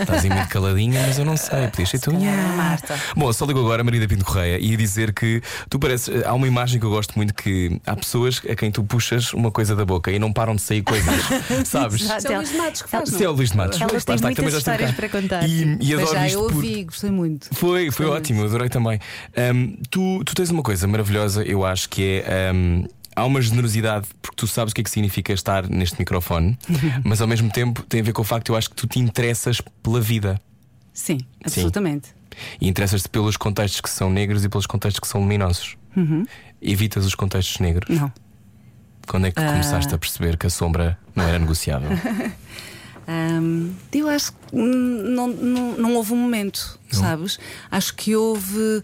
Estás 0.00 0.24
aí 0.24 0.30
muito 0.30 0.48
caladinha, 0.48 1.00
mas 1.06 1.18
eu 1.18 1.24
não 1.24 1.36
sei. 1.36 1.68
Podias 1.68 1.90
ser 1.90 1.98
tu. 2.00 2.12
Marta. 2.12 2.98
Bom, 3.16 3.32
só 3.32 3.44
ligo 3.44 3.60
agora 3.60 3.82
a 3.82 3.84
Marida 3.84 4.06
Pinto 4.08 4.24
Correia 4.24 4.58
e 4.58 4.70
ia 4.70 4.76
dizer 4.76 5.12
que 5.12 5.42
tu 5.68 5.78
pareces. 5.78 6.24
Há 6.24 6.32
uma 6.34 6.46
imagem 6.46 6.78
que 6.80 6.86
eu 6.86 6.90
gosto 6.90 7.14
muito 7.16 7.34
que 7.34 7.80
há 7.86 7.94
pessoas 7.96 8.40
a 8.48 8.54
quem 8.54 8.70
tu 8.70 8.82
puxas 8.84 9.32
uma 9.32 9.50
coisa 9.50 9.74
da 9.76 9.84
boca 9.84 10.10
e 10.10 10.18
não 10.18 10.32
param 10.32 10.54
de 10.54 10.62
sair 10.62 10.82
coisas. 10.82 11.14
Sabes? 11.64 12.02
Exato. 12.02 12.18
Isso 12.18 12.28
é 12.32 12.36
o 12.36 12.38
Luís 12.40 12.56
Matos 12.56 12.82
que 12.82 12.88
faz, 12.88 13.08
Se 13.08 13.24
é 13.24 13.28
o 13.28 13.32
Luís 13.32 13.50
de 13.50 13.56
Matos. 13.56 13.80
Ela 13.80 13.90
Pois, 13.90 14.04
tem 14.04 14.12
lá 14.12 14.16
está, 14.30 14.42
muitas 14.42 14.54
histórias 14.58 14.90
para 14.92 15.08
contar. 15.08 15.48
E, 15.48 15.76
e 15.80 15.94
Mas 15.94 16.02
adoro 16.02 16.12
já 16.12 16.28
eu 16.28 16.40
por- 16.46 16.54
ouvi, 16.54 16.84
gostei 16.84 17.10
muito. 17.10 17.48
Foi, 17.52 17.90
foi 17.90 18.06
ótimo, 18.06 18.44
adorei 18.44 18.68
também. 18.68 18.98
Ahm, 19.36 19.74
tu, 19.90 20.22
tu 20.24 20.34
tens 20.34 20.50
uma 20.50 20.62
coisa 20.62 20.86
maravilhosa, 20.86 21.42
eu 21.44 21.64
acho 21.64 21.88
que 21.88 22.22
é. 22.24 22.50
ahm, 22.50 22.84
há 23.14 23.24
uma 23.24 23.40
generosidade, 23.40 24.06
porque 24.20 24.36
tu 24.36 24.46
sabes 24.46 24.72
o 24.72 24.74
que 24.74 24.80
é 24.80 24.84
que 24.84 24.90
significa 24.90 25.32
estar 25.32 25.68
neste 25.68 25.98
microfone, 25.98 26.58
mas 27.04 27.20
ao 27.20 27.28
mesmo 27.28 27.50
tempo 27.50 27.82
tem 27.82 28.00
a 28.00 28.04
ver 28.04 28.12
com 28.12 28.22
o 28.22 28.24
facto 28.24 28.46
que 28.46 28.50
eu 28.50 28.56
acho 28.56 28.70
que 28.70 28.76
tu 28.76 28.86
te 28.86 28.98
interessas 28.98 29.60
pela 29.82 30.00
vida. 30.00 30.40
Sim, 30.92 31.18
absolutamente. 31.44 32.14
E 32.60 32.68
interessas-te 32.68 33.08
pelos 33.08 33.36
contextos 33.36 33.80
que 33.80 33.90
são 33.90 34.10
negros 34.10 34.44
e 34.44 34.48
pelos 34.48 34.66
contextos 34.66 35.00
que 35.00 35.06
são 35.06 35.20
luminosos. 35.20 35.76
Evitas 36.60 37.04
os 37.04 37.14
contextos 37.14 37.60
negros. 37.60 37.98
Não. 37.98 38.12
Quando 39.06 39.26
é 39.26 39.30
que 39.30 39.40
tu 39.40 39.46
começaste 39.46 39.94
a 39.94 39.98
perceber 39.98 40.36
que 40.36 40.46
a 40.46 40.50
sombra 40.50 40.98
não 41.14 41.24
era 41.24 41.38
negociável? 41.38 41.90
Hum, 43.08 43.74
eu 43.92 44.08
acho 44.08 44.32
que 44.32 44.56
não, 44.56 45.26
não, 45.26 45.72
não 45.72 45.94
houve 45.96 46.12
um 46.12 46.16
momento, 46.16 46.78
sabes? 46.90 47.38
Acho 47.70 47.94
que 47.94 48.14
houve. 48.14 48.80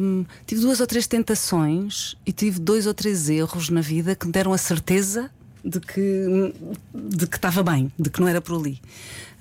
Hum, 0.00 0.24
tive 0.46 0.60
duas 0.60 0.80
ou 0.80 0.86
três 0.86 1.06
tentações 1.06 2.16
e 2.24 2.32
tive 2.32 2.60
dois 2.60 2.86
ou 2.86 2.94
três 2.94 3.28
erros 3.28 3.68
na 3.68 3.80
vida 3.80 4.14
que 4.14 4.26
me 4.26 4.32
deram 4.32 4.52
a 4.52 4.58
certeza 4.58 5.30
de 5.64 5.80
que 5.80 6.54
de 6.94 7.26
que 7.26 7.36
estava 7.36 7.62
bem, 7.62 7.90
de 7.98 8.08
que 8.08 8.20
não 8.20 8.28
era 8.28 8.40
por 8.40 8.58
ali. 8.58 8.80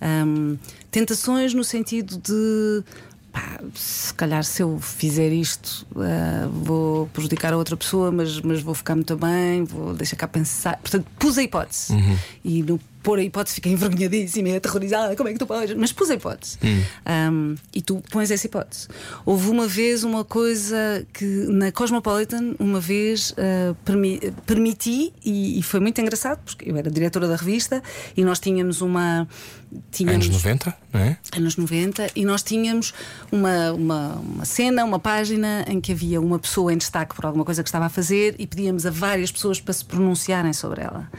Hum, 0.02 0.58
tentações 0.90 1.54
no 1.54 1.64
sentido 1.64 2.18
de 2.18 2.84
pá, 3.32 3.60
se 3.74 4.14
calhar 4.14 4.44
se 4.44 4.64
eu 4.64 4.80
fizer 4.80 5.32
isto 5.32 5.86
uh, 5.92 6.50
vou 6.50 7.08
prejudicar 7.08 7.54
a 7.54 7.58
outra 7.58 7.78
pessoa, 7.78 8.12
mas, 8.12 8.40
mas 8.42 8.62
vou 8.62 8.74
ficar 8.74 8.96
muito 8.96 9.16
bem, 9.16 9.64
vou 9.64 9.94
deixar 9.94 10.16
cá 10.16 10.28
pensar. 10.28 10.78
Portanto, 10.78 11.06
pus 11.20 11.38
a 11.38 11.44
hipótese. 11.44 11.94
Uhum. 11.94 12.18
E 12.44 12.64
no 12.64 12.80
pôr 13.06 13.20
a 13.20 13.24
hipótese 13.24 13.56
fiquei 13.56 13.72
envergonhadíssima 13.72 14.50
e 14.50 14.56
aterrorizada. 14.56 15.16
Como 15.16 15.30
é 15.30 15.34
que 15.34 15.38
tu 15.38 15.46
podes? 15.46 15.78
Mas 15.78 15.94
pus 15.94 16.10
a 16.10 16.16
hipótese. 16.16 16.58
Hum. 16.64 16.82
Um, 17.32 17.56
e 17.74 17.82
tu 17.82 18.02
pões 18.10 18.32
essa 18.32 18.48
hipótese. 18.48 18.88
Houve 19.24 19.50
uma 19.50 19.68
vez 19.68 20.04
uma 20.04 20.26
coisa 20.26 21.06
que 21.14 21.24
na 21.24 21.72
Cosmopolitan, 21.72 22.56
uma 22.58 22.80
vez 22.80 23.32
uh, 23.32 23.76
permi 23.86 24.20
permiti, 24.48 25.14
e, 25.24 25.60
e, 25.60 25.62
foi 25.62 25.80
muito 25.80 26.02
engraçado, 26.02 26.40
porque 26.44 26.70
eu 26.70 26.76
era 26.76 26.90
diretora 26.90 27.28
da 27.28 27.36
revista 27.36 27.84
e 28.18 28.26
nós 28.26 28.40
tínhamos 28.40 28.82
uma. 28.82 29.28
Tínhamos, 29.92 30.26
anos 30.26 30.44
90, 30.44 30.78
não 30.94 31.00
é? 31.02 31.18
Anos 31.36 31.58
90, 31.58 32.08
e 32.16 32.26
nós 32.26 32.42
tínhamos 32.42 32.94
uma, 33.32 33.72
uma, 33.74 34.16
uma 34.16 34.46
cena, 34.46 34.84
uma 34.84 35.00
página 35.00 35.66
em 35.68 35.80
que 35.80 35.92
havia 35.92 36.20
uma 36.20 36.40
pessoa 36.40 36.74
em 36.74 36.78
destaque 36.78 37.14
por 37.14 37.26
alguma 37.26 37.46
coisa 37.46 37.62
que 37.62 37.70
estava 37.70 37.86
a 37.86 37.90
fazer 37.90 38.36
e 38.40 38.48
pedíamos 38.48 38.86
a 38.86 38.90
várias 38.90 39.32
pessoas 39.32 39.60
para 39.60 39.74
se 39.74 39.86
pronunciarem 39.86 40.54
sobre 40.54 40.82
ela. 40.82 41.10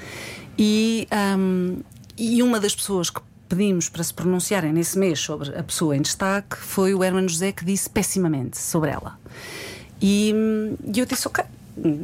E, 0.59 1.07
um, 1.39 1.79
e 2.17 2.43
uma 2.43 2.59
das 2.59 2.75
pessoas 2.75 3.11
que 3.11 3.21
pedimos 3.49 3.89
para 3.89 4.03
se 4.03 4.13
pronunciarem 4.13 4.73
nesse 4.73 4.99
mês 4.99 5.21
sobre 5.21 5.57
a 5.57 5.63
pessoa 5.63 5.97
em 5.97 6.03
destaque 6.03 6.57
foi 6.57 6.95
o 6.95 7.05
Hermano 7.05 7.29
José 7.29 7.53
que 7.53 7.65
disse 7.65 7.89
pessimamente 7.89 8.59
sobre 8.59 8.91
ela. 8.91 9.19
E, 10.01 10.35
e 10.95 10.99
eu 10.99 11.07
disse, 11.07 11.27
ok. 11.27 11.45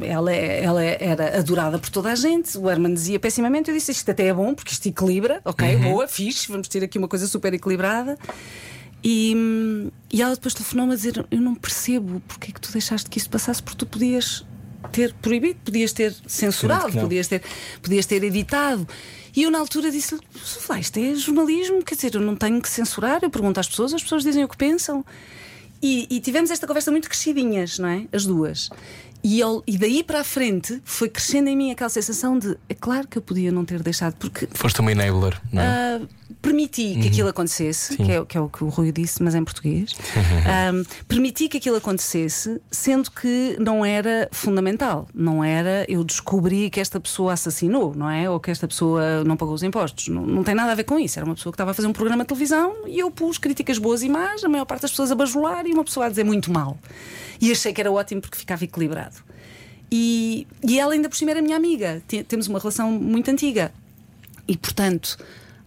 Ela, 0.01 0.31
ela 0.31 0.83
era 0.83 1.39
adorada 1.39 1.79
por 1.79 1.89
toda 1.89 2.11
a 2.11 2.15
gente, 2.15 2.55
o 2.59 2.69
Herman 2.69 2.93
dizia 2.93 3.19
pessimamente. 3.19 3.71
Eu 3.71 3.75
disse 3.75 3.91
isto 3.91 4.11
até 4.11 4.27
é 4.27 4.33
bom 4.33 4.53
porque 4.53 4.71
isto 4.71 4.87
equilibra, 4.87 5.41
ok, 5.43 5.75
uhum. 5.75 5.81
boa, 5.81 6.07
fixe, 6.07 6.47
vamos 6.47 6.67
ter 6.67 6.83
aqui 6.83 6.99
uma 6.99 7.07
coisa 7.07 7.25
super 7.25 7.51
equilibrada. 7.55 8.15
E, 9.03 9.35
e 10.11 10.21
ela 10.21 10.35
depois 10.35 10.53
telefonou-me 10.53 10.93
a 10.93 10.95
dizer: 10.95 11.25
Eu 11.29 11.41
não 11.41 11.55
percebo 11.55 12.21
porque 12.27 12.51
é 12.51 12.53
que 12.53 12.61
tu 12.61 12.71
deixaste 12.71 13.09
que 13.09 13.17
isso 13.17 13.29
passasse, 13.31 13.63
porque 13.63 13.79
tu 13.79 13.87
podias 13.87 14.45
ter 14.91 15.13
proibido, 15.13 15.59
podias 15.63 15.91
ter 15.93 16.15
censurado, 16.27 16.91
podias 16.93 17.27
ter, 17.27 17.41
podias 17.81 18.05
ter 18.05 18.23
editado. 18.23 18.87
E 19.35 19.43
eu, 19.43 19.51
na 19.51 19.59
altura, 19.59 19.89
disse-lhe: 19.89 20.21
isto 20.79 20.99
é 20.99 21.15
jornalismo, 21.15 21.83
quer 21.83 21.95
dizer, 21.95 22.15
eu 22.15 22.21
não 22.21 22.35
tenho 22.35 22.61
que 22.61 22.69
censurar, 22.69 23.19
eu 23.23 23.29
pergunto 23.29 23.59
às 23.59 23.67
pessoas, 23.67 23.93
as 23.93 24.03
pessoas 24.03 24.23
dizem 24.23 24.43
o 24.43 24.47
que 24.47 24.57
pensam. 24.57 25.03
E, 25.81 26.07
e 26.09 26.19
tivemos 26.21 26.49
esta 26.49 26.65
conversa 26.65 26.91
muito 26.91 27.09
crescidinhas, 27.09 27.77
não 27.77 27.89
é? 27.89 28.07
As 28.13 28.25
duas. 28.25 28.69
E, 29.23 29.39
eu, 29.39 29.63
e 29.65 29.77
daí 29.77 30.03
para 30.03 30.19
a 30.19 30.23
frente 30.23 30.81
foi 30.83 31.07
crescendo 31.07 31.47
em 31.47 31.55
mim 31.55 31.71
aquela 31.71 31.89
sensação 31.89 32.37
de 32.37 32.57
é 32.67 32.73
claro 32.73 33.07
que 33.07 33.17
eu 33.17 33.21
podia 33.21 33.51
não 33.51 33.63
ter 33.63 33.81
deixado, 33.81 34.15
porque. 34.15 34.47
Foste 34.53 34.81
uma 34.81 34.91
enabler, 34.91 35.39
não 35.51 35.61
é? 35.61 35.99
Uh, 36.01 36.07
permiti 36.41 36.93
uhum. 36.95 37.01
que 37.01 37.07
aquilo 37.07 37.29
acontecesse, 37.29 37.95
que 37.95 38.11
é, 38.11 38.25
que 38.25 38.37
é, 38.37 38.41
o 38.41 38.49
que 38.49 38.65
o 38.65 38.67
Rui 38.67 38.91
disse, 38.91 39.23
mas 39.23 39.33
em 39.33 39.43
português. 39.43 39.93
Uhum. 40.15 40.43
Um, 40.53 40.83
permiti 41.07 41.47
que 41.47 41.57
aquilo 41.57 41.77
acontecesse, 41.77 42.61
sendo 42.69 43.09
que 43.09 43.57
não 43.59 43.83
era 43.83 44.29
fundamental. 44.31 45.07
Não 45.13 45.43
era 45.43 45.85
eu 45.89 46.03
descobri 46.03 46.69
que 46.69 46.79
esta 46.79 46.99
pessoa 46.99 47.33
assassinou, 47.33 47.93
não 47.95 48.09
é? 48.09 48.29
Ou 48.29 48.39
que 48.39 48.51
esta 48.51 48.67
pessoa 48.67 49.23
não 49.23 49.35
pagou 49.35 49.53
os 49.53 49.63
impostos. 49.63 50.09
Não, 50.09 50.25
não 50.25 50.43
tem 50.43 50.53
nada 50.53 50.71
a 50.71 50.75
ver 50.75 50.83
com 50.83 50.99
isso. 50.99 51.17
Era 51.17 51.25
uma 51.25 51.35
pessoa 51.35 51.51
que 51.51 51.55
estava 51.55 51.71
a 51.71 51.73
fazer 51.73 51.87
um 51.87 51.93
programa 51.93 52.23
de 52.23 52.27
televisão 52.27 52.87
e 52.87 52.99
eu 52.99 53.09
pus 53.09 53.37
críticas 53.37 53.77
boas 53.77 54.03
e 54.03 54.09
más, 54.09 54.43
a 54.43 54.49
maior 54.49 54.65
parte 54.65 54.81
das 54.81 54.91
pessoas 54.91 55.11
a 55.11 55.15
bajular 55.15 55.65
e 55.65 55.73
uma 55.73 55.83
pessoa 55.83 56.05
a 56.05 56.09
dizer 56.09 56.23
muito 56.23 56.51
mal. 56.51 56.77
E 57.39 57.51
achei 57.51 57.73
que 57.73 57.81
era 57.81 57.91
ótimo 57.91 58.21
porque 58.21 58.37
ficava 58.37 58.63
equilibrado. 58.63 59.15
E, 59.91 60.47
e 60.67 60.79
ela 60.79 60.93
ainda 60.93 61.07
por 61.07 61.15
cima 61.15 61.31
era 61.31 61.41
minha 61.41 61.55
amiga, 61.55 62.01
temos 62.27 62.47
uma 62.47 62.59
relação 62.59 62.91
muito 62.91 63.29
antiga. 63.29 63.71
E 64.47 64.57
portanto, 64.57 65.17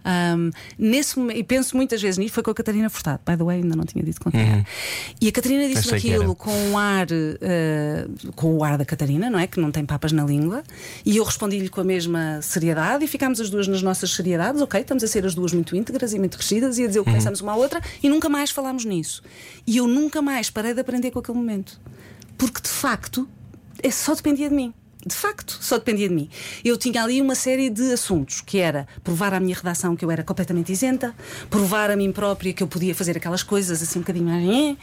um, 0.07 0.51
nesse 0.79 1.19
e 1.19 1.43
penso 1.43 1.75
muitas 1.75 2.01
vezes 2.01 2.17
nisso, 2.17 2.33
foi 2.33 2.41
com 2.41 2.51
a 2.51 2.53
Catarina 2.53 2.89
Furtado, 2.89 3.19
by 3.25 3.35
the 3.35 3.43
way, 3.43 3.57
ainda 3.57 3.75
não 3.75 3.83
tinha 3.83 4.03
dito 4.03 4.21
com 4.21 4.31
quem 4.31 4.41
uhum. 4.41 4.63
E 5.19 5.27
a 5.27 5.31
Catarina 5.31 5.67
disse 5.67 5.93
aquilo 5.93 6.33
com 6.33 6.51
um 6.51 6.77
ar, 6.77 7.07
uh, 7.07 8.31
com 8.33 8.55
o 8.55 8.63
ar 8.63 8.77
da 8.77 8.85
Catarina, 8.85 9.29
não 9.29 9.37
é? 9.37 9.47
Que 9.47 9.59
não 9.59 9.71
tem 9.71 9.85
papas 9.85 10.11
na 10.13 10.23
língua, 10.23 10.63
e 11.05 11.17
eu 11.17 11.23
respondi-lhe 11.23 11.67
com 11.67 11.81
a 11.81 11.83
mesma 11.83 12.41
seriedade 12.41 13.03
e 13.03 13.07
ficámos 13.07 13.41
as 13.41 13.49
duas 13.49 13.67
nas 13.67 13.81
nossas 13.81 14.11
seriedades, 14.11 14.61
ok, 14.61 14.79
estamos 14.79 15.03
a 15.03 15.07
ser 15.07 15.25
as 15.25 15.35
duas 15.35 15.51
muito 15.53 15.75
íntegras 15.75 16.13
e 16.13 16.19
muito 16.19 16.37
crescidas 16.37 16.77
e 16.77 16.83
a 16.83 16.87
dizer 16.87 16.99
o 16.99 17.03
que 17.03 17.09
uhum. 17.09 17.15
pensamos 17.15 17.41
uma 17.41 17.51
à 17.51 17.55
outra, 17.55 17.81
e 18.01 18.07
nunca 18.07 18.29
mais 18.29 18.49
falámos 18.49 18.85
nisso. 18.85 19.21
E 19.65 19.77
eu 19.77 19.87
nunca 19.87 20.21
mais 20.21 20.49
parei 20.49 20.73
de 20.73 20.79
aprender 20.79 21.11
com 21.11 21.19
aquele 21.19 21.37
momento. 21.37 21.79
Porque 22.37 22.61
de 22.61 22.69
facto, 22.69 23.27
é 23.81 23.91
só 23.91 24.15
dependia 24.15 24.47
de 24.47 24.55
mim 24.55 24.73
de 25.07 25.15
facto, 25.15 25.57
só 25.61 25.77
dependia 25.77 26.07
de 26.07 26.13
mim. 26.13 26.29
Eu 26.63 26.77
tinha 26.77 27.03
ali 27.03 27.21
uma 27.21 27.35
série 27.35 27.69
de 27.69 27.93
assuntos, 27.93 28.41
que 28.41 28.59
era 28.59 28.87
provar 29.03 29.33
à 29.33 29.39
minha 29.39 29.55
redação 29.55 29.95
que 29.95 30.03
eu 30.03 30.11
era 30.11 30.23
completamente 30.23 30.71
isenta, 30.71 31.15
provar 31.49 31.89
a 31.89 31.95
mim 31.95 32.11
própria 32.11 32.53
que 32.53 32.61
eu 32.61 32.67
podia 32.67 32.93
fazer 32.93 33.17
aquelas 33.17 33.43
coisas 33.43 33.81
assim 33.81 33.99
um 33.99 34.01
bocadinho 34.01 34.25
mais. 34.25 34.77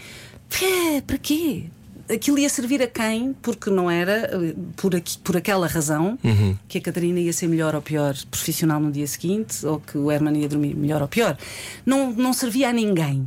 É, 0.63 1.01
para 1.01 1.19
quê? 1.19 1.65
Aquilo 2.09 2.39
ia 2.39 2.49
servir 2.49 2.83
a 2.83 2.87
quem? 2.87 3.35
Porque 3.41 3.71
não 3.71 3.91
era 3.91 4.31
eh, 4.31 4.55
por, 4.77 4.95
aqui, 4.95 5.17
por 5.19 5.39
aquela 5.39 5.67
razão 5.67 6.19
uhum. 6.23 6.55
que 6.69 6.77
a 6.77 6.81
Catarina 6.81 7.19
ia 7.19 7.33
ser 7.33 7.49
melhor 7.49 7.75
ou 7.75 7.81
pior 7.81 8.15
profissional 8.31 8.79
no 8.79 8.93
dia 8.93 9.07
seguinte, 9.07 9.65
ou 9.65 9.81
que 9.81 9.97
o 9.97 10.13
Herman 10.13 10.37
ia 10.37 10.49
dormir 10.49 10.75
melhor 10.75 11.01
ou 11.01 11.09
pior. 11.09 11.37
Não, 11.87 12.13
não 12.13 12.35
servia 12.35 12.69
a 12.69 12.73
ninguém 12.73 13.27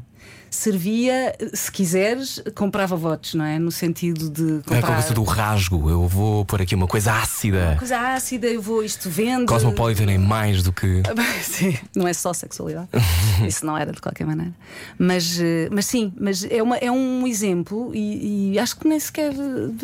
servia, 0.49 1.35
se 1.53 1.71
quiseres, 1.71 2.41
comprava 2.55 2.95
votos, 2.95 3.33
não 3.33 3.45
é? 3.45 3.59
No 3.59 3.71
sentido 3.71 4.29
de. 4.29 4.63
Comprar... 4.63 4.75
É 4.75 4.79
a 4.79 4.95
coisa 4.95 5.13
do 5.13 5.23
rasgo. 5.23 5.89
Eu 5.89 6.07
vou 6.07 6.45
pôr 6.45 6.61
aqui 6.61 6.75
uma 6.75 6.87
coisa 6.87 7.13
ácida. 7.13 7.69
Uma 7.69 7.77
coisa 7.77 7.97
ácida, 7.97 8.47
eu 8.47 8.61
vou, 8.61 8.83
isto 8.83 9.09
vende. 9.09 9.45
Cosmopolitan 9.45 10.11
é 10.11 10.17
mais 10.17 10.63
do 10.63 10.71
que. 10.71 11.01
sim, 11.43 11.77
não 11.95 12.07
é 12.07 12.13
só 12.13 12.33
sexualidade. 12.33 12.89
Isso 13.47 13.65
não 13.65 13.77
era 13.77 13.91
de 13.91 14.01
qualquer 14.01 14.25
maneira. 14.25 14.53
Mas, 14.97 15.39
eh, 15.39 15.69
mas 15.71 15.85
sim, 15.85 16.11
mas 16.19 16.43
é, 16.43 16.61
uma, 16.61 16.77
é 16.77 16.91
um 16.91 17.27
exemplo 17.27 17.91
e, 17.93 18.53
e 18.53 18.59
acho 18.59 18.77
que 18.77 18.87
nem 18.87 18.99
sequer 18.99 19.33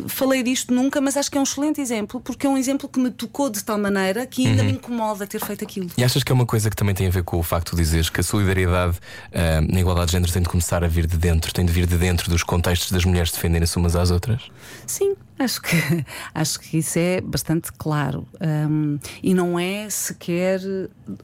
falei 0.07 0.43
disto 0.43 0.73
nunca, 0.73 0.99
mas 1.01 1.17
acho 1.17 1.29
que 1.29 1.37
é 1.37 1.39
um 1.39 1.43
excelente 1.43 1.81
exemplo, 1.81 2.19
porque 2.19 2.47
é 2.47 2.49
um 2.49 2.57
exemplo 2.57 2.87
que 2.87 2.99
me 2.99 3.11
tocou 3.11 3.49
de 3.49 3.63
tal 3.63 3.77
maneira 3.77 4.25
que 4.25 4.47
ainda 4.47 4.61
uhum. 4.61 4.67
me 4.67 4.73
incomoda 4.73 5.27
ter 5.27 5.39
feito 5.39 5.63
aquilo. 5.63 5.89
E 5.97 6.03
achas 6.03 6.23
que 6.23 6.31
é 6.31 6.35
uma 6.35 6.45
coisa 6.45 6.69
que 6.69 6.75
também 6.75 6.95
tem 6.95 7.07
a 7.07 7.09
ver 7.09 7.23
com 7.23 7.37
o 7.37 7.43
facto 7.43 7.75
de 7.75 7.81
dizeres 7.81 8.09
que 8.09 8.19
a 8.19 8.23
solidariedade 8.23 8.97
uh, 8.97 9.71
na 9.73 9.79
igualdade 9.79 10.07
de 10.07 10.11
género 10.13 10.31
tem 10.31 10.41
de 10.41 10.49
começar 10.53 10.83
a 10.83 10.87
vir 10.87 11.07
de 11.07 11.17
dentro, 11.17 11.51
tem 11.51 11.65
de 11.65 11.71
vir 11.71 11.87
de 11.87 11.97
dentro 11.97 12.29
dos 12.29 12.43
contextos 12.43 12.91
das 12.91 13.03
mulheres 13.03 13.31
defenderem-se 13.31 13.75
umas 13.75 13.95
às 13.95 14.11
outras? 14.11 14.51
Sim, 14.85 15.15
acho 15.39 15.59
que, 15.59 15.75
acho 16.31 16.59
que 16.59 16.77
isso 16.77 16.99
é 16.99 17.19
bastante 17.21 17.71
claro. 17.73 18.27
Um, 18.39 18.99
e 19.23 19.33
não 19.33 19.57
é 19.57 19.89
sequer. 19.89 20.61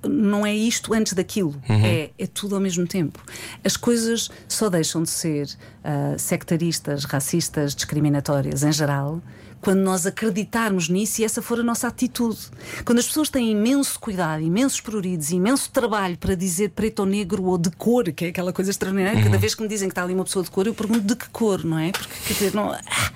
Não 0.03 0.47
é 0.47 0.55
isto 0.55 0.95
antes 0.95 1.13
daquilo. 1.13 1.55
Uhum. 1.69 1.85
É, 1.85 2.09
é 2.17 2.25
tudo 2.25 2.55
ao 2.55 2.61
mesmo 2.61 2.87
tempo. 2.87 3.23
As 3.63 3.77
coisas 3.77 4.31
só 4.47 4.67
deixam 4.67 5.03
de 5.03 5.11
ser 5.11 5.45
uh, 5.45 6.17
sectaristas, 6.17 7.05
racistas, 7.05 7.75
discriminatórias 7.75 8.63
em 8.63 8.71
geral 8.71 9.21
quando 9.61 9.79
nós 9.79 10.05
acreditarmos 10.05 10.89
nisso 10.89 11.21
e 11.21 11.25
essa 11.25 11.41
for 11.41 11.59
a 11.59 11.63
nossa 11.63 11.87
atitude. 11.87 12.39
Quando 12.85 12.99
as 12.99 13.07
pessoas 13.07 13.29
têm 13.29 13.51
imenso 13.51 13.99
cuidado, 13.99 14.41
imensos 14.41 14.81
pruridos, 14.81 15.31
imenso 15.31 15.69
trabalho 15.71 16.17
para 16.17 16.35
dizer 16.35 16.69
preto 16.69 16.99
ou 16.99 17.05
negro 17.05 17.43
ou 17.43 17.57
de 17.57 17.71
cor, 17.71 18.11
que 18.11 18.25
é 18.25 18.27
aquela 18.29 18.53
coisa 18.53 18.71
extraordinária, 18.71 19.17
uhum. 19.17 19.25
cada 19.25 19.37
vez 19.37 19.55
que 19.55 19.61
me 19.61 19.67
dizem 19.67 19.87
que 19.87 19.93
está 19.93 20.03
ali 20.03 20.13
uma 20.13 20.23
pessoa 20.23 20.43
de 20.43 20.51
cor, 20.51 20.67
eu 20.67 20.73
pergunto 20.73 21.01
de 21.01 21.15
que 21.15 21.29
cor, 21.29 21.63
não 21.63 21.77
é? 21.77 21.91
Porque 21.91 22.13
quer 22.27 22.33
dizer, 22.33 22.53
não. 22.53 22.71
Ah, 22.71 23.11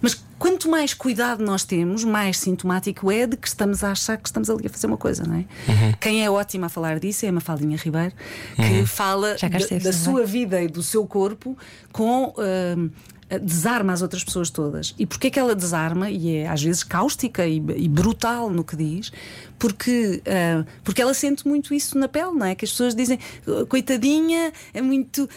mas 0.00 0.22
quanto 0.38 0.68
mais 0.68 0.92
cuidado 0.92 1.44
nós 1.44 1.64
temos, 1.64 2.02
mais 2.02 2.36
sintomático 2.36 3.10
é 3.12 3.26
de 3.26 3.36
que 3.36 3.46
estamos 3.46 3.84
a 3.84 3.92
achar 3.92 4.16
que 4.16 4.28
estamos 4.28 4.50
ali 4.50 4.66
a 4.66 4.70
fazer 4.70 4.88
uma 4.88 4.96
coisa, 4.96 5.22
não 5.24 5.36
é? 5.36 5.38
Uhum. 5.38 5.92
Quem 6.00 6.24
é 6.24 6.30
ótima 6.30 6.66
a 6.66 6.68
falar 6.68 6.98
disso 6.98 7.24
é 7.24 7.28
a 7.28 7.32
Mafaldinha 7.32 7.76
Ribeiro, 7.76 8.12
que 8.56 8.62
uhum. 8.62 8.86
fala 8.86 9.36
da, 9.36 9.78
da 9.78 9.92
sua 9.92 10.24
vida 10.24 10.60
e 10.60 10.66
do 10.66 10.82
seu 10.82 11.06
corpo 11.06 11.56
com 11.92 12.34
uh, 12.36 12.90
desarma 13.38 13.92
as 13.92 14.02
outras 14.02 14.22
pessoas 14.22 14.50
todas. 14.50 14.94
E 14.98 15.06
porquê 15.06 15.30
que 15.30 15.38
ela 15.38 15.54
desarma, 15.54 16.10
e 16.10 16.36
é 16.36 16.48
às 16.48 16.62
vezes 16.62 16.82
cáustica 16.82 17.46
e, 17.46 17.56
e 17.76 17.88
brutal 17.88 18.50
no 18.50 18.64
que 18.64 18.76
diz, 18.76 19.12
porque, 19.58 20.22
uh, 20.26 20.66
porque 20.82 21.00
ela 21.00 21.14
sente 21.14 21.46
muito 21.46 21.72
isso 21.72 21.96
na 21.98 22.08
pele, 22.08 22.32
não 22.32 22.46
é? 22.46 22.54
Que 22.54 22.64
as 22.64 22.70
pessoas 22.70 22.94
dizem, 22.94 23.18
coitadinha, 23.68 24.52
é 24.74 24.82
muito 24.82 25.28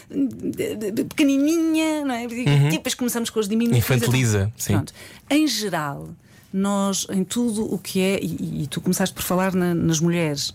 pequenininha, 1.08 2.04
não 2.04 2.14
é? 2.14 2.26
Uhum. 2.26 2.68
E 2.68 2.70
depois 2.70 2.94
começamos 2.94 3.30
com 3.30 3.38
os 3.38 3.48
diminutivos. 3.48 3.90
Infantiliza, 3.90 4.52
sim. 4.56 4.72
Pronto. 4.72 4.92
Em 5.30 5.46
geral, 5.46 6.08
nós, 6.56 7.06
em 7.10 7.22
tudo 7.22 7.70
o 7.70 7.78
que 7.78 8.00
é, 8.00 8.18
e, 8.22 8.62
e 8.62 8.66
tu 8.66 8.80
começaste 8.80 9.14
por 9.14 9.22
falar 9.22 9.54
na, 9.54 9.74
nas 9.74 10.00
mulheres, 10.00 10.54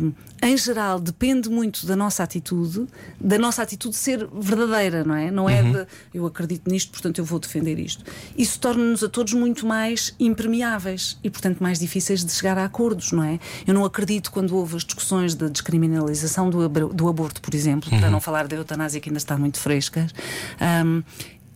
um, 0.00 0.12
em 0.40 0.56
geral, 0.56 1.00
depende 1.00 1.48
muito 1.48 1.84
da 1.84 1.96
nossa 1.96 2.22
atitude, 2.22 2.86
da 3.20 3.38
nossa 3.38 3.60
atitude 3.60 3.96
ser 3.96 4.28
verdadeira, 4.32 5.02
não 5.02 5.14
é? 5.16 5.30
Não 5.30 5.50
é 5.50 5.62
uhum. 5.62 5.72
de 5.72 5.86
eu 6.14 6.26
acredito 6.26 6.70
nisto, 6.70 6.92
portanto 6.92 7.18
eu 7.18 7.24
vou 7.24 7.40
defender 7.40 7.78
isto. 7.78 8.04
Isso 8.38 8.60
torna-nos 8.60 9.02
a 9.02 9.08
todos 9.08 9.32
muito 9.32 9.66
mais 9.66 10.14
impermeáveis 10.20 11.18
e, 11.24 11.30
portanto, 11.30 11.58
mais 11.60 11.80
difíceis 11.80 12.24
de 12.24 12.30
chegar 12.30 12.56
a 12.56 12.64
acordos, 12.64 13.10
não 13.10 13.24
é? 13.24 13.40
Eu 13.66 13.74
não 13.74 13.84
acredito 13.84 14.30
quando 14.30 14.56
houve 14.56 14.76
as 14.76 14.84
discussões 14.84 15.34
da 15.34 15.48
descriminalização 15.48 16.50
do, 16.50 16.68
do 16.68 17.08
aborto, 17.08 17.40
por 17.40 17.52
exemplo, 17.52 17.90
uhum. 17.92 17.98
para 17.98 18.10
não 18.10 18.20
falar 18.20 18.46
da 18.46 18.54
eutanásia 18.54 19.00
que 19.00 19.08
ainda 19.08 19.18
está 19.18 19.36
muito 19.36 19.58
fresca. 19.58 20.06
Um, 20.84 21.02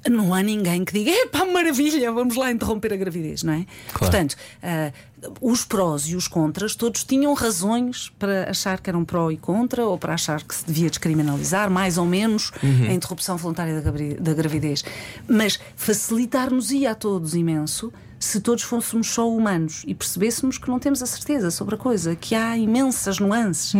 não 0.08 0.32
há 0.34 0.42
ninguém 0.42 0.84
que 0.84 0.92
diga, 0.92 1.10
epá, 1.10 1.44
maravilha, 1.44 2.12
vamos 2.12 2.36
lá 2.36 2.50
interromper 2.50 2.92
a 2.92 2.96
gravidez, 2.96 3.42
não 3.42 3.52
é? 3.52 3.66
Portanto, 3.98 4.36
ah, 4.62 4.92
os 5.40 5.64
prós 5.64 6.02
e 6.08 6.16
os 6.16 6.28
contras, 6.28 6.74
todos 6.74 7.04
tinham 7.04 7.32
razões 7.34 8.12
para 8.18 8.50
achar 8.50 8.80
que 8.80 8.90
eram 8.90 9.04
pró 9.04 9.30
e 9.30 9.36
contra, 9.36 9.84
ou 9.86 9.98
para 9.98 10.14
achar 10.14 10.42
que 10.42 10.54
se 10.54 10.66
devia 10.66 10.88
descriminalizar, 10.88 11.70
mais 11.70 11.98
ou 11.98 12.04
menos, 12.04 12.52
a 12.88 12.92
interrupção 12.92 13.36
voluntária 13.36 13.80
da, 13.80 13.90
da 13.90 14.34
gravidez. 14.34 14.84
Mas 15.26 15.58
facilitar-nos-ia 15.74 16.92
a 16.92 16.94
todos 16.94 17.34
imenso 17.34 17.92
se 18.18 18.40
todos 18.40 18.64
fôssemos 18.64 19.08
só 19.08 19.30
humanos 19.30 19.82
e 19.86 19.94
percebêssemos 19.94 20.58
que 20.58 20.68
não 20.68 20.78
temos 20.78 21.02
a 21.02 21.06
certeza 21.06 21.50
sobre 21.50 21.74
a 21.74 21.78
coisa, 21.78 22.16
que 22.16 22.34
há 22.34 22.56
imensas 22.56 23.18
nuances. 23.18 23.74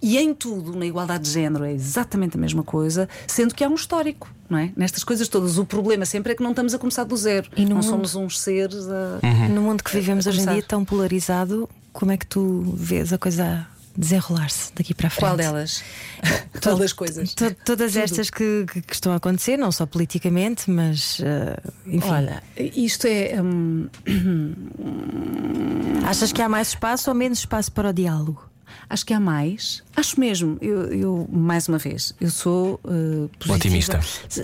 E 0.00 0.16
em 0.16 0.32
tudo, 0.32 0.76
na 0.78 0.86
igualdade 0.86 1.24
de 1.24 1.30
género, 1.30 1.64
é 1.64 1.72
exatamente 1.72 2.36
a 2.36 2.40
mesma 2.40 2.62
coisa, 2.62 3.08
sendo 3.26 3.52
que 3.54 3.64
há 3.64 3.68
um 3.68 3.74
histórico, 3.74 4.28
não 4.48 4.58
é? 4.58 4.70
Nestas 4.76 5.02
coisas 5.02 5.26
todas, 5.28 5.58
o 5.58 5.64
problema 5.64 6.06
sempre 6.06 6.32
é 6.32 6.34
que 6.36 6.42
não 6.42 6.50
estamos 6.50 6.72
a 6.72 6.78
começar 6.78 7.04
do 7.04 7.16
zero. 7.16 7.50
E 7.56 7.62
no 7.64 7.70
não 7.70 7.76
mundo- 7.76 7.86
somos 7.86 8.14
uns 8.14 8.38
seres 8.40 8.86
a. 8.88 9.48
No 9.48 9.60
mundo 9.62 9.82
que 9.82 9.92
vivemos 9.92 10.26
A 10.26 10.30
hoje 10.30 10.40
em 10.42 10.46
dia 10.46 10.62
tão 10.62 10.84
polarizado, 10.84 11.68
como 11.92 12.12
é 12.12 12.16
que 12.16 12.26
tu 12.26 12.62
vês 12.76 13.12
a 13.12 13.18
coisa 13.18 13.66
desenrolar-se 13.96 14.72
daqui 14.76 14.94
para 14.94 15.08
a 15.08 15.10
frente? 15.10 15.20
Qual 15.24 15.36
delas? 15.36 15.82
Todas 16.60 16.80
as 16.82 16.92
coisas. 16.92 17.34
To- 17.34 17.54
todas 17.64 17.96
estas 17.96 18.30
que, 18.30 18.64
que- 18.72 18.82
estão 18.92 19.12
a 19.12 19.16
acontecer, 19.16 19.56
não 19.56 19.72
só 19.72 19.84
politicamente, 19.86 20.70
mas 20.70 21.18
eh, 21.20 21.56
enfim. 21.86 22.08
Olha, 22.08 22.40
isto 22.56 23.06
é. 23.08 23.42
hum, 23.42 23.88
Achas 26.06 26.30
que 26.32 26.40
há 26.40 26.48
mais 26.48 26.68
espaço 26.68 27.10
ou 27.10 27.16
menos 27.16 27.40
espaço 27.40 27.72
para 27.72 27.90
o 27.90 27.92
diálogo? 27.92 28.44
Acho 28.88 29.04
que 29.04 29.14
há 29.14 29.20
mais. 29.20 29.82
Acho 29.94 30.18
mesmo. 30.18 30.58
Eu, 30.60 30.92
eu, 30.92 31.28
mais 31.30 31.68
uma 31.68 31.78
vez, 31.78 32.14
eu 32.20 32.30
sou 32.30 32.80
uh. 32.84 33.30
Otimista. 33.52 34.00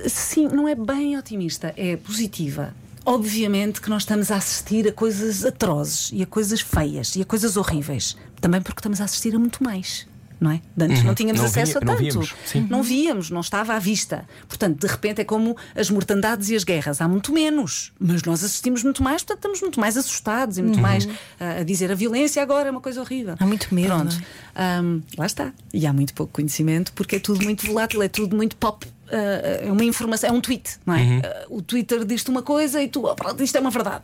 Sim, 0.09 0.49
não 0.49 0.69
é 0.69 0.75
bem 0.75 1.17
otimista, 1.19 1.73
é 1.77 1.97
positiva. 1.97 2.75
Obviamente 3.07 3.83
que 3.83 3.91
nós 3.91 4.03
estamos 4.03 4.31
a 4.31 4.37
assistir 4.37 4.89
a 4.89 4.93
coisas 4.93 5.45
atrozes 5.45 6.11
e 6.13 6.23
a 6.23 6.27
coisas 6.27 6.61
feias 6.61 7.17
e 7.17 7.23
a 7.23 7.25
coisas 7.25 7.57
horríveis. 7.57 8.17
Também 8.41 8.63
porque 8.63 8.81
estamos 8.81 9.01
a 9.01 9.05
assistir 9.05 9.35
a 9.35 9.39
muito 9.39 9.63
mais. 9.63 10.07
Não 10.45 10.51
é? 10.51 10.61
De 10.77 10.85
Antes 10.85 11.03
não 11.03 11.15
tínhamos 11.15 11.41
Não 11.41 11.47
acesso 11.49 11.73
via- 11.73 11.81
a 11.81 11.85
não 11.87 11.95
tanto. 11.95 12.03
víamos, 12.03 12.35
sim. 12.45 12.67
Não 12.69 12.83
víamos, 12.83 13.31
não 13.31 13.41
estava 13.41 13.73
à 13.73 13.79
vista. 13.79 14.27
Portanto, 14.47 14.79
de 14.79 14.87
repente 14.87 15.23
é 15.23 15.25
como 15.25 15.57
as 15.75 15.89
mortandades 15.89 16.51
e 16.51 16.55
as 16.55 16.65
guerras. 16.65 17.01
Há 17.01 17.09
muito 17.09 17.33
menos, 17.33 17.93
mas 17.99 18.23
nós 18.25 18.45
assistimos 18.45 18.83
muito 18.85 19.03
mais, 19.03 19.23
portanto 19.23 19.39
estamos 19.39 19.61
muito 19.63 19.81
mais 19.81 19.97
assustados 19.97 20.59
e 20.59 20.63
muito 20.63 20.79
mais 20.81 21.09
ah, 21.41 21.61
a 21.61 21.63
dizer 21.63 21.91
a 21.91 21.95
violência 21.95 22.43
agora 22.43 22.69
é 22.69 22.71
uma 22.71 22.83
coisa 22.83 23.01
horrível. 23.01 23.37
Há 23.41 23.47
muito 23.47 23.75
medo, 23.75 23.89
Pronto. 23.89 24.15
não 24.15 24.23
Ahm, 24.55 25.01
lá 25.17 25.25
está. 25.25 25.51
E 25.73 25.87
há 25.87 25.93
muito 25.95 26.13
pouco 26.13 26.33
conhecimento 26.35 26.93
porque 26.93 27.17
é 27.17 27.19
tudo 27.19 27.43
muito 27.43 27.67
volátil, 27.67 28.03
é 28.03 28.09
tudo 28.09 28.37
muito 28.37 28.55
pop. 28.57 28.87
É 29.09 29.71
uma 29.71 29.85
informação, 29.85 30.31
é 30.31 30.33
um 30.33 30.41
tweet, 30.41 30.79
não 30.85 30.95
é? 30.95 31.03
Uhum. 31.03 31.21
Ah, 31.25 31.47
o 31.49 31.63
Twitter 31.63 32.05
diz-te 32.05 32.31
uma 32.31 32.43
coisa 32.43 32.83
e 32.83 32.89
tu, 32.89 33.05
oh, 33.07 33.15
pronto, 33.15 33.43
isto 33.43 33.57
é 33.57 33.61
uma 33.61 33.71
verdade. 33.71 34.03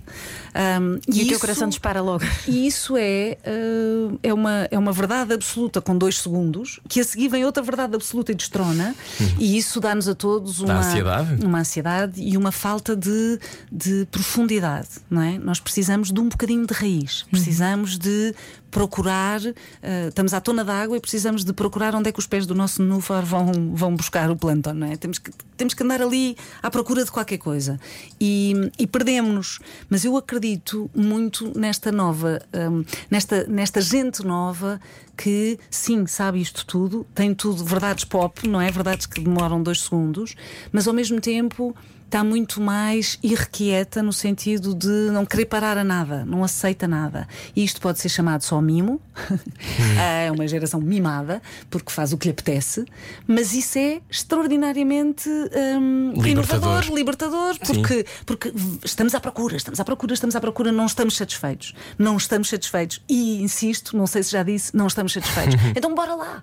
Ahm, 0.55 0.99
E, 1.09 1.25
o 1.25 1.29
teu 1.29 1.41
coração 1.41 1.69
dispara 1.69 2.01
logo. 2.01 2.25
e 2.47 2.67
isso 2.67 2.97
é, 2.97 3.39
ah, 3.45 4.17
é, 4.23 4.33
uma, 4.35 4.69
é 4.71 4.79
uma 4.79 4.93
verdade 4.93 5.33
absoluta 5.33 5.81
com 5.81 5.97
dois 5.97 6.19
segundos, 6.19 6.81
que 6.89 7.01
a 7.01 7.05
seguir 7.05 7.29
vem 7.29 7.45
outra 7.45 7.63
verdade 7.63 7.95
absoluta 7.95 8.33
e 8.33 8.35
destrona, 8.35 8.95
e 9.39 9.57
isso 9.57 9.81
dá-nos 9.81 10.09
a 10.09 10.15
todos 10.15 10.59
Dá 10.63 10.75
uma 10.75 10.81
ansiedade? 10.81 11.45
uma 11.45 11.59
ansiedade 11.61 12.23
e 12.23 12.37
uma 12.37 12.53
falta 12.53 12.95
de, 12.97 13.39
de 13.71 14.07
profundidade, 14.11 14.89
não 15.09 15.23
é? 15.23 15.39
Nós 15.39 15.61
precisamos 15.61 16.13
de 16.13 16.21
um 16.21 16.29
bocadinho 16.29 16.67
de 16.67 16.75
raiz, 16.75 17.25
precisamos 17.31 17.99
de 17.99 18.35
procurar, 18.71 19.41
ah, 19.83 20.09
estamos 20.09 20.33
à 20.33 20.41
tona 20.41 20.65
d'água 20.65 20.97
e 20.97 21.01
precisamos 21.01 21.45
de 21.45 21.53
procurar 21.53 21.95
onde 21.95 22.09
é 22.09 22.13
que 22.13 22.19
os 22.19 22.27
pés 22.27 22.47
do 22.47 22.55
nosso 22.55 22.83
núfar 22.83 23.25
vão, 23.25 23.75
vão 23.75 23.95
buscar 23.95 24.31
o 24.31 24.37
plâncton, 24.37 24.75
não 24.75 24.87
é? 24.87 24.97
Temos 24.97 25.19
que, 25.19 25.31
temos 25.57 25.75
que 25.75 25.83
andar 25.83 26.01
ali 26.01 26.37
à 26.63 26.71
procura 26.71 27.05
de 27.05 27.11
qualquer 27.11 27.39
coisa 27.39 27.79
e, 28.21 28.55
e 28.79 28.87
perdemos-nos. 28.87 29.59
Mas 29.89 30.05
eu 30.05 30.17
acredito 30.17 30.91
muito 30.95 31.53
nesta 31.59 31.91
nova, 31.91 32.41
hum, 32.55 32.85
nesta, 33.11 33.45
nesta 33.47 33.81
gente 33.81 34.25
nova 34.25 34.81
que 35.17 35.59
sim, 35.71 36.07
sabe 36.07 36.41
isto 36.41 36.65
tudo, 36.65 37.07
tem 37.15 37.35
tudo, 37.35 37.63
verdades 37.63 38.05
pop, 38.05 38.49
não 38.49 38.61
é? 38.61 38.71
Verdades 38.71 39.05
que 39.05 39.21
demoram 39.21 39.63
dois 39.63 39.83
segundos, 39.83 40.35
mas 40.73 40.89
ao 40.89 40.95
mesmo 40.95 41.21
tempo 41.21 41.77
está 42.11 42.25
muito 42.25 42.61
mais 42.61 43.21
irrequieta 43.23 44.03
no 44.03 44.13
sentido 44.13 44.75
de 44.75 44.89
não 45.13 45.25
querer 45.25 45.47
parar 45.47 45.79
a 45.79 45.85
nada, 45.85 46.25
não 46.25 46.43
aceita 46.43 46.89
nada. 46.89 47.29
E 47.55 47.63
isto 47.63 47.81
pode 47.81 48.01
ser 48.01 48.09
chamado 48.09 48.43
só 48.43 48.61
mimo, 48.61 49.01
é 49.97 50.31
uma 50.33 50.47
geração 50.49 50.81
mimada, 50.81 51.41
porque 51.71 51.93
faz 51.93 52.13
o 52.13 52.19
que 52.19 52.27
lhe 52.27 52.33
apetece, 52.33 52.85
mas 53.29 53.55
isso 53.55 53.79
é 53.79 54.01
extraordinariamente 54.11 55.29
hum, 55.31 56.13
Libertador. 56.17 56.83
inovador, 56.83 56.97
libertador, 56.97 57.59
porque, 57.65 58.05
porque 58.27 58.53
estamos 58.85 59.15
à 59.15 59.21
procura, 59.21 59.57
estamos 59.57 59.79
à 59.79 59.85
procura, 59.85 60.13
estamos 60.13 60.35
à 60.35 60.41
procura, 60.41 60.73
não 60.73 60.87
estamos 60.87 61.17
satisfeitos. 61.17 61.75
Não 61.97 62.17
estamos 62.17 62.49
satisfeitos. 62.49 63.01
E 63.09 63.41
insisto, 63.41 63.97
não 63.97 64.07
sei 64.09 64.25
se 64.25 64.33
já 64.33 64.43
disse, 64.43 64.77
não 64.77 64.89
estamos 64.89 65.13
satisfeitos. 65.13 65.55
então 65.77 65.95
bora 65.95 66.17
lá. 66.17 66.43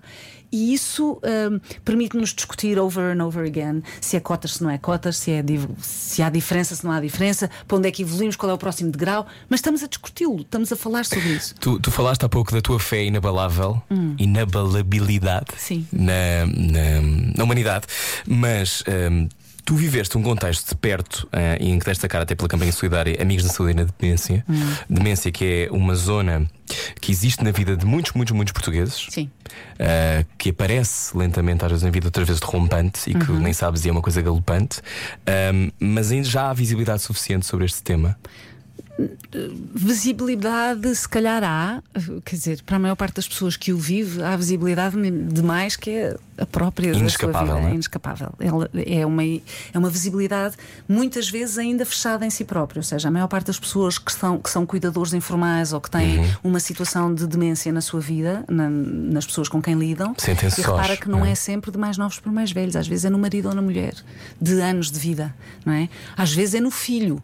E 0.50 0.72
isso 0.72 1.20
hum, 1.50 1.60
permite-nos 1.84 2.34
discutir 2.34 2.78
over 2.78 3.16
and 3.16 3.24
over 3.24 3.44
again 3.44 3.82
se 4.00 4.16
é 4.16 4.20
cotas, 4.20 4.54
se 4.54 4.62
não 4.62 4.70
é 4.70 4.78
cotas, 4.78 5.16
se, 5.16 5.30
é, 5.30 5.44
se 5.80 6.22
há 6.22 6.30
diferença, 6.30 6.74
se 6.74 6.84
não 6.84 6.92
há 6.92 7.00
diferença, 7.00 7.50
para 7.66 7.76
onde 7.76 7.88
é 7.88 7.90
que 7.90 8.02
evoluímos, 8.02 8.36
qual 8.36 8.50
é 8.50 8.54
o 8.54 8.58
próximo 8.58 8.90
degrau, 8.90 9.26
mas 9.48 9.60
estamos 9.60 9.82
a 9.82 9.86
discuti-lo, 9.86 10.40
estamos 10.40 10.72
a 10.72 10.76
falar 10.76 11.04
sobre 11.04 11.28
isso. 11.28 11.54
Tu, 11.60 11.78
tu 11.80 11.90
falaste 11.90 12.24
há 12.24 12.28
pouco 12.28 12.52
da 12.52 12.60
tua 12.60 12.80
fé 12.80 13.04
inabalável, 13.04 13.82
inabalabilidade 14.18 15.52
Sim. 15.56 15.86
Na, 15.92 16.46
na, 16.46 17.02
na 17.36 17.44
humanidade, 17.44 17.86
mas 18.26 18.82
hum, 19.10 19.28
tu 19.68 19.74
viveste 19.74 20.16
um 20.16 20.22
contexto 20.22 20.70
de 20.70 20.74
perto 20.76 21.28
eh, 21.30 21.58
em 21.60 21.78
que 21.78 21.84
desta 21.84 22.08
cara 22.08 22.22
até 22.22 22.34
pela 22.34 22.48
campanha 22.48 22.72
solidária 22.72 23.20
Amigos 23.20 23.44
da 23.44 23.50
Saúde 23.50 23.72
e 23.72 23.74
na 23.74 23.84
Demência, 23.84 24.42
demência 24.88 25.30
que 25.30 25.44
é 25.44 25.68
uma 25.70 25.94
zona 25.94 26.48
que 27.02 27.12
existe 27.12 27.44
na 27.44 27.50
vida 27.50 27.76
de 27.76 27.84
muitos, 27.84 28.12
muitos, 28.14 28.34
muitos 28.34 28.52
portugueses. 28.52 29.08
Sim. 29.10 29.30
Uh, 29.74 30.24
que 30.38 30.48
aparece 30.48 31.14
lentamente, 31.14 31.66
às 31.66 31.70
vezes 31.70 31.84
na 31.84 31.90
vida, 31.90 32.06
outras 32.06 32.26
vezes 32.26 32.40
derrompante 32.40 33.10
e 33.10 33.14
que 33.14 33.30
nem 33.32 33.52
sabes 33.52 33.84
e 33.84 33.90
é 33.90 33.92
uma 33.92 34.00
coisa 34.00 34.22
galopante, 34.22 34.80
Um, 35.52 35.70
mas 35.78 36.10
ainda 36.10 36.26
já 36.26 36.48
há 36.48 36.54
visibilidade 36.54 37.02
suficiente 37.02 37.44
sobre 37.44 37.66
este 37.66 37.82
tema. 37.82 38.18
Visibilidade, 39.74 40.94
se 40.94 41.08
calhar 41.08 41.42
há, 41.44 41.82
quer 42.24 42.36
dizer, 42.36 42.62
para 42.62 42.76
a 42.76 42.78
maior 42.78 42.96
parte 42.96 43.14
das 43.16 43.28
pessoas 43.28 43.56
que 43.56 43.72
o 43.72 43.78
vive, 43.78 44.22
há 44.22 44.36
visibilidade 44.36 44.96
demais 45.32 45.76
que 45.76 45.90
é 45.90 46.16
a 46.36 46.46
própria 46.46 46.92
da 46.92 46.98
Inescapável, 46.98 47.46
sua 47.48 47.56
vida. 47.56 47.68
é? 47.68 47.70
É 47.70 47.74
inescapável. 47.74 48.32
Ela 48.40 48.70
é, 48.74 49.06
uma, 49.06 49.22
é 49.24 49.42
uma 49.78 49.90
visibilidade 49.90 50.56
muitas 50.88 51.28
vezes 51.28 51.58
ainda 51.58 51.84
fechada 51.84 52.24
em 52.26 52.30
si 52.30 52.44
própria. 52.44 52.80
Ou 52.80 52.84
seja, 52.84 53.08
a 53.08 53.10
maior 53.10 53.28
parte 53.28 53.46
das 53.46 53.58
pessoas 53.58 53.98
que 53.98 54.12
são, 54.12 54.38
que 54.38 54.50
são 54.50 54.64
cuidadores 54.66 55.12
informais 55.12 55.72
ou 55.72 55.80
que 55.80 55.90
têm 55.90 56.18
Uhum. 56.18 56.26
uma 56.44 56.60
situação 56.60 57.14
de 57.14 57.26
demência 57.26 57.72
na 57.72 57.80
sua 57.80 58.00
vida, 58.00 58.44
na- 58.48 58.70
nas 58.70 59.26
pessoas 59.26 59.48
com 59.48 59.60
quem 59.60 59.74
lidam, 59.74 60.14
e 60.26 60.60
repara 60.62 60.96
que 60.96 61.08
não 61.08 61.18
não 61.20 61.26
é? 61.26 61.32
é 61.32 61.34
sempre 61.34 61.70
de 61.70 61.78
mais 61.78 61.98
novos 61.98 62.18
para 62.20 62.30
mais 62.32 62.50
velhos, 62.52 62.76
às 62.76 62.86
vezes 62.86 63.04
é 63.04 63.10
no 63.10 63.18
marido 63.18 63.48
ou 63.48 63.54
na 63.54 63.60
mulher, 63.62 63.94
de 64.40 64.60
anos 64.60 64.90
de 64.90 64.98
vida, 64.98 65.34
não 65.66 65.72
é? 65.72 65.88
Às 66.16 66.32
vezes 66.32 66.54
é 66.54 66.60
no 66.60 66.70
filho 66.70 67.20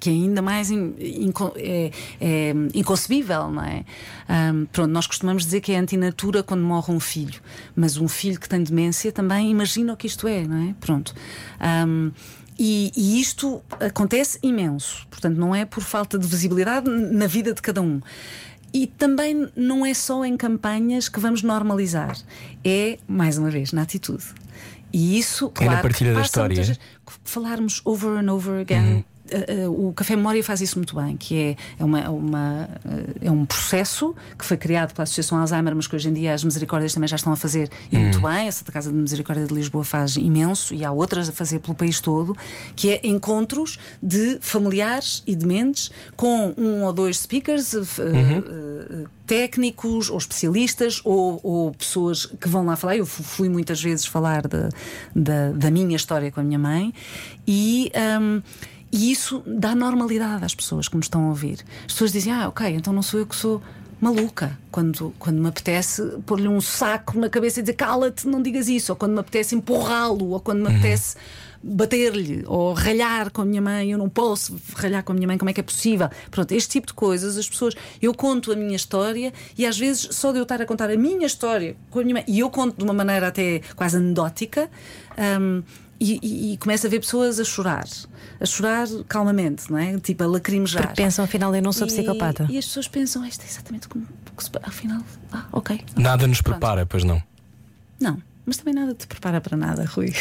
que 0.00 0.10
é 0.10 0.12
ainda 0.12 0.42
mais 0.42 0.70
in- 0.70 0.94
inco- 0.98 1.52
é, 1.56 1.90
é 2.20 2.54
inconcebível, 2.74 3.50
não 3.50 3.62
é? 3.64 3.84
Ahm, 4.28 4.64
pronto, 4.72 4.90
nós 4.90 5.06
costumamos 5.06 5.44
dizer 5.44 5.60
que 5.60 5.72
é 5.72 5.78
antinatura 5.78 6.42
quando 6.42 6.62
morre 6.62 6.92
um 6.92 7.00
filho, 7.00 7.40
mas 7.74 7.96
um 7.96 8.08
filho 8.08 8.38
que 8.38 8.48
tem 8.48 8.62
demência 8.62 9.10
também 9.12 9.50
imagina 9.50 9.92
o 9.92 9.96
que 9.96 10.06
isto 10.06 10.26
é, 10.28 10.46
não 10.46 10.70
é? 10.70 10.74
Pronto. 10.80 11.14
Ahm, 11.60 12.10
e, 12.58 12.92
e 12.96 13.20
isto 13.20 13.62
acontece 13.80 14.38
imenso, 14.42 15.06
portanto, 15.10 15.36
não 15.36 15.54
é 15.54 15.64
por 15.64 15.82
falta 15.82 16.16
de 16.18 16.26
visibilidade 16.26 16.88
na 16.88 17.26
vida 17.26 17.52
de 17.52 17.60
cada 17.60 17.82
um. 17.82 18.00
E 18.72 18.86
também 18.86 19.48
não 19.56 19.86
é 19.86 19.94
só 19.94 20.24
em 20.24 20.36
campanhas 20.36 21.08
que 21.08 21.18
vamos 21.20 21.42
normalizar, 21.42 22.16
é, 22.64 22.98
mais 23.08 23.38
uma 23.38 23.48
vez, 23.50 23.72
na 23.72 23.82
atitude. 23.82 24.24
E 24.92 25.18
isso, 25.18 25.46
É 25.46 25.60
na 25.64 25.66
claro, 25.70 25.82
partilha 25.82 26.14
da 26.14 26.20
história. 26.20 26.48
muitas 26.56 26.66
vezes- 26.68 26.82
falarmos 27.24 27.80
over 27.84 28.18
and 28.18 28.32
over 28.32 28.60
again. 28.60 28.94
Uh, 28.94 28.98
uh, 28.98 29.04
o 29.68 29.92
Café 29.92 30.16
Memória 30.16 30.42
faz 30.42 30.60
isso 30.60 30.78
muito 30.78 30.94
bem, 30.96 31.16
que 31.16 31.36
é, 31.38 31.56
é, 31.78 31.84
uma, 31.84 32.08
uma, 32.10 32.68
uh, 32.84 33.14
é 33.20 33.30
um 33.30 33.44
processo 33.44 34.14
que 34.38 34.44
foi 34.44 34.56
criado 34.56 34.92
pela 34.94 35.04
Associação 35.04 35.38
Alzheimer, 35.38 35.74
mas 35.74 35.86
que 35.86 35.96
hoje 35.96 36.08
em 36.08 36.12
dia 36.12 36.34
as 36.34 36.44
Misericórdias 36.44 36.94
também 36.94 37.08
já 37.08 37.16
estão 37.16 37.32
a 37.32 37.36
fazer 37.36 37.68
e 37.90 37.98
muito 37.98 38.20
bem. 38.20 38.46
Essa 38.46 38.64
da 38.64 38.72
Casa 38.72 38.90
de 38.90 38.96
Misericórdia 38.96 39.46
de 39.46 39.54
Lisboa 39.54 39.84
faz 39.84 40.16
imenso 40.16 40.74
e 40.74 40.84
há 40.84 40.92
outras 40.92 41.28
a 41.28 41.32
fazer 41.32 41.58
pelo 41.60 41.74
país 41.74 42.00
todo, 42.00 42.36
que 42.76 42.90
é 42.90 43.00
encontros 43.06 43.78
de 44.02 44.38
familiares 44.40 45.22
e 45.26 45.34
dementes 45.34 45.90
com 46.16 46.54
um 46.56 46.82
ou 46.84 46.92
dois 46.92 47.18
speakers. 47.18 47.72
uh, 47.74 47.80
uh, 47.80 49.08
técnicos 49.26 50.10
ou 50.10 50.18
especialistas 50.18 51.00
ou, 51.02 51.40
ou 51.42 51.70
pessoas 51.72 52.26
que 52.26 52.46
vão 52.46 52.66
lá 52.66 52.76
falar. 52.76 52.94
Eu 52.98 53.06
fu- 53.06 53.22
fui 53.22 53.48
muitas 53.48 53.82
vezes 53.82 54.04
falar 54.04 54.46
da, 54.46 54.68
da, 55.16 55.50
da 55.52 55.70
minha 55.70 55.96
história 55.96 56.30
com 56.30 56.40
a 56.40 56.42
minha 56.42 56.58
mãe 56.58 56.92
e. 57.46 57.90
hum, 58.20 58.42
e 58.94 59.10
isso 59.10 59.42
dá 59.44 59.74
normalidade 59.74 60.44
às 60.44 60.54
pessoas 60.54 60.86
que 60.86 60.94
me 60.94 61.02
estão 61.02 61.24
a 61.24 61.28
ouvir. 61.30 61.64
As 61.80 61.94
pessoas 61.94 62.12
dizem, 62.12 62.32
ah, 62.32 62.46
ok, 62.46 62.68
então 62.68 62.92
não 62.92 63.02
sou 63.02 63.18
eu 63.18 63.26
que 63.26 63.34
sou 63.34 63.60
maluca 64.00 64.56
quando, 64.70 65.12
quando 65.18 65.40
me 65.40 65.48
apetece 65.48 66.00
pôr-lhe 66.24 66.46
um 66.46 66.60
saco 66.60 67.18
na 67.18 67.28
cabeça 67.28 67.58
e 67.58 67.64
dizer 67.64 67.72
cala-te, 67.72 68.28
não 68.28 68.40
digas 68.40 68.68
isso, 68.68 68.92
ou 68.92 68.96
quando 68.96 69.14
me 69.14 69.18
apetece 69.18 69.56
empurrá-lo, 69.56 70.30
ou 70.30 70.38
quando 70.38 70.60
me 70.60 70.68
apetece 70.68 71.16
bater-lhe 71.60 72.44
ou 72.46 72.72
ralhar 72.72 73.32
com 73.32 73.42
a 73.42 73.44
minha 73.44 73.60
mãe, 73.60 73.90
eu 73.90 73.98
não 73.98 74.08
posso 74.08 74.56
ralhar 74.76 75.02
com 75.02 75.10
a 75.10 75.14
minha 75.16 75.26
mãe, 75.26 75.38
como 75.38 75.50
é 75.50 75.52
que 75.52 75.58
é 75.58 75.64
possível? 75.64 76.08
Pronto, 76.30 76.52
este 76.52 76.70
tipo 76.70 76.86
de 76.86 76.94
coisas, 76.94 77.36
as 77.36 77.48
pessoas, 77.48 77.74
eu 78.00 78.14
conto 78.14 78.52
a 78.52 78.54
minha 78.54 78.76
história 78.76 79.32
e 79.58 79.66
às 79.66 79.76
vezes 79.76 80.06
só 80.12 80.30
de 80.30 80.38
eu 80.38 80.44
estar 80.44 80.62
a 80.62 80.66
contar 80.66 80.88
a 80.88 80.96
minha 80.96 81.26
história 81.26 81.74
com 81.90 81.98
a 81.98 82.02
minha 82.04 82.14
mãe, 82.14 82.24
e 82.28 82.38
eu 82.38 82.48
conto 82.48 82.76
de 82.76 82.84
uma 82.84 82.94
maneira 82.94 83.26
até 83.26 83.60
quase 83.74 83.96
anedótica. 83.96 84.70
hum, 85.18 85.64
e, 86.00 86.18
e, 86.22 86.52
e 86.52 86.56
começo 86.58 86.86
a 86.86 86.90
ver 86.90 87.00
pessoas 87.00 87.38
a 87.38 87.44
chorar, 87.44 87.86
a 88.40 88.46
chorar 88.46 88.86
calmamente, 89.08 89.70
não 89.70 89.78
é? 89.78 89.98
Tipo 89.98 90.24
a 90.24 90.26
lacrimejar. 90.26 90.82
Porque 90.88 91.02
pensam, 91.02 91.24
afinal, 91.24 91.54
eu 91.54 91.62
não 91.62 91.72
sou 91.72 91.86
E- 91.86 91.90
psicopata. 91.90 92.46
E 92.50 92.58
as 92.58 92.66
pessoas 92.66 92.88
pensam, 92.88 93.22
"Ah, 93.22 93.28
isto 93.28 93.42
é 93.42 93.46
exatamente 93.48 93.88
como. 93.88 94.06
se- 94.38 94.50
Afinal, 94.62 95.02
ah, 95.32 95.44
ok. 95.52 95.80
Nada 95.96 96.26
nos 96.26 96.40
Pronto. 96.42 96.58
prepara, 96.58 96.84
pois 96.86 97.04
não. 97.04 97.22
Não, 98.00 98.20
mas 98.44 98.56
também 98.56 98.74
nada 98.74 98.94
te 98.94 99.06
prepara 99.06 99.40
para 99.40 99.56
nada, 99.56 99.84
Rui. 99.84 100.12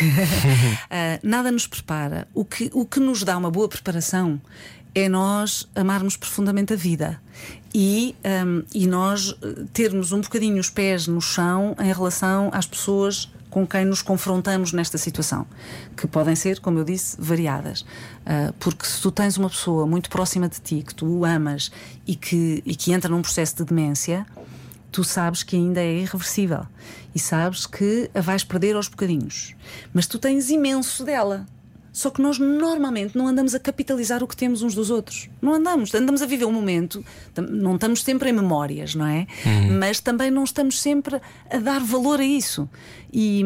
Ah, 0.90 1.19
nada 1.23 1.52
nos 1.52 1.68
prepara. 1.68 2.27
O 2.34 2.45
que, 2.45 2.69
o 2.73 2.85
que 2.85 2.99
nos 2.99 3.23
dá 3.23 3.38
uma 3.38 3.49
boa 3.52 3.68
preparação 3.68 4.40
é 4.95 5.10
nós 5.10 5.68
amarmos 5.76 6.15
profundamente 6.15 6.72
a 6.73 6.76
vida 6.76 7.19
e, 7.73 8.15
ahm, 8.23 8.61
e 8.76 8.85
nós 8.85 9.35
eh, 9.41 9.64
termos 9.73 10.11
um 10.11 10.22
bocadinho 10.22 10.60
os 10.60 10.69
pés 10.69 11.07
no 11.07 11.19
chão 11.19 11.76
em 11.80 11.91
relação 11.91 12.52
às 12.53 12.68
pessoas 12.68 13.31
com 13.53 13.67
quem 13.67 13.85
nos 13.85 14.01
confrontamos 14.01 14.73
nesta 14.73 14.97
situação, 14.97 15.45
que 15.95 16.07
podem 16.07 16.35
ser, 16.35 16.59
como 16.59 16.80
eu 16.80 16.84
disse, 16.84 17.15
variadas. 17.19 17.85
Ah, 18.25 18.51
porque 18.59 18.84
se 18.84 18.99
tu 18.99 19.11
tens 19.11 19.38
uma 19.38 19.47
pessoa 19.47 19.85
muito 19.85 20.09
próxima 20.09 20.49
de 20.49 20.59
ti, 20.59 20.81
que 20.81 20.95
tu 20.95 21.23
amas 21.23 21.71
e 22.07 22.15
que, 22.15 22.63
e 22.65 22.75
que 22.75 22.91
entra 22.91 23.07
num 23.07 23.21
processo 23.21 23.57
de 23.57 23.65
demência, 23.65 24.25
tu 24.91 25.03
sabes 25.03 25.43
que 25.43 25.55
ainda 25.55 25.80
é 25.80 25.99
irreversível 25.99 26.65
e 27.13 27.19
sabes 27.19 27.67
que 27.67 28.09
a 28.15 28.21
vais 28.21 28.43
perder 28.43 28.75
aos 28.75 28.88
bocadinhos. 28.88 29.53
Mas 29.93 30.07
tu 30.07 30.17
tens 30.17 30.49
imenso 30.49 31.03
dela. 31.03 31.45
Só 31.93 32.09
que 32.09 32.23
nós 32.23 32.39
normalmente 32.39 33.15
não 33.15 33.27
andamos 33.27 33.53
a 33.53 33.59
capitalizar 33.59 34.23
o 34.23 34.27
que 34.27 34.35
temos 34.35 34.63
uns 34.63 34.73
dos 34.73 34.89
outros. 34.89 35.30
Não 35.39 35.53
andamos, 35.53 35.93
andamos 35.93 36.23
a 36.23 36.25
viver 36.25 36.45
o 36.45 36.51
momento, 36.51 37.05
não 37.38 37.75
estamos 37.75 38.03
sempre 38.03 38.31
em 38.31 38.34
memórias, 38.34 38.95
não 38.95 39.05
é? 39.05 39.27
Mas 39.77 39.99
também 39.99 40.31
não 40.31 40.43
estamos 40.43 40.81
sempre 40.81 41.21
a 41.51 41.57
dar 41.59 41.80
valor 41.81 42.19
a 42.19 42.25
isso. 42.25 42.67
E, 43.15 43.45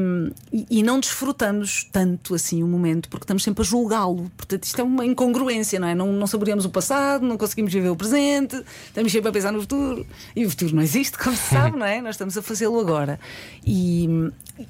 e- 0.69 0.81
não 0.84 0.98
desfrutamos 0.98 1.84
tanto 1.91 2.34
assim 2.34 2.64
o 2.64 2.68
momento, 2.68 3.10
porque 3.10 3.26
estamos 3.26 3.44
sempre 3.44 3.64
a 3.64 3.65
julgá-lo. 3.65 4.31
Portanto, 4.38 4.64
isto 4.64 4.80
é 4.80 4.84
uma 4.84 5.06
incongruência, 5.06 5.77
não 5.77 5.88
é? 5.89 5.94
Não, 5.94 6.14
não 6.14 6.26
saboreamos 6.26 6.64
o 6.64 6.69
passado, 6.69 7.26
não 7.26 7.38
conseguimos 7.38 7.73
viver 7.73 7.89
o 7.89 7.95
presente, 7.95 8.64
estamos 8.85 9.11
sempre 9.11 9.27
a 9.27 9.31
pensar 9.34 9.52
no 9.52 9.60
futuro. 9.60 10.07
E 10.34 10.45
o 10.45 10.49
futuro 10.49 10.73
não 10.73 10.81
existe, 10.81 11.18
como 11.18 11.35
se 11.35 11.49
sabe, 11.49 11.76
não 11.77 11.85
é? 11.85 11.99
Nós 12.02 12.11
estamos 12.15 12.38
a 12.38 12.41
fazê-lo 12.41 12.80
agora. 12.80 13.19
E, 13.65 14.07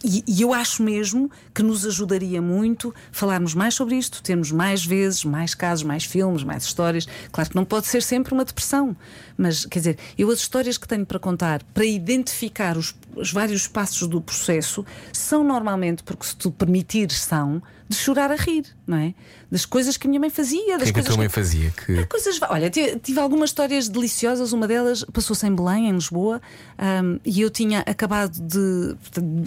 e- 0.03 0.23
e 0.27 0.41
eu 0.41 0.51
acho 0.51 0.81
mesmo 0.81 1.29
que 1.53 1.61
nos 1.61 1.85
ajudaria 1.85 2.41
muito 2.41 2.91
falarmos 3.11 3.53
mais 3.53 3.75
sobre 3.75 3.95
isto, 3.97 4.23
termos 4.23 4.51
mais 4.51 4.83
vezes, 4.83 5.23
mais 5.23 5.53
casos, 5.53 5.83
mais 5.83 6.05
filmes, 6.05 6.43
mais 6.43 6.63
histórias. 6.63 7.07
Claro 7.31 7.51
que 7.51 7.55
não 7.55 7.65
pode 7.65 7.85
ser 7.85 8.01
sempre 8.01 8.33
uma 8.33 8.43
depressão, 8.43 8.97
mas 9.37 9.63
quer 9.67 9.77
dizer, 9.77 9.97
eu 10.17 10.31
as 10.31 10.39
histórias 10.39 10.75
que 10.75 10.87
tenho 10.87 11.05
para 11.05 11.19
contar, 11.19 11.61
para 11.73 11.85
identificar 11.85 12.75
os, 12.77 12.95
os 13.15 13.31
vários 13.31 13.67
passos 13.67 14.07
do 14.07 14.19
processo, 14.19 14.83
são 15.11 15.43
normalmente, 15.43 16.03
porque 16.03 16.25
se 16.25 16.35
tu 16.35 16.51
permitires, 16.51 17.19
são 17.19 17.61
de 17.89 17.95
chorar 17.95 18.31
a 18.31 18.35
rir, 18.35 18.65
não 18.85 18.97
é? 18.97 19.13
Das 19.49 19.65
coisas 19.65 19.95
que 19.95 20.05
a 20.07 20.09
minha 20.09 20.19
mãe 20.19 20.29
fazia, 20.29 20.77
das 20.77 20.83
que 20.83 20.89
é 20.89 20.93
que 20.93 20.99
a 20.99 21.03
coisas 21.03 21.07
tua 21.07 21.17
mãe 21.17 21.29
fazia? 21.29 21.71
Que... 21.71 22.05
Coisas, 22.07 22.37
olha, 22.49 22.69
ti- 22.69 22.99
tive 23.01 23.19
algumas 23.19 23.49
histórias 23.49 23.87
deliciosas. 23.87 24.51
Uma 24.51 24.67
delas 24.67 25.05
passou-se 25.13 25.47
em 25.47 25.55
Belém, 25.55 25.87
em 25.87 25.93
Lisboa, 25.93 26.41
ahm, 26.77 27.17
e 27.23 27.39
eu 27.41 27.49
tinha 27.49 27.79
acabado 27.79 28.37
de. 28.41 28.95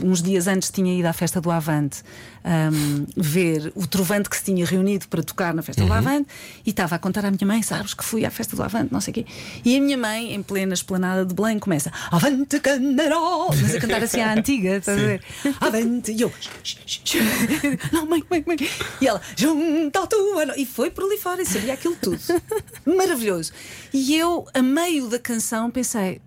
Uns 0.03 0.23
dias 0.23 0.47
antes 0.47 0.71
tinha 0.71 0.99
ido 0.99 1.05
à 1.07 1.13
festa 1.13 1.39
do 1.39 1.51
Avante 1.51 2.03
ahm, 2.43 3.05
ver 3.15 3.71
o 3.75 3.87
trovante 3.87 4.31
que 4.31 4.37
se 4.39 4.45
tinha 4.45 4.65
reunido 4.65 5.07
para 5.09 5.23
tocar 5.23 5.53
na 5.53 5.61
festa 5.61 5.85
do 5.85 5.93
Avante 5.93 6.29
e 6.65 6.71
estava 6.71 6.95
a 6.95 6.99
contar 6.99 7.27
à 7.27 7.31
minha 7.31 7.47
mãe: 7.47 7.63
Sabes 7.63 7.93
que 7.93 8.03
fui 8.03 8.25
à 8.25 8.31
festa 8.31 8.57
do 8.57 8.63
Avante, 8.63 8.91
não 8.91 9.03
sei 9.03 9.11
o 9.11 9.15
quê. 9.17 9.27
E 9.63 9.77
a 9.77 9.81
minha 9.83 9.99
mãe, 9.99 10.33
em 10.33 10.43
plena 10.43 10.73
esplanada 10.73 11.27
de 11.27 11.35
Belém, 11.35 11.59
começa: 11.59 11.93
Avante 12.11 12.59
Canaró! 12.61 13.49
Mas 13.49 13.75
a 13.75 13.81
cantar 13.81 14.03
assim 14.03 14.21
à 14.23 14.33
antiga, 14.33 14.77
estás 14.79 14.99
a 14.99 15.03
ver? 15.03 15.23
Avante! 15.61 16.13
E 16.13 16.23
eu. 16.23 16.33
Não, 17.93 18.07
mãe, 18.07 18.23
mãe, 18.31 18.45
mãe. 18.47 18.57
E 19.01 19.07
ela: 19.07 19.21
Junta 19.37 20.07
tua. 20.07 20.47
no-" 20.47 20.55
E 20.57 20.65
foi 20.65 20.91
por 20.91 21.05
ali 21.05 21.19
fora 21.19 21.43
e 21.43 21.47
sabia 21.47 21.75
aquilo 21.75 21.97
tudo. 22.01 22.19
Maravilhoso. 22.87 23.53
E 23.93 24.15
eu, 24.17 24.47
a 24.55 24.63
meio 24.63 25.09
da 25.09 25.19
canção, 25.19 25.71
pensei: 25.71 26.21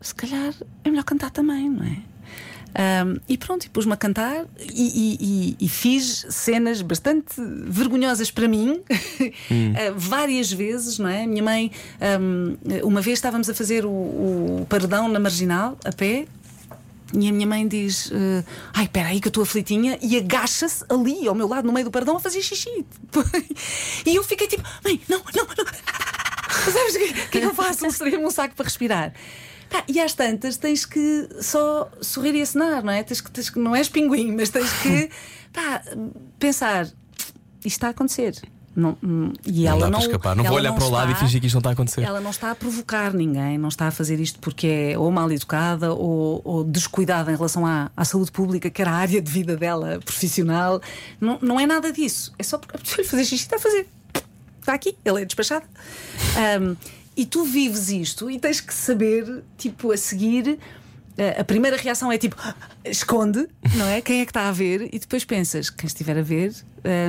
se 0.00 0.14
calhar 0.14 0.54
é 0.84 0.90
melhor 0.90 1.04
cantar 1.04 1.30
também, 1.30 1.68
não 1.70 1.84
é? 1.84 1.96
Ahm, 2.78 3.16
e 3.26 3.38
pronto, 3.38 3.64
e 3.64 3.70
pus-me 3.70 3.94
a 3.94 3.96
cantar 3.96 4.44
e, 4.60 4.66
e- 4.84 5.16
e- 5.18 5.56
e 5.64 5.66
fiz 5.68 6.26
cenas 6.28 6.82
bastante 6.82 7.34
vergonhosas 7.64 8.30
para 8.30 8.46
mim, 8.46 8.82
ah, 8.90 9.92
várias 9.96 10.52
vezes, 10.52 10.98
não 10.98 11.08
é? 11.08 11.26
Minha 11.26 11.42
mãe, 11.42 11.72
ahm, 11.98 12.54
uma 12.84 13.00
vez 13.00 13.18
estávamos 13.18 13.48
a 13.48 13.54
fazer 13.54 13.86
o, 13.86 13.88
o 13.88 14.66
paredão 14.68 15.08
na 15.08 15.18
marginal, 15.18 15.78
a 15.86 15.90
pé, 15.92 16.26
e 17.14 17.28
a 17.28 17.32
minha 17.32 17.46
mãe 17.46 17.66
diz: 17.66 18.10
eh, 18.12 18.44
Ai, 18.74 18.84
espera 18.84 19.08
aí 19.08 19.20
que 19.20 19.28
eu 19.28 19.30
estou 19.30 19.42
aflitinha, 19.42 19.98
e 20.02 20.16
agacha-se 20.16 20.84
ali 20.88 21.26
ao 21.28 21.34
meu 21.34 21.46
lado, 21.46 21.66
no 21.66 21.72
meio 21.72 21.84
do 21.84 21.90
perdão, 21.90 22.16
a 22.16 22.20
fazer 22.20 22.42
xixi. 22.42 22.84
e 24.04 24.14
eu 24.14 24.24
fiquei 24.24 24.46
tipo: 24.46 24.62
Mãe, 24.84 25.00
não, 25.08 25.18
não, 25.18 25.46
não. 25.46 25.66
Sabes 26.72 26.94
o 26.94 26.98
que, 26.98 27.04
é 27.04 27.26
que 27.26 27.38
eu 27.38 27.54
faço? 27.54 27.84
Mostrei-me 27.84 28.24
um 28.24 28.30
saco 28.30 28.54
para 28.54 28.64
respirar. 28.64 29.12
E 29.88 30.00
às 30.00 30.14
tantas 30.14 30.56
tens 30.56 30.84
que 30.84 31.28
só 31.40 31.90
sorrir 32.00 32.34
e 32.34 32.42
acenar, 32.42 32.82
não 32.82 32.92
é? 32.92 33.02
Tens 33.02 33.20
que, 33.20 33.30
tens 33.30 33.50
que, 33.50 33.58
não 33.58 33.74
és 33.74 33.88
pinguim, 33.88 34.32
mas 34.32 34.50
tens 34.50 34.72
que 34.82 35.10
pá, 35.52 35.82
pensar: 36.38 36.86
isto 36.86 37.66
está 37.66 37.88
a 37.88 37.90
acontecer. 37.90 38.40
Não, 38.76 38.94
hum, 39.02 39.32
e 39.46 39.64
Não 39.64 39.70
ela 39.72 39.88
não, 39.90 39.98
escapar. 40.00 40.36
Não 40.36 40.44
vou 40.44 40.52
ela 40.52 40.60
olhar 40.60 40.68
não 40.70 40.76
para 40.76 40.84
o 40.86 40.90
lado 40.90 41.08
e 41.08 41.12
está- 41.14 41.24
fingir 41.24 41.40
que 41.40 41.46
isto 41.46 41.54
não 41.54 41.60
está 41.60 41.70
a 41.70 41.72
acontecer. 41.72 42.02
ela 42.02 42.20
não 42.20 42.30
está 42.30 42.50
a 42.50 42.54
provocar 42.54 43.14
ninguém, 43.14 43.56
não 43.56 43.70
está 43.70 43.86
a 43.88 43.90
fazer 43.90 44.20
isto 44.20 44.38
porque 44.38 44.66
é 44.66 44.98
ou 44.98 45.10
mal 45.10 45.32
educada 45.32 45.94
ou, 45.94 46.42
ou 46.44 46.62
descuidada 46.62 47.32
em 47.32 47.36
relação 47.36 47.64
à, 47.64 47.90
à 47.96 48.04
saúde 48.04 48.30
pública, 48.30 48.68
que 48.68 48.82
era 48.82 48.90
a 48.90 48.94
área 48.96 49.22
de 49.22 49.32
vida 49.32 49.56
dela 49.56 49.98
profissional. 50.04 50.80
Não, 51.18 51.38
não 51.40 51.58
é 51.58 51.66
nada 51.66 51.90
disso. 51.90 52.34
É 52.38 52.42
só 52.42 52.58
porque 52.58 52.76
a 52.76 52.78
pessoa 52.78 53.02
lhe 53.02 53.08
fazer 53.08 53.24
xixi 53.24 53.44
está 53.44 53.56
a 53.56 53.60
fazer. 53.60 53.88
Está 54.60 54.74
aqui, 54.74 54.94
ele 55.04 55.22
é 55.22 55.24
despachado. 55.24 55.64
Ahm, 56.36 56.74
e 57.16 57.24
tu 57.24 57.44
vives 57.44 57.88
isto 57.88 58.30
e 58.30 58.38
tens 58.38 58.60
que 58.60 58.74
saber, 58.74 59.42
tipo, 59.56 59.90
a 59.90 59.96
seguir. 59.96 60.58
Eh, 61.18 61.40
A 61.40 61.44
primeira 61.44 61.76
reação 61.76 62.10
é 62.12 62.18
tipo, 62.18 62.36
esconde, 62.84 63.46
não 63.74 63.86
é? 63.86 64.00
Quem 64.00 64.20
é 64.20 64.24
que 64.24 64.30
está 64.30 64.48
a 64.48 64.52
ver? 64.52 64.88
E 64.92 64.98
depois 64.98 65.24
pensas, 65.24 65.70
quem 65.70 65.86
estiver 65.86 66.16
a 66.18 66.22
ver 66.22 66.52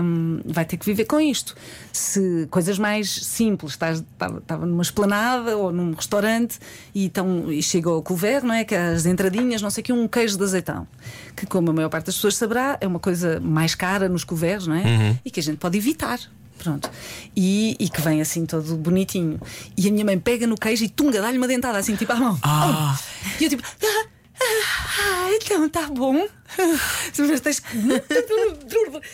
hum, 0.03 0.41
vai 0.45 0.65
ter 0.65 0.77
que 0.77 0.85
viver 0.85 1.05
com 1.05 1.19
isto. 1.19 1.55
Se 1.93 2.47
coisas 2.49 2.79
mais 2.79 3.09
simples, 3.09 3.73
estás- 3.73 4.03
estava 4.41 4.65
numa 4.65 4.81
esplanada 4.81 5.55
ou 5.57 5.71
num 5.71 5.93
restaurante 5.93 6.57
e, 6.95 7.05
então, 7.05 7.51
e 7.51 7.61
chega 7.61 7.89
ao 7.89 8.01
couvert, 8.01 8.43
não 8.43 8.53
é? 8.53 8.63
Que 8.63 8.75
as 8.75 9.05
entradinhas, 9.05 9.61
não 9.61 9.69
sei 9.69 9.81
o 9.81 9.85
que, 9.85 9.93
um 9.93 10.07
queijo 10.07 10.37
de 10.37 10.43
azeitão. 10.43 10.87
Que, 11.35 11.45
como 11.45 11.69
a 11.69 11.73
maior 11.73 11.89
parte 11.89 12.05
das 12.07 12.15
pessoas 12.15 12.35
saberá, 12.35 12.77
é 12.81 12.87
uma 12.87 12.99
coisa 12.99 13.39
mais 13.39 13.75
cara 13.75 14.09
nos 14.09 14.23
couverts, 14.23 14.67
não 14.67 14.75
é? 14.75 14.83
E 15.23 15.29
que 15.31 15.39
a 15.39 15.43
gente 15.43 15.57
pode 15.57 15.77
evitar. 15.77 16.19
Pronto. 16.57 16.89
E, 17.35 17.75
e 17.79 17.89
que 17.89 18.01
vem 18.01 18.21
assim 18.21 18.45
todo 18.45 18.75
bonitinho. 18.75 19.39
E 19.77 19.87
a 19.87 19.91
minha 19.91 20.05
mãe 20.05 20.17
pega 20.19 20.47
no 20.47 20.55
queijo 20.55 20.83
e 20.83 20.89
tunga, 20.89 21.21
dá-lhe 21.21 21.37
uma 21.37 21.47
dentada 21.47 21.77
assim, 21.77 21.95
tipo 21.95 22.11
à 22.11 22.15
mão. 22.15 22.37
Ah. 22.41 22.99
E 23.39 23.43
eu 23.43 23.49
tipo. 23.49 23.63
"Ah, 23.83 24.05
ah, 24.39 25.29
então 25.33 25.67
tá 25.67 25.87
bom. 25.87 26.27
Tens 27.41 27.61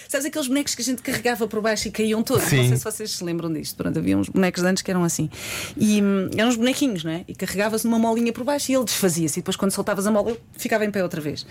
Sabes 0.08 0.26
aqueles 0.26 0.48
bonecos 0.48 0.76
que 0.76 0.82
a 0.82 0.86
gente 0.86 1.02
carregava 1.02 1.48
por 1.48 1.62
baixo 1.62 1.88
e 1.88 1.92
caíam 1.92 2.22
todos? 2.22 2.44
Sim. 2.44 2.58
Não 2.58 2.68
sei 2.68 2.78
se 2.78 2.84
vocês 2.84 3.12
se 3.12 3.24
lembram 3.24 3.52
disto. 3.52 3.76
Pronto, 3.76 3.98
havia 3.98 4.18
uns 4.18 4.30
bonecos 4.30 4.62
de 4.62 4.68
antes 4.68 4.84
que 4.84 4.92
eram 4.92 5.04
assim. 5.04 5.30
E 5.78 6.02
hum, 6.02 6.30
eram 6.36 6.50
uns 6.50 6.56
bonequinhos, 6.58 7.04
não 7.04 7.12
é? 7.12 7.24
E 7.28 7.34
carregava-se 7.34 7.86
numa 7.86 7.98
molinha 8.00 8.34
por 8.34 8.44
baixo 8.44 8.72
e 8.72 8.76
ele 8.76 8.84
desfazia-se. 8.84 9.40
E 9.40 9.42
depois, 9.42 9.56
quando 9.56 9.72
soltavas 9.72 10.06
a 10.06 10.12
mola, 10.12 10.32
ele 10.32 10.40
ficava 10.58 10.86
em 10.86 10.92
pé 10.92 11.02
outra 11.02 11.22
vez. 11.22 11.46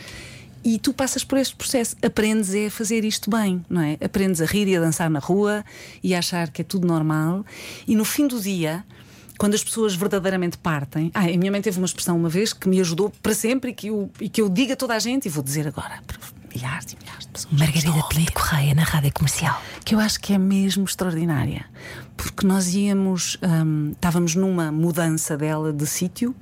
E 0.65 0.79
tu 0.79 0.93
passas 0.93 1.25
por 1.25 1.39
este 1.39 1.57
processo, 1.57 1.97
aprendes 2.03 2.55
é 2.55 2.67
a 2.67 2.71
fazer 2.71 3.05
isto 3.05 3.31
bem, 3.31 3.65
não 3.69 3.81
é? 3.81 3.99
Aprendes 4.05 4.41
a 4.41 4.45
rir 4.45 4.69
e 4.69 4.77
a 4.77 4.81
dançar 4.81 5.11
na 5.11 5.19
rua 5.19 5.65
e 6.03 6.15
a 6.15 6.19
achar 6.19 6.51
que 6.51 6.63
é 6.63 6.65
tudo 6.65 6.87
normal. 6.87 7.45
E 7.87 7.97
no 7.97 8.05
fim 8.05 8.29
do 8.29 8.41
dia, 8.41 8.85
quando 9.39 9.55
as 9.55 9.65
pessoas 9.65 9.95
verdadeiramente 9.95 10.57
partem. 10.57 11.11
Ah, 11.15 11.25
a 11.25 11.37
minha 11.37 11.51
mãe 11.51 11.61
teve 11.61 11.79
uma 11.79 11.87
expressão 11.87 12.17
uma 12.17 12.29
vez 12.29 12.53
que 12.53 12.69
me 12.69 12.81
ajudou 12.81 13.11
para 13.23 13.35
sempre 13.35 13.73
e 13.73 13.75
que 13.75 13.89
eu, 13.89 14.11
e 14.21 14.29
que 14.29 14.41
eu 14.41 14.49
digo 14.49 14.73
a 14.73 14.77
toda 14.77 14.95
a 14.95 14.99
gente, 15.01 15.27
e 15.27 15.29
vou 15.29 15.43
dizer 15.43 15.67
agora 15.67 16.01
para 16.07 16.17
milhares 16.55 16.93
e 16.93 16.97
milhares 16.97 17.27
de 17.27 17.33
pessoas. 17.33 17.59
Margarida 17.59 18.09
Pinto 18.09 18.33
Correia 18.33 18.75
na 18.75 18.85
rádio 18.85 19.13
comercial. 19.13 19.61
Que 19.85 19.97
eu 19.97 19.99
acho 19.99 20.21
que 20.21 20.33
é 20.33 20.39
mesmo 20.39 20.85
extraordinária. 20.85 21.65
Porque 22.17 22.47
nós 22.47 22.73
íamos, 22.73 23.37
hum, 23.43 23.91
estávamos 23.93 24.37
numa 24.37 24.71
mudança 24.71 25.37
dela 25.37 25.73
de 25.73 25.87
sítio 25.87 26.35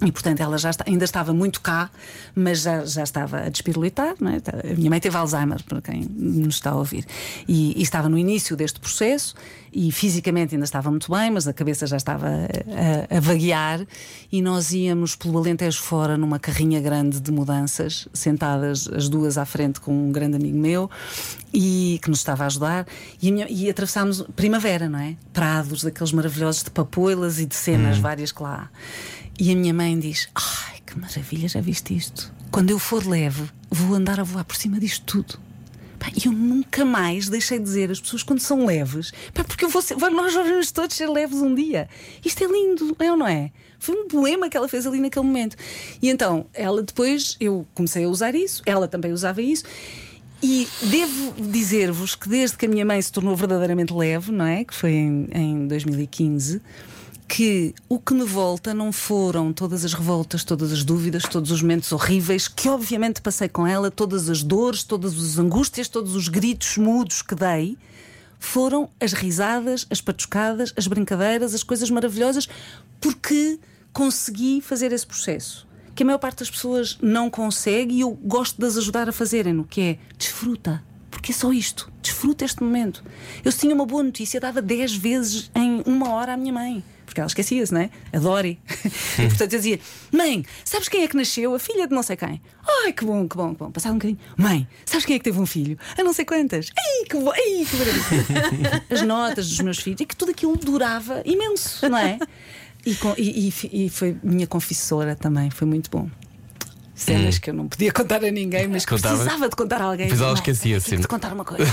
E 0.00 0.12
portanto 0.12 0.40
ela 0.40 0.56
já 0.58 0.70
está- 0.70 0.84
ainda 0.86 1.04
estava 1.04 1.32
muito 1.34 1.60
cá, 1.60 1.90
mas 2.34 2.60
já, 2.62 2.84
já 2.84 3.02
estava 3.02 3.40
a 3.40 3.48
despirulitar. 3.48 4.14
É? 4.20 4.70
A 4.72 4.76
minha 4.76 4.90
mãe 4.90 5.00
teve 5.00 5.16
Alzheimer, 5.16 5.62
para 5.64 5.80
quem 5.82 6.02
nos 6.16 6.54
está 6.54 6.70
a 6.70 6.76
ouvir. 6.76 7.04
E, 7.48 7.76
e 7.76 7.82
estava 7.82 8.08
no 8.08 8.16
início 8.16 8.56
deste 8.56 8.78
processo 8.78 9.34
e 9.72 9.90
fisicamente 9.90 10.54
ainda 10.54 10.64
estava 10.64 10.88
muito 10.88 11.10
bem, 11.10 11.30
mas 11.32 11.48
a 11.48 11.52
cabeça 11.52 11.84
já 11.86 11.96
estava 11.96 12.28
a, 12.28 13.14
a- 13.14 13.16
a 13.16 13.20
vaguear. 13.20 13.84
E 14.30 14.40
nós 14.40 14.72
íamos 14.72 15.16
pelo 15.16 15.36
Alentejo 15.36 15.82
fora 15.82 16.16
numa 16.16 16.38
carrinha 16.38 16.80
grande 16.80 17.18
de 17.20 17.32
mudanças, 17.32 18.06
sentadas 18.14 18.86
as 18.88 19.08
duas 19.08 19.36
à 19.36 19.44
frente 19.44 19.80
com 19.80 19.92
um 19.92 20.12
grande 20.12 20.36
amigo 20.36 20.56
meu 20.56 20.88
e 21.52 21.98
que 22.02 22.08
nos 22.08 22.20
estava 22.20 22.44
a 22.44 22.46
ajudar. 22.46 22.86
E, 23.20 23.30
a 23.30 23.32
minha- 23.32 23.46
e 23.50 23.68
atravessámos 23.68 24.22
primavera, 24.36 24.88
não 24.88 25.00
é? 25.00 25.16
Prados, 25.32 25.82
daqueles 25.82 26.12
maravilhosos 26.12 26.62
de 26.62 26.70
papoilas 26.70 27.40
e 27.40 27.46
de 27.46 27.56
cenas 27.56 27.98
várias 27.98 28.30
que 28.30 28.40
lá 28.44 28.68
há. 28.72 28.78
E 29.38 29.52
a 29.52 29.54
minha 29.54 29.72
mãe 29.72 29.96
diz: 29.98 30.28
Ai, 30.34 30.80
que 30.84 30.98
maravilha, 30.98 31.48
já 31.48 31.60
viste 31.60 31.96
isto? 31.96 32.32
Quando 32.50 32.70
eu 32.70 32.78
for 32.78 33.06
leve, 33.06 33.44
vou 33.70 33.94
andar 33.94 34.18
a 34.18 34.24
voar 34.24 34.44
por 34.44 34.56
cima 34.56 34.80
disto 34.80 35.04
tudo. 35.04 35.38
E 36.16 36.26
eu 36.26 36.32
nunca 36.32 36.84
mais 36.84 37.28
deixei 37.28 37.58
de 37.58 37.64
dizer 37.64 37.90
as 37.90 38.00
pessoas 38.00 38.22
quando 38.22 38.40
são 38.40 38.64
leves, 38.64 39.12
pá, 39.34 39.44
porque 39.44 39.64
eu 39.64 39.68
vou 39.68 39.82
ser, 39.82 39.96
nós 39.96 40.32
vamos 40.32 40.70
todos 40.70 40.96
ser 40.96 41.08
leves 41.08 41.38
um 41.38 41.54
dia. 41.54 41.88
Isto 42.24 42.44
é 42.44 42.46
lindo, 42.46 42.96
é 42.98 43.10
ou 43.10 43.16
não 43.16 43.26
é? 43.26 43.50
Foi 43.78 43.94
um 43.94 44.08
poema 44.08 44.48
que 44.48 44.56
ela 44.56 44.68
fez 44.68 44.86
ali 44.86 45.00
naquele 45.00 45.26
momento. 45.26 45.56
E 46.00 46.08
então, 46.08 46.46
ela 46.54 46.82
depois, 46.82 47.36
eu 47.38 47.66
comecei 47.74 48.04
a 48.04 48.08
usar 48.08 48.34
isso, 48.34 48.62
ela 48.64 48.88
também 48.88 49.12
usava 49.12 49.42
isso. 49.42 49.64
E 50.42 50.68
devo 50.84 51.34
dizer-vos 51.50 52.14
que 52.14 52.28
desde 52.28 52.56
que 52.56 52.66
a 52.66 52.68
minha 52.68 52.84
mãe 52.84 53.02
se 53.02 53.12
tornou 53.12 53.34
verdadeiramente 53.34 53.92
leve, 53.92 54.30
não 54.30 54.44
é? 54.44 54.64
Que 54.64 54.74
foi 54.74 54.92
em, 54.92 55.28
em 55.32 55.66
2015, 55.66 56.62
que 57.28 57.74
o 57.88 57.98
que 57.98 58.14
me 58.14 58.24
volta 58.24 58.72
não 58.72 58.90
foram 58.90 59.52
todas 59.52 59.84
as 59.84 59.92
revoltas, 59.92 60.42
todas 60.42 60.72
as 60.72 60.82
dúvidas, 60.82 61.24
todos 61.24 61.50
os 61.50 61.60
momentos 61.60 61.92
horríveis 61.92 62.48
que 62.48 62.68
obviamente 62.70 63.20
passei 63.20 63.48
com 63.48 63.66
ela, 63.66 63.90
todas 63.90 64.30
as 64.30 64.42
dores, 64.42 64.82
todas 64.82 65.12
as 65.12 65.38
angústias, 65.38 65.88
todos 65.88 66.16
os 66.16 66.28
gritos 66.28 66.78
mudos 66.78 67.20
que 67.20 67.34
dei. 67.34 67.76
Foram 68.40 68.88
as 68.98 69.12
risadas, 69.12 69.86
as 69.90 70.00
patuscadas, 70.00 70.72
as 70.74 70.86
brincadeiras, 70.86 71.54
as 71.54 71.62
coisas 71.62 71.90
maravilhosas, 71.90 72.48
porque 73.00 73.60
consegui 73.92 74.62
fazer 74.62 74.92
esse 74.92 75.06
processo 75.06 75.68
que 75.94 76.04
a 76.04 76.06
maior 76.06 76.18
parte 76.18 76.38
das 76.38 76.50
pessoas 76.50 76.96
não 77.02 77.28
consegue 77.28 77.96
e 77.96 78.00
eu 78.02 78.12
gosto 78.12 78.56
de 78.56 78.64
as 78.64 78.76
ajudar 78.76 79.08
a 79.08 79.12
fazerem, 79.12 79.52
no 79.52 79.64
que 79.64 79.80
é 79.80 79.98
desfruta. 80.16 80.80
Porque 81.10 81.32
é 81.32 81.34
só 81.34 81.52
isto, 81.52 81.90
desfruta 82.00 82.44
este 82.44 82.62
momento. 82.62 83.02
Eu 83.44 83.52
tinha 83.52 83.74
uma 83.74 83.84
boa 83.84 84.04
notícia, 84.04 84.38
dava 84.38 84.62
10 84.62 84.94
vezes 84.94 85.50
em 85.56 85.82
uma 85.84 86.10
hora 86.10 86.34
à 86.34 86.36
minha 86.36 86.52
mãe. 86.52 86.84
Porque 87.08 87.20
ela 87.20 87.26
esquecia-se, 87.26 87.72
não 87.72 87.80
é? 87.80 87.90
Adore. 88.12 88.60
e 89.18 89.26
portanto 89.28 89.52
eu 89.54 89.58
dizia: 89.58 89.80
Mãe, 90.12 90.44
sabes 90.64 90.88
quem 90.88 91.02
é 91.04 91.08
que 91.08 91.16
nasceu? 91.16 91.54
A 91.54 91.58
filha 91.58 91.88
de 91.88 91.94
não 91.94 92.02
sei 92.02 92.16
quem. 92.16 92.40
Ai, 92.84 92.92
que 92.92 93.04
bom, 93.04 93.26
que 93.26 93.34
bom, 93.36 93.54
que 93.54 93.58
bom. 93.60 93.70
Passava 93.70 93.94
um 93.94 93.98
bocadinho. 93.98 94.20
Mãe, 94.36 94.68
sabes 94.84 95.06
quem 95.06 95.16
é 95.16 95.18
que 95.18 95.24
teve 95.24 95.40
um 95.40 95.46
filho? 95.46 95.78
A 95.98 96.04
não 96.04 96.12
sei 96.12 96.24
quantas. 96.26 96.68
Ei, 96.78 97.06
que 97.06 97.16
bom, 97.16 97.32
ei, 97.34 97.64
que 97.64 97.76
maravilha. 97.76 98.84
As 98.90 99.02
notas 99.02 99.48
dos 99.48 99.58
meus 99.60 99.78
filhos. 99.78 100.00
E 100.00 100.04
que 100.06 100.14
tudo 100.14 100.30
aquilo 100.32 100.54
durava 100.56 101.22
imenso, 101.24 101.88
não 101.88 101.96
é? 101.98 102.18
E, 102.84 102.94
com- 102.96 103.14
e- 103.16 103.48
e- 103.72 103.86
e 103.86 103.88
foi 103.88 104.16
minha 104.22 104.46
confessora 104.46 105.16
também, 105.16 105.48
foi 105.50 105.66
muito 105.66 105.90
bom. 105.90 106.08
Cenas 106.94 107.38
que 107.38 107.48
eu 107.50 107.54
não 107.54 107.68
podia 107.68 107.92
contar 107.92 108.24
a 108.24 108.30
ninguém, 108.30 108.66
mas 108.68 108.84
que 108.84 108.90
Contava. 108.94 109.16
precisava 109.16 109.48
de 109.48 109.56
contar 109.56 109.80
a 109.80 109.84
alguém. 109.84 110.06
Depois 110.06 110.20
ela 110.20 110.30
Mãe, 110.32 110.40
esquecia-se. 110.40 110.90
tenho 110.90 111.00
de 111.02 111.08
contar 111.08 111.32
uma 111.32 111.44
coisa. 111.44 111.64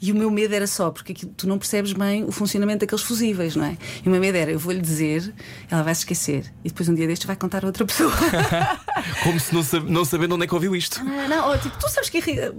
E 0.00 0.12
o 0.12 0.14
meu 0.14 0.30
medo 0.30 0.54
era 0.54 0.66
só, 0.66 0.90
porque 0.90 1.12
tu 1.12 1.48
não 1.48 1.58
percebes 1.58 1.92
bem 1.92 2.22
o 2.24 2.30
funcionamento 2.30 2.80
daqueles 2.80 3.02
fusíveis, 3.04 3.56
não 3.56 3.64
é? 3.64 3.76
E 4.04 4.08
o 4.08 4.10
meu 4.12 4.20
medo 4.20 4.36
era, 4.36 4.50
eu 4.52 4.58
vou-lhe 4.58 4.80
dizer, 4.80 5.34
ela 5.68 5.82
vai 5.82 5.92
se 5.94 6.02
esquecer, 6.02 6.44
e 6.64 6.68
depois 6.68 6.88
um 6.88 6.94
dia 6.94 7.06
destes 7.06 7.26
vai 7.26 7.34
contar 7.34 7.64
a 7.64 7.66
outra 7.66 7.84
pessoa. 7.84 8.12
Como 9.24 9.40
se 9.40 9.52
não, 9.54 9.62
sab- 9.62 9.88
não 9.90 10.04
sabendo 10.04 10.34
onde 10.36 10.44
é 10.44 10.46
que 10.46 10.54
ouviu 10.54 10.76
isto. 10.76 11.00
Ah, 11.00 11.26
não, 11.28 11.48
ó, 11.50 11.58
tipo, 11.58 11.76
tu 11.78 11.88
sabes 11.90 12.08
que 12.10 12.18
a 12.18 12.20
Rita, 12.20 12.54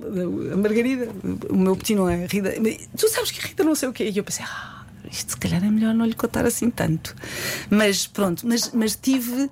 a 0.53 0.57
Margarida, 0.57 1.09
o 1.49 1.55
meu 1.57 1.75
petino 1.75 2.09
é 2.09 2.25
Rita, 2.25 2.53
tu 2.97 3.07
sabes 3.09 3.31
que 3.31 3.39
a 3.39 3.47
Rita 3.47 3.63
não 3.63 3.75
sei 3.75 3.87
o 3.89 3.93
quê. 3.93 4.09
E 4.13 4.17
eu 4.17 4.23
pensei, 4.23 4.43
ah, 4.45 4.83
isto 5.09 5.31
se 5.31 5.37
calhar 5.37 5.63
é 5.63 5.69
melhor 5.69 5.93
não 5.93 6.05
lhe 6.05 6.13
contar 6.15 6.45
assim 6.45 6.69
tanto. 6.69 7.15
Mas 7.69 8.05
pronto, 8.05 8.45
mas, 8.45 8.71
mas 8.73 8.95
tive. 8.95 9.49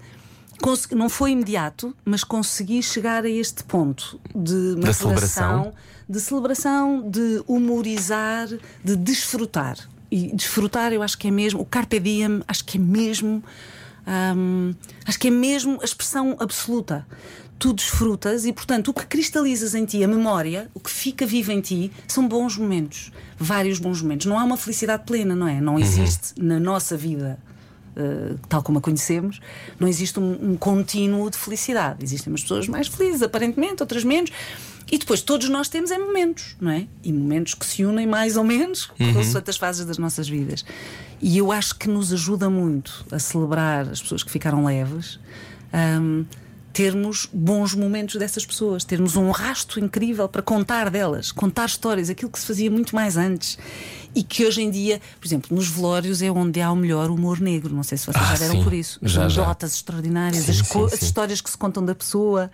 Consegui- 0.61 0.95
Não 0.95 1.09
foi 1.09 1.31
imediato, 1.31 1.95
mas 2.05 2.23
consegui 2.23 2.81
chegar 2.83 3.23
a 3.23 3.29
este 3.29 3.63
ponto 3.63 4.19
de 4.35 4.75
Da 4.75 4.93
celebração. 4.93 5.73
de 6.09 6.19
celebração, 6.19 7.01
de 7.09 7.43
humorizar, 7.47 8.47
de 8.83 8.95
desfrutar. 8.95 9.77
E 10.09 10.33
desfrutar, 10.35 10.93
eu 10.93 11.03
acho 11.03 11.17
que 11.17 11.27
é 11.27 11.31
mesmo, 11.31 11.59
o 11.61 11.65
Carpe 11.65 11.99
Diem, 11.99 12.41
acho 12.47 12.63
que 12.63 12.77
é 12.77 12.81
mesmo, 12.81 13.43
hum, 14.35 14.73
acho 15.05 15.19
que 15.19 15.27
é 15.27 15.31
mesmo 15.31 15.79
a 15.81 15.85
expressão 15.85 16.35
absoluta. 16.39 17.05
Tu 17.59 17.73
desfrutas 17.73 18.45
e, 18.45 18.53
portanto, 18.53 18.89
o 18.89 18.93
que 18.93 19.05
cristalizas 19.05 19.73
em 19.73 19.83
ti, 19.83 20.03
a 20.03 20.07
memória, 20.07 20.69
o 20.75 20.79
que 20.79 20.91
fica 20.91 21.25
vivo 21.25 21.51
em 21.51 21.59
ti, 21.59 21.91
são 22.07 22.27
bons 22.27 22.55
momentos. 22.55 23.11
Vários 23.37 23.79
bons 23.79 23.99
momentos. 24.01 24.27
Não 24.27 24.37
há 24.37 24.43
uma 24.43 24.57
felicidade 24.57 25.03
plena, 25.05 25.35
não 25.35 25.47
é? 25.47 25.59
Não 25.59 25.77
existe 25.79 26.33
na 26.39 26.59
nossa 26.59 26.95
vida 26.95 27.39
Uh, 27.97 28.37
tal 28.47 28.61
como 28.61 28.77
a 28.77 28.81
conhecemos, 28.81 29.39
não 29.79 29.87
existe 29.87 30.19
um, 30.19 30.51
um 30.51 30.55
contínuo 30.55 31.31
de 31.31 31.37
felicidade. 31.37 32.03
Existem 32.03 32.31
umas 32.31 32.43
pessoas 32.43 32.67
mais 32.67 32.87
felizes, 32.87 33.23
aparentemente, 33.23 33.81
outras 33.81 34.03
menos. 34.03 34.31
E 34.91 34.97
depois 34.97 35.21
todos 35.21 35.49
nós 35.49 35.67
temos 35.67 35.89
é 35.89 35.97
momentos, 35.97 36.55
não 36.61 36.71
é? 36.71 36.87
E 37.03 37.11
momentos 37.11 37.53
que 37.53 37.65
se 37.65 37.83
unem 37.83 38.05
mais 38.05 38.37
ou 38.37 38.43
menos 38.43 38.85
com 38.85 39.19
as 39.19 39.35
outras 39.35 39.57
fases 39.57 39.85
das 39.85 39.97
nossas 39.97 40.29
vidas. 40.29 40.63
E 41.21 41.37
eu 41.37 41.51
acho 41.51 41.75
que 41.75 41.89
nos 41.89 42.13
ajuda 42.13 42.49
muito 42.49 43.05
a 43.11 43.19
celebrar 43.19 43.89
as 43.89 44.01
pessoas 44.01 44.23
que 44.23 44.31
ficaram 44.31 44.63
leves. 44.63 45.19
um, 45.73 46.23
termos 46.77 47.27
bons 47.33 47.73
momentos 47.73 48.17
dessas 48.17 48.45
pessoas, 48.45 48.83
termos 48.83 49.15
um 49.15 49.31
rasto 49.31 49.79
incrível 49.79 50.29
para 50.29 50.43
contar 50.43 50.91
delas, 50.91 51.31
contar 51.31 51.65
histórias, 51.65 52.07
aquilo 52.07 52.29
que 52.29 52.37
se 52.39 52.45
fazia 52.45 52.69
muito 52.69 52.93
mais 52.93 53.17
antes 53.17 53.57
e 54.13 54.21
que 54.21 54.45
hoje 54.45 54.61
em 54.61 54.69
dia, 54.69 55.01
por 55.19 55.25
exemplo, 55.27 55.55
nos 55.57 55.67
velórios 55.67 56.21
é 56.21 56.29
onde 56.29 56.61
há 56.61 56.71
o 56.71 56.75
melhor 56.75 57.09
humor 57.09 57.39
negro. 57.39 57.73
Não 57.73 57.81
sei 57.81 57.97
se 57.97 58.05
vocês 58.05 58.23
Ah, 58.23 58.35
já 58.35 58.37
deram 58.37 58.57
sim. 58.57 58.63
por 58.63 58.73
isso. 58.75 58.99
As 59.03 59.17
anedotas 59.17 59.73
extraordinárias, 59.73 60.43
Sim, 60.43 60.51
as, 60.51 60.57
sim, 60.67 60.85
as 60.85 61.01
histórias 61.01 61.41
que 61.41 61.49
se 61.49 61.57
contam 61.57 61.83
da 61.83 61.95
pessoa. 61.95 62.51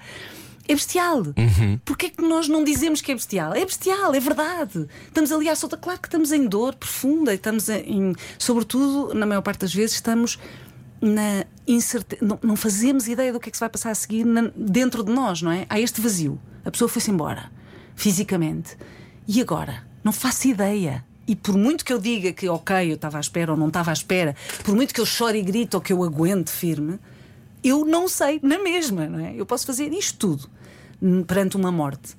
É 0.70 0.74
bestial. 0.74 1.18
Uhum. 1.20 1.78
Porquê 1.84 2.06
é 2.06 2.10
que 2.10 2.22
nós 2.26 2.48
não 2.48 2.64
dizemos 2.64 3.02
que 3.02 3.12
é 3.12 3.16
bestial? 3.16 3.54
É 3.54 3.66
bestial, 3.66 4.16
é 4.16 4.20
verdade. 4.22 4.88
Estamos 5.10 5.34
ali 5.34 5.50
à 5.50 5.56
solta. 5.58 5.76
Claro 5.76 6.00
que 6.00 6.08
estamos 6.08 6.32
em 6.32 6.48
dor 6.48 6.76
profunda 6.76 7.34
e 7.34 7.36
estamos 7.36 7.68
em. 7.68 8.16
Sobretudo, 8.40 9.14
na 9.14 9.26
maior 9.26 9.41
parte 9.41 9.60
das 9.60 9.74
vezes, 9.74 9.95
estamos 9.95 10.40
na 11.04 11.46
incerteza. 11.68 12.24
Não, 12.26 12.40
não 12.42 12.56
fazemos 12.56 13.08
ideia 13.08 13.34
do 13.34 13.40
que 13.40 13.50
é 13.50 13.52
que 13.52 13.58
se 13.58 13.62
vai 13.62 13.70
passar 13.70 13.92
a 13.92 13.96
seguir 13.96 14.24
na- 14.26 14.52
dentro 14.56 15.04
de 15.04 15.12
nós, 15.12 15.42
não 15.42 15.52
é? 15.52 15.66
Há 15.70 15.80
este 15.80 16.00
vazio. 16.00 16.40
A 16.64 16.72
pessoa 16.72 16.88
foi-se 16.88 17.12
embora, 17.12 17.52
fisicamente. 17.96 18.78
E 19.28 19.42
agora? 19.42 19.84
Não 20.04 20.12
faço 20.12 20.48
ideia. 20.48 21.04
E 21.28 21.36
por 21.36 21.56
muito 21.58 21.86
que 21.86 21.94
eu 21.94 22.00
diga 22.00 22.32
que, 22.34 22.48
ok, 22.50 22.90
eu 22.92 22.96
estava 22.96 23.18
à 23.18 23.20
espera 23.22 23.52
ou 23.52 23.58
não 23.58 23.68
estava 23.68 23.92
à 23.92 23.94
espera, 23.94 24.36
por 24.64 24.76
muito 24.76 24.94
que 24.94 25.00
eu 25.00 25.06
chore 25.06 25.40
e 25.40 25.42
grite 25.42 25.76
ou 25.76 25.82
que 25.82 25.94
eu 25.94 26.04
aguente 26.04 26.52
firme, 26.52 27.00
eu 27.64 27.86
não 27.86 28.10
sei 28.10 28.40
na 28.44 28.60
mesma, 28.60 29.06
não 29.08 29.20
é? 29.20 29.34
Eu 29.36 29.46
posso 29.46 29.66
fazer 29.66 29.92
isto 29.94 30.18
tudo 30.18 30.50
perante 31.26 31.56
uma 31.56 31.72
morte. 31.72 32.16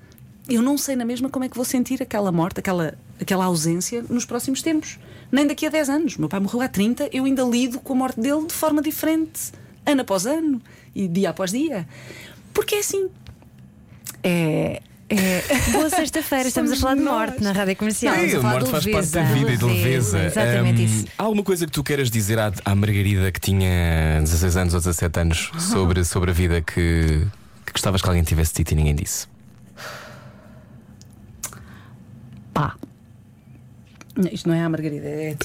Eu 0.49 0.63
não 0.63 0.77
sei 0.79 0.97
na 0.97 1.05
mesma 1.05 1.29
como 1.29 1.45
é 1.45 1.49
que 1.49 1.57
vou 1.57 1.65
sentir 1.65 2.03
aquela 2.03 2.33
morte, 2.33 2.61
aquela, 2.61 2.97
aquela 3.21 3.45
ausência 3.45 4.03
nos 4.09 4.25
próximos 4.25 4.63
tempos. 4.63 4.99
Nem 5.35 5.49
daqui 5.49 5.67
a 5.67 5.69
10 5.69 5.91
anos. 5.91 6.17
Meu 6.17 6.29
pai 6.29 6.39
morreu 6.39 6.61
há 6.61 6.69
30, 6.69 7.11
eu 7.13 7.25
ainda 7.25 7.43
lido 7.43 7.81
com 7.81 7.93
a 7.95 7.97
morte 7.97 8.21
dele 8.21 8.47
de 8.47 8.55
forma 8.55 8.81
diferente, 8.81 9.51
ano 9.85 10.03
após 10.03 10.27
ano 10.27 10.63
e 10.95 11.09
dia 11.09 11.31
após 11.31 11.51
dia. 11.51 11.89
Porque 12.53 12.77
é 12.77 12.79
assim. 12.79 13.09
É. 14.23 14.81
é... 15.09 15.43
Boa 15.73 15.91
sexta-feira, 15.91 16.47
estamos 16.47 16.71
a 16.71 16.77
falar 16.77 16.95
de 16.95 17.03
morte 17.03 17.35
nós. 17.35 17.43
na 17.43 17.51
rádio 17.51 17.75
comercial. 17.75 18.15
Sim, 18.15 18.37
a 18.37 18.43
morte 18.43 18.71
faz 18.71 18.87
parte 18.87 19.11
da 19.11 19.25
vida 19.25 19.53
e 19.53 19.57
de 19.57 19.65
leveza. 19.65 20.23
Exatamente 20.23 20.83
Hum, 20.83 20.85
isso. 20.85 21.07
Há 21.19 21.23
alguma 21.25 21.43
coisa 21.43 21.67
que 21.67 21.73
tu 21.73 21.83
queiras 21.83 22.09
dizer 22.13 22.39
à, 22.39 22.53
à 22.65 22.75
Margarida 22.77 23.33
que 23.33 23.41
tinha 23.41 24.21
16 24.21 24.57
anos 24.57 24.75
ou 24.75 24.79
17 24.79 25.19
anos 25.19 25.51
sobre, 25.59 26.05
sobre 26.07 26.31
a 26.31 26.33
vida 26.33 26.61
que, 26.61 27.27
que 27.67 27.73
gostavas 27.73 28.01
que 28.01 28.07
alguém 28.07 28.23
tivesse 28.23 28.55
dito 28.55 28.71
e 28.71 28.77
ninguém 28.77 28.95
disse? 28.95 29.27
Pá. 32.53 32.77
Isto 34.33 34.49
não 34.49 34.55
é 34.55 34.63
a 34.63 34.69
Margarida, 34.69 35.07
é. 35.07 35.37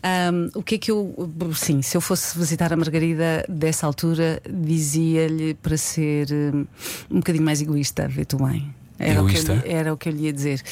Ahm, 0.00 0.50
o 0.54 0.62
que 0.62 0.76
é 0.76 0.78
que 0.78 0.90
eu. 0.90 1.30
Sim, 1.54 1.82
se 1.82 1.96
eu 1.96 2.00
fosse 2.00 2.38
visitar 2.38 2.72
a 2.72 2.76
Margarida 2.76 3.44
dessa 3.48 3.86
altura, 3.86 4.40
dizia-lhe 4.48 5.54
para 5.54 5.76
ser 5.76 6.28
hum, 6.30 6.66
um 7.10 7.16
bocadinho 7.16 7.44
mais 7.44 7.60
egoísta, 7.60 8.06
vê 8.06 8.24
tu 8.24 8.36
bem. 8.36 8.72
Era 8.98 9.22
o, 9.22 9.26
que 9.28 9.36
eu, 9.36 9.42
Egoísta? 9.42 9.68
era 9.68 9.92
o 9.92 9.96
que 9.96 10.08
eu 10.08 10.12
lhe 10.12 10.24
ia 10.24 10.32
dizer. 10.32 10.62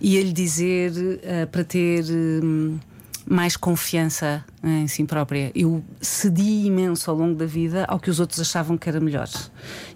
Ia-lhe 0.00 0.32
dizer 0.32 0.92
ah, 1.24 1.46
para 1.46 1.62
ter 1.62 2.04
hum, 2.10 2.78
mais 3.26 3.56
confiança 3.56 4.44
em 4.62 4.88
si 4.88 5.04
própria. 5.04 5.52
Eu 5.54 5.84
cedi 6.00 6.66
imenso 6.66 7.10
ao 7.10 7.16
longo 7.16 7.34
da 7.34 7.46
vida 7.46 7.84
ao 7.86 7.98
que 8.00 8.10
os 8.10 8.20
outros 8.20 8.40
achavam 8.40 8.76
que 8.76 8.88
era 8.88 9.00
melhor 9.00 9.28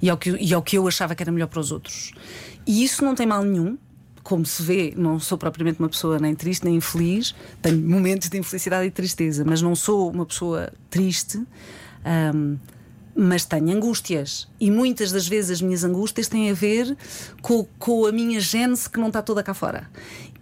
e 0.00 0.08
ao 0.08 0.16
que, 0.16 0.30
e 0.30 0.54
ao 0.54 0.62
que 0.62 0.76
eu 0.78 0.86
achava 0.86 1.14
que 1.14 1.22
era 1.22 1.32
melhor 1.32 1.48
para 1.48 1.60
os 1.60 1.72
outros. 1.72 2.12
E 2.66 2.84
isso 2.84 3.04
não 3.04 3.14
tem 3.14 3.26
mal 3.26 3.42
nenhum. 3.42 3.76
Como 4.22 4.44
se 4.44 4.62
vê, 4.62 4.94
não 4.96 5.18
sou 5.18 5.38
propriamente 5.38 5.78
uma 5.78 5.88
pessoa 5.88 6.18
nem 6.18 6.34
triste 6.34 6.64
nem 6.64 6.76
infeliz, 6.76 7.34
tenho 7.62 7.78
momentos 7.78 8.28
de 8.28 8.38
infelicidade 8.38 8.86
e 8.86 8.90
tristeza, 8.90 9.44
mas 9.44 9.62
não 9.62 9.74
sou 9.74 10.10
uma 10.10 10.26
pessoa 10.26 10.72
triste. 10.90 11.42
Ahm, 12.04 12.56
mas 13.14 13.44
tenho 13.44 13.70
angústias. 13.70 14.48
E 14.58 14.70
muitas 14.70 15.12
das 15.12 15.26
vezes 15.26 15.50
as 15.50 15.62
minhas 15.62 15.84
angústias 15.84 16.28
têm 16.28 16.50
a 16.50 16.54
ver 16.54 16.96
com, 17.42 17.66
com 17.78 18.06
a 18.06 18.12
minha 18.12 18.40
gênese 18.40 18.88
que 18.88 18.98
não 18.98 19.08
está 19.08 19.20
toda 19.20 19.42
cá 19.42 19.52
fora. 19.52 19.90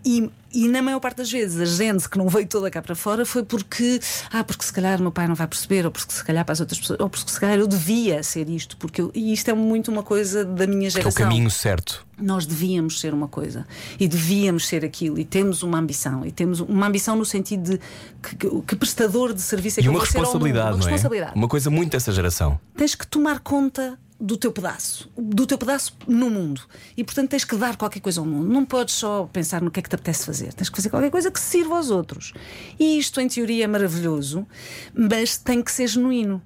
E, 0.04 0.30
e 0.54 0.68
na 0.68 0.80
maior 0.80 1.00
parte 1.00 1.16
das 1.18 1.30
vezes 1.30 1.60
a 1.60 1.64
gênese 1.64 2.08
que 2.08 2.16
não 2.16 2.28
veio 2.28 2.46
toda 2.46 2.70
cá 2.70 2.80
para 2.80 2.94
fora 2.94 3.26
foi 3.26 3.42
porque, 3.44 4.00
ah, 4.32 4.42
porque 4.44 4.64
se 4.64 4.72
calhar 4.72 4.98
o 4.98 5.02
meu 5.02 5.10
pai 5.12 5.26
não 5.28 5.34
vai 5.34 5.46
perceber, 5.46 5.84
ou 5.84 5.90
porque 5.90 6.12
se 6.12 6.24
calhar 6.24 6.44
para 6.44 6.52
as 6.52 6.60
outras 6.60 6.78
pessoas, 6.80 7.00
ou 7.00 7.10
porque 7.10 7.30
se 7.30 7.38
calhar 7.38 7.58
eu 7.58 7.66
devia 7.66 8.22
ser 8.22 8.48
isto, 8.48 8.76
porque 8.76 9.02
eu- 9.02 9.10
e 9.14 9.32
isto 9.32 9.50
é 9.50 9.54
muito 9.54 9.90
uma 9.90 10.02
coisa 10.02 10.44
da 10.44 10.66
minha 10.66 10.88
Que 10.88 10.96
é 10.96 11.00
o 11.00 11.02
geração 11.02 11.24
caminho 11.24 11.50
certo. 11.50 12.06
nós 12.16 12.46
devíamos 12.46 13.00
ser 13.00 13.12
uma 13.12 13.28
coisa 13.28 13.66
e 14.00 14.08
devíamos 14.08 14.66
ser 14.68 14.84
aquilo 14.84 15.18
e 15.18 15.24
temos 15.24 15.62
uma 15.62 15.78
ambição 15.78 16.24
e 16.24 16.30
temos 16.32 16.60
uma 16.60 16.86
ambição 16.86 17.16
no 17.16 17.24
sentido 17.24 17.72
de 17.72 17.80
que, 18.22 18.36
que- 18.36 18.62
que 18.62 18.76
prestador 18.76 19.34
de 19.34 19.42
serviço 19.42 19.80
é 19.80 19.82
E 19.82 19.82
que 19.82 19.88
eu 19.88 19.92
uma 19.92 19.98
vou 19.98 20.06
ser 20.06 20.16
ao 20.18 20.22
mundo. 20.22 20.26
responsabilidade, 20.32 20.68
uma 20.70 20.78
não 20.78 20.88
é? 20.88 20.90
responsabilidade. 20.92 21.32
Uma 21.36 21.48
coisa 21.48 21.68
muito 21.70 21.90
dessa 21.92 22.12
geração. 22.12 22.58
Tens 22.76 22.94
que 22.94 23.06
tomar 23.06 23.40
conta 23.40 23.98
do 24.20 24.36
teu 24.36 24.50
pedaço, 24.50 25.08
do 25.16 25.46
teu 25.46 25.56
pedaço 25.56 25.96
no 26.06 26.28
mundo. 26.28 26.62
E 26.96 27.04
portanto 27.04 27.30
tens 27.30 27.44
que 27.44 27.56
dar 27.56 27.76
qualquer 27.76 28.00
coisa 28.00 28.20
ao 28.20 28.26
mundo. 28.26 28.48
Não 28.48 28.64
podes 28.64 28.94
só 28.94 29.28
pensar 29.32 29.62
no 29.62 29.70
que 29.70 29.78
é 29.78 29.82
que 29.82 29.88
te 29.88 29.94
apetece 29.94 30.26
fazer. 30.26 30.52
Tens 30.52 30.68
que 30.68 30.76
fazer 30.76 30.90
qualquer 30.90 31.10
coisa 31.10 31.30
que 31.30 31.38
sirva 31.38 31.76
aos 31.76 31.90
outros. 31.90 32.32
E 32.78 32.98
isto, 32.98 33.20
em 33.20 33.28
teoria, 33.28 33.64
é 33.64 33.66
maravilhoso, 33.68 34.46
mas 34.92 35.36
tem 35.36 35.62
que 35.62 35.70
ser 35.70 35.86
genuíno. 35.86 36.42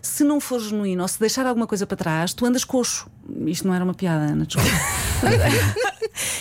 Se 0.00 0.22
não 0.22 0.40
for 0.40 0.60
genuíno 0.60 1.02
ou 1.02 1.08
se 1.08 1.18
deixar 1.18 1.46
alguma 1.46 1.66
coisa 1.66 1.84
para 1.84 1.96
trás, 1.96 2.32
tu 2.32 2.46
andas 2.46 2.64
coxo. 2.64 3.08
Isto 3.46 3.66
não 3.66 3.74
era 3.74 3.82
uma 3.82 3.94
piada, 3.94 4.32
Ana, 4.32 4.46
desculpa. 4.46 4.70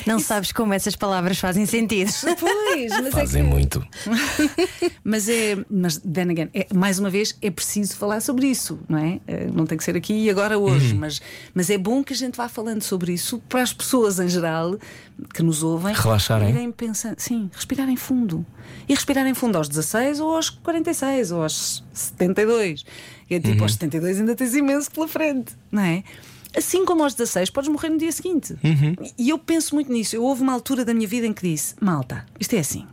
Não 0.05 0.19
sabes 0.19 0.51
como 0.51 0.73
essas 0.73 0.95
palavras 0.95 1.37
fazem 1.39 1.65
sentido. 1.65 2.11
Pois, 2.39 2.91
mas 3.01 3.13
Fazem 3.13 3.41
é 3.41 3.45
que, 3.45 3.49
muito. 3.51 3.87
Mas 5.03 5.29
é, 5.29 5.57
mas 5.69 5.97
then 5.97 6.31
again, 6.31 6.49
é, 6.53 6.67
mais 6.73 6.97
uma 6.99 7.09
vez 7.09 7.37
é 7.41 7.49
preciso 7.51 7.95
falar 7.95 8.21
sobre 8.21 8.47
isso, 8.47 8.79
não 8.89 8.97
é? 8.97 9.19
Eh, 9.27 9.47
Não 9.53 9.65
tem 9.65 9.77
que 9.77 9.83
ser 9.83 9.95
aqui 9.95 10.13
e 10.13 10.29
agora 10.29 10.57
hoje, 10.57 10.93
Uhum. 10.93 10.99
mas, 10.99 11.21
mas 11.53 11.69
é 11.69 11.77
bom 11.77 12.03
que 12.03 12.13
a 12.13 12.15
gente 12.15 12.35
vá 12.35 12.49
falando 12.49 12.81
sobre 12.81 13.13
isso 13.13 13.39
para 13.47 13.61
as 13.61 13.71
pessoas 13.71 14.19
em 14.19 14.27
geral 14.27 14.77
que 15.33 15.43
nos 15.43 15.61
ouvem 15.63 15.93
Relaxarem. 15.93 16.49
irem 16.49 16.71
pensando, 16.71 17.15
sim, 17.19 17.49
respirarem 17.53 17.95
fundo. 17.95 18.45
E 18.89 18.93
respirarem 18.93 19.33
fundo 19.33 19.57
aos 19.57 19.69
16 19.69 20.19
ou 20.19 20.35
aos 20.35 20.49
46 20.49 21.31
ou 21.31 21.43
aos 21.43 21.83
72. 21.93 22.83
E 23.29 23.35
é 23.35 23.39
tipo, 23.39 23.57
Uhum. 23.57 23.63
aos 23.63 23.73
72 23.73 24.19
ainda 24.19 24.35
tens 24.35 24.53
imenso 24.55 24.89
pela 24.91 25.07
frente, 25.07 25.53
não 25.71 25.81
é? 25.83 26.03
Assim 26.55 26.85
como 26.85 27.03
aos 27.03 27.13
16, 27.13 27.49
podes 27.49 27.69
morrer 27.69 27.89
no 27.89 27.97
dia 27.97 28.11
seguinte. 28.11 28.53
Uhum. 28.63 28.95
E 29.17 29.29
eu 29.29 29.37
penso 29.37 29.75
muito 29.75 29.91
nisso. 29.91 30.15
Eu 30.15 30.23
houve 30.23 30.41
uma 30.41 30.53
altura 30.53 30.85
da 30.85 30.93
minha 30.93 31.07
vida 31.07 31.27
em 31.27 31.33
que 31.33 31.47
disse: 31.49 31.75
Malta, 31.81 32.25
isto 32.39 32.55
é 32.55 32.59
assim. 32.59 32.85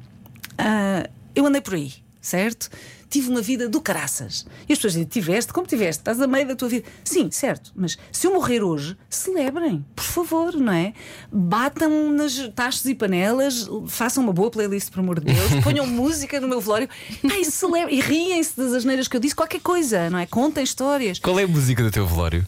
Ah, 0.59 1.09
eu 1.35 1.47
andei 1.47 1.61
por 1.61 1.75
aí, 1.75 1.93
certo? 2.21 2.69
Tive 3.09 3.29
uma 3.29 3.43
vida 3.43 3.69
do 3.69 3.79
caraças. 3.81 4.47
E 4.69 4.73
as 4.73 4.79
pessoas 4.79 4.95
dizem: 4.95 5.07
Tiveste? 5.07 5.53
Como 5.53 5.67
tiveste? 5.67 6.01
Estás 6.01 6.21
a 6.21 6.27
meio 6.27 6.49
da 6.49 6.57
tua 6.57 6.69
vida. 6.69 6.89
Sim, 7.05 7.31
certo. 7.31 7.73
Mas 7.77 7.99
se 8.11 8.27
eu 8.27 8.33
morrer 8.33 8.63
hoje, 8.63 8.97
celebrem, 9.09 9.85
por 9.95 10.05
favor, 10.05 10.55
não 10.55 10.73
é? 10.73 10.95
Batam 11.31 12.11
nas 12.11 12.35
tachos 12.55 12.85
e 12.87 12.95
panelas, 12.95 13.69
façam 13.87 14.25
uma 14.25 14.33
boa 14.33 14.51
playlist, 14.51 14.91
por 14.91 15.01
amor 15.01 15.21
de 15.21 15.33
Deus, 15.33 15.53
ponham 15.63 15.87
música 15.87 16.41
no 16.41 16.49
meu 16.49 16.61
velório 16.61 16.89
e, 17.23 17.45
celebrem, 17.45 17.99
e 17.99 18.01
riem-se 18.01 18.57
das 18.57 18.73
asneiras 18.73 19.09
que 19.09 19.17
eu 19.17 19.21
disse, 19.21 19.35
qualquer 19.35 19.61
coisa, 19.61 20.09
não 20.11 20.19
é? 20.19 20.27
Contem 20.27 20.65
histórias. 20.65 21.19
Qual 21.19 21.39
é 21.39 21.45
a 21.45 21.49
música 21.49 21.83
do 21.83 21.91
teu 21.91 22.07
velório? 22.07 22.47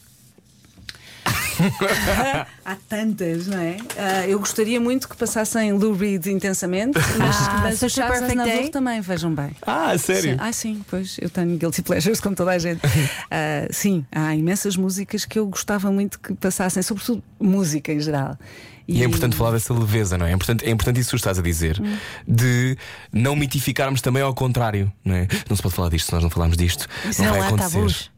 Há 2.64 2.76
tantas, 2.89 3.47
não 3.47 3.59
é? 3.59 3.76
Ah, 3.97 4.26
eu 4.26 4.39
gostaria 4.39 4.81
muito 4.81 5.09
que 5.09 5.16
passassem 5.16 5.72
Lou 5.72 5.94
Reed 5.94 6.26
intensamente, 6.26 6.98
mas, 7.18 7.36
Ah, 7.48 7.60
mas 7.62 7.78
Such 7.78 8.01
o 8.01 8.02
a 8.02 8.06
Charles 8.09 8.22
Aznavour 8.31 8.68
também, 8.70 9.01
vejam 9.01 9.35
bem. 9.35 9.51
Ah, 9.66 9.97
sério? 9.98 10.32
Sim. 10.32 10.36
Ah, 10.40 10.52
sim, 10.52 10.85
pois 10.90 11.16
eu 11.20 11.28
tenho 11.31 11.56
guilty 11.56 11.82
pleasures 11.82 12.20
como 12.20 12.35
toda 12.35 12.51
a 12.52 12.59
gente. 12.59 12.81
Ah, 13.31 13.66
sim, 13.70 14.05
há 14.12 14.35
imensas 14.35 14.76
músicas 14.76 15.24
que 15.24 15.39
eu 15.39 15.47
gostava 15.47 15.90
muito 15.90 16.18
que 16.20 16.35
passassem, 16.35 16.82
sobretudo 16.82 17.22
música 17.40 17.93
em 17.93 18.01
geral. 18.01 18.39
E 18.86 19.02
é 19.02 19.06
importante 19.06 19.35
falar 19.35 19.52
dessa 19.52 19.72
leveza, 19.72 20.18
não 20.18 20.26
é? 20.26 20.31
É 20.31 20.35
importante, 20.35 20.64
é 20.64 20.70
importante 20.70 21.01
isso 21.01 21.10
que 21.10 21.16
estás 21.16 21.39
a 21.39 21.43
dizer, 21.43 21.81
Hum. 21.81 21.97
de 22.28 22.76
não 23.12 23.35
mitificarmos 23.35 24.01
também 24.02 24.22
ao 24.22 24.35
contrário, 24.35 24.93
não 25.05 25.14
é? 25.14 25.26
Não 25.48 25.56
se 25.56 25.62
pode 25.62 25.74
falar 25.74 25.89
disto 25.89 26.06
se 26.06 26.12
nós 26.12 26.22
não 26.22 26.31
falarmos 26.31 26.56
disto. 26.56 26.86
não 27.18 27.24
não 27.24 27.32
vai 27.32 27.40
acontecer. 27.40 27.72
tabus. 27.78 28.10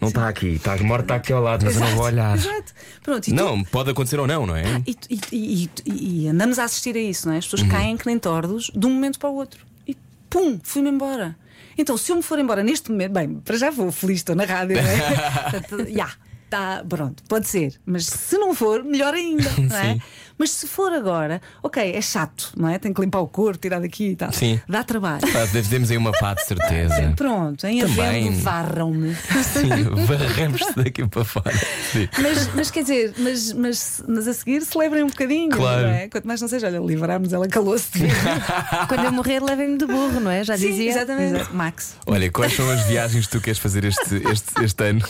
Não 0.00 0.08
está 0.08 0.28
aqui, 0.28 0.48
está, 0.54 0.74
a 0.74 0.82
morte 0.82 1.04
está 1.04 1.14
aqui 1.16 1.32
ao 1.32 1.42
lado, 1.42 1.64
mas 1.64 1.74
eu 1.74 1.80
não 1.80 1.88
vou 1.96 2.04
olhar. 2.04 2.36
Exato. 2.36 2.72
Pronto, 3.02 3.24
tu- 3.24 3.34
Não, 3.34 3.62
pode 3.64 3.90
acontecer 3.90 4.18
ou 4.20 4.26
não, 4.26 4.46
não 4.46 4.56
é? 4.56 4.64
E, 4.86 4.96
e- 5.10 5.20
e- 5.32 5.70
e- 5.86 6.22
e 6.24 6.28
andamos 6.28 6.58
a 6.58 6.64
assistir 6.64 6.96
a 6.96 7.00
isso, 7.00 7.26
não 7.26 7.34
é? 7.34 7.38
As 7.38 7.44
Uhum. 7.44 7.50
pessoas 7.58 7.70
caem 7.70 7.96
que 7.96 8.06
nem 8.06 8.18
tordos 8.18 8.70
de 8.74 8.86
um 8.86 8.90
momento 8.90 9.18
para 9.18 9.28
o 9.30 9.34
outro. 9.34 9.64
E 9.86 9.96
pum, 10.30 10.58
fui-me 10.62 10.90
embora. 10.90 11.36
Então, 11.76 11.96
se 11.96 12.12
eu 12.12 12.16
me 12.16 12.22
for 12.22 12.38
embora 12.38 12.62
neste 12.62 12.90
momento, 12.90 13.12
bem, 13.12 13.34
para 13.44 13.56
já 13.56 13.70
vou 13.70 13.90
feliz, 13.90 14.18
estou 14.18 14.36
na 14.36 14.44
rádio, 14.44 14.76
não 14.80 14.88
é? 14.88 15.50
Portanto, 15.60 15.86
já, 15.92 16.10
tá, 16.48 16.84
pronto, 16.88 17.22
pode 17.28 17.48
ser. 17.48 17.74
Mas 17.84 18.06
se 18.06 18.38
não 18.38 18.54
for, 18.54 18.84
melhor 18.84 19.12
ainda, 19.12 19.50
não 19.58 19.76
é? 19.76 19.94
Sim. 19.94 20.02
Mas 20.36 20.50
se 20.50 20.66
for 20.66 20.92
agora, 20.92 21.40
ok, 21.62 21.92
é 21.94 22.00
chato, 22.00 22.52
não 22.56 22.68
é? 22.68 22.78
Tem 22.78 22.92
que 22.92 23.00
limpar 23.00 23.20
o 23.20 23.28
corpo, 23.28 23.58
tirar 23.58 23.80
daqui 23.80 24.10
e 24.10 24.16
tal. 24.16 24.32
Sim. 24.32 24.60
Dá 24.68 24.82
trabalho. 24.82 25.20
Pá, 25.20 25.44
Devemos 25.52 25.90
aí 25.90 25.96
uma 25.96 26.12
pá 26.12 26.34
de 26.34 26.44
certeza. 26.44 27.12
Pronto, 27.16 27.64
em 27.66 27.80
Também. 27.80 28.28
havendo, 28.28 28.38
varram-me. 28.42 29.14
Sim, 29.14 29.68
varremos-te 30.06 30.72
daqui 30.82 31.06
para 31.06 31.24
fora. 31.24 31.52
Sim. 31.92 32.08
Mas, 32.20 32.54
mas 32.54 32.70
quer 32.70 32.82
dizer, 32.82 33.14
mas, 33.18 33.52
mas, 33.52 34.02
mas 34.08 34.28
a 34.28 34.32
seguir 34.34 34.62
celebrem 34.62 35.04
um 35.04 35.08
bocadinho, 35.08 35.50
Claro. 35.50 35.82
não 35.82 35.88
é? 35.90 36.08
Quanto 36.08 36.26
mais 36.26 36.40
não 36.40 36.48
seja, 36.48 36.66
olha, 36.66 36.78
livrarmos 36.78 37.32
ela 37.32 37.46
calou-se 37.48 37.90
de 37.92 38.04
Quando 38.88 39.04
eu 39.04 39.12
morrer, 39.12 39.40
levem-me 39.42 39.78
de 39.78 39.86
burro, 39.86 40.20
não 40.20 40.30
é? 40.30 40.42
Já 40.44 40.56
Sim, 40.56 40.68
dizia. 40.70 40.90
exatamente. 40.90 41.52
Max. 41.52 41.94
Olha, 42.06 42.30
quais 42.30 42.52
são 42.54 42.68
as 42.70 42.82
viagens 42.86 43.26
que 43.26 43.32
tu 43.32 43.40
queres 43.40 43.58
fazer 43.58 43.84
este, 43.84 44.16
este, 44.30 44.64
este 44.64 44.82
ano, 44.84 45.00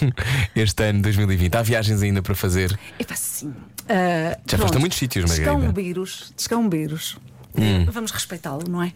este 0.54 0.82
ano 0.84 1.02
2020? 1.02 1.54
Há 1.56 1.62
viagens 1.62 2.02
ainda 2.02 2.20
para 2.22 2.34
fazer? 2.34 2.78
Epá, 2.98 3.14
sim. 3.16 3.52
Ah, 3.88 4.30
Já 4.46 4.56
foste 4.56 4.56
pronto. 4.56 4.76
a 4.76 4.80
muitos 4.80 4.96
sítios, 4.98 5.13
Margarida. 5.22 5.52
Descambeiros, 5.52 6.32
descambeiros. 6.36 7.18
Hum. 7.56 7.86
Vamos 7.90 8.10
respeitá-lo, 8.10 8.62
não 8.68 8.82
é? 8.82 8.92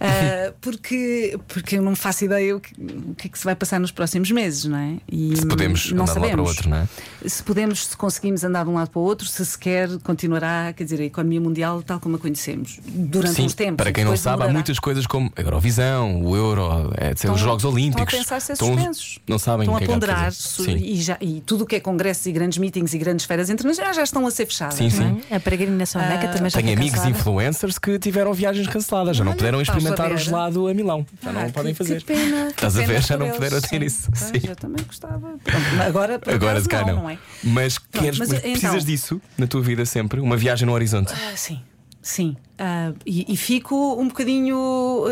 Ah, 0.00 0.52
porque, 0.60 1.38
porque 1.46 1.76
eu 1.76 1.82
não 1.82 1.94
faço 1.94 2.24
ideia 2.24 2.56
o 2.56 2.60
que, 2.60 2.72
o 2.80 3.14
que 3.14 3.26
é 3.26 3.30
que 3.30 3.38
se 3.38 3.44
vai 3.44 3.54
passar 3.54 3.78
nos 3.78 3.90
próximos 3.90 4.30
meses, 4.30 4.64
não 4.64 4.78
é? 4.78 4.96
E 5.10 5.36
Se 5.36 5.46
podemos 5.46 5.92
não 5.92 6.04
andar 6.04 6.14
de 6.14 6.18
um 6.18 6.22
lado 6.22 6.30
para 6.32 6.42
o 6.42 6.46
sabemos. 6.46 6.48
outro, 6.50 6.68
não 6.70 6.76
é? 6.78 6.88
Se 7.28 7.42
podemos, 7.42 7.86
se 7.86 7.96
conseguimos 7.96 8.44
andar 8.44 8.64
de 8.64 8.70
um 8.70 8.74
lado 8.74 8.90
para 8.90 8.98
o 9.00 9.02
outro, 9.02 9.26
se 9.26 9.44
sequer 9.44 9.88
continuará, 10.02 10.72
quer 10.72 10.84
dizer, 10.84 11.00
a 11.00 11.04
economia 11.04 11.40
mundial 11.40 11.82
tal 11.82 12.00
como 12.00 12.16
a 12.16 12.18
conhecemos 12.18 12.78
durante 12.86 13.34
Sim, 13.36 13.44
uns 13.46 13.54
tempos. 13.54 13.76
para 13.82 13.92
quem 13.92 14.04
não 14.04 14.16
sabe, 14.16 14.42
há 14.44 14.48
muitas 14.48 14.78
coisas 14.78 15.06
como 15.06 15.30
a 15.36 15.40
Eurovisão, 15.40 16.22
o 16.22 16.34
Euro, 16.36 16.92
é, 16.96 17.12
Estão- 17.12 17.34
os 17.34 17.40
Jogos 17.40 17.64
Olímpicos. 17.64 18.14
Estão 18.14 18.18
a 18.20 18.22
pensar 18.22 18.40
ser 18.40 18.52
Estão- 18.54 18.68
suspensos. 18.68 19.18
Não 19.28 19.38
sabem 19.38 19.64
estão 19.64 19.74
o 19.74 19.78
que 19.78 19.84
a 19.84 19.86
é 19.86 19.90
ponderar 19.90 20.32
Sim. 20.32 20.76
e, 20.76 21.00
já, 21.00 21.18
e 21.20 21.40
tudo 21.44 21.64
o 21.64 21.66
que 21.66 21.76
é 21.76 21.80
congressos 21.80 22.24
e 22.26 22.32
grandes 22.32 22.58
meetings 22.58 22.94
e 22.94 22.98
grandes 22.98 23.26
feiras 23.26 23.50
internacionais 23.50 23.96
já 23.96 24.02
estão 24.02 24.26
a 24.26 24.30
ser 24.30 24.46
fechadas. 24.46 24.74
Sim, 24.76 24.88
não 24.98 25.06
é? 25.06 25.10
sim. 25.10 25.20
A 25.34 25.40
peregrinação 25.40 26.00
à 26.00 26.06
Meca 26.08 26.28
também 26.28 26.50
já 26.50 26.60
Tenho 26.60 26.72
amigos 26.72 26.94
cancelada. 26.94 27.18
influencers 27.18 27.78
que 27.78 27.97
tiveram 27.98 28.32
viagens 28.32 28.66
canceladas, 28.66 29.16
já 29.16 29.24
não 29.24 29.32
Olha, 29.32 29.38
puderam 29.38 29.60
experimentar 29.60 30.12
o 30.12 30.16
gelado 30.16 30.68
a 30.68 30.74
Milão. 30.74 31.06
Já 31.22 31.32
não 31.32 31.40
Ah, 31.42 31.46
o 31.46 31.52
podem 31.52 31.72
que- 31.72 31.78
fazer. 31.78 31.98
Que 32.00 32.06
pena. 32.06 32.48
Estás 32.48 32.74
que 32.76 32.82
a 32.82 32.86
ver? 32.86 33.02
Já 33.02 33.16
não 33.16 33.30
puderam 33.30 33.60
ter 33.60 33.68
Sim. 33.80 33.84
isso. 33.84 34.08
Pois, 34.10 34.20
Sim. 34.42 34.48
Eu 34.48 34.56
também 34.56 34.84
gostava. 34.86 35.18
Pronto, 35.44 35.82
agora, 35.86 36.20
Agora 36.26 36.60
se 36.60 36.68
calhar 36.68 36.86
não, 36.94 37.02
não. 37.02 37.10
é? 37.10 37.18
Mas, 37.44 37.78
Pronto, 37.78 38.02
queres, 38.04 38.18
mas, 38.18 38.28
mas 38.28 38.38
então- 38.38 38.52
precisas 38.52 38.84
disso 38.84 39.20
na 39.36 39.46
tua 39.46 39.60
vida 39.62 39.84
sempre? 39.84 40.20
Uma 40.20 40.36
viagem 40.36 40.66
no 40.66 40.72
horizonte? 40.72 41.12
Ah, 41.12 41.36
sim, 41.36 41.60
sim. 42.02 42.36
Ah, 42.58 42.92
e, 43.06 43.32
e 43.32 43.36
fico 43.36 43.74
um 44.00 44.08
bocadinho 44.08 45.04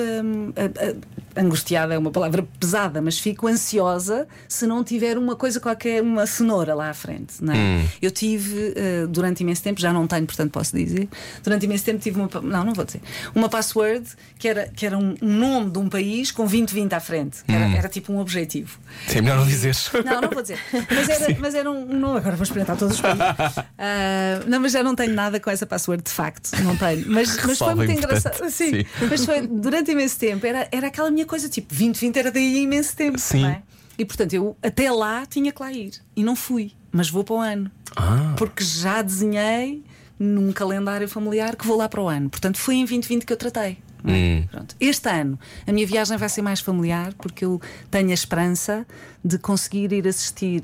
a- 0.56 0.84
a- 0.90 0.94
angustiada, 1.36 1.94
é 1.94 1.98
uma 1.98 2.10
palavra 2.10 2.46
pesada, 2.58 3.00
mas 3.00 3.18
fico 3.18 3.46
ansiosa 3.46 4.26
se 4.48 4.66
não 4.66 4.82
tiver 4.82 5.18
uma 5.18 5.36
coisa 5.36 5.60
qualquer, 5.60 6.02
uma 6.02 6.26
cenoura 6.26 6.74
lá 6.74 6.90
à 6.90 6.94
frente. 6.94 7.34
Não 7.40 7.52
é? 7.52 7.56
Hum. 7.56 7.88
Eu 8.00 8.10
tive 8.10 8.74
ah, 8.76 9.06
durante 9.06 9.42
imenso 9.42 9.62
tempo, 9.62 9.80
já 9.80 9.92
não 9.92 10.06
tenho, 10.06 10.26
portanto 10.26 10.50
posso 10.50 10.76
dizer, 10.76 11.08
durante 11.42 11.64
imenso 11.64 11.84
tempo 11.84 12.00
tive 12.00 12.18
uma. 12.18 12.28
Não, 12.42 12.64
não 12.64 12.72
vou 12.72 12.84
dizer. 12.84 13.00
Uma 13.34 13.48
password 13.48 14.06
que 14.38 14.48
era, 14.48 14.68
que 14.68 14.86
era 14.86 14.96
um, 14.96 15.14
nome 15.20 15.70
de 15.70 15.78
um 15.78 15.88
país 15.88 16.30
com 16.30 16.44
2020 16.44 16.92
à 16.92 17.00
frente. 17.00 17.38
Era, 17.48 17.66
era 17.76 17.88
tipo 17.88 18.12
um 18.12 18.18
objetivo. 18.18 18.78
Sim, 19.06 19.18
é 19.18 19.22
melhor 19.22 19.38
não 19.38 19.46
dizeres. 19.46 19.90
Não, 20.04 20.20
não 20.20 20.30
vou 20.30 20.42
dizer. 20.42 20.58
Mas 20.90 21.08
era, 21.08 21.36
mas 21.38 21.54
era 21.54 21.70
um. 21.70 21.86
Não, 21.86 22.16
agora 22.16 22.36
vou 22.36 22.42
experimentar 22.44 22.76
todos 22.76 22.96
os 22.96 23.00
países. 23.00 23.16
Ah, 23.78 24.40
não, 24.46 24.60
mas 24.60 24.72
já 24.72 24.82
não 24.82 24.94
tenho 24.94 25.12
nada 25.12 25.38
com 25.38 25.50
essa 25.50 25.66
password, 25.66 26.02
de 26.02 26.10
facto. 26.10 26.50
Não 26.62 26.76
tenho. 26.76 27.04
Mas, 27.08 27.36
mas 27.44 27.58
foi 27.58 27.74
muito 27.74 27.92
engraçado. 27.92 28.48
Sim, 28.50 28.70
Sim. 28.70 28.86
Mas 29.08 29.24
foi 29.24 29.46
durante 29.46 29.92
imenso 29.92 30.18
tempo. 30.18 30.46
Era, 30.46 30.66
era 30.72 30.86
aquela 30.86 31.10
minha 31.10 31.25
coisa, 31.26 31.48
tipo, 31.48 31.68
2020 31.68 32.16
era 32.16 32.30
daí 32.30 32.62
imenso 32.62 32.96
tempo. 32.96 33.18
Sim. 33.18 33.44
é? 33.44 33.62
E 33.98 34.04
portanto, 34.04 34.32
eu 34.34 34.56
até 34.62 34.90
lá 34.90 35.24
tinha 35.26 35.52
que 35.52 35.62
lá 35.62 35.72
ir. 35.72 35.92
E 36.14 36.22
não 36.22 36.36
fui. 36.36 36.72
Mas 36.92 37.08
vou 37.08 37.24
para 37.24 37.34
o 37.34 37.40
ano. 37.40 37.70
Ah. 37.94 38.34
Porque 38.36 38.62
já 38.62 39.02
desenhei 39.02 39.82
num 40.18 40.52
calendário 40.52 41.08
familiar 41.08 41.56
que 41.56 41.66
vou 41.66 41.76
lá 41.76 41.88
para 41.88 42.00
o 42.00 42.08
ano. 42.08 42.28
Portanto, 42.28 42.58
foi 42.58 42.76
em 42.76 42.84
2020 42.84 43.24
que 43.24 43.32
eu 43.32 43.36
tratei. 43.36 43.78
É? 44.14 44.16
Hum. 44.16 44.44
Pronto. 44.50 44.76
Este 44.80 45.08
ano 45.08 45.38
a 45.66 45.72
minha 45.72 45.86
viagem 45.86 46.16
vai 46.16 46.28
ser 46.28 46.42
mais 46.42 46.60
familiar 46.60 47.12
porque 47.14 47.44
eu 47.44 47.60
tenho 47.90 48.10
a 48.10 48.14
esperança 48.14 48.86
de 49.24 49.38
conseguir 49.38 49.92
ir 49.92 50.06
assistir 50.06 50.62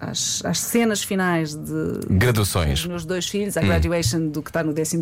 às, 0.00 0.44
às 0.44 0.58
cenas 0.60 1.02
finais 1.02 1.54
de 1.54 2.00
Graduações. 2.10 2.80
dos 2.80 2.86
meus 2.86 3.04
dois 3.04 3.26
filhos, 3.26 3.56
à 3.56 3.60
graduation 3.62 4.28
do 4.28 4.42
que 4.42 4.50
está 4.50 4.62
no 4.62 4.74
12 4.74 4.98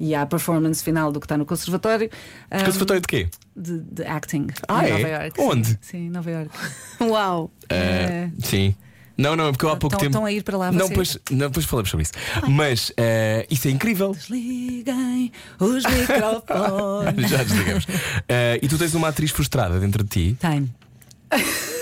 e 0.00 0.14
à 0.14 0.26
performance 0.26 0.82
final 0.82 1.12
do 1.12 1.20
que 1.20 1.26
está 1.26 1.36
no 1.36 1.46
conservatório. 1.46 2.10
Um, 2.50 2.64
Conservatório 2.64 3.00
de 3.02 3.08
quê? 3.08 3.28
de, 3.56 3.80
de 3.80 4.04
acting 4.04 4.46
Ah, 4.68 4.84
em 4.88 4.90
é? 4.90 4.92
Nova 4.92 5.08
York. 5.08 5.40
Onde? 5.40 5.78
Sim, 5.80 6.10
Nova 6.10 6.30
York. 6.30 6.50
Uau! 7.00 7.50
Ah, 7.70 8.30
Sim. 8.38 8.74
Não, 9.18 9.34
não, 9.34 9.50
porque 9.52 9.64
eu 9.66 9.70
há 9.70 9.76
pouco 9.76 9.96
Estão- 9.96 9.98
tempo. 9.98 10.10
estão 10.10 10.24
a 10.24 10.32
ir 10.32 10.42
para 10.44 10.56
lá 10.56 10.70
Não, 10.70 10.88
pois, 10.88 11.18
não, 11.30 11.48
depois 11.48 11.66
falamos 11.66 11.90
sobre 11.90 12.04
isso. 12.04 12.12
Mas 12.48 12.92
ah, 12.96 13.44
isso 13.50 13.66
é 13.66 13.70
incrível. 13.72 14.12
Desliguem 14.12 15.32
os 15.58 15.82
microfones. 15.90 17.28
Já 17.30 17.42
desligamos. 17.42 17.86
Ah, 18.28 18.58
e 18.62 18.68
tu 18.68 18.78
tens 18.78 18.94
uma 18.94 19.08
atriz 19.08 19.30
frustrada 19.32 19.80
dentro 19.80 20.04
de 20.04 20.08
ti? 20.08 20.36
Tenho. 20.40 20.68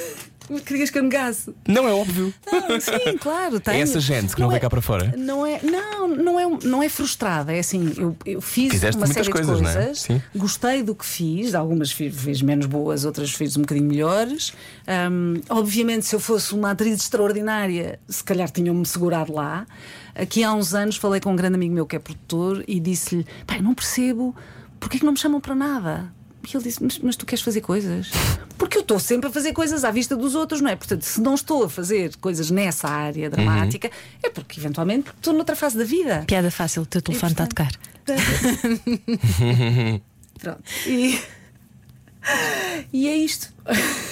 Querias 0.64 0.90
que 0.90 0.98
eu 0.98 1.02
negasse? 1.02 1.52
Não 1.66 1.88
é 1.88 1.92
óbvio. 1.92 2.32
Não, 2.50 2.80
sim, 2.80 3.18
claro, 3.20 3.58
tenho. 3.60 3.78
É 3.78 3.80
essa 3.80 4.00
gente 4.00 4.34
que 4.34 4.40
não 4.40 4.48
vem 4.48 4.60
cá 4.60 4.70
para 4.70 4.80
fora? 4.80 5.14
Não 5.16 5.44
é, 5.44 5.60
não, 5.62 6.08
não 6.08 6.40
é, 6.40 6.58
não 6.64 6.82
é 6.82 6.88
frustrada. 6.88 7.52
É 7.52 7.58
assim, 7.58 7.92
eu, 7.96 8.16
eu 8.24 8.40
fiz 8.40 8.72
Fizeste 8.72 8.96
uma 8.96 9.06
série 9.06 9.30
coisas, 9.30 9.56
de 9.56 9.62
não 9.62 9.70
é? 9.70 9.74
coisas, 9.74 10.00
Sim. 10.00 10.22
gostei 10.34 10.82
do 10.82 10.94
que 10.94 11.04
fiz, 11.04 11.54
algumas 11.54 11.90
fiz, 11.90 12.14
fiz 12.14 12.42
menos 12.42 12.66
boas, 12.66 13.04
outras 13.04 13.32
fiz 13.32 13.56
um 13.56 13.62
bocadinho 13.62 13.88
melhores. 13.88 14.52
Hum, 15.10 15.40
obviamente, 15.48 16.06
se 16.06 16.14
eu 16.14 16.20
fosse 16.20 16.54
uma 16.54 16.70
atriz 16.70 17.00
extraordinária, 17.00 17.98
se 18.08 18.22
calhar 18.22 18.50
tinham-me 18.50 18.86
segurado 18.86 19.32
lá. 19.32 19.66
Aqui 20.14 20.42
há 20.42 20.52
uns 20.52 20.74
anos 20.74 20.96
falei 20.96 21.20
com 21.20 21.32
um 21.32 21.36
grande 21.36 21.56
amigo 21.56 21.74
meu 21.74 21.86
que 21.86 21.96
é 21.96 21.98
produtor 21.98 22.64
e 22.66 22.80
disse-lhe: 22.80 23.26
pai, 23.46 23.60
não 23.60 23.74
percebo, 23.74 24.34
porque 24.78 24.96
é 24.96 25.00
que 25.00 25.04
não 25.04 25.12
me 25.12 25.18
chamam 25.18 25.40
para 25.40 25.54
nada? 25.54 26.15
E 26.52 26.56
ele 26.56 26.64
disse: 26.64 26.82
mas, 26.82 26.98
mas 26.98 27.16
tu 27.16 27.26
queres 27.26 27.42
fazer 27.42 27.60
coisas? 27.60 28.10
Porque 28.56 28.78
eu 28.78 28.82
estou 28.82 28.98
sempre 28.98 29.28
a 29.28 29.32
fazer 29.32 29.52
coisas 29.52 29.84
à 29.84 29.90
vista 29.90 30.16
dos 30.16 30.34
outros, 30.34 30.60
não 30.60 30.70
é? 30.70 30.76
Portanto, 30.76 31.02
se 31.02 31.20
não 31.20 31.34
estou 31.34 31.64
a 31.64 31.68
fazer 31.68 32.16
coisas 32.16 32.50
nessa 32.50 32.88
área 32.88 33.28
dramática, 33.28 33.90
é 34.22 34.30
porque 34.30 34.60
eventualmente 34.60 35.10
estou 35.10 35.34
noutra 35.34 35.56
fase 35.56 35.76
da 35.76 35.84
vida. 35.84 36.24
Piada 36.26 36.50
fácil, 36.50 36.82
o 36.82 36.86
teu 36.86 37.02
telefone 37.02 37.32
está 37.32 37.44
a 37.44 37.46
tocar. 37.46 37.72
Pronto. 40.38 40.62
E, 40.86 41.18
e 42.92 43.08
é 43.08 43.16
isto. 43.16 43.54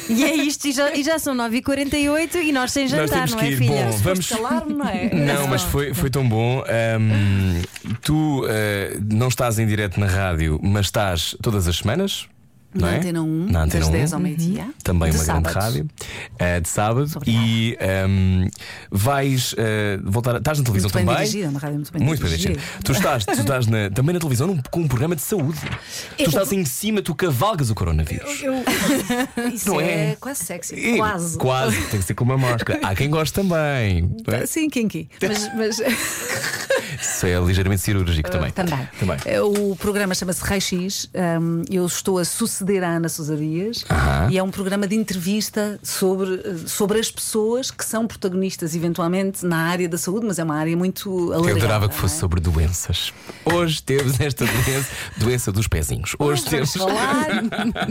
E 0.08 0.24
é 0.24 0.34
isto, 0.34 0.66
e 0.66 0.72
já, 0.72 0.94
e 0.94 1.02
já 1.02 1.18
são 1.18 1.34
9h48 1.34 2.34
e 2.42 2.52
nós 2.52 2.72
sem 2.72 2.84
Nós 2.84 2.90
jantar, 2.90 3.08
temos 3.14 3.30
não 3.32 3.38
que 3.38 3.44
é, 3.46 3.50
ir. 3.50 3.56
filha? 3.56 3.86
Bom, 3.86 3.90
vamos. 3.98 4.28
Calar-me, 4.28 4.74
não 4.74 4.88
é? 4.88 5.10
Não, 5.14 5.46
mas 5.48 5.62
foi, 5.62 5.94
foi 5.94 6.10
tão 6.10 6.28
bom. 6.28 6.62
Ahm, 6.66 7.62
tu 8.02 8.44
ah, 8.46 8.98
não 9.10 9.28
estás 9.28 9.58
em 9.58 9.66
direto 9.66 9.98
na 9.98 10.06
rádio, 10.06 10.60
mas 10.62 10.86
estás 10.86 11.36
todas 11.42 11.66
as 11.68 11.76
semanas. 11.76 12.26
Não 12.74 12.88
Na 12.88 12.94
é? 12.94 12.98
Antena 12.98 13.22
1, 13.22 13.46
Na 13.50 13.62
Antena 13.62 13.80
das 13.84 13.88
1. 13.88 13.92
10 13.92 14.12
ao 14.14 14.20
meio-dia. 14.20 14.66
Também 14.82 15.10
de 15.10 15.16
uma 15.16 15.24
grande 15.24 15.48
sábados. 15.48 15.64
rádio 15.64 15.88
eh, 16.38 16.60
de 16.60 16.68
sábado 16.68 17.10
Obrigada. 17.16 17.46
e 17.46 17.76
ehm, 17.80 18.48
vais 18.90 19.54
eh, 19.56 19.98
voltar. 20.02 20.36
Estás 20.36 20.58
na 20.58 20.64
televisão 20.64 20.88
Muito 20.88 20.94
bem 20.94 21.04
também? 21.06 21.16
dirigida, 21.30 21.48
uma 21.50 21.60
rádio 21.60 21.76
muito 21.76 21.92
bem 21.92 22.02
Muito 22.02 22.20
bem 22.20 22.28
dirigida. 22.30 22.54
dirigida. 22.54 22.78
Tu 22.84 22.92
estás, 22.92 23.24
tu 23.24 23.30
estás 23.32 23.66
na- 23.66 23.90
também 23.90 24.12
na 24.12 24.18
televisão 24.18 24.46
num- 24.48 24.60
com 24.70 24.80
um 24.80 24.88
programa 24.88 25.14
de 25.14 25.22
saúde. 25.22 25.58
Tu 26.18 26.24
estás 26.24 26.50
em 26.52 26.64
cima, 26.64 27.00
tu 27.00 27.14
cavalgas 27.14 27.70
o 27.70 27.74
coronavírus. 27.74 28.42
Isso 29.52 29.68
Não 29.70 29.80
é, 29.80 30.10
é? 30.12 30.16
quase 30.20 30.44
sexy. 30.44 30.74
E- 30.74 30.96
Quase. 30.96 31.38
Quase, 31.38 31.76
tem 31.88 32.00
que 32.00 32.06
ser 32.06 32.14
com 32.14 32.24
uma 32.24 32.36
máscara. 32.38 32.80
Há 32.82 32.94
quem 32.94 33.08
goste 33.10 33.32
também. 33.34 34.10
é? 34.28 34.46
Sim, 34.46 34.68
Kinky. 34.68 35.08
Mas, 35.22 35.48
mas 35.54 35.80
Isso 37.00 37.26
é 37.26 37.38
ligeiramente 37.40 37.82
cirúrgico 37.82 38.30
também. 38.30 38.50
também. 38.50 38.88
também. 38.98 39.16
Eh, 39.24 39.40
O 39.40 39.76
programa 39.76 40.14
chama-se 40.14 40.42
Rei 40.44 40.60
X. 40.60 41.08
Um, 41.14 41.62
eu 41.70 41.84
estou 41.86 42.18
a 42.18 42.24
suceder 42.24 42.63
a 42.82 42.96
Ana 42.96 43.08
Sousa 43.08 43.36
Dias 43.36 43.84
e 44.30 44.38
é 44.38 44.42
um 44.42 44.50
programa 44.50 44.86
de 44.86 44.96
entrevista 44.96 45.78
sobre, 45.82 46.40
sobre 46.66 46.98
as 46.98 47.10
pessoas 47.10 47.70
que 47.70 47.84
são 47.84 48.06
protagonistas, 48.06 48.74
eventualmente, 48.74 49.44
na 49.44 49.58
área 49.68 49.88
da 49.88 49.98
saúde, 49.98 50.26
mas 50.26 50.38
é 50.38 50.44
uma 50.44 50.56
área 50.56 50.76
muito 50.76 51.32
alargada. 51.32 51.50
Eu 51.50 51.56
adorava 51.56 51.88
que 51.88 51.94
não 51.94 52.00
fosse 52.00 52.16
é? 52.16 52.18
sobre 52.20 52.40
doenças. 52.40 53.12
Hoje 53.44 53.82
temos 53.82 54.18
esta 54.18 54.44
doença, 54.46 54.88
doença 55.18 55.52
dos 55.52 55.68
pezinhos. 55.68 56.16
Hoje 56.18 56.44
temos. 56.44 56.72
falar. 56.72 57.42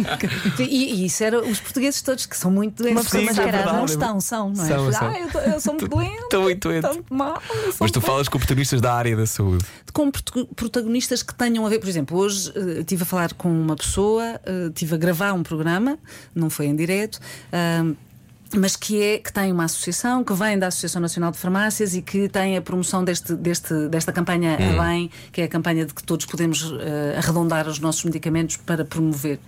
e, 0.59 0.63
e 1.01 1.05
isso 1.05 1.23
era 1.23 1.41
os 1.41 1.59
portugueses 1.59 2.01
todos 2.01 2.25
que 2.25 2.35
são 2.35 2.51
muito 2.51 2.81
doentes. 2.83 3.03
Pessoa 3.03 3.23
mas 3.23 3.35
mascarada. 3.37 3.73
não 3.73 3.85
estão, 3.85 4.19
são, 4.21 4.49
não 4.49 4.63
é? 4.63 4.67
São, 4.67 4.91
são. 4.91 5.07
Ah, 5.07 5.19
eu, 5.19 5.27
tô- 5.29 5.39
eu 5.39 5.59
sou 5.59 5.73
muito 5.73 5.87
doente. 5.95 6.23
Estou 6.23 6.41
muito 6.43 6.67
doente. 6.67 6.85
estou 6.87 7.05
mal. 7.09 7.41
Mas 7.79 7.91
tu 7.91 8.01
falas 8.01 8.27
com 8.27 8.37
protagonistas 8.37 8.81
da 8.81 8.93
área 8.93 9.15
da 9.15 9.25
saúde. 9.25 9.63
com 9.93 10.11
protagonistas 10.55 11.21
que 11.23 11.33
tenham 11.35 11.65
a 11.65 11.69
ver, 11.69 11.79
por 11.79 11.89
exemplo, 11.89 12.17
hoje 12.17 12.51
eh, 12.55 12.79
estive 12.79 13.03
a 13.03 13.05
falar 13.05 13.33
com 13.33 13.49
uma 13.49 13.75
pessoa, 13.75 14.39
eh, 14.45 14.62
estive 14.68 14.95
a 14.95 14.98
gravar 14.98 15.34
um 15.34 15.44
programa, 15.44 15.98
não 16.34 16.49
foi 16.49 16.68
em 16.68 16.76
direto. 16.76 17.19
ahm, 17.52 17.94
mas 18.57 18.75
que, 18.75 19.01
é, 19.01 19.17
que 19.17 19.31
tem 19.31 19.51
uma 19.51 19.65
associação 19.65 20.23
que 20.23 20.34
vem 20.34 20.57
da 20.57 20.67
Associação 20.67 21.01
Nacional 21.01 21.31
de 21.31 21.38
Farmácias 21.38 21.95
e 21.95 22.01
que 22.01 22.27
tem 22.30 22.57
a 22.57 22.61
promoção 22.61 23.03
deste, 23.03 23.35
deste, 23.35 23.88
desta 23.89 24.11
campanha 24.11 24.53
Hum. 24.59 24.80
a 24.80 24.85
bem, 24.85 25.11
que 25.31 25.41
é 25.41 25.45
a 25.45 25.47
campanha 25.47 25.85
de 25.85 25.93
que 25.93 26.03
todos 26.03 26.25
podemos 26.25 26.73
eh, 26.80 27.15
arredondar 27.17 27.67
os 27.67 27.80
nossos 27.80 28.03
medicamentos 28.03 28.57
para 28.57 28.85
promover 28.85 29.39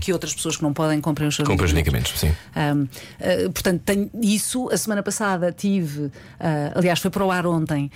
que 0.00 0.12
outras 0.12 0.34
pessoas 0.34 0.56
que 0.56 0.62
não 0.62 0.72
podem 0.72 1.00
comprem 1.00 1.28
os 1.28 1.34
seus 1.34 1.48
Compras 1.48 1.72
medicamentos. 1.72 2.22
Hum. 2.22 2.26
medicamentos, 2.26 2.88
sim. 2.90 3.40
Um, 3.40 3.46
uh, 3.46 3.52
portanto, 3.52 3.82
tenho 3.84 4.10
isso. 4.22 4.68
A 4.70 4.76
semana 4.76 5.02
passada 5.02 5.52
tive, 5.52 6.04
uh, 6.04 6.12
aliás, 6.74 7.00
foi 7.00 7.10
para 7.10 7.24
o 7.24 7.30
ar 7.30 7.46
ontem, 7.46 7.90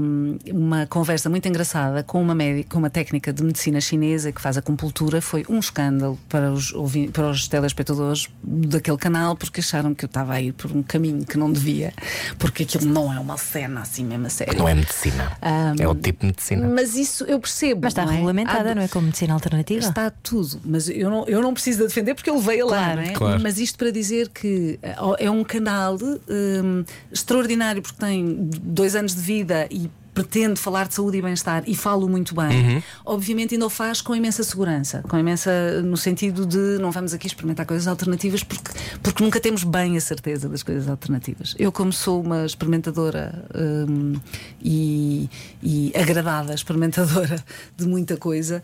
um, 0.00 0.38
uma 0.52 0.86
conversa 0.86 1.28
muito 1.28 1.46
engraçada 1.48 2.02
com 2.02 2.20
uma 2.20 2.34
médica, 2.34 2.70
com 2.70 2.78
uma 2.78 2.90
técnica 2.90 3.32
de 3.32 3.42
medicina 3.42 3.80
chinesa 3.80 4.32
que 4.32 4.40
faz 4.40 4.56
acupuntura. 4.56 5.20
Foi 5.20 5.44
um 5.48 5.58
escândalo 5.58 6.18
para 6.28 6.52
os, 6.52 6.72
para 7.12 7.30
os 7.30 7.48
telespectadores 7.48 8.28
daquele 8.42 8.98
canal, 8.98 9.36
porque 9.36 9.60
acharam 9.60 9.94
que 9.98 10.04
eu 10.04 10.06
estava 10.06 10.32
a 10.34 10.40
ir 10.40 10.52
por 10.52 10.70
um 10.72 10.82
caminho 10.82 11.26
que 11.26 11.36
não 11.36 11.52
devia, 11.52 11.92
porque 12.38 12.62
aquilo 12.62 12.86
não 12.86 13.12
é 13.12 13.18
uma 13.18 13.36
cena 13.36 13.82
assim 13.82 14.04
mesmo 14.04 14.26
a 14.26 14.30
sério. 14.30 14.56
Não 14.58 14.68
é 14.68 14.74
medicina. 14.74 15.36
É 15.78 15.86
o 15.88 15.94
tipo 15.94 16.20
de 16.20 16.26
medicina. 16.28 16.66
Mas 16.68 16.94
isso 16.96 17.24
eu 17.24 17.38
percebo. 17.40 17.80
Mas 17.82 17.92
está 17.92 18.04
não 18.04 18.12
é? 18.12 18.14
regulamentada, 18.16 18.70
Há- 18.70 18.74
não 18.74 18.82
é? 18.82 18.88
Como 18.88 19.06
medicina 19.06 19.34
alternativa? 19.34 19.80
Está 19.80 20.10
tudo, 20.10 20.60
mas 20.64 20.88
eu 20.88 21.10
não, 21.10 21.26
eu 21.26 21.42
não 21.42 21.52
preciso 21.52 21.78
de 21.80 21.88
defender 21.88 22.14
porque 22.14 22.30
ele 22.30 22.40
veio 22.40 22.66
lá, 22.66 22.78
Claro. 22.78 23.00
não 23.02 23.08
é? 23.08 23.12
Claro. 23.12 23.40
Mas 23.42 23.58
isto 23.58 23.76
para 23.78 23.90
dizer 23.90 24.28
que 24.28 24.78
eh, 24.82 24.96
é 25.18 25.30
um 25.30 25.42
canal 25.44 25.96
hum, 26.00 26.84
extraordinário 27.12 27.82
porque 27.82 27.98
tem 27.98 28.48
dois 28.62 28.94
anos 28.94 29.14
de 29.14 29.20
vida 29.20 29.66
e 29.70 29.90
pretende 30.18 30.58
falar 30.58 30.88
de 30.88 30.94
saúde 30.94 31.18
e 31.18 31.22
bem-estar 31.22 31.62
e 31.64 31.76
falo 31.76 32.08
muito 32.08 32.34
bem, 32.34 32.82
obviamente 33.06 33.54
ainda 33.54 33.66
o 33.66 33.70
faz 33.70 34.00
com 34.00 34.16
imensa 34.16 34.42
segurança, 34.42 35.00
com 35.08 35.16
imensa 35.16 35.80
no 35.82 35.96
sentido 35.96 36.44
de 36.44 36.76
não 36.80 36.90
vamos 36.90 37.14
aqui 37.14 37.28
experimentar 37.28 37.64
coisas 37.64 37.86
alternativas 37.86 38.42
porque, 38.42 38.72
porque 39.00 39.22
nunca 39.22 39.38
temos 39.38 39.62
bem 39.62 39.96
a 39.96 40.00
certeza 40.00 40.48
das 40.48 40.64
coisas 40.64 40.88
alternativas. 40.88 41.54
Eu, 41.56 41.70
como 41.70 41.92
sou 41.92 42.20
uma 42.20 42.44
experimentadora 42.44 43.44
hum, 43.88 44.14
e, 44.60 45.30
e 45.62 45.92
agradada 45.94 46.52
experimentadora 46.52 47.36
de 47.76 47.86
muita 47.86 48.16
coisa, 48.16 48.60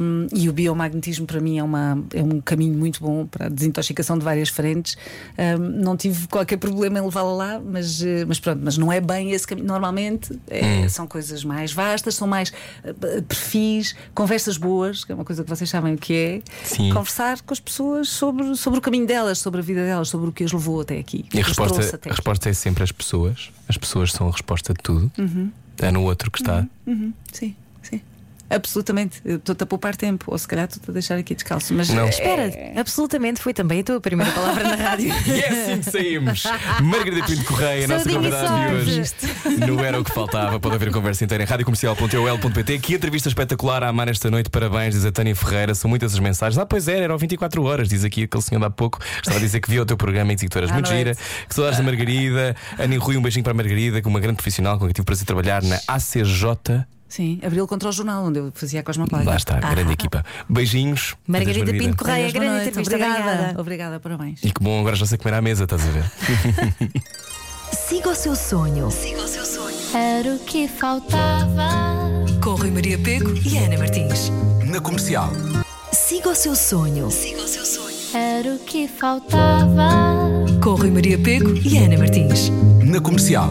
hum, 0.00 0.28
e 0.32 0.48
o 0.48 0.52
biomagnetismo 0.52 1.26
para 1.26 1.40
mim 1.40 1.58
é, 1.58 1.64
uma, 1.64 2.00
é 2.14 2.22
um 2.22 2.40
caminho 2.40 2.78
muito 2.78 3.00
bom 3.00 3.26
para 3.26 3.46
a 3.46 3.48
desintoxicação 3.48 4.16
de 4.16 4.24
várias 4.24 4.50
frentes. 4.50 4.96
Hum, 5.36 5.82
não 5.82 5.96
tive 5.96 6.28
qualquer 6.28 6.58
problema 6.58 7.00
em 7.00 7.02
levá-la 7.02 7.32
lá, 7.32 7.60
mas, 7.60 8.00
eh, 8.02 8.24
mas 8.24 8.38
pronto, 8.38 8.60
mas 8.62 8.78
não 8.78 8.92
é 8.92 9.00
bem 9.00 9.32
esse 9.32 9.46
caminho. 9.46 9.66
Normalmente 9.66 10.38
é, 10.48 10.75
são 10.88 11.06
coisas 11.06 11.44
mais 11.44 11.72
vastas, 11.72 12.14
são 12.14 12.26
mais 12.26 12.52
eh, 12.84 13.22
perfis, 13.22 13.94
conversas 14.14 14.56
boas, 14.56 15.04
que 15.04 15.12
é 15.12 15.14
uma 15.14 15.24
coisa 15.24 15.42
que 15.42 15.50
vocês 15.50 15.68
sabem 15.68 15.94
o 15.94 15.98
que 15.98 16.14
é. 16.14 16.42
Sim. 16.64 16.92
Conversar 16.92 17.40
com 17.42 17.52
as 17.52 17.60
pessoas 17.60 18.08
sobre, 18.08 18.54
sobre 18.56 18.78
o 18.78 18.82
caminho 18.82 19.06
delas, 19.06 19.38
sobre 19.38 19.60
a 19.60 19.62
vida 19.62 19.84
delas, 19.84 20.08
sobre 20.08 20.28
o 20.28 20.32
que 20.32 20.44
as 20.44 20.52
levou 20.52 20.80
até 20.80 20.98
aqui. 20.98 21.24
E 21.32 21.40
a 21.40 21.44
resposta, 21.44 21.80
a 21.80 21.96
aqui. 21.96 22.08
resposta 22.08 22.48
é 22.48 22.52
sempre 22.52 22.82
as 22.82 22.92
pessoas. 22.92 23.50
As 23.68 23.76
pessoas 23.76 24.12
são 24.12 24.28
a 24.28 24.30
resposta 24.30 24.72
de 24.72 24.82
tudo. 24.82 25.10
É 25.78 25.90
no 25.90 26.02
outro 26.04 26.30
que 26.30 26.40
está. 26.40 26.66
Uhum, 26.86 27.12
sim, 27.32 27.48
sim. 27.48 27.56
Absolutamente. 28.48 29.20
Estou-te 29.24 29.62
a 29.62 29.66
poupar 29.66 29.96
tempo, 29.96 30.24
ou 30.30 30.38
se 30.38 30.46
calhar 30.46 30.66
estou-te 30.66 30.90
a 30.90 30.92
deixar 30.92 31.16
aqui 31.18 31.34
descalço. 31.34 31.74
Mas 31.74 31.88
Não. 31.88 32.04
é- 32.06 32.08
Espera, 32.08 32.52
absolutamente 32.80 33.40
foi 33.40 33.52
também 33.52 33.80
a 33.80 33.84
tua 33.84 34.00
primeira 34.00 34.30
palavra 34.32 34.64
na 34.64 34.74
rádio. 34.76 35.12
E 35.26 35.40
é 35.40 35.48
assim 35.48 35.80
que 35.80 35.90
saímos. 35.90 36.44
Margarida 36.82 37.26
Pinto 37.26 37.44
Correia, 37.44 37.84
a 37.84 37.88
nossa 37.88 38.08
convidada 38.08 38.48
de 38.68 38.74
hoje. 38.76 39.02
Não 39.66 39.84
era 39.84 40.00
o 40.00 40.04
que 40.04 40.12
faltava. 40.12 40.58
Pode 40.60 40.74
haver 40.76 40.88
a 40.88 40.92
conversa 40.92 41.24
inteira 41.24 41.42
em 41.42 41.46
radiocomercial.ol.pt. 41.46 42.78
Que 42.78 42.94
entrevista 42.94 43.28
espetacular 43.28 43.82
a 43.82 43.88
amar 43.88 44.08
esta 44.08 44.30
noite. 44.30 44.48
Parabéns, 44.50 44.94
diz 44.94 45.04
a 45.04 45.12
Tânia 45.12 45.34
Ferreira. 45.34 45.74
São 45.74 45.88
muitas 45.88 46.14
as 46.14 46.18
mensagens. 46.20 46.58
Ah, 46.58 46.66
pois 46.66 46.88
é, 46.88 47.00
eram 47.00 47.18
24 47.18 47.62
horas. 47.64 47.88
Diz 47.88 48.04
aqui 48.04 48.24
aquele 48.24 48.42
senhor 48.42 48.60
de 48.60 48.66
há 48.66 48.70
pouco. 48.70 49.00
Estava 49.18 49.36
a 49.36 49.40
dizer 49.40 49.60
que 49.60 49.70
viu 49.70 49.82
o 49.82 49.86
teu 49.86 49.96
programa 49.96 50.32
e 50.32 50.34
dizia 50.36 50.48
que 50.48 50.52
tu 50.52 50.58
eras 50.58 50.70
À 50.70 50.74
muito 50.74 50.86
noite. 50.88 50.98
gira. 50.98 51.14
Que 51.48 51.54
saudades 51.54 51.78
da 51.78 51.84
Margarida. 51.84 52.56
Ana 52.78 52.98
Rui, 52.98 53.16
um 53.16 53.22
beijinho 53.22 53.42
para 53.42 53.52
a 53.52 53.54
Margarida, 53.54 54.00
que 54.00 54.06
é 54.06 54.10
uma 54.10 54.20
grande 54.20 54.36
profissional 54.36 54.78
com 54.78 54.84
quem 54.86 54.92
tive 54.92 55.02
o 55.02 55.04
prazer 55.06 55.22
de 55.22 55.26
trabalhar 55.26 55.62
na 55.62 55.78
ACJ. 55.88 56.84
Sim, 57.08 57.38
abriu 57.44 57.66
contra 57.66 57.88
o 57.88 57.92
jornal, 57.92 58.24
onde 58.24 58.40
eu 58.40 58.50
fazia 58.54 58.80
a 58.80 58.82
Cosmopolitan. 58.82 59.30
Lá 59.30 59.36
está, 59.36 59.60
grande 59.60 59.92
equipa. 59.92 60.24
Beijinhos. 60.48 61.14
Margarida 61.26 61.70
Adeus, 61.70 61.84
Pinto 61.84 61.96
Correia, 61.96 62.30
grande 62.32 62.48
noite. 62.50 62.68
entrevista. 62.68 62.94
Obrigada. 62.96 63.20
Obrigada. 63.30 63.60
Obrigada, 63.60 64.00
parabéns. 64.00 64.40
E 64.42 64.50
que 64.50 64.62
bom, 64.62 64.80
agora 64.80 64.96
já 64.96 65.06
sei 65.06 65.16
comer 65.18 65.34
à 65.34 65.40
mesa, 65.42 65.64
estás 65.64 65.82
a 65.82 65.90
ver? 65.90 66.04
Siga 67.72 68.10
o 68.10 68.14
seu 68.14 68.34
sonho. 68.34 68.88
Era 69.94 70.34
o 70.34 70.38
que 70.40 70.66
faltava. 70.68 71.68
Com 72.42 72.54
Rui 72.54 72.70
Maria 72.70 72.98
Pego 72.98 73.32
e 73.44 73.58
Ana 73.58 73.78
Martins. 73.78 74.30
Na 74.64 74.80
comercial. 74.80 75.30
Siga 75.92 76.30
o 76.30 76.34
seu 76.34 76.54
sonho. 76.54 77.08
Era 78.14 78.54
o 78.54 78.58
que 78.60 78.88
faltava. 78.88 79.90
Com 80.62 80.74
Rui 80.74 80.90
Maria 80.90 81.18
Pego 81.18 81.54
e 81.64 81.78
Ana 81.78 81.98
Martins. 81.98 82.50
Na 82.84 83.00
comercial. 83.00 83.50